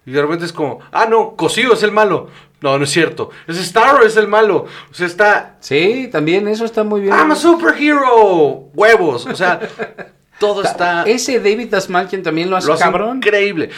Y 0.06 0.12
de 0.12 0.22
repente 0.22 0.46
es 0.46 0.54
como, 0.54 0.80
ah, 0.92 1.08
no, 1.10 1.36
Cosío 1.36 1.74
es 1.74 1.84
el 1.84 1.92
malo. 1.92 2.30
No, 2.62 2.78
no 2.78 2.84
es 2.84 2.92
cierto. 2.92 3.32
Es 3.48 3.58
Starro 3.58 4.06
es 4.06 4.16
el 4.18 4.28
malo. 4.28 4.66
O 4.90 4.94
sea, 4.94 5.08
está, 5.08 5.58
Sí, 5.60 6.10
también 6.12 6.48
eso 6.48 6.64
está 6.64 6.84
muy 6.84 7.02
bien. 7.02 7.14
I'm 7.14 7.32
a 7.32 7.36
superhero. 7.36 8.70
Huevos. 8.74 9.26
O 9.26 9.36
sea, 9.36 9.60
todo 10.40 10.64
está. 10.64 11.04
Ese 11.04 11.40
David 11.40 11.70
Dasmalkian 11.70 12.24
también 12.24 12.50
lo 12.50 12.56
hace, 12.56 12.68
lo 12.68 12.74
hace 12.76 12.84
cabrón. 12.84 13.18
increíble. 13.18 13.72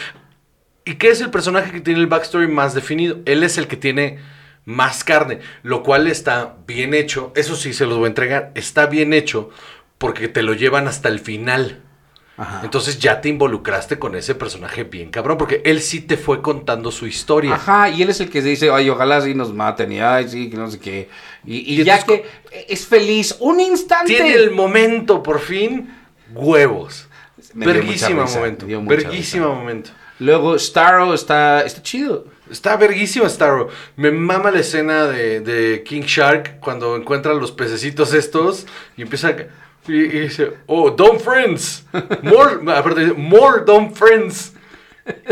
¿Y 0.84 0.94
qué 0.94 1.10
es 1.10 1.20
el 1.20 1.30
personaje 1.30 1.72
que 1.72 1.80
tiene 1.80 2.00
el 2.00 2.06
backstory 2.06 2.48
más 2.48 2.74
definido? 2.74 3.18
Él 3.24 3.42
es 3.42 3.58
el 3.58 3.66
que 3.66 3.76
tiene 3.76 4.18
más 4.64 5.04
carne, 5.04 5.40
lo 5.62 5.82
cual 5.82 6.06
está 6.06 6.56
bien 6.66 6.94
hecho. 6.94 7.32
Eso 7.36 7.56
sí 7.56 7.72
se 7.72 7.86
los 7.86 7.96
voy 7.96 8.04
a 8.04 8.08
entregar. 8.08 8.52
Está 8.54 8.86
bien 8.86 9.12
hecho 9.12 9.50
porque 9.98 10.28
te 10.28 10.42
lo 10.42 10.54
llevan 10.54 10.88
hasta 10.88 11.08
el 11.08 11.20
final. 11.20 11.82
Ajá. 12.36 12.60
Entonces 12.62 13.00
ya 13.00 13.20
te 13.20 13.28
involucraste 13.28 13.98
con 13.98 14.14
ese 14.14 14.36
personaje 14.36 14.84
bien 14.84 15.10
cabrón, 15.10 15.38
porque 15.38 15.60
él 15.64 15.82
sí 15.82 16.00
te 16.00 16.16
fue 16.16 16.40
contando 16.40 16.92
su 16.92 17.06
historia. 17.08 17.54
Ajá, 17.54 17.90
y 17.90 18.00
él 18.02 18.10
es 18.10 18.20
el 18.20 18.30
que 18.30 18.40
dice, 18.40 18.70
ay, 18.70 18.88
ojalá 18.88 19.20
sí 19.20 19.34
nos 19.34 19.52
maten, 19.52 19.90
y 19.90 19.98
ay, 19.98 20.28
sí, 20.28 20.48
que 20.48 20.56
no 20.56 20.70
sé 20.70 20.78
qué. 20.78 21.08
Y, 21.44 21.74
y 21.74 21.80
Y 21.80 21.84
ya 21.84 22.00
que 22.04 22.24
es 22.68 22.86
feliz, 22.86 23.36
un 23.40 23.58
instante. 23.58 24.14
Tiene 24.14 24.34
el 24.34 24.52
momento, 24.52 25.20
por 25.20 25.40
fin, 25.40 25.92
huevos. 26.32 27.08
Verguísima 27.54 28.24
momento. 28.24 28.66
Verguísima 28.68 29.48
momento. 29.48 29.90
Luego 30.20 30.58
Starro 30.58 31.14
está, 31.14 31.62
está 31.62 31.82
chido. 31.82 32.26
Está 32.50 32.76
verguísima 32.76 33.28
Starro. 33.28 33.68
Me 33.96 34.10
mama 34.10 34.50
la 34.50 34.60
escena 34.60 35.06
de, 35.06 35.40
de 35.40 35.82
King 35.82 36.02
Shark 36.02 36.60
cuando 36.60 36.96
encuentra 36.96 37.34
los 37.34 37.50
pececitos 37.50 38.14
estos 38.14 38.66
y 38.96 39.02
empieza 39.02 39.28
a... 39.28 39.36
Y, 39.88 39.94
y 39.96 40.20
dice, 40.20 40.52
oh, 40.66 40.90
dumb 40.90 41.18
friends. 41.18 41.86
More, 42.22 42.58
aparte 42.76 43.00
dice, 43.00 43.14
more 43.14 43.62
dumb 43.66 43.92
friends. 43.94 44.52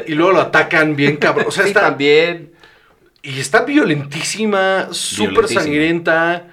Y 0.07 0.15
luego 0.15 0.33
lo 0.33 0.41
atacan 0.41 0.97
bien 0.97 1.17
cabrón. 1.17 1.47
O 1.49 1.51
sea, 1.51 1.65
Sí, 1.65 1.69
está... 1.71 1.83
también. 1.83 2.53
Y 3.23 3.41
está 3.41 3.65
violentísima, 3.65 4.89
súper 4.93 5.49
sangrienta, 5.49 6.47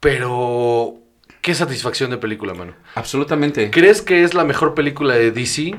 pero... 0.00 0.96
Qué 1.40 1.54
satisfacción 1.54 2.10
de 2.10 2.18
película, 2.18 2.52
mano. 2.52 2.74
Absolutamente. 2.94 3.70
¿Crees 3.70 4.02
que 4.02 4.24
es 4.24 4.34
la 4.34 4.44
mejor 4.44 4.74
película 4.74 5.14
de 5.14 5.30
DC? 5.30 5.74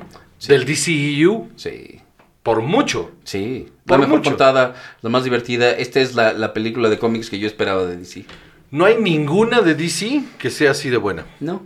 Del 0.47 0.65
DCEU? 0.65 1.49
Sí. 1.55 2.01
Por 2.41 2.61
mucho. 2.63 3.11
Sí, 3.23 3.67
la 3.85 3.97
Por 3.97 3.99
mejor 3.99 4.17
mucho. 4.17 4.29
contada, 4.31 4.73
la 5.01 5.09
más 5.11 5.23
divertida. 5.23 5.69
Esta 5.71 5.99
es 5.99 6.15
la, 6.15 6.33
la 6.33 6.53
película 6.53 6.89
de 6.89 6.97
cómics 6.97 7.29
que 7.29 7.37
yo 7.37 7.45
esperaba 7.45 7.85
de 7.85 7.97
DC. 7.97 8.25
No 8.71 8.85
hay 8.85 8.97
ninguna 8.97 9.61
de 9.61 9.75
DC 9.75 10.23
que 10.39 10.49
sea 10.49 10.71
así 10.71 10.89
de 10.89 10.97
buena. 10.97 11.25
No. 11.39 11.65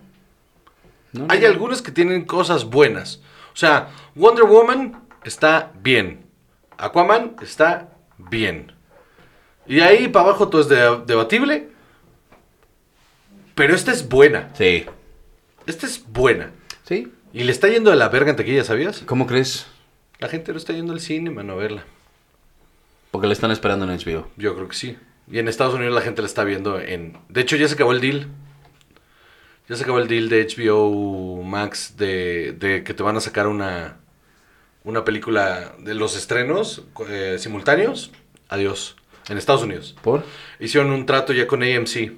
No, 1.13 1.27
Hay 1.29 1.39
no. 1.39 1.47
algunas 1.47 1.81
que 1.81 1.91
tienen 1.91 2.25
cosas 2.25 2.65
buenas. 2.65 3.21
O 3.53 3.57
sea, 3.57 3.89
Wonder 4.15 4.43
Woman 4.45 5.01
está 5.23 5.71
bien. 5.81 6.25
Aquaman 6.77 7.35
está 7.41 7.89
bien. 8.17 8.73
Y 9.67 9.79
ahí 9.79 10.07
para 10.09 10.25
abajo 10.29 10.49
todo 10.49 10.61
es 10.61 10.67
de- 10.67 11.03
debatible. 11.05 11.69
Pero 13.55 13.73
esta 13.75 13.91
es 13.91 14.07
buena. 14.09 14.49
Sí. 14.55 14.85
Esta 15.65 15.85
es 15.85 16.03
buena. 16.07 16.51
¿Sí? 16.83 17.11
Y 17.33 17.43
le 17.43 17.51
está 17.51 17.67
yendo 17.69 17.89
de 17.91 17.95
la 17.95 18.09
verga 18.09 18.31
en 18.31 18.35
taquilla, 18.35 18.63
¿sabías? 18.63 18.99
¿Cómo 19.05 19.25
crees? 19.27 19.67
La 20.19 20.27
gente 20.27 20.51
no 20.51 20.57
está 20.57 20.73
yendo 20.73 20.93
al 20.93 20.99
cine, 20.99 21.29
mano, 21.29 21.53
a 21.53 21.55
verla. 21.55 21.85
Porque 23.11 23.27
la 23.27 23.33
están 23.33 23.51
esperando 23.51 23.85
en 23.85 23.97
HBO. 23.97 24.27
Yo 24.37 24.55
creo 24.55 24.67
que 24.67 24.75
sí. 24.75 24.97
Y 25.31 25.39
en 25.39 25.47
Estados 25.47 25.73
Unidos 25.73 25.93
la 25.93 26.01
gente 26.01 26.21
la 26.21 26.27
está 26.27 26.43
viendo 26.43 26.79
en... 26.79 27.17
De 27.29 27.41
hecho, 27.41 27.55
ya 27.55 27.67
se 27.67 27.73
acabó 27.73 27.91
el 27.91 28.01
deal. 28.01 28.27
Ya 29.67 29.75
se 29.75 29.83
acabó 29.83 29.99
el 29.99 30.07
deal 30.07 30.29
de 30.29 30.45
HBO 30.45 31.41
Max 31.43 31.95
de, 31.97 32.53
de 32.53 32.83
que 32.83 32.93
te 32.93 33.01
van 33.01 33.17
a 33.17 33.21
sacar 33.21 33.47
una, 33.47 33.97
una 34.83 35.03
película 35.03 35.75
de 35.79 35.95
los 35.95 36.15
estrenos 36.15 36.83
eh, 37.09 37.37
simultáneos. 37.39 38.11
Adiós. 38.49 38.95
En 39.27 39.37
Estados 39.39 39.63
Unidos. 39.63 39.95
¿Por? 40.03 40.23
Hicieron 40.59 40.91
un 40.91 41.07
trato 41.07 41.33
ya 41.33 41.47
con 41.47 41.63
AMC 41.63 42.13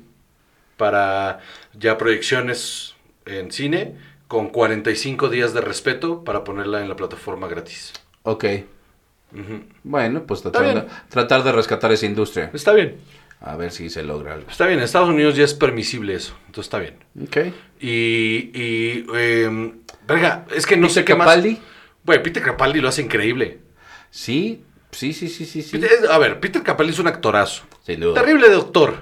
para 0.76 1.40
ya 1.74 1.98
proyecciones 1.98 2.96
en 3.26 3.52
cine 3.52 3.96
con 4.28 4.50
45 4.50 5.30
días 5.30 5.54
de 5.54 5.62
respeto 5.62 6.24
para 6.26 6.44
ponerla 6.44 6.82
en 6.82 6.90
la 6.90 6.98
plataforma 6.98 7.48
gratis. 7.48 7.94
Ok. 8.24 8.46
Bueno, 9.84 10.24
pues 10.24 10.42
tratar 10.42 10.74
de, 10.74 10.86
tratar 11.10 11.44
de 11.44 11.52
rescatar 11.52 11.92
esa 11.92 12.06
industria. 12.06 12.50
Está 12.54 12.74
bien. 12.74 12.98
A 13.40 13.56
ver 13.56 13.72
si 13.72 13.90
se 13.90 14.02
logra 14.04 14.34
algo. 14.34 14.50
Está 14.50 14.66
bien. 14.66 14.80
En 14.80 14.86
Estados 14.86 15.10
Unidos 15.10 15.36
ya 15.36 15.44
es 15.44 15.54
permisible 15.54 16.16
eso. 16.16 16.36
Entonces 16.48 16.66
está 16.66 16.80
bien. 16.80 16.96
Ok. 17.24 17.38
Y, 17.80 18.50
y 18.54 19.06
eh, 19.14 19.74
verga, 20.08 20.46
es 20.56 20.66
que 20.66 20.76
no 20.78 20.90
sé 20.90 21.06
qué 21.06 21.16
Capaldi? 21.16 21.52
más. 21.52 21.60
Güey, 22.06 22.24
Peter 22.24 22.42
Capaldi 22.42 22.80
lo 22.82 22.88
hace 22.90 23.02
increíble. 23.04 23.60
Sí, 24.10 24.64
sí, 24.92 25.14
sí, 25.14 25.28
sí, 25.28 25.46
sí. 25.46 25.62
sí. 25.62 25.78
Peter- 25.78 26.10
a 26.10 26.18
ver, 26.18 26.40
Peter 26.40 26.64
Capaldi 26.64 26.94
es 26.94 27.00
un 27.00 27.08
actorazo. 27.08 27.64
Sin 27.86 28.00
duda. 28.00 28.20
Terrible 28.22 28.50
doctor. 28.50 28.96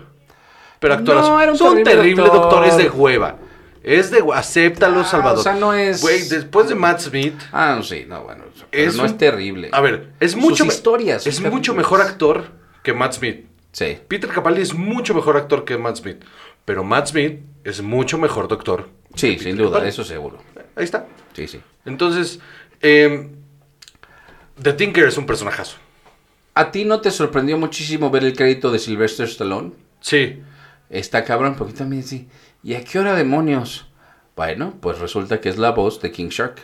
Pero 0.79 0.95
actorazo. 0.95 1.29
No, 1.29 1.41
era 1.41 1.51
un 1.51 1.55
Es 1.55 1.61
un 1.61 1.83
terrible 1.83 1.93
terrible 1.95 2.23
doctor. 2.25 2.41
doctor. 2.41 2.65
es 2.65 2.77
de 2.77 2.89
hueva. 2.89 3.37
Es 3.85 4.09
de 4.09 4.23
acéptalo, 4.33 5.01
Ah, 5.01 5.05
Salvador. 5.05 5.39
o 5.39 5.43
sea, 5.43 5.53
no 5.53 5.73
es- 5.73 6.01
Güey, 6.01 6.27
después 6.27 6.67
de 6.67 6.73
Matt 6.75 7.01
Smith. 7.01 7.35
Ah, 7.51 7.75
no, 7.77 7.83
sí, 7.83 8.05
no, 8.07 8.23
bueno. 8.23 8.45
Es 8.71 8.95
no 8.95 9.03
un- 9.03 9.09
es 9.09 9.17
terrible. 9.17 9.69
A 9.71 9.79
ver, 9.79 10.11
es 10.19 10.31
Sus 10.31 10.41
mucho. 10.41 10.65
me- 10.65 10.73
historias 10.73 11.27
Es 11.27 11.39
mucho 11.39 11.73
terribles. 11.73 11.77
mejor 11.77 12.01
actor 12.01 12.45
que 12.81 12.93
Matt 12.93 13.13
Smith. 13.13 13.45
Sí. 13.71 13.99
Peter 14.07 14.29
Capaldi 14.29 14.61
es 14.61 14.73
mucho 14.73 15.13
mejor 15.13 15.37
actor 15.37 15.65
que 15.65 15.77
Matt 15.77 15.97
Smith. 15.97 16.23
Pero 16.65 16.83
Matt 16.83 17.07
Smith 17.09 17.41
es 17.63 17.81
mucho 17.83 18.17
mejor 18.17 18.47
doctor. 18.47 18.89
Sí, 19.13 19.37
sin 19.37 19.55
duda, 19.55 19.69
Capaldi. 19.73 19.89
eso 19.89 20.03
seguro. 20.03 20.39
ahí 20.75 20.83
está. 20.83 21.05
Sí, 21.33 21.47
sí. 21.47 21.61
Entonces, 21.85 22.39
eh, 22.81 23.29
The 24.61 24.73
Tinker 24.73 25.05
es 25.07 25.17
un 25.17 25.25
personajazo. 25.25 25.77
¿A 26.53 26.71
ti 26.71 26.85
no 26.85 27.01
te 27.01 27.11
sorprendió 27.11 27.57
muchísimo 27.57 28.09
ver 28.09 28.23
el 28.23 28.35
crédito 28.35 28.71
de 28.71 28.79
Sylvester 28.79 29.27
Stallone? 29.27 29.71
Sí. 29.99 30.41
Está 30.89 31.23
cabrón, 31.23 31.55
porque 31.57 31.73
también 31.73 32.03
sí. 32.03 32.27
¿Y 32.65 32.73
a 32.73 32.83
qué 32.83 32.99
hora 32.99 33.13
demonios? 33.15 33.85
Bueno, 34.35 34.73
pues 34.81 34.97
resulta 34.99 35.39
que 35.39 35.49
es 35.49 35.57
la 35.57 35.69
voz 35.71 36.01
de 36.01 36.11
King 36.11 36.29
Shark. 36.29 36.59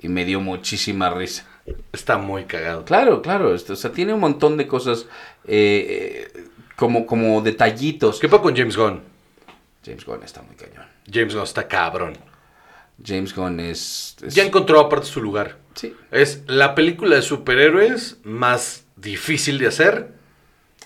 Y 0.00 0.08
me 0.08 0.24
dio 0.24 0.40
muchísima 0.40 1.08
risa. 1.10 1.46
Está 1.92 2.18
muy 2.18 2.44
cagado. 2.44 2.84
Claro, 2.84 3.22
claro. 3.22 3.54
esto- 3.54 3.72
o 3.74 3.76
sea, 3.76 3.92
tiene 3.92 4.12
un 4.12 4.20
montón 4.20 4.56
de 4.56 4.66
cosas 4.66 5.06
eh, 5.44 6.28
eh, 6.34 6.44
como, 6.76 7.06
como 7.06 7.40
detallitos. 7.42 8.18
¿Qué 8.18 8.28
pasa 8.28 8.42
con 8.42 8.56
James 8.56 8.76
Gunn? 8.76 9.00
James 9.84 10.04
Gunn 10.04 10.22
está 10.24 10.42
muy 10.42 10.56
cañón. 10.56 10.86
James 11.10 11.32
Gunn 11.34 11.44
está 11.44 11.66
cabrón. 11.68 12.14
James 13.04 13.32
Gunn 13.34 13.60
es... 13.60 14.16
es- 14.22 14.34
Ya 14.34 14.44
encontró 14.44 14.80
aparte 14.80 15.06
su 15.06 15.22
lugar. 15.22 15.58
Sí. 15.74 15.94
Es 16.10 16.42
la 16.48 16.74
película 16.74 17.14
de 17.16 17.22
superhéroes 17.22 18.18
más 18.24 18.84
difícil 18.96 19.58
de 19.58 19.68
hacer. 19.68 20.12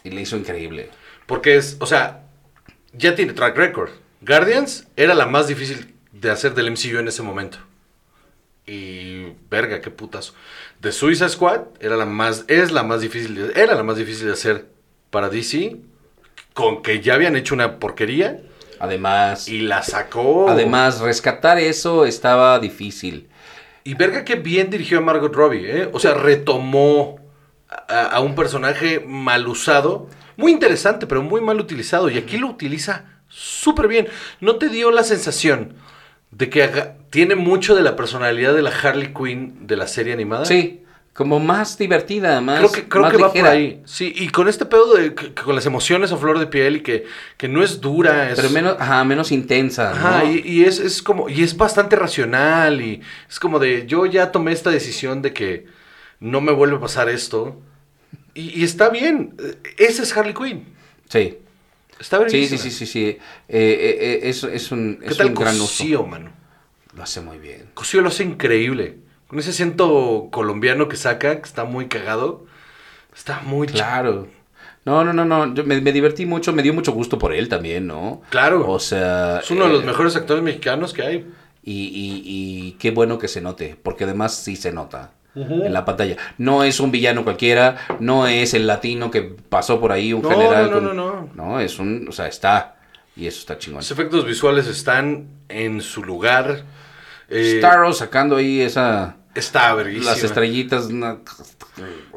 Y 0.05 0.10
le 0.10 0.20
hizo 0.20 0.36
increíble. 0.36 0.90
Porque 1.26 1.56
es, 1.56 1.78
o 1.80 1.86
sea, 1.86 2.24
ya 2.93 3.14
tiene 3.14 3.32
track 3.32 3.56
record. 3.56 3.90
Guardians 4.23 4.86
era 4.97 5.15
la 5.15 5.27
más 5.27 5.49
difícil 5.49 5.94
de 6.12 6.31
hacer 6.31 6.55
del 6.55 6.70
MCU 6.70 6.99
en 6.99 7.09
ese 7.09 7.23
momento. 7.23 7.59
Y 8.66 9.32
verga, 9.51 9.81
qué 9.81 9.90
putazo. 9.90 10.35
The 10.81 10.93
Suicide 10.93 11.28
Squad 11.31 11.62
era 11.81 11.97
la 11.97 12.07
más, 12.07 12.44
es 12.49 12.70
la 12.70 12.82
más 12.85 13.01
difícil, 13.01 13.35
de- 13.35 13.61
era 13.61 13.74
la 13.74 13.82
más 13.82 13.97
difícil 13.97 14.27
de 14.27 14.32
hacer 14.32 14.66
para 15.11 15.28
DC. 15.28 15.77
Con 16.55 16.82
que 16.82 17.01
ya 17.01 17.15
habían 17.15 17.35
hecho 17.35 17.55
una 17.55 17.78
porquería 17.78 18.40
Además... 18.78 19.49
y 19.49 19.61
la 19.62 19.82
sacó. 19.82 20.51
Además, 20.51 21.01
rescatar 21.01 21.59
eso 21.59 22.05
estaba 22.05 22.59
difícil. 22.59 23.28
Y 23.85 23.94
verga 23.94 24.24
que 24.24 24.35
bien 24.36 24.69
dirigió 24.70 24.99
a 24.99 25.01
Margot 25.01 25.35
Robbie, 25.35 25.82
¿eh? 25.82 25.90
O 25.93 25.99
sea, 25.99 26.15
retomó 26.15 27.19
a, 27.69 28.03
a 28.07 28.20
un 28.20 28.35
personaje 28.35 29.01
mal 29.01 29.49
usado. 29.49 30.09
Muy 30.36 30.53
interesante, 30.53 31.07
pero 31.07 31.23
muy 31.23 31.40
mal 31.40 31.59
utilizado. 31.59 32.11
Y 32.11 32.19
aquí 32.19 32.36
lo 32.36 32.49
utiliza 32.49 33.07
súper 33.33 33.89
bien. 33.89 34.09
¿No 34.41 34.57
te 34.57 34.69
dio 34.69 34.91
la 34.91 35.03
sensación 35.05 35.75
de 36.31 36.49
que 36.51 36.93
tiene 37.11 37.35
mucho 37.35 37.75
de 37.75 37.83
la 37.83 37.97
personalidad 37.97 38.55
de 38.55 38.63
la 38.63 38.71
Harley 38.71 39.13
Quinn 39.15 39.67
de 39.67 39.77
la 39.77 39.87
serie 39.87 40.13
animada? 40.13 40.45
Sí, 40.45 40.81
como 41.15 41.41
más 41.41 41.77
divertida, 41.77 42.41
más 42.41 42.59
Creo 42.59 42.73
que, 42.73 42.89
creo 42.89 43.03
más 43.03 43.13
que 43.13 43.19
va 43.23 43.33
por 43.33 43.47
ahí. 43.47 43.83
Sí, 43.85 44.13
y 44.17 44.29
con 44.29 44.49
este 44.49 44.65
pedo 44.65 44.95
de 44.95 45.15
que- 45.15 45.35
que 45.35 45.43
con 45.43 45.55
las 45.55 45.67
emociones 45.67 46.11
a 46.13 46.17
flor 46.17 46.39
de 46.39 46.47
piel 46.47 46.77
y 46.77 46.81
que, 46.81 47.05
que 47.37 47.49
no 47.49 47.63
es 47.63 47.81
dura. 47.83 48.31
Es, 48.31 48.37
Pero 48.37 48.49
menos, 48.51 48.77
ajá, 48.79 49.05
menos 49.05 49.31
intensa, 49.31 49.91
Ajá, 49.93 50.25
¿no? 50.25 50.33
y, 50.33 50.39
y 50.45 50.65
es, 50.65 50.79
es 50.79 51.03
como, 51.03 51.29
y 51.29 51.43
es 51.43 51.55
bastante 51.57 51.97
racional, 51.97 52.81
y 52.81 53.03
es 53.29 53.39
como 53.39 53.59
de, 53.59 53.87
yo 53.87 54.07
ya 54.07 54.33
tomé 54.33 54.53
esta 54.53 54.71
decisión 54.71 55.21
de 55.21 55.33
que 55.35 55.67
no 56.21 56.41
me 56.41 56.53
vuelve 56.53 56.77
a 56.77 56.81
pasar 56.81 57.09
esto, 57.11 57.61
y, 58.35 58.61
y 58.61 58.65
está 58.65 58.89
bien, 58.89 59.35
eh, 59.39 59.57
ese 59.77 60.05
es 60.05 60.17
Harley 60.17 60.33
Quinn, 60.35 60.65
Sí, 61.11 61.37
está 62.03 62.29
sí, 62.29 62.47
sí, 62.47 62.59
sí, 62.59 62.70
sí, 62.70 62.87
sí. 62.87 63.01
Eh, 63.09 63.19
eh, 63.49 63.97
eh, 64.01 64.20
es, 64.24 64.45
es 64.45 64.70
un, 64.73 64.99
¿Qué 65.01 65.07
es 65.09 65.16
tal 65.16 65.29
un 65.29 65.35
gran. 65.35 65.57
Cosío, 65.59 66.05
mano? 66.07 66.31
Lo 66.95 67.03
hace 67.03 67.20
muy 67.23 67.39
bien. 67.39 67.70
Cosío 67.74 68.03
lo 68.03 68.09
hace 68.09 68.24
increíble, 68.24 68.99
con 69.27 69.39
ese 69.39 69.51
acento 69.51 70.29
colombiano 70.31 70.89
que 70.89 70.97
saca, 70.97 71.37
que 71.41 71.49
está 71.49 71.65
muy 71.65 71.87
cagado, 71.89 72.45
está 73.15 73.41
muy 73.41 73.66
ch- 73.69 73.73
Claro. 73.73 74.29
No, 74.85 75.05
no, 75.05 75.12
no, 75.12 75.24
no. 75.24 75.55
Yo 75.55 75.65
me, 75.65 75.81
me 75.81 75.93
divertí 75.93 76.27
mucho, 76.27 76.53
me 76.53 76.62
dio 76.62 76.74
mucho 76.74 76.93
gusto 76.93 77.16
por 77.19 77.33
él 77.33 77.49
también, 77.49 77.87
¿no? 77.87 78.20
Claro. 78.31 78.69
O 78.69 78.79
sea. 78.81 79.39
Es 79.39 79.51
uno 79.51 79.66
de 79.66 79.73
los 79.73 79.83
eh, 79.85 79.87
mejores 79.87 80.16
actores 80.16 80.43
mexicanos 80.43 80.93
que 80.93 81.03
hay. 81.03 81.31
Y, 81.65 81.73
y- 81.85 82.23
y 82.24 82.73
qué 82.73 82.91
bueno 82.91 83.19
que 83.19 83.29
se 83.29 83.41
note, 83.41 83.77
porque 83.81 84.03
además 84.05 84.35
sí 84.37 84.57
se 84.57 84.73
nota 84.73 85.12
en 85.35 85.73
la 85.73 85.85
pantalla. 85.85 86.17
No 86.39 86.63
es 86.65 86.79
un 86.81 86.91
villano 86.91 87.25
cualquiera, 87.25 87.77
no 88.01 88.27
es 88.27 88.55
el 88.55 88.67
latino 88.67 89.11
que 89.11 89.23
pasó 89.23 89.81
por 89.81 89.93
ahí, 89.93 90.13
un 90.13 90.23
No, 90.23 90.29
general. 90.31 90.71
no, 90.71 90.81
no, 90.81 90.89
con- 90.89 90.97
no, 90.97 91.13
no. 91.13 91.31
No, 91.35 91.61
es 91.61 91.79
un. 91.79 92.07
O 92.09 92.13
sea, 92.13 92.27
está. 92.29 92.77
Y 93.17 93.27
eso 93.27 93.41
está 93.41 93.59
chingón. 93.59 93.79
Los 93.81 93.91
efectos 93.91 94.25
visuales 94.25 94.67
están 94.67 95.27
en 95.49 95.81
su 95.81 96.03
lugar. 96.05 96.65
eh, 97.29 97.57
Starro 97.59 97.93
sacando 97.93 98.37
ahí 98.37 98.61
esa. 98.61 99.17
está 99.35 99.73
verguísima. 99.75 100.11
Las 100.13 100.23
estrellitas. 100.23 100.89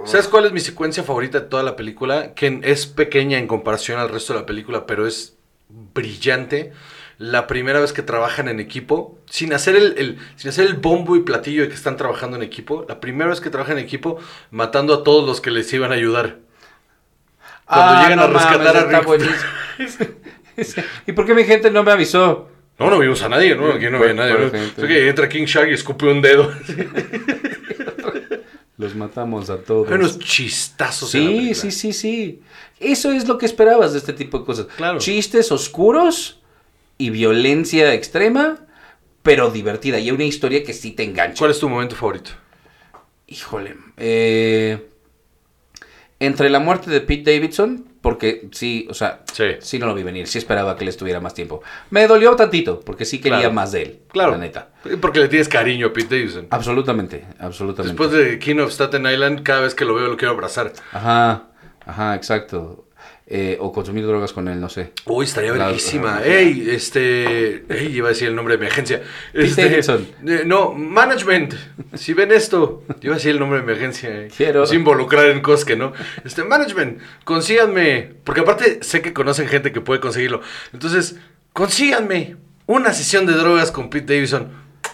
¿Sabes 0.06 0.28
cuál 0.28 0.46
es 0.46 0.52
mi 0.52 0.60
secuencia 0.60 1.04
favorita 1.04 1.40
de 1.40 1.48
toda 1.48 1.64
la 1.64 1.76
película? 1.76 2.34
Que 2.34 2.60
es 2.64 2.86
pequeña 2.86 3.38
en 3.38 3.48
comparación 3.48 4.00
al 4.00 4.10
resto 4.10 4.34
de 4.34 4.40
la 4.42 4.46
película, 4.46 4.86
pero 4.86 5.08
es 5.08 5.36
brillante. 5.70 6.74
La 7.18 7.48
primera 7.48 7.80
vez 7.80 7.94
que 7.94 8.02
trabajan 8.02 8.50
en 8.50 8.60
equipo, 8.60 9.18
sin 9.30 9.54
hacer 9.54 9.76
el, 9.76 9.94
el- 9.98 10.18
sin 10.36 10.50
hacer 10.50 10.66
el 10.68 10.74
bombo 10.74 11.16
y 11.16 11.22
platillo 11.22 11.62
de 11.62 11.70
que 11.70 11.76
están 11.76 11.96
trabajando 11.98 12.36
en 12.36 12.44
equipo, 12.44 12.86
la 12.90 13.00
primera 13.00 13.30
vez 13.30 13.40
que 13.40 13.50
trabajan 13.50 13.78
en 13.78 13.86
equipo, 13.86 14.18
matando 14.52 14.94
a 14.94 15.04
todos 15.04 15.26
los 15.26 15.40
que 15.40 15.52
les 15.52 15.72
iban 15.74 15.92
a 15.92 15.96
ayudar. 15.96 16.38
Cuando 17.66 17.94
Ah, 17.96 18.04
llegan 18.04 18.20
a 18.20 18.28
no 18.28 18.34
rescatar 18.34 18.92
mames, 18.92 19.08
a 19.08 19.98
Rick. 19.98 20.16
¿Y 21.08 21.12
por 21.14 21.26
qué 21.26 21.34
mi 21.34 21.44
gente 21.46 21.72
no 21.72 21.84
me 21.84 21.92
avisó? 21.92 22.50
No, 22.78 22.90
no 22.90 23.00
vimos 23.00 23.22
a 23.24 23.30
nadie, 23.30 23.56
¿no? 23.56 23.72
Aquí 23.72 23.90
no 23.90 23.98
había 23.98 24.14
nadie. 24.14 24.34
¿no? 24.78 24.88
Que 24.88 25.08
entra 25.10 25.30
King 25.30 25.46
Shark 25.46 25.70
y 25.70 25.74
escupe 25.74 26.06
un 26.08 26.22
dedo. 26.22 26.52
Los 28.78 28.94
matamos 28.94 29.50
a 29.50 29.58
todos. 29.58 29.88
Hay 29.88 29.94
unos 29.96 30.20
chistazos. 30.20 31.10
Sí, 31.10 31.56
sí, 31.56 31.72
sí, 31.72 31.94
sí. 31.94 32.42
Eso 32.80 33.12
es 33.14 33.26
lo 33.28 33.38
que 33.38 33.46
esperabas 33.46 33.94
de 33.94 34.00
este 34.00 34.12
tipo 34.12 34.40
de 34.40 34.46
cosas. 34.46 34.68
Claro. 34.76 35.00
Chistes 35.00 35.50
oscuros 35.54 36.42
y 36.98 37.10
violencia 37.10 37.94
extrema, 37.94 38.60
pero 39.24 39.50
divertida. 39.52 40.00
Y 40.00 40.12
una 40.12 40.24
historia 40.24 40.64
que 40.64 40.74
sí 40.74 40.92
te 40.92 41.04
engancha. 41.04 41.40
¿Cuál 41.40 41.52
es 41.52 41.60
tu 41.60 41.68
momento 41.70 41.96
favorito? 41.96 42.32
Híjole. 43.28 43.76
eh, 43.98 44.88
entre 46.20 46.50
la 46.50 46.60
muerte 46.60 46.90
de 46.90 47.02
Pete 47.02 47.34
Davidson, 47.34 47.86
porque 48.02 48.48
sí, 48.54 48.88
o 48.90 48.94
sea, 48.94 49.24
Sí. 49.60 49.80
no 49.80 49.86
lo 49.88 49.94
vi 49.96 50.02
venir. 50.04 50.28
Sí 50.28 50.38
esperaba 50.38 50.78
que 50.78 50.86
él 50.86 50.90
estuviera 50.90 51.20
más 51.20 51.34
tiempo. 51.34 51.62
Me 51.90 52.08
dolió 52.08 52.36
tantito, 52.38 52.80
porque 52.80 53.04
sí 53.04 53.20
quería 53.20 53.40
Claro. 53.40 53.54
más 53.54 53.72
de 53.74 53.82
él. 53.82 54.00
Claro. 54.08 54.32
La 54.32 54.38
neta. 54.38 54.70
Porque 55.02 55.20
le 55.20 55.28
tienes 55.28 55.50
cariño 55.50 55.88
a 55.88 55.94
Pete 55.94 56.16
Davidson. 56.16 56.48
Absolutamente, 56.52 57.26
absolutamente. 57.40 57.98
Después 58.02 58.12
de 58.12 58.40
King 58.40 58.60
of 58.60 58.72
Staten 58.72 59.06
Island, 59.06 59.44
cada 59.44 59.62
vez 59.62 59.76
que 59.76 59.84
lo 59.84 59.94
veo 59.96 60.08
lo 60.08 60.16
quiero 60.18 60.34
abrazar. 60.34 60.72
Ajá, 60.94 61.48
ajá, 61.86 62.16
exacto. 62.16 62.85
Eh, 63.28 63.58
o 63.60 63.72
consumir 63.72 64.06
drogas 64.06 64.34
con 64.34 64.48
él, 64.48 64.62
no 64.62 64.70
sé. 64.70 64.92
Uy, 65.06 65.26
estaría 65.26 65.52
ajá. 65.52 66.24
Ey, 66.24 66.70
este. 66.70 67.66
Ey, 67.74 67.96
iba 67.96 68.08
a 68.08 68.10
decir 68.10 68.28
el 68.28 68.36
nombre 68.36 68.56
de 68.56 68.62
mi 68.62 68.68
agencia. 68.68 69.02
Pete 69.34 69.46
Este, 69.48 69.68
Davidson. 69.68 70.08
eh, 70.28 70.44
no, 70.46 70.74
management. 70.74 71.56
Si 71.96 72.14
ven 72.14 72.32
esto, 72.32 72.84
iba 73.02 73.14
a 73.14 73.18
decir 73.18 73.32
el 73.32 73.40
nombre 73.40 73.62
de 73.62 73.66
mi 73.66 73.72
agencia. 73.74 74.10
eh. 74.12 74.28
Quiero. 74.36 74.64
Es 74.64 74.74
involucrar 74.74 75.26
en 75.32 75.42
cosas 75.42 75.66
que 75.66 75.76
no. 75.76 75.92
Este, 76.24 76.44
management, 76.44 77.00
consíganme. 77.24 78.14
Porque 78.24 78.42
aparte 78.42 78.84
sé 78.84 79.02
que 79.02 79.12
conocen 79.12 79.48
gente 79.48 79.72
que 79.72 79.82
puede 79.82 80.00
conseguirlo. 80.00 80.42
Entonces, 80.72 81.16
consíganme 81.54 82.36
una 82.68 82.94
sesión 82.94 83.26
de 83.26 83.34
drogas 83.34 83.72
con 83.72 83.90
Pete 83.90 84.14
Davidson. 84.14 84.52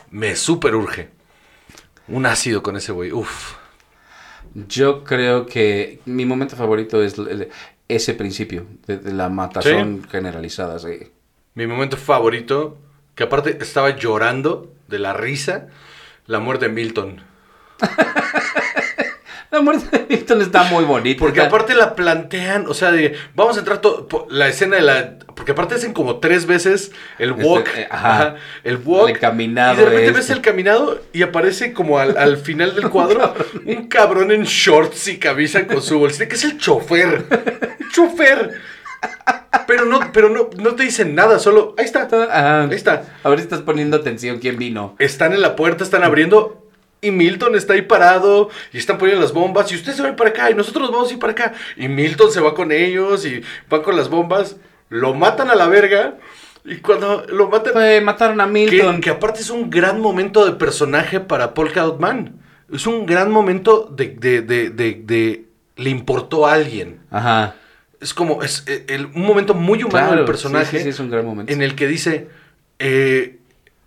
Me 0.09 0.37
súper 0.37 0.75
urge. 0.75 1.09
Un 2.07 2.25
ácido 2.25 2.63
con 2.63 2.77
ese 2.77 2.93
güey. 2.93 3.11
Uf. 3.11 3.55
Yo 4.53 5.03
creo 5.03 5.45
que 5.45 5.99
mi 6.05 6.25
momento 6.25 6.55
favorito 6.55 7.01
es 7.03 7.17
el- 7.17 7.49
ese 7.95 8.13
principio 8.13 8.65
de, 8.87 8.97
de 8.97 9.13
la 9.13 9.29
matazón 9.29 10.07
generalizada. 10.09 10.79
Sí. 10.79 11.11
Mi 11.53 11.67
momento 11.67 11.97
favorito, 11.97 12.77
que 13.15 13.23
aparte 13.23 13.57
estaba 13.61 13.95
llorando 13.95 14.73
de 14.87 14.99
la 14.99 15.13
risa, 15.13 15.67
la 16.27 16.39
muerte 16.39 16.67
de 16.67 16.73
Milton. 16.73 17.21
La 19.51 19.61
muerte 19.61 19.97
de 19.97 20.05
Milton 20.09 20.41
está 20.41 20.63
muy 20.63 20.85
bonita. 20.85 21.19
Porque 21.19 21.39
Está- 21.41 21.49
aparte 21.53 21.73
la 21.75 21.93
plantean, 21.93 22.67
o 22.67 22.73
sea, 22.73 22.91
de, 22.91 23.15
vamos 23.35 23.57
a 23.57 23.59
entrar 23.59 23.79
to- 23.81 24.07
po- 24.07 24.25
la 24.29 24.47
escena 24.47 24.77
de 24.77 24.81
la... 24.81 25.19
Porque 25.35 25.51
aparte 25.51 25.75
hacen 25.75 25.91
como 25.93 26.19
tres 26.19 26.45
veces 26.45 26.91
el 27.19 27.31
Este, 27.31 27.43
walk. 27.43 27.67
eh, 27.75 27.87
ajá. 27.89 28.35
el 28.63 28.77
walk. 28.77 29.09
El 29.09 29.19
caminado 29.19 29.73
Y 29.73 29.77
de 29.77 29.85
repente 29.85 30.05
este. 30.07 30.17
ves 30.19 30.29
el 30.29 30.41
caminado 30.41 31.01
y 31.13 31.21
aparece 31.23 31.73
como 31.73 31.99
al, 31.99 32.17
al 32.17 32.37
final 32.37 32.75
del 32.75 32.89
cuadro 32.89 33.33
un 33.65 33.87
cabrón 33.87 34.31
en 34.31 34.43
shorts 34.43 35.07
y 35.09 35.17
camisa 35.17 35.67
con 35.67 35.81
su 35.81 35.99
bolsita, 35.99 36.27
que 36.29 36.35
es 36.35 36.43
el 36.45 36.57
chofer. 36.57 37.25
El 37.79 37.89
chofer. 37.91 38.51
Pero 39.67 39.85
no, 39.85 39.99
pero 40.13 40.29
no, 40.29 40.49
no 40.57 40.75
te 40.75 40.83
dicen 40.83 41.15
nada, 41.15 41.39
solo... 41.39 41.75
Ahí 41.77 41.85
está. 41.85 42.03
Ajá. 42.03 42.63
Ahí 42.63 42.75
está. 42.75 43.03
A 43.23 43.29
ver 43.29 43.39
si 43.39 43.43
estás 43.43 43.61
poniendo 43.61 43.97
atención 43.97 44.39
quién 44.39 44.57
vino. 44.57 44.95
están 44.99 45.33
en 45.33 45.41
la 45.41 45.55
puerta, 45.55 45.83
están 45.83 46.03
abriendo 46.03 46.60
y 47.01 47.11
Milton 47.11 47.55
está 47.55 47.73
ahí 47.73 47.81
parado 47.81 48.49
y 48.71 48.77
están 48.77 48.97
poniendo 48.97 49.21
las 49.23 49.33
bombas 49.33 49.71
y 49.71 49.75
ustedes 49.75 49.97
se 49.97 50.03
van 50.03 50.15
para 50.15 50.29
acá 50.29 50.51
y 50.51 50.53
nosotros 50.55 50.83
nos 50.83 50.91
vamos 50.91 51.09
a 51.09 51.13
ir 51.13 51.19
para 51.19 51.31
acá 51.33 51.53
y 51.75 51.87
Milton 51.87 52.31
se 52.31 52.39
va 52.39 52.53
con 52.53 52.71
ellos 52.71 53.25
y 53.25 53.41
va 53.73 53.81
con 53.81 53.95
las 53.97 54.09
bombas, 54.09 54.57
lo 54.89 55.13
matan 55.15 55.49
a 55.49 55.55
la 55.55 55.67
verga 55.67 56.17
y 56.63 56.75
cuando 56.77 57.25
lo 57.27 57.49
matan... 57.49 57.73
Pues, 57.73 58.03
mataron 58.03 58.39
a 58.39 58.45
Milton. 58.45 59.01
que 59.01 59.09
aparte 59.09 59.41
es 59.41 59.49
un 59.49 59.69
gran 59.71 59.99
momento 59.99 60.45
de 60.45 60.51
personaje 60.51 61.19
para 61.19 61.55
Polka 61.55 61.81
Dot 61.81 61.99
Man. 61.99 62.35
Es 62.71 62.85
un 62.85 63.07
gran 63.07 63.31
momento 63.31 63.89
de, 63.91 64.09
de, 64.09 64.41
de, 64.43 64.69
de- 64.69 65.45
le 65.77 65.89
importó 65.89 66.45
a 66.45 66.53
alguien. 66.53 66.99
Ajá. 67.09 67.55
Es 67.99 68.13
como, 68.13 68.43
es 68.43 68.63
eh, 68.67 68.85
el- 68.89 69.07
un 69.07 69.23
momento 69.25 69.55
muy 69.55 69.79
humano 69.79 69.89
Claro, 70.05 70.15
del 70.17 70.25
personaje. 70.25 70.69
sí, 70.69 70.77
sí, 70.77 70.83
sí, 70.83 70.89
es 70.89 70.99
un 70.99 71.09
gran 71.09 71.25
momento. 71.25 71.51
En 71.51 71.63
el 71.63 71.73
que 71.75 71.87
dice, 71.87 72.27
eh, 72.77 73.39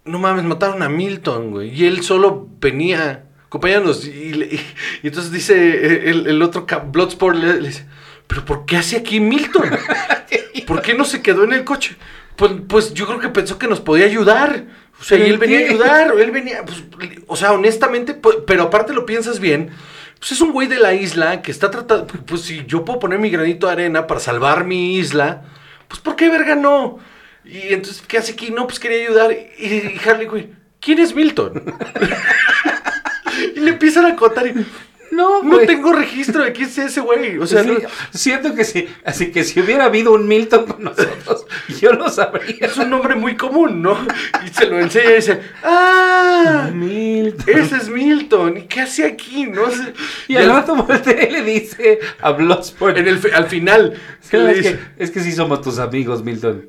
no 0.05 0.18
mames, 0.18 0.44
mataron 0.44 0.82
a 0.82 0.89
Milton, 0.89 1.51
güey. 1.51 1.70
Y 1.74 1.86
él 1.86 2.02
solo 2.02 2.48
venía, 2.60 3.24
acompañándonos. 3.47 4.06
Y, 4.06 4.10
y- 4.10 4.60
y 5.02 5.06
entonces 5.09 5.32
dice 5.32 5.55
eh, 5.56 6.10
el, 6.10 6.26
el 6.26 6.43
otro 6.43 6.66
Bloodsport, 6.90 7.36
le, 7.36 7.60
le 7.60 7.68
dice, 7.68 7.86
pero 8.26 8.44
¿por 8.44 8.66
qué 8.66 8.76
hace 8.76 8.97
aquí 8.97 9.20
Milton? 9.20 9.70
¿Por 10.66 10.82
qué 10.82 10.94
no 10.94 11.05
se 11.05 11.22
quedó 11.22 11.44
en 11.44 11.52
el 11.52 11.64
coche? 11.64 11.97
Pues, 12.36 12.52
pues 12.68 12.94
yo 12.94 13.06
creo 13.06 13.20
que 13.20 13.28
pensó 13.28 13.59
que 13.59 13.68
nos 13.68 13.81
podía 13.81 14.06
ayudar. 14.06 14.64
O 15.01 15.05
sea, 15.05 15.18
y 15.18 15.22
¿Pero 15.22 15.32
él 15.35 15.39
venía 15.39 15.59
a 15.59 15.68
ayudar, 15.70 16.12
o 16.12 16.18
él 16.18 16.31
venía, 16.31 16.64
pues, 16.64 16.82
o 17.26 17.36
sea, 17.36 17.52
honestamente, 17.52 18.14
pues, 18.14 18.36
pero 18.47 18.64
aparte 18.64 18.93
lo 18.93 19.05
piensas 19.06 19.40
bien, 19.40 19.70
pues 20.18 20.32
es 20.32 20.40
un 20.40 20.52
güey 20.52 20.68
de 20.68 20.78
la 20.78 20.94
isla 20.94 21.43
que 21.43 21.51
está 21.51 21.70
tratando, 21.70 22.06
pues 22.26 22.43
si 22.43 22.64
yo 22.66 22.85
puedo 22.85 23.01
poner 23.01 23.18
mi 23.18 23.28
granito 23.28 23.66
de 23.66 23.72
arena 23.72 24.06
para 24.06 24.20
salvar 24.20 24.64
mi 24.64 24.97
isla, 24.97 25.43
pues 25.89 26.01
¿por 26.01 26.14
qué 26.16 26.28
verga 26.31 26.55
no? 26.55 26.98
Y 27.44 27.74
entonces, 27.74 28.02
¿qué 28.06 28.18
hace 28.18 28.32
aquí? 28.32 28.50
No, 28.50 28.66
pues 28.66 28.78
quería 28.78 29.04
ayudar. 29.04 29.32
Y, 29.32 29.98
Harley, 30.06 30.26
güey, 30.26 30.48
¿quién 30.80 30.98
es 30.98 31.14
Milton? 31.14 31.62
y 33.56 33.60
le 33.60 33.70
empiezan 33.70 34.06
a 34.06 34.16
contar 34.16 34.46
y, 34.46 34.66
No, 35.14 35.42
no 35.42 35.58
tengo 35.60 35.92
registro 35.92 36.42
de 36.44 36.52
quién 36.52 36.68
es 36.68 36.78
ese 36.78 37.00
güey. 37.00 37.38
O 37.38 37.46
sea, 37.46 37.62
Sí, 37.62 37.68
no- 37.70 37.88
siento 38.12 38.54
que 38.54 38.64
sí. 38.64 38.88
Así 39.04 39.30
que 39.30 39.44
si 39.44 39.60
hubiera 39.60 39.84
habido 39.86 40.12
un 40.12 40.26
Milton 40.26 40.66
con 40.66 40.82
nosotros, 40.84 41.46
yo 41.80 41.92
lo 41.92 42.08
sabría. 42.10 42.56
es 42.66 42.76
un 42.76 42.90
nombre 42.90 43.14
muy 43.14 43.36
común, 43.36 43.82
¿no? 43.82 43.96
Y 44.44 44.48
se 44.48 44.66
lo 44.66 44.78
enseña 44.80 45.10
y 45.12 45.14
dice, 45.16 45.40
¡ah! 45.62 46.70
Milton. 46.72 47.44
Ese 47.58 47.76
es 47.76 47.88
Milton. 47.88 48.56
¿Y 48.58 48.62
qué 48.62 48.80
hace 48.82 49.04
aquí? 49.04 49.46
No 49.46 49.70
sé. 49.70 49.92
Y 50.28 50.36
al 50.36 50.48
rato 50.50 50.74
voltea 50.76 51.28
y 51.28 51.32
le 51.32 51.42
dice 51.42 52.00
a 52.20 52.32
Bloodsport. 52.32 52.96
en 52.98 53.08
el 53.08 53.20
al 53.34 53.46
final 53.46 53.94
"Sí, 54.20 54.36
le 54.36 54.50
es, 54.50 54.56
dice, 54.58 54.78
que, 54.96 55.04
es 55.04 55.10
que 55.10 55.20
sí 55.20 55.32
somos 55.32 55.60
tus 55.60 55.78
amigos, 55.78 56.24
Milton. 56.24 56.68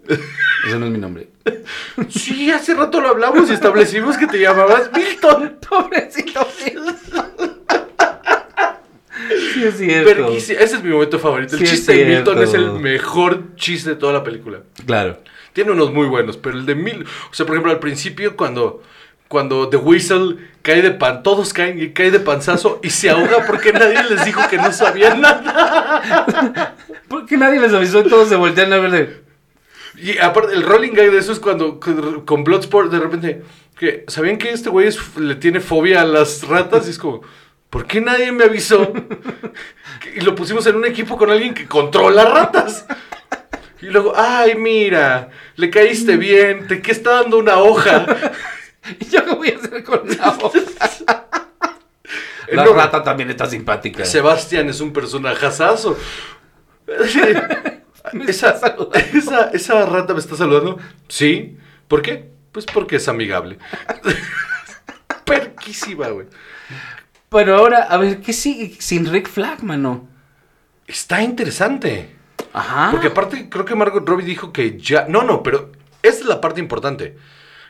Ese 0.67 0.77
no 0.79 0.85
es 0.85 0.91
mi 0.91 0.97
nombre. 0.99 1.29
sí, 2.09 2.49
hace 2.51 2.73
rato 2.73 2.99
lo 3.01 3.09
hablamos 3.09 3.49
y 3.49 3.53
establecimos 3.53 4.17
que 4.17 4.27
te 4.27 4.39
llamabas 4.39 4.89
Milton. 4.95 5.57
Pobrecito 5.69 6.47
Milton. 6.65 6.95
Sí, 9.55 9.63
es 9.63 9.77
cierto. 9.77 10.05
Verguísima. 10.23 10.59
Ese 10.59 10.75
es 10.75 10.83
mi 10.83 10.89
momento 10.91 11.17
favorito. 11.19 11.55
El 11.55 11.59
Sí, 11.65 11.67
chiste 11.75 11.93
de 11.93 12.05
Milton 12.05 12.43
es 12.43 12.53
el 12.53 12.71
mejor 12.73 13.55
chiste 13.55 13.89
de 13.91 13.95
toda 13.95 14.13
la 14.13 14.23
película. 14.23 14.59
Claro. 14.85 15.17
Tiene 15.53 15.71
unos 15.71 15.91
muy 15.93 16.07
buenos, 16.07 16.37
pero 16.37 16.57
el 16.57 16.65
de 16.65 16.75
Mil... 16.75 17.03
O 17.31 17.33
sea, 17.33 17.45
por 17.45 17.55
ejemplo, 17.55 17.71
al 17.71 17.79
principio 17.79 18.35
cuando... 18.35 18.83
Cuando 19.27 19.69
The 19.69 19.77
Whistle 19.77 20.35
cae 20.61 20.83
de 20.83 20.91
pan, 20.91 21.23
todos 21.23 21.51
caen 21.51 21.81
y 21.81 21.89
cae 21.93 22.11
de 22.11 22.19
panzazo 22.19 22.79
y 22.83 22.91
se 22.91 23.09
ahoga 23.09 23.43
porque 23.47 23.73
nadie 23.73 23.97
les 24.07 24.23
dijo 24.23 24.39
que 24.51 24.57
no 24.57 24.71
sabían 24.71 25.19
nada. 25.19 26.75
Porque 27.09 27.35
nadie 27.35 27.59
les 27.59 27.73
avisó 27.73 28.01
y 28.01 28.03
todos 28.09 28.29
se 28.29 28.35
voltean 28.35 28.71
a 28.73 28.77
verle. 28.77 29.21
Y 29.97 30.19
aparte, 30.19 30.53
el 30.53 30.61
rolling 30.61 30.91
gag 30.91 31.09
de 31.11 31.17
eso 31.17 31.31
es 31.31 31.39
cuando 31.39 31.79
con 31.79 32.23
con 32.23 32.43
Bloodsport 32.43 32.91
de 32.91 32.99
repente, 32.99 33.41
que 33.79 34.05
¿sabían 34.07 34.37
que 34.37 34.51
este 34.51 34.69
güey 34.69 34.87
es- 34.89 35.17
le 35.17 35.33
tiene 35.35 35.59
fobia 35.59 36.01
a 36.01 36.05
las 36.05 36.47
ratas? 36.47 36.85
Y 36.87 36.91
es 36.91 36.99
como, 36.99 37.21
¿por 37.69 37.85
qué 37.87 38.01
nadie 38.01 38.31
me 38.31 38.45
avisó? 38.45 38.91
y 40.15 40.21
lo 40.21 40.35
pusimos 40.35 40.65
en 40.67 40.75
un 40.75 40.85
equipo 40.85 41.17
con 41.17 41.29
alguien 41.29 41.53
que 41.53 41.65
controla 41.67 42.25
ratas. 42.25 42.85
Y 43.81 43.87
luego, 43.87 44.13
ay, 44.15 44.55
mira, 44.55 45.29
le 45.57 45.69
caíste 45.69 46.17
bien, 46.17 46.67
te 46.67 46.81
que 46.81 46.91
está 46.91 47.21
dando 47.21 47.37
una 47.37 47.57
hoja. 47.57 48.05
¿Y 48.99 49.05
yo 49.05 49.25
qué 49.25 49.35
voy 49.35 49.49
a 49.49 49.57
hacer 49.57 49.83
con 49.83 50.01
la 50.17 50.29
hoja? 50.41 50.59
La 52.51 52.63
No, 52.63 52.73
rata 52.73 53.01
también 53.03 53.31
está 53.31 53.47
simpática. 53.47 54.05
Sebastián 54.05 54.69
es 54.69 54.79
un 54.79 54.93
personajazazo. 54.93 55.97
Esa, 58.27 58.75
esa, 59.13 59.49
esa 59.51 59.85
rata 59.87 60.13
me 60.13 60.19
está 60.19 60.35
saludando. 60.35 60.77
Sí. 61.07 61.57
¿Por 61.87 62.03
qué? 62.03 62.29
Pues 62.51 62.65
porque 62.67 62.97
es 62.97 63.07
amigable. 63.07 63.57
Perquísima, 65.25 66.09
güey. 66.09 66.27
Pero 67.29 67.57
ahora, 67.57 67.83
a 67.83 67.97
ver, 67.97 68.21
¿qué 68.21 68.33
sigue 68.33 68.75
sin 68.79 69.05
Rick 69.11 69.27
Flag, 69.27 69.63
mano? 69.63 70.07
Está 70.87 71.21
interesante. 71.21 72.15
Ajá. 72.53 72.91
Porque 72.91 73.07
aparte 73.07 73.49
creo 73.49 73.65
que 73.65 73.75
Margot 73.75 74.07
Robbie 74.07 74.25
dijo 74.25 74.53
que 74.53 74.79
ya... 74.79 75.05
No, 75.09 75.23
no, 75.23 75.43
pero 75.43 75.71
esta 76.03 76.21
es 76.21 76.25
la 76.27 76.41
parte 76.41 76.59
importante. 76.59 77.17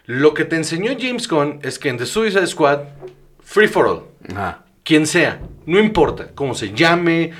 Lo 0.05 0.33
que 0.33 0.45
te 0.45 0.55
enseñó 0.55 0.91
James 0.99 1.27
Gunn 1.27 1.59
es 1.63 1.79
que 1.79 1.89
en 1.89 1.97
The 1.97 2.05
Suicide 2.05 2.45
Squad, 2.45 2.81
free 3.43 3.67
for 3.67 3.87
all. 3.87 4.03
Ajá. 4.31 4.65
Quien 4.83 5.07
sea, 5.07 5.39
no 5.65 5.79
importa 5.79 6.27
cómo 6.35 6.53
se 6.53 6.73
llame, 6.73 7.31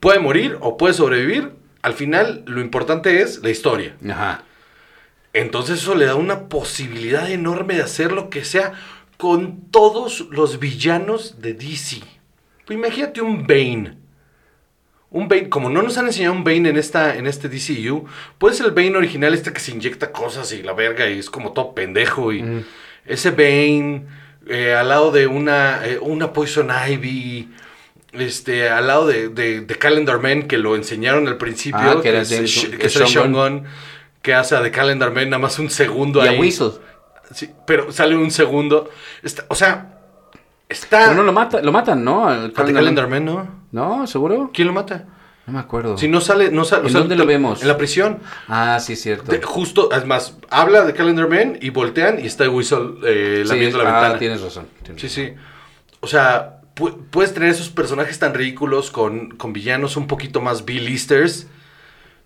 puede 0.00 0.18
morir 0.18 0.58
o 0.60 0.76
puede 0.76 0.94
sobrevivir. 0.94 1.52
Al 1.82 1.94
final, 1.94 2.42
lo 2.46 2.60
importante 2.60 3.22
es 3.22 3.42
la 3.42 3.50
historia. 3.50 3.94
Ajá. 4.08 4.42
Entonces 5.32 5.80
eso 5.80 5.94
le 5.94 6.06
da 6.06 6.16
una 6.16 6.48
posibilidad 6.48 7.30
enorme 7.30 7.74
de 7.74 7.82
hacer 7.82 8.10
lo 8.10 8.30
que 8.30 8.44
sea 8.44 8.72
con 9.18 9.70
todos 9.70 10.20
los 10.30 10.58
villanos 10.58 11.40
de 11.42 11.52
DC. 11.52 11.98
Pues 12.64 12.78
imagínate 12.78 13.20
un 13.20 13.46
Bane. 13.46 13.98
Un 15.10 15.26
Bane, 15.28 15.48
como 15.48 15.68
no 15.70 15.82
nos 15.82 15.96
han 15.98 16.06
enseñado 16.06 16.34
un 16.34 16.44
Bane 16.44 16.68
en, 16.68 16.76
esta, 16.76 17.16
en 17.16 17.26
este 17.26 17.48
DCU, 17.48 18.06
puede 18.38 18.54
ser 18.54 18.66
el 18.66 18.72
Bane 18.72 18.96
original 18.96 19.34
este 19.34 19.52
que 19.52 19.60
se 19.60 19.72
inyecta 19.72 20.12
cosas 20.12 20.52
y 20.52 20.62
la 20.62 20.72
verga 20.72 21.08
y 21.10 21.18
es 21.18 21.28
como 21.30 21.52
todo 21.52 21.74
pendejo. 21.74 22.32
Y 22.32 22.42
Mm. 22.42 22.64
ese 23.06 23.30
Bane 23.32 24.04
eh, 24.46 24.72
al 24.74 24.88
lado 24.88 25.10
de 25.10 25.26
una, 25.26 25.86
eh, 25.86 25.98
una 26.00 26.32
Poison 26.32 26.68
Ivy. 26.88 27.50
Este, 28.12 28.70
al 28.70 28.86
lado 28.86 29.06
de, 29.06 29.28
de, 29.28 29.60
de 29.60 29.74
Calendar 29.76 30.18
Man, 30.20 30.44
que 30.44 30.56
lo 30.56 30.76
enseñaron 30.76 31.28
al 31.28 31.36
principio, 31.36 31.78
Ah, 31.80 32.00
que 32.02 32.08
era 32.08 32.22
es, 32.22 32.30
James- 32.30 32.50
Sh- 32.56 32.78
que 32.78 32.86
es 32.86 32.96
hace 34.34 34.56
a 34.56 34.62
The 34.62 34.70
Calendar 34.70 35.12
Man 35.12 35.28
nada 35.30 35.38
más 35.42 35.58
un 35.58 35.68
segundo 35.68 36.24
Y 36.24 36.28
ahí. 36.28 36.36
a 36.36 36.40
Weasel. 36.40 36.70
Sí, 37.32 37.50
pero 37.66 37.92
sale 37.92 38.16
un 38.16 38.30
segundo. 38.30 38.88
Está- 39.22 39.44
o 39.48 39.54
sea, 39.54 39.98
está. 40.68 41.04
Pero 41.04 41.14
no 41.14 41.22
lo 41.22 41.32
mata, 41.32 41.60
lo 41.62 41.72
matan, 41.72 42.02
¿no? 42.04 42.26
Al 42.28 42.46
a 42.46 42.64
The 42.64 42.72
Calendar 42.72 43.08
Man, 43.08 43.24
¿no? 43.24 43.48
No, 43.72 44.06
¿seguro? 44.06 44.50
¿Quién 44.52 44.68
lo 44.68 44.74
mata? 44.74 45.04
No 45.46 45.54
me 45.54 45.60
acuerdo. 45.60 45.96
Si 45.96 46.08
no 46.08 46.20
sale, 46.20 46.50
no 46.50 46.64
sale. 46.64 46.88
¿En 46.88 46.92
dónde 46.94 47.16
lo 47.16 47.24
vemos? 47.26 47.62
En 47.62 47.68
la 47.68 47.76
prisión. 47.78 48.18
Ah, 48.48 48.78
sí, 48.80 48.92
es 48.94 49.00
cierto. 49.02 49.30
De- 49.32 49.40
justo, 49.42 49.88
además, 49.92 50.36
habla 50.50 50.84
de 50.84 50.92
Calendar 50.92 51.28
Man 51.28 51.58
y 51.60 51.70
voltean 51.70 52.18
y 52.22 52.26
está 52.26 52.48
Whistle 52.50 52.96
eh, 53.06 53.40
Sí, 53.44 53.48
lamiendo 53.48 53.78
la 53.78 53.88
ah, 53.90 54.00
ventana. 54.00 54.18
tienes 54.18 54.42
razón. 54.42 54.66
tienes 54.82 55.00
Sí, 55.00 55.08
sí. 55.08 55.32
O 56.00 56.06
sea, 56.06 56.60
pu- 56.76 56.98
puedes 57.10 57.32
tener 57.32 57.48
esos 57.48 57.70
personajes 57.70 58.18
tan 58.18 58.34
ridículos 58.34 58.90
con, 58.90 59.30
con 59.36 59.52
villanos 59.54 59.96
un 59.96 60.06
poquito 60.06 60.40
más 60.42 60.64
B-listers. 60.66 61.46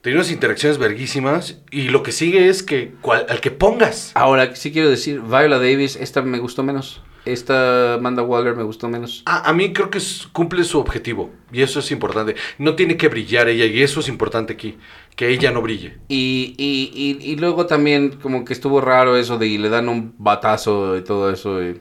Tiene 0.03 0.19
unas 0.19 0.31
interacciones 0.31 0.79
verguísimas. 0.79 1.59
Y 1.71 1.89
lo 1.89 2.03
que 2.03 2.13
sigue 2.13 2.49
es 2.49 2.63
que 2.63 2.93
cual- 3.01 3.27
al 3.29 3.41
que 3.41 3.51
pongas. 3.51 4.11
Ahora, 4.15 4.55
sí 4.57 4.73
quiero 4.73 4.91
decir, 4.91 5.21
Viola 5.21 5.59
Davis, 5.59 5.97
esta 5.97 6.23
me 6.23 6.39
gustó 6.39 6.63
menos. 6.63 7.03
Esta 7.25 7.95
Amanda 7.95 8.25
Waller 8.25 8.57
me 8.57 8.65
gustó 8.65 8.89
menos. 8.89 9.23
A, 9.27 9.49
a 9.49 9.53
mí 9.53 9.73
creo 9.73 9.91
que 9.91 9.99
es- 9.99 10.27
cumple 10.33 10.65
su 10.65 10.81
objetivo. 10.81 11.31
Y 11.53 11.63
eso 11.63 11.79
es 11.79 11.93
importante. 11.93 12.35
No 12.59 12.75
tiene 12.75 12.97
que 12.97 13.07
brillar 13.07 13.49
ella. 13.49 13.65
Y 13.65 13.81
eso 13.81 14.01
es 14.01 14.09
importante 14.09 14.55
aquí. 14.55 14.77
Que 15.15 15.29
ella 15.29 15.53
no 15.53 15.63
brille. 15.63 15.99
Y, 16.09 16.57
y, 16.59 16.91
y, 16.93 17.31
y 17.31 17.37
luego 17.37 17.67
también 17.67 18.19
como 18.21 18.45
que 18.45 18.53
estuvo 18.53 18.81
raro 18.81 19.17
eso 19.17 19.39
de 19.39 19.47
y 19.47 19.57
le 19.59 19.69
dan 19.69 19.89
un 19.89 20.15
batazo 20.19 20.97
y 20.97 21.03
todo 21.05 21.31
eso. 21.31 21.63
y- 21.63 21.81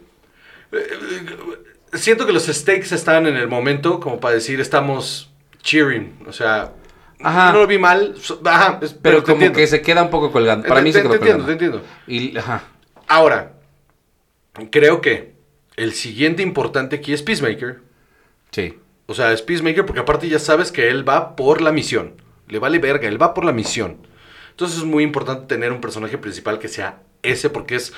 Siento 1.94 2.26
que 2.26 2.34
los 2.34 2.46
stakes 2.46 2.94
estaban 2.96 3.26
en 3.26 3.36
el 3.36 3.48
momento 3.50 4.00
como 4.00 4.20
para 4.20 4.36
decir 4.36 4.60
estamos 4.62 5.30
cheering. 5.64 6.20
O 6.28 6.32
sea, 6.34 6.74
Ajá. 7.24 7.52
no 7.54 7.60
lo 7.60 7.68
vi 7.68 7.78
mal. 7.78 8.16
Ajá, 8.46 8.80
Pero, 9.02 9.24
como 9.24 9.36
entiendo. 9.36 9.58
que 9.58 9.68
se 9.68 9.82
queda 9.82 10.04
un 10.04 10.10
poco 10.10 10.32
colgando. 10.32 10.68
Para 10.68 10.82
Te- 10.82 10.84
mí 10.86 10.92
te- 10.92 10.98
se 10.98 11.02
quedó 11.04 11.12
te 11.12 11.18
entiendo, 11.18 11.46
te 11.46 11.52
entiendo. 11.54 11.82
Y, 12.08 12.38
ajá. 12.38 12.64
Ahora, 13.08 13.54
creo 14.72 15.02
que 15.02 15.36
el 15.78 15.94
siguiente 15.94 16.44
importante 16.44 16.98
aquí 16.98 17.14
es 17.14 17.22
Peacemaker. 17.24 17.82
Sí. 18.52 18.78
O 19.08 19.14
sea, 19.14 19.32
es 19.32 19.42
Peacemaker 19.42 19.86
porque 19.86 20.02
aparte 20.02 20.28
ya 20.30 20.40
sabes 20.40 20.72
que 20.72 20.90
él 20.90 21.08
va 21.08 21.36
por 21.36 21.62
la 21.62 21.72
misión. 21.72 22.16
Le 22.48 22.60
vale 22.60 22.80
verga, 22.80 23.08
él 23.08 23.22
va 23.22 23.34
por 23.34 23.46
la 23.46 23.52
misión. 23.52 23.98
Entonces 24.52 24.80
es 24.80 24.84
muy 24.84 25.04
importante 25.04 25.48
tener 25.48 25.72
un 25.72 25.82
personaje 25.82 26.18
principal 26.18 26.60
que 26.60 26.68
sea 26.68 27.02
ese 27.24 27.50
porque 27.50 27.76
es 27.76 27.94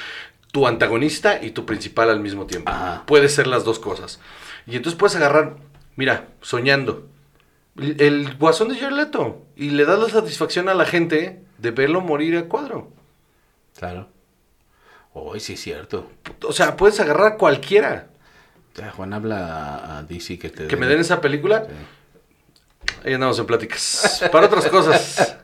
tu 0.51 0.67
antagonista 0.67 1.43
y 1.43 1.51
tu 1.51 1.65
principal 1.65 2.09
al 2.09 2.19
mismo 2.19 2.45
tiempo. 2.45 2.69
Ajá. 2.71 3.03
Puede 3.07 3.27
ser 3.29 3.47
las 3.47 3.63
dos 3.63 3.79
cosas. 3.79 4.19
Y 4.67 4.75
entonces 4.75 4.97
puedes 4.97 5.15
agarrar, 5.15 5.55
mira, 5.95 6.27
soñando, 6.41 7.07
el, 7.77 8.01
el 8.01 8.35
guasón 8.37 8.69
de 8.69 8.77
Jared 8.77 8.95
Leto 8.95 9.45
y 9.55 9.71
le 9.71 9.85
das 9.85 9.99
la 9.99 10.09
satisfacción 10.09 10.69
a 10.69 10.73
la 10.73 10.85
gente 10.85 11.43
de 11.57 11.71
verlo 11.71 12.01
morir 12.01 12.37
a 12.37 12.45
cuadro. 12.45 12.91
Claro. 13.77 14.09
Hoy 15.13 15.39
sí 15.39 15.53
es 15.53 15.61
cierto. 15.61 16.09
O 16.45 16.53
sea, 16.53 16.75
puedes 16.75 16.99
agarrar 16.99 17.33
a 17.33 17.37
cualquiera 17.37 18.07
Ya, 18.75 18.91
Juan 18.91 19.13
habla 19.13 19.99
a, 19.99 20.03
DC 20.03 20.39
que 20.39 20.49
te 20.49 20.67
que 20.67 20.75
me 20.75 20.87
den 20.87 20.99
esa 20.99 21.21
película. 21.21 21.67
Ahí 23.05 23.13
andamos 23.13 23.37
en 23.39 23.45
pláticas. 23.45 24.23
Para 24.31 24.47
otras 24.47 24.67
cosas. 24.67 25.37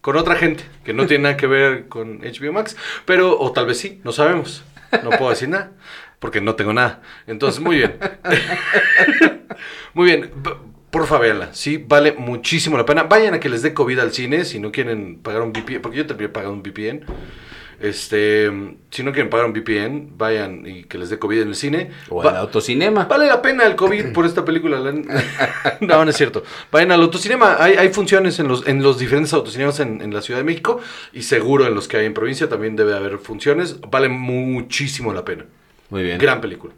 Con 0.00 0.16
otra 0.16 0.36
gente 0.36 0.64
que 0.84 0.92
no 0.92 1.06
tiene 1.06 1.24
nada 1.24 1.36
que 1.36 1.46
ver 1.46 1.88
con 1.88 2.20
HBO 2.20 2.52
Max. 2.52 2.76
Pero, 3.06 3.38
o 3.38 3.52
tal 3.52 3.66
vez 3.66 3.78
sí, 3.78 4.00
no 4.04 4.12
sabemos. 4.12 4.62
No 5.02 5.10
puedo 5.10 5.30
decir 5.30 5.48
nada. 5.48 5.72
Porque 6.18 6.42
no 6.42 6.54
tengo 6.54 6.74
nada. 6.74 7.00
Entonces, 7.26 7.60
muy 7.60 7.76
bien. 7.76 7.98
muy 9.94 10.06
bien. 10.06 10.30
Porfa, 10.94 11.18
véanla. 11.18 11.48
Sí, 11.52 11.84
vale 11.86 12.12
muchísimo 12.16 12.76
la 12.78 12.86
pena. 12.86 13.02
Vayan 13.02 13.34
a 13.34 13.40
que 13.40 13.48
les 13.48 13.62
dé 13.62 13.74
COVID 13.74 13.98
al 13.98 14.12
cine 14.12 14.44
si 14.44 14.60
no 14.60 14.70
quieren 14.72 15.18
pagar 15.22 15.42
un 15.42 15.52
VPN. 15.52 15.80
Porque 15.82 15.98
yo 15.98 16.06
también 16.06 16.30
he 16.30 16.32
pagado 16.32 16.52
un 16.52 16.62
VPN. 16.62 17.04
Este, 17.80 18.50
si 18.90 19.02
no 19.02 19.12
quieren 19.12 19.28
pagar 19.28 19.46
un 19.46 19.52
VPN, 19.52 20.12
vayan 20.16 20.64
y 20.66 20.84
que 20.84 20.96
les 20.96 21.10
dé 21.10 21.18
COVID 21.18 21.42
en 21.42 21.48
el 21.48 21.54
cine. 21.56 21.90
O 22.08 22.22
Va- 22.22 22.30
el 22.30 22.36
autocinema. 22.36 23.04
Vale 23.06 23.26
la 23.26 23.42
pena 23.42 23.64
el 23.66 23.74
COVID 23.76 24.12
por 24.12 24.24
esta 24.24 24.44
película. 24.44 24.78
la- 24.78 24.92
no, 25.80 26.04
no 26.04 26.10
es 26.10 26.16
cierto. 26.16 26.44
Vayan 26.70 26.92
al 26.92 27.02
autocinema. 27.02 27.56
Hay, 27.58 27.74
hay 27.74 27.88
funciones 27.88 28.38
en 28.38 28.48
los, 28.48 28.66
en 28.66 28.82
los 28.82 28.98
diferentes 28.98 29.32
autocinemas 29.32 29.80
en, 29.80 30.00
en 30.00 30.14
la 30.14 30.22
Ciudad 30.22 30.38
de 30.40 30.44
México 30.44 30.80
y 31.12 31.22
seguro 31.22 31.66
en 31.66 31.74
los 31.74 31.88
que 31.88 31.96
hay 31.98 32.06
en 32.06 32.14
provincia 32.14 32.48
también 32.48 32.76
debe 32.76 32.94
haber 32.94 33.18
funciones. 33.18 33.80
Vale 33.90 34.08
muchísimo 34.08 35.12
la 35.12 35.24
pena. 35.24 35.44
Muy 35.90 36.04
bien. 36.04 36.18
Gran 36.18 36.40
película. 36.40 36.72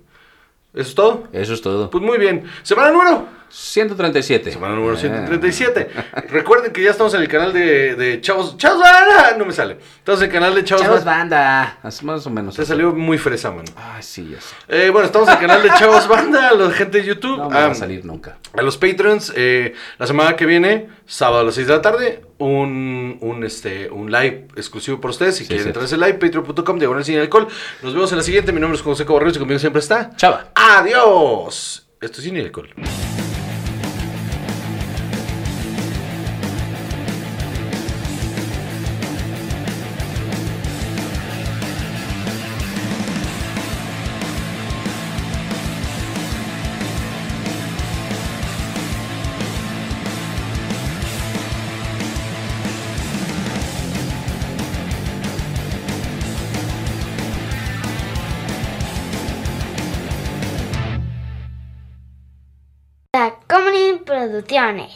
¿Eso 0.74 0.88
es 0.88 0.94
todo? 0.94 1.28
Eso 1.32 1.54
es 1.54 1.60
todo. 1.62 1.90
Pues 1.90 2.02
muy 2.02 2.18
bien. 2.18 2.44
Semana 2.62 2.90
número. 2.90 3.26
137. 3.48 4.50
Semana 4.52 4.74
número 4.74 4.96
Ah. 4.96 5.00
137. 5.00 5.88
Recuerden 6.28 6.72
que 6.72 6.82
ya 6.82 6.90
estamos 6.90 7.14
en 7.14 7.22
el 7.22 7.28
canal 7.28 7.52
de, 7.52 7.94
de 7.94 8.20
Chavos. 8.20 8.56
¡Chavos! 8.56 8.80
Banda! 8.80 9.36
No 9.38 9.44
me 9.44 9.52
sale. 9.52 9.78
Estamos 9.98 10.20
en 10.20 10.26
el 10.26 10.32
canal 10.32 10.54
de 10.54 10.64
Chavos. 10.64 10.84
Chavos 10.84 11.04
Banda. 11.04 11.78
banda. 11.82 12.02
Más 12.02 12.26
o 12.26 12.30
menos. 12.30 12.54
Se 12.54 12.62
así. 12.62 12.68
salió 12.70 12.92
muy 12.92 13.18
fresa, 13.18 13.50
mano. 13.50 13.64
Ay, 13.76 14.02
sí, 14.02 14.28
ya 14.32 14.40
sé. 14.40 14.54
Eh, 14.68 14.90
bueno, 14.90 15.06
estamos 15.06 15.28
en 15.28 15.34
el 15.34 15.40
canal 15.40 15.62
de 15.62 15.68
Chavos 15.70 16.06
Banda, 16.08 16.52
la 16.52 16.70
gente 16.70 16.98
de 17.00 17.04
YouTube. 17.06 17.38
No 17.38 17.48
me 17.50 17.54
va 17.56 17.64
Ah, 17.66 17.70
a 17.70 17.74
salir 17.74 18.04
nunca. 18.04 18.38
A 18.56 18.62
los 18.62 18.76
Patreons, 18.76 19.32
eh, 19.36 19.74
la 19.98 20.06
semana 20.06 20.36
que 20.36 20.46
viene, 20.46 20.88
sábado 21.06 21.40
a 21.40 21.44
las 21.44 21.54
6 21.54 21.66
de 21.66 21.72
la 21.74 21.82
tarde, 21.82 22.22
un, 22.38 23.16
un, 23.20 23.44
este, 23.44 23.90
un 23.90 24.10
live 24.10 24.48
exclusivo 24.56 25.00
por 25.00 25.10
ustedes. 25.10 25.36
Si 25.36 25.44
Sí, 25.44 25.48
quieren 25.48 25.66
entrar 25.68 25.82
a 25.82 25.86
ese 25.86 25.96
live, 25.96 26.14
patreon.com, 26.14 26.78
diagonal 26.78 27.04
sin 27.04 27.18
alcohol. 27.18 27.48
Nos 27.82 27.94
vemos 27.94 28.10
en 28.12 28.18
la 28.18 28.24
siguiente. 28.24 28.52
Mi 28.52 28.60
nombre 28.60 28.76
es 28.76 28.82
José 28.82 29.06
Cabarreros 29.06 29.36
y 29.36 29.38
conmigo 29.38 29.58
siempre 29.58 29.80
está. 29.80 30.10
Chava. 30.16 30.48
¡Adiós! 30.54 31.86
Esto 32.00 32.18
es 32.18 32.24
sin 32.24 32.36
alcohol. 32.38 32.68
Producciones. 64.26 64.92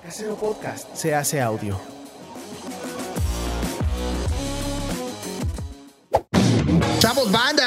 Casero 0.00 0.36
Podcast 0.36 0.94
se 0.94 1.12
hace 1.12 1.40
audio. 1.40 1.76
¡Chavos, 7.00 7.32
banda! 7.32 7.66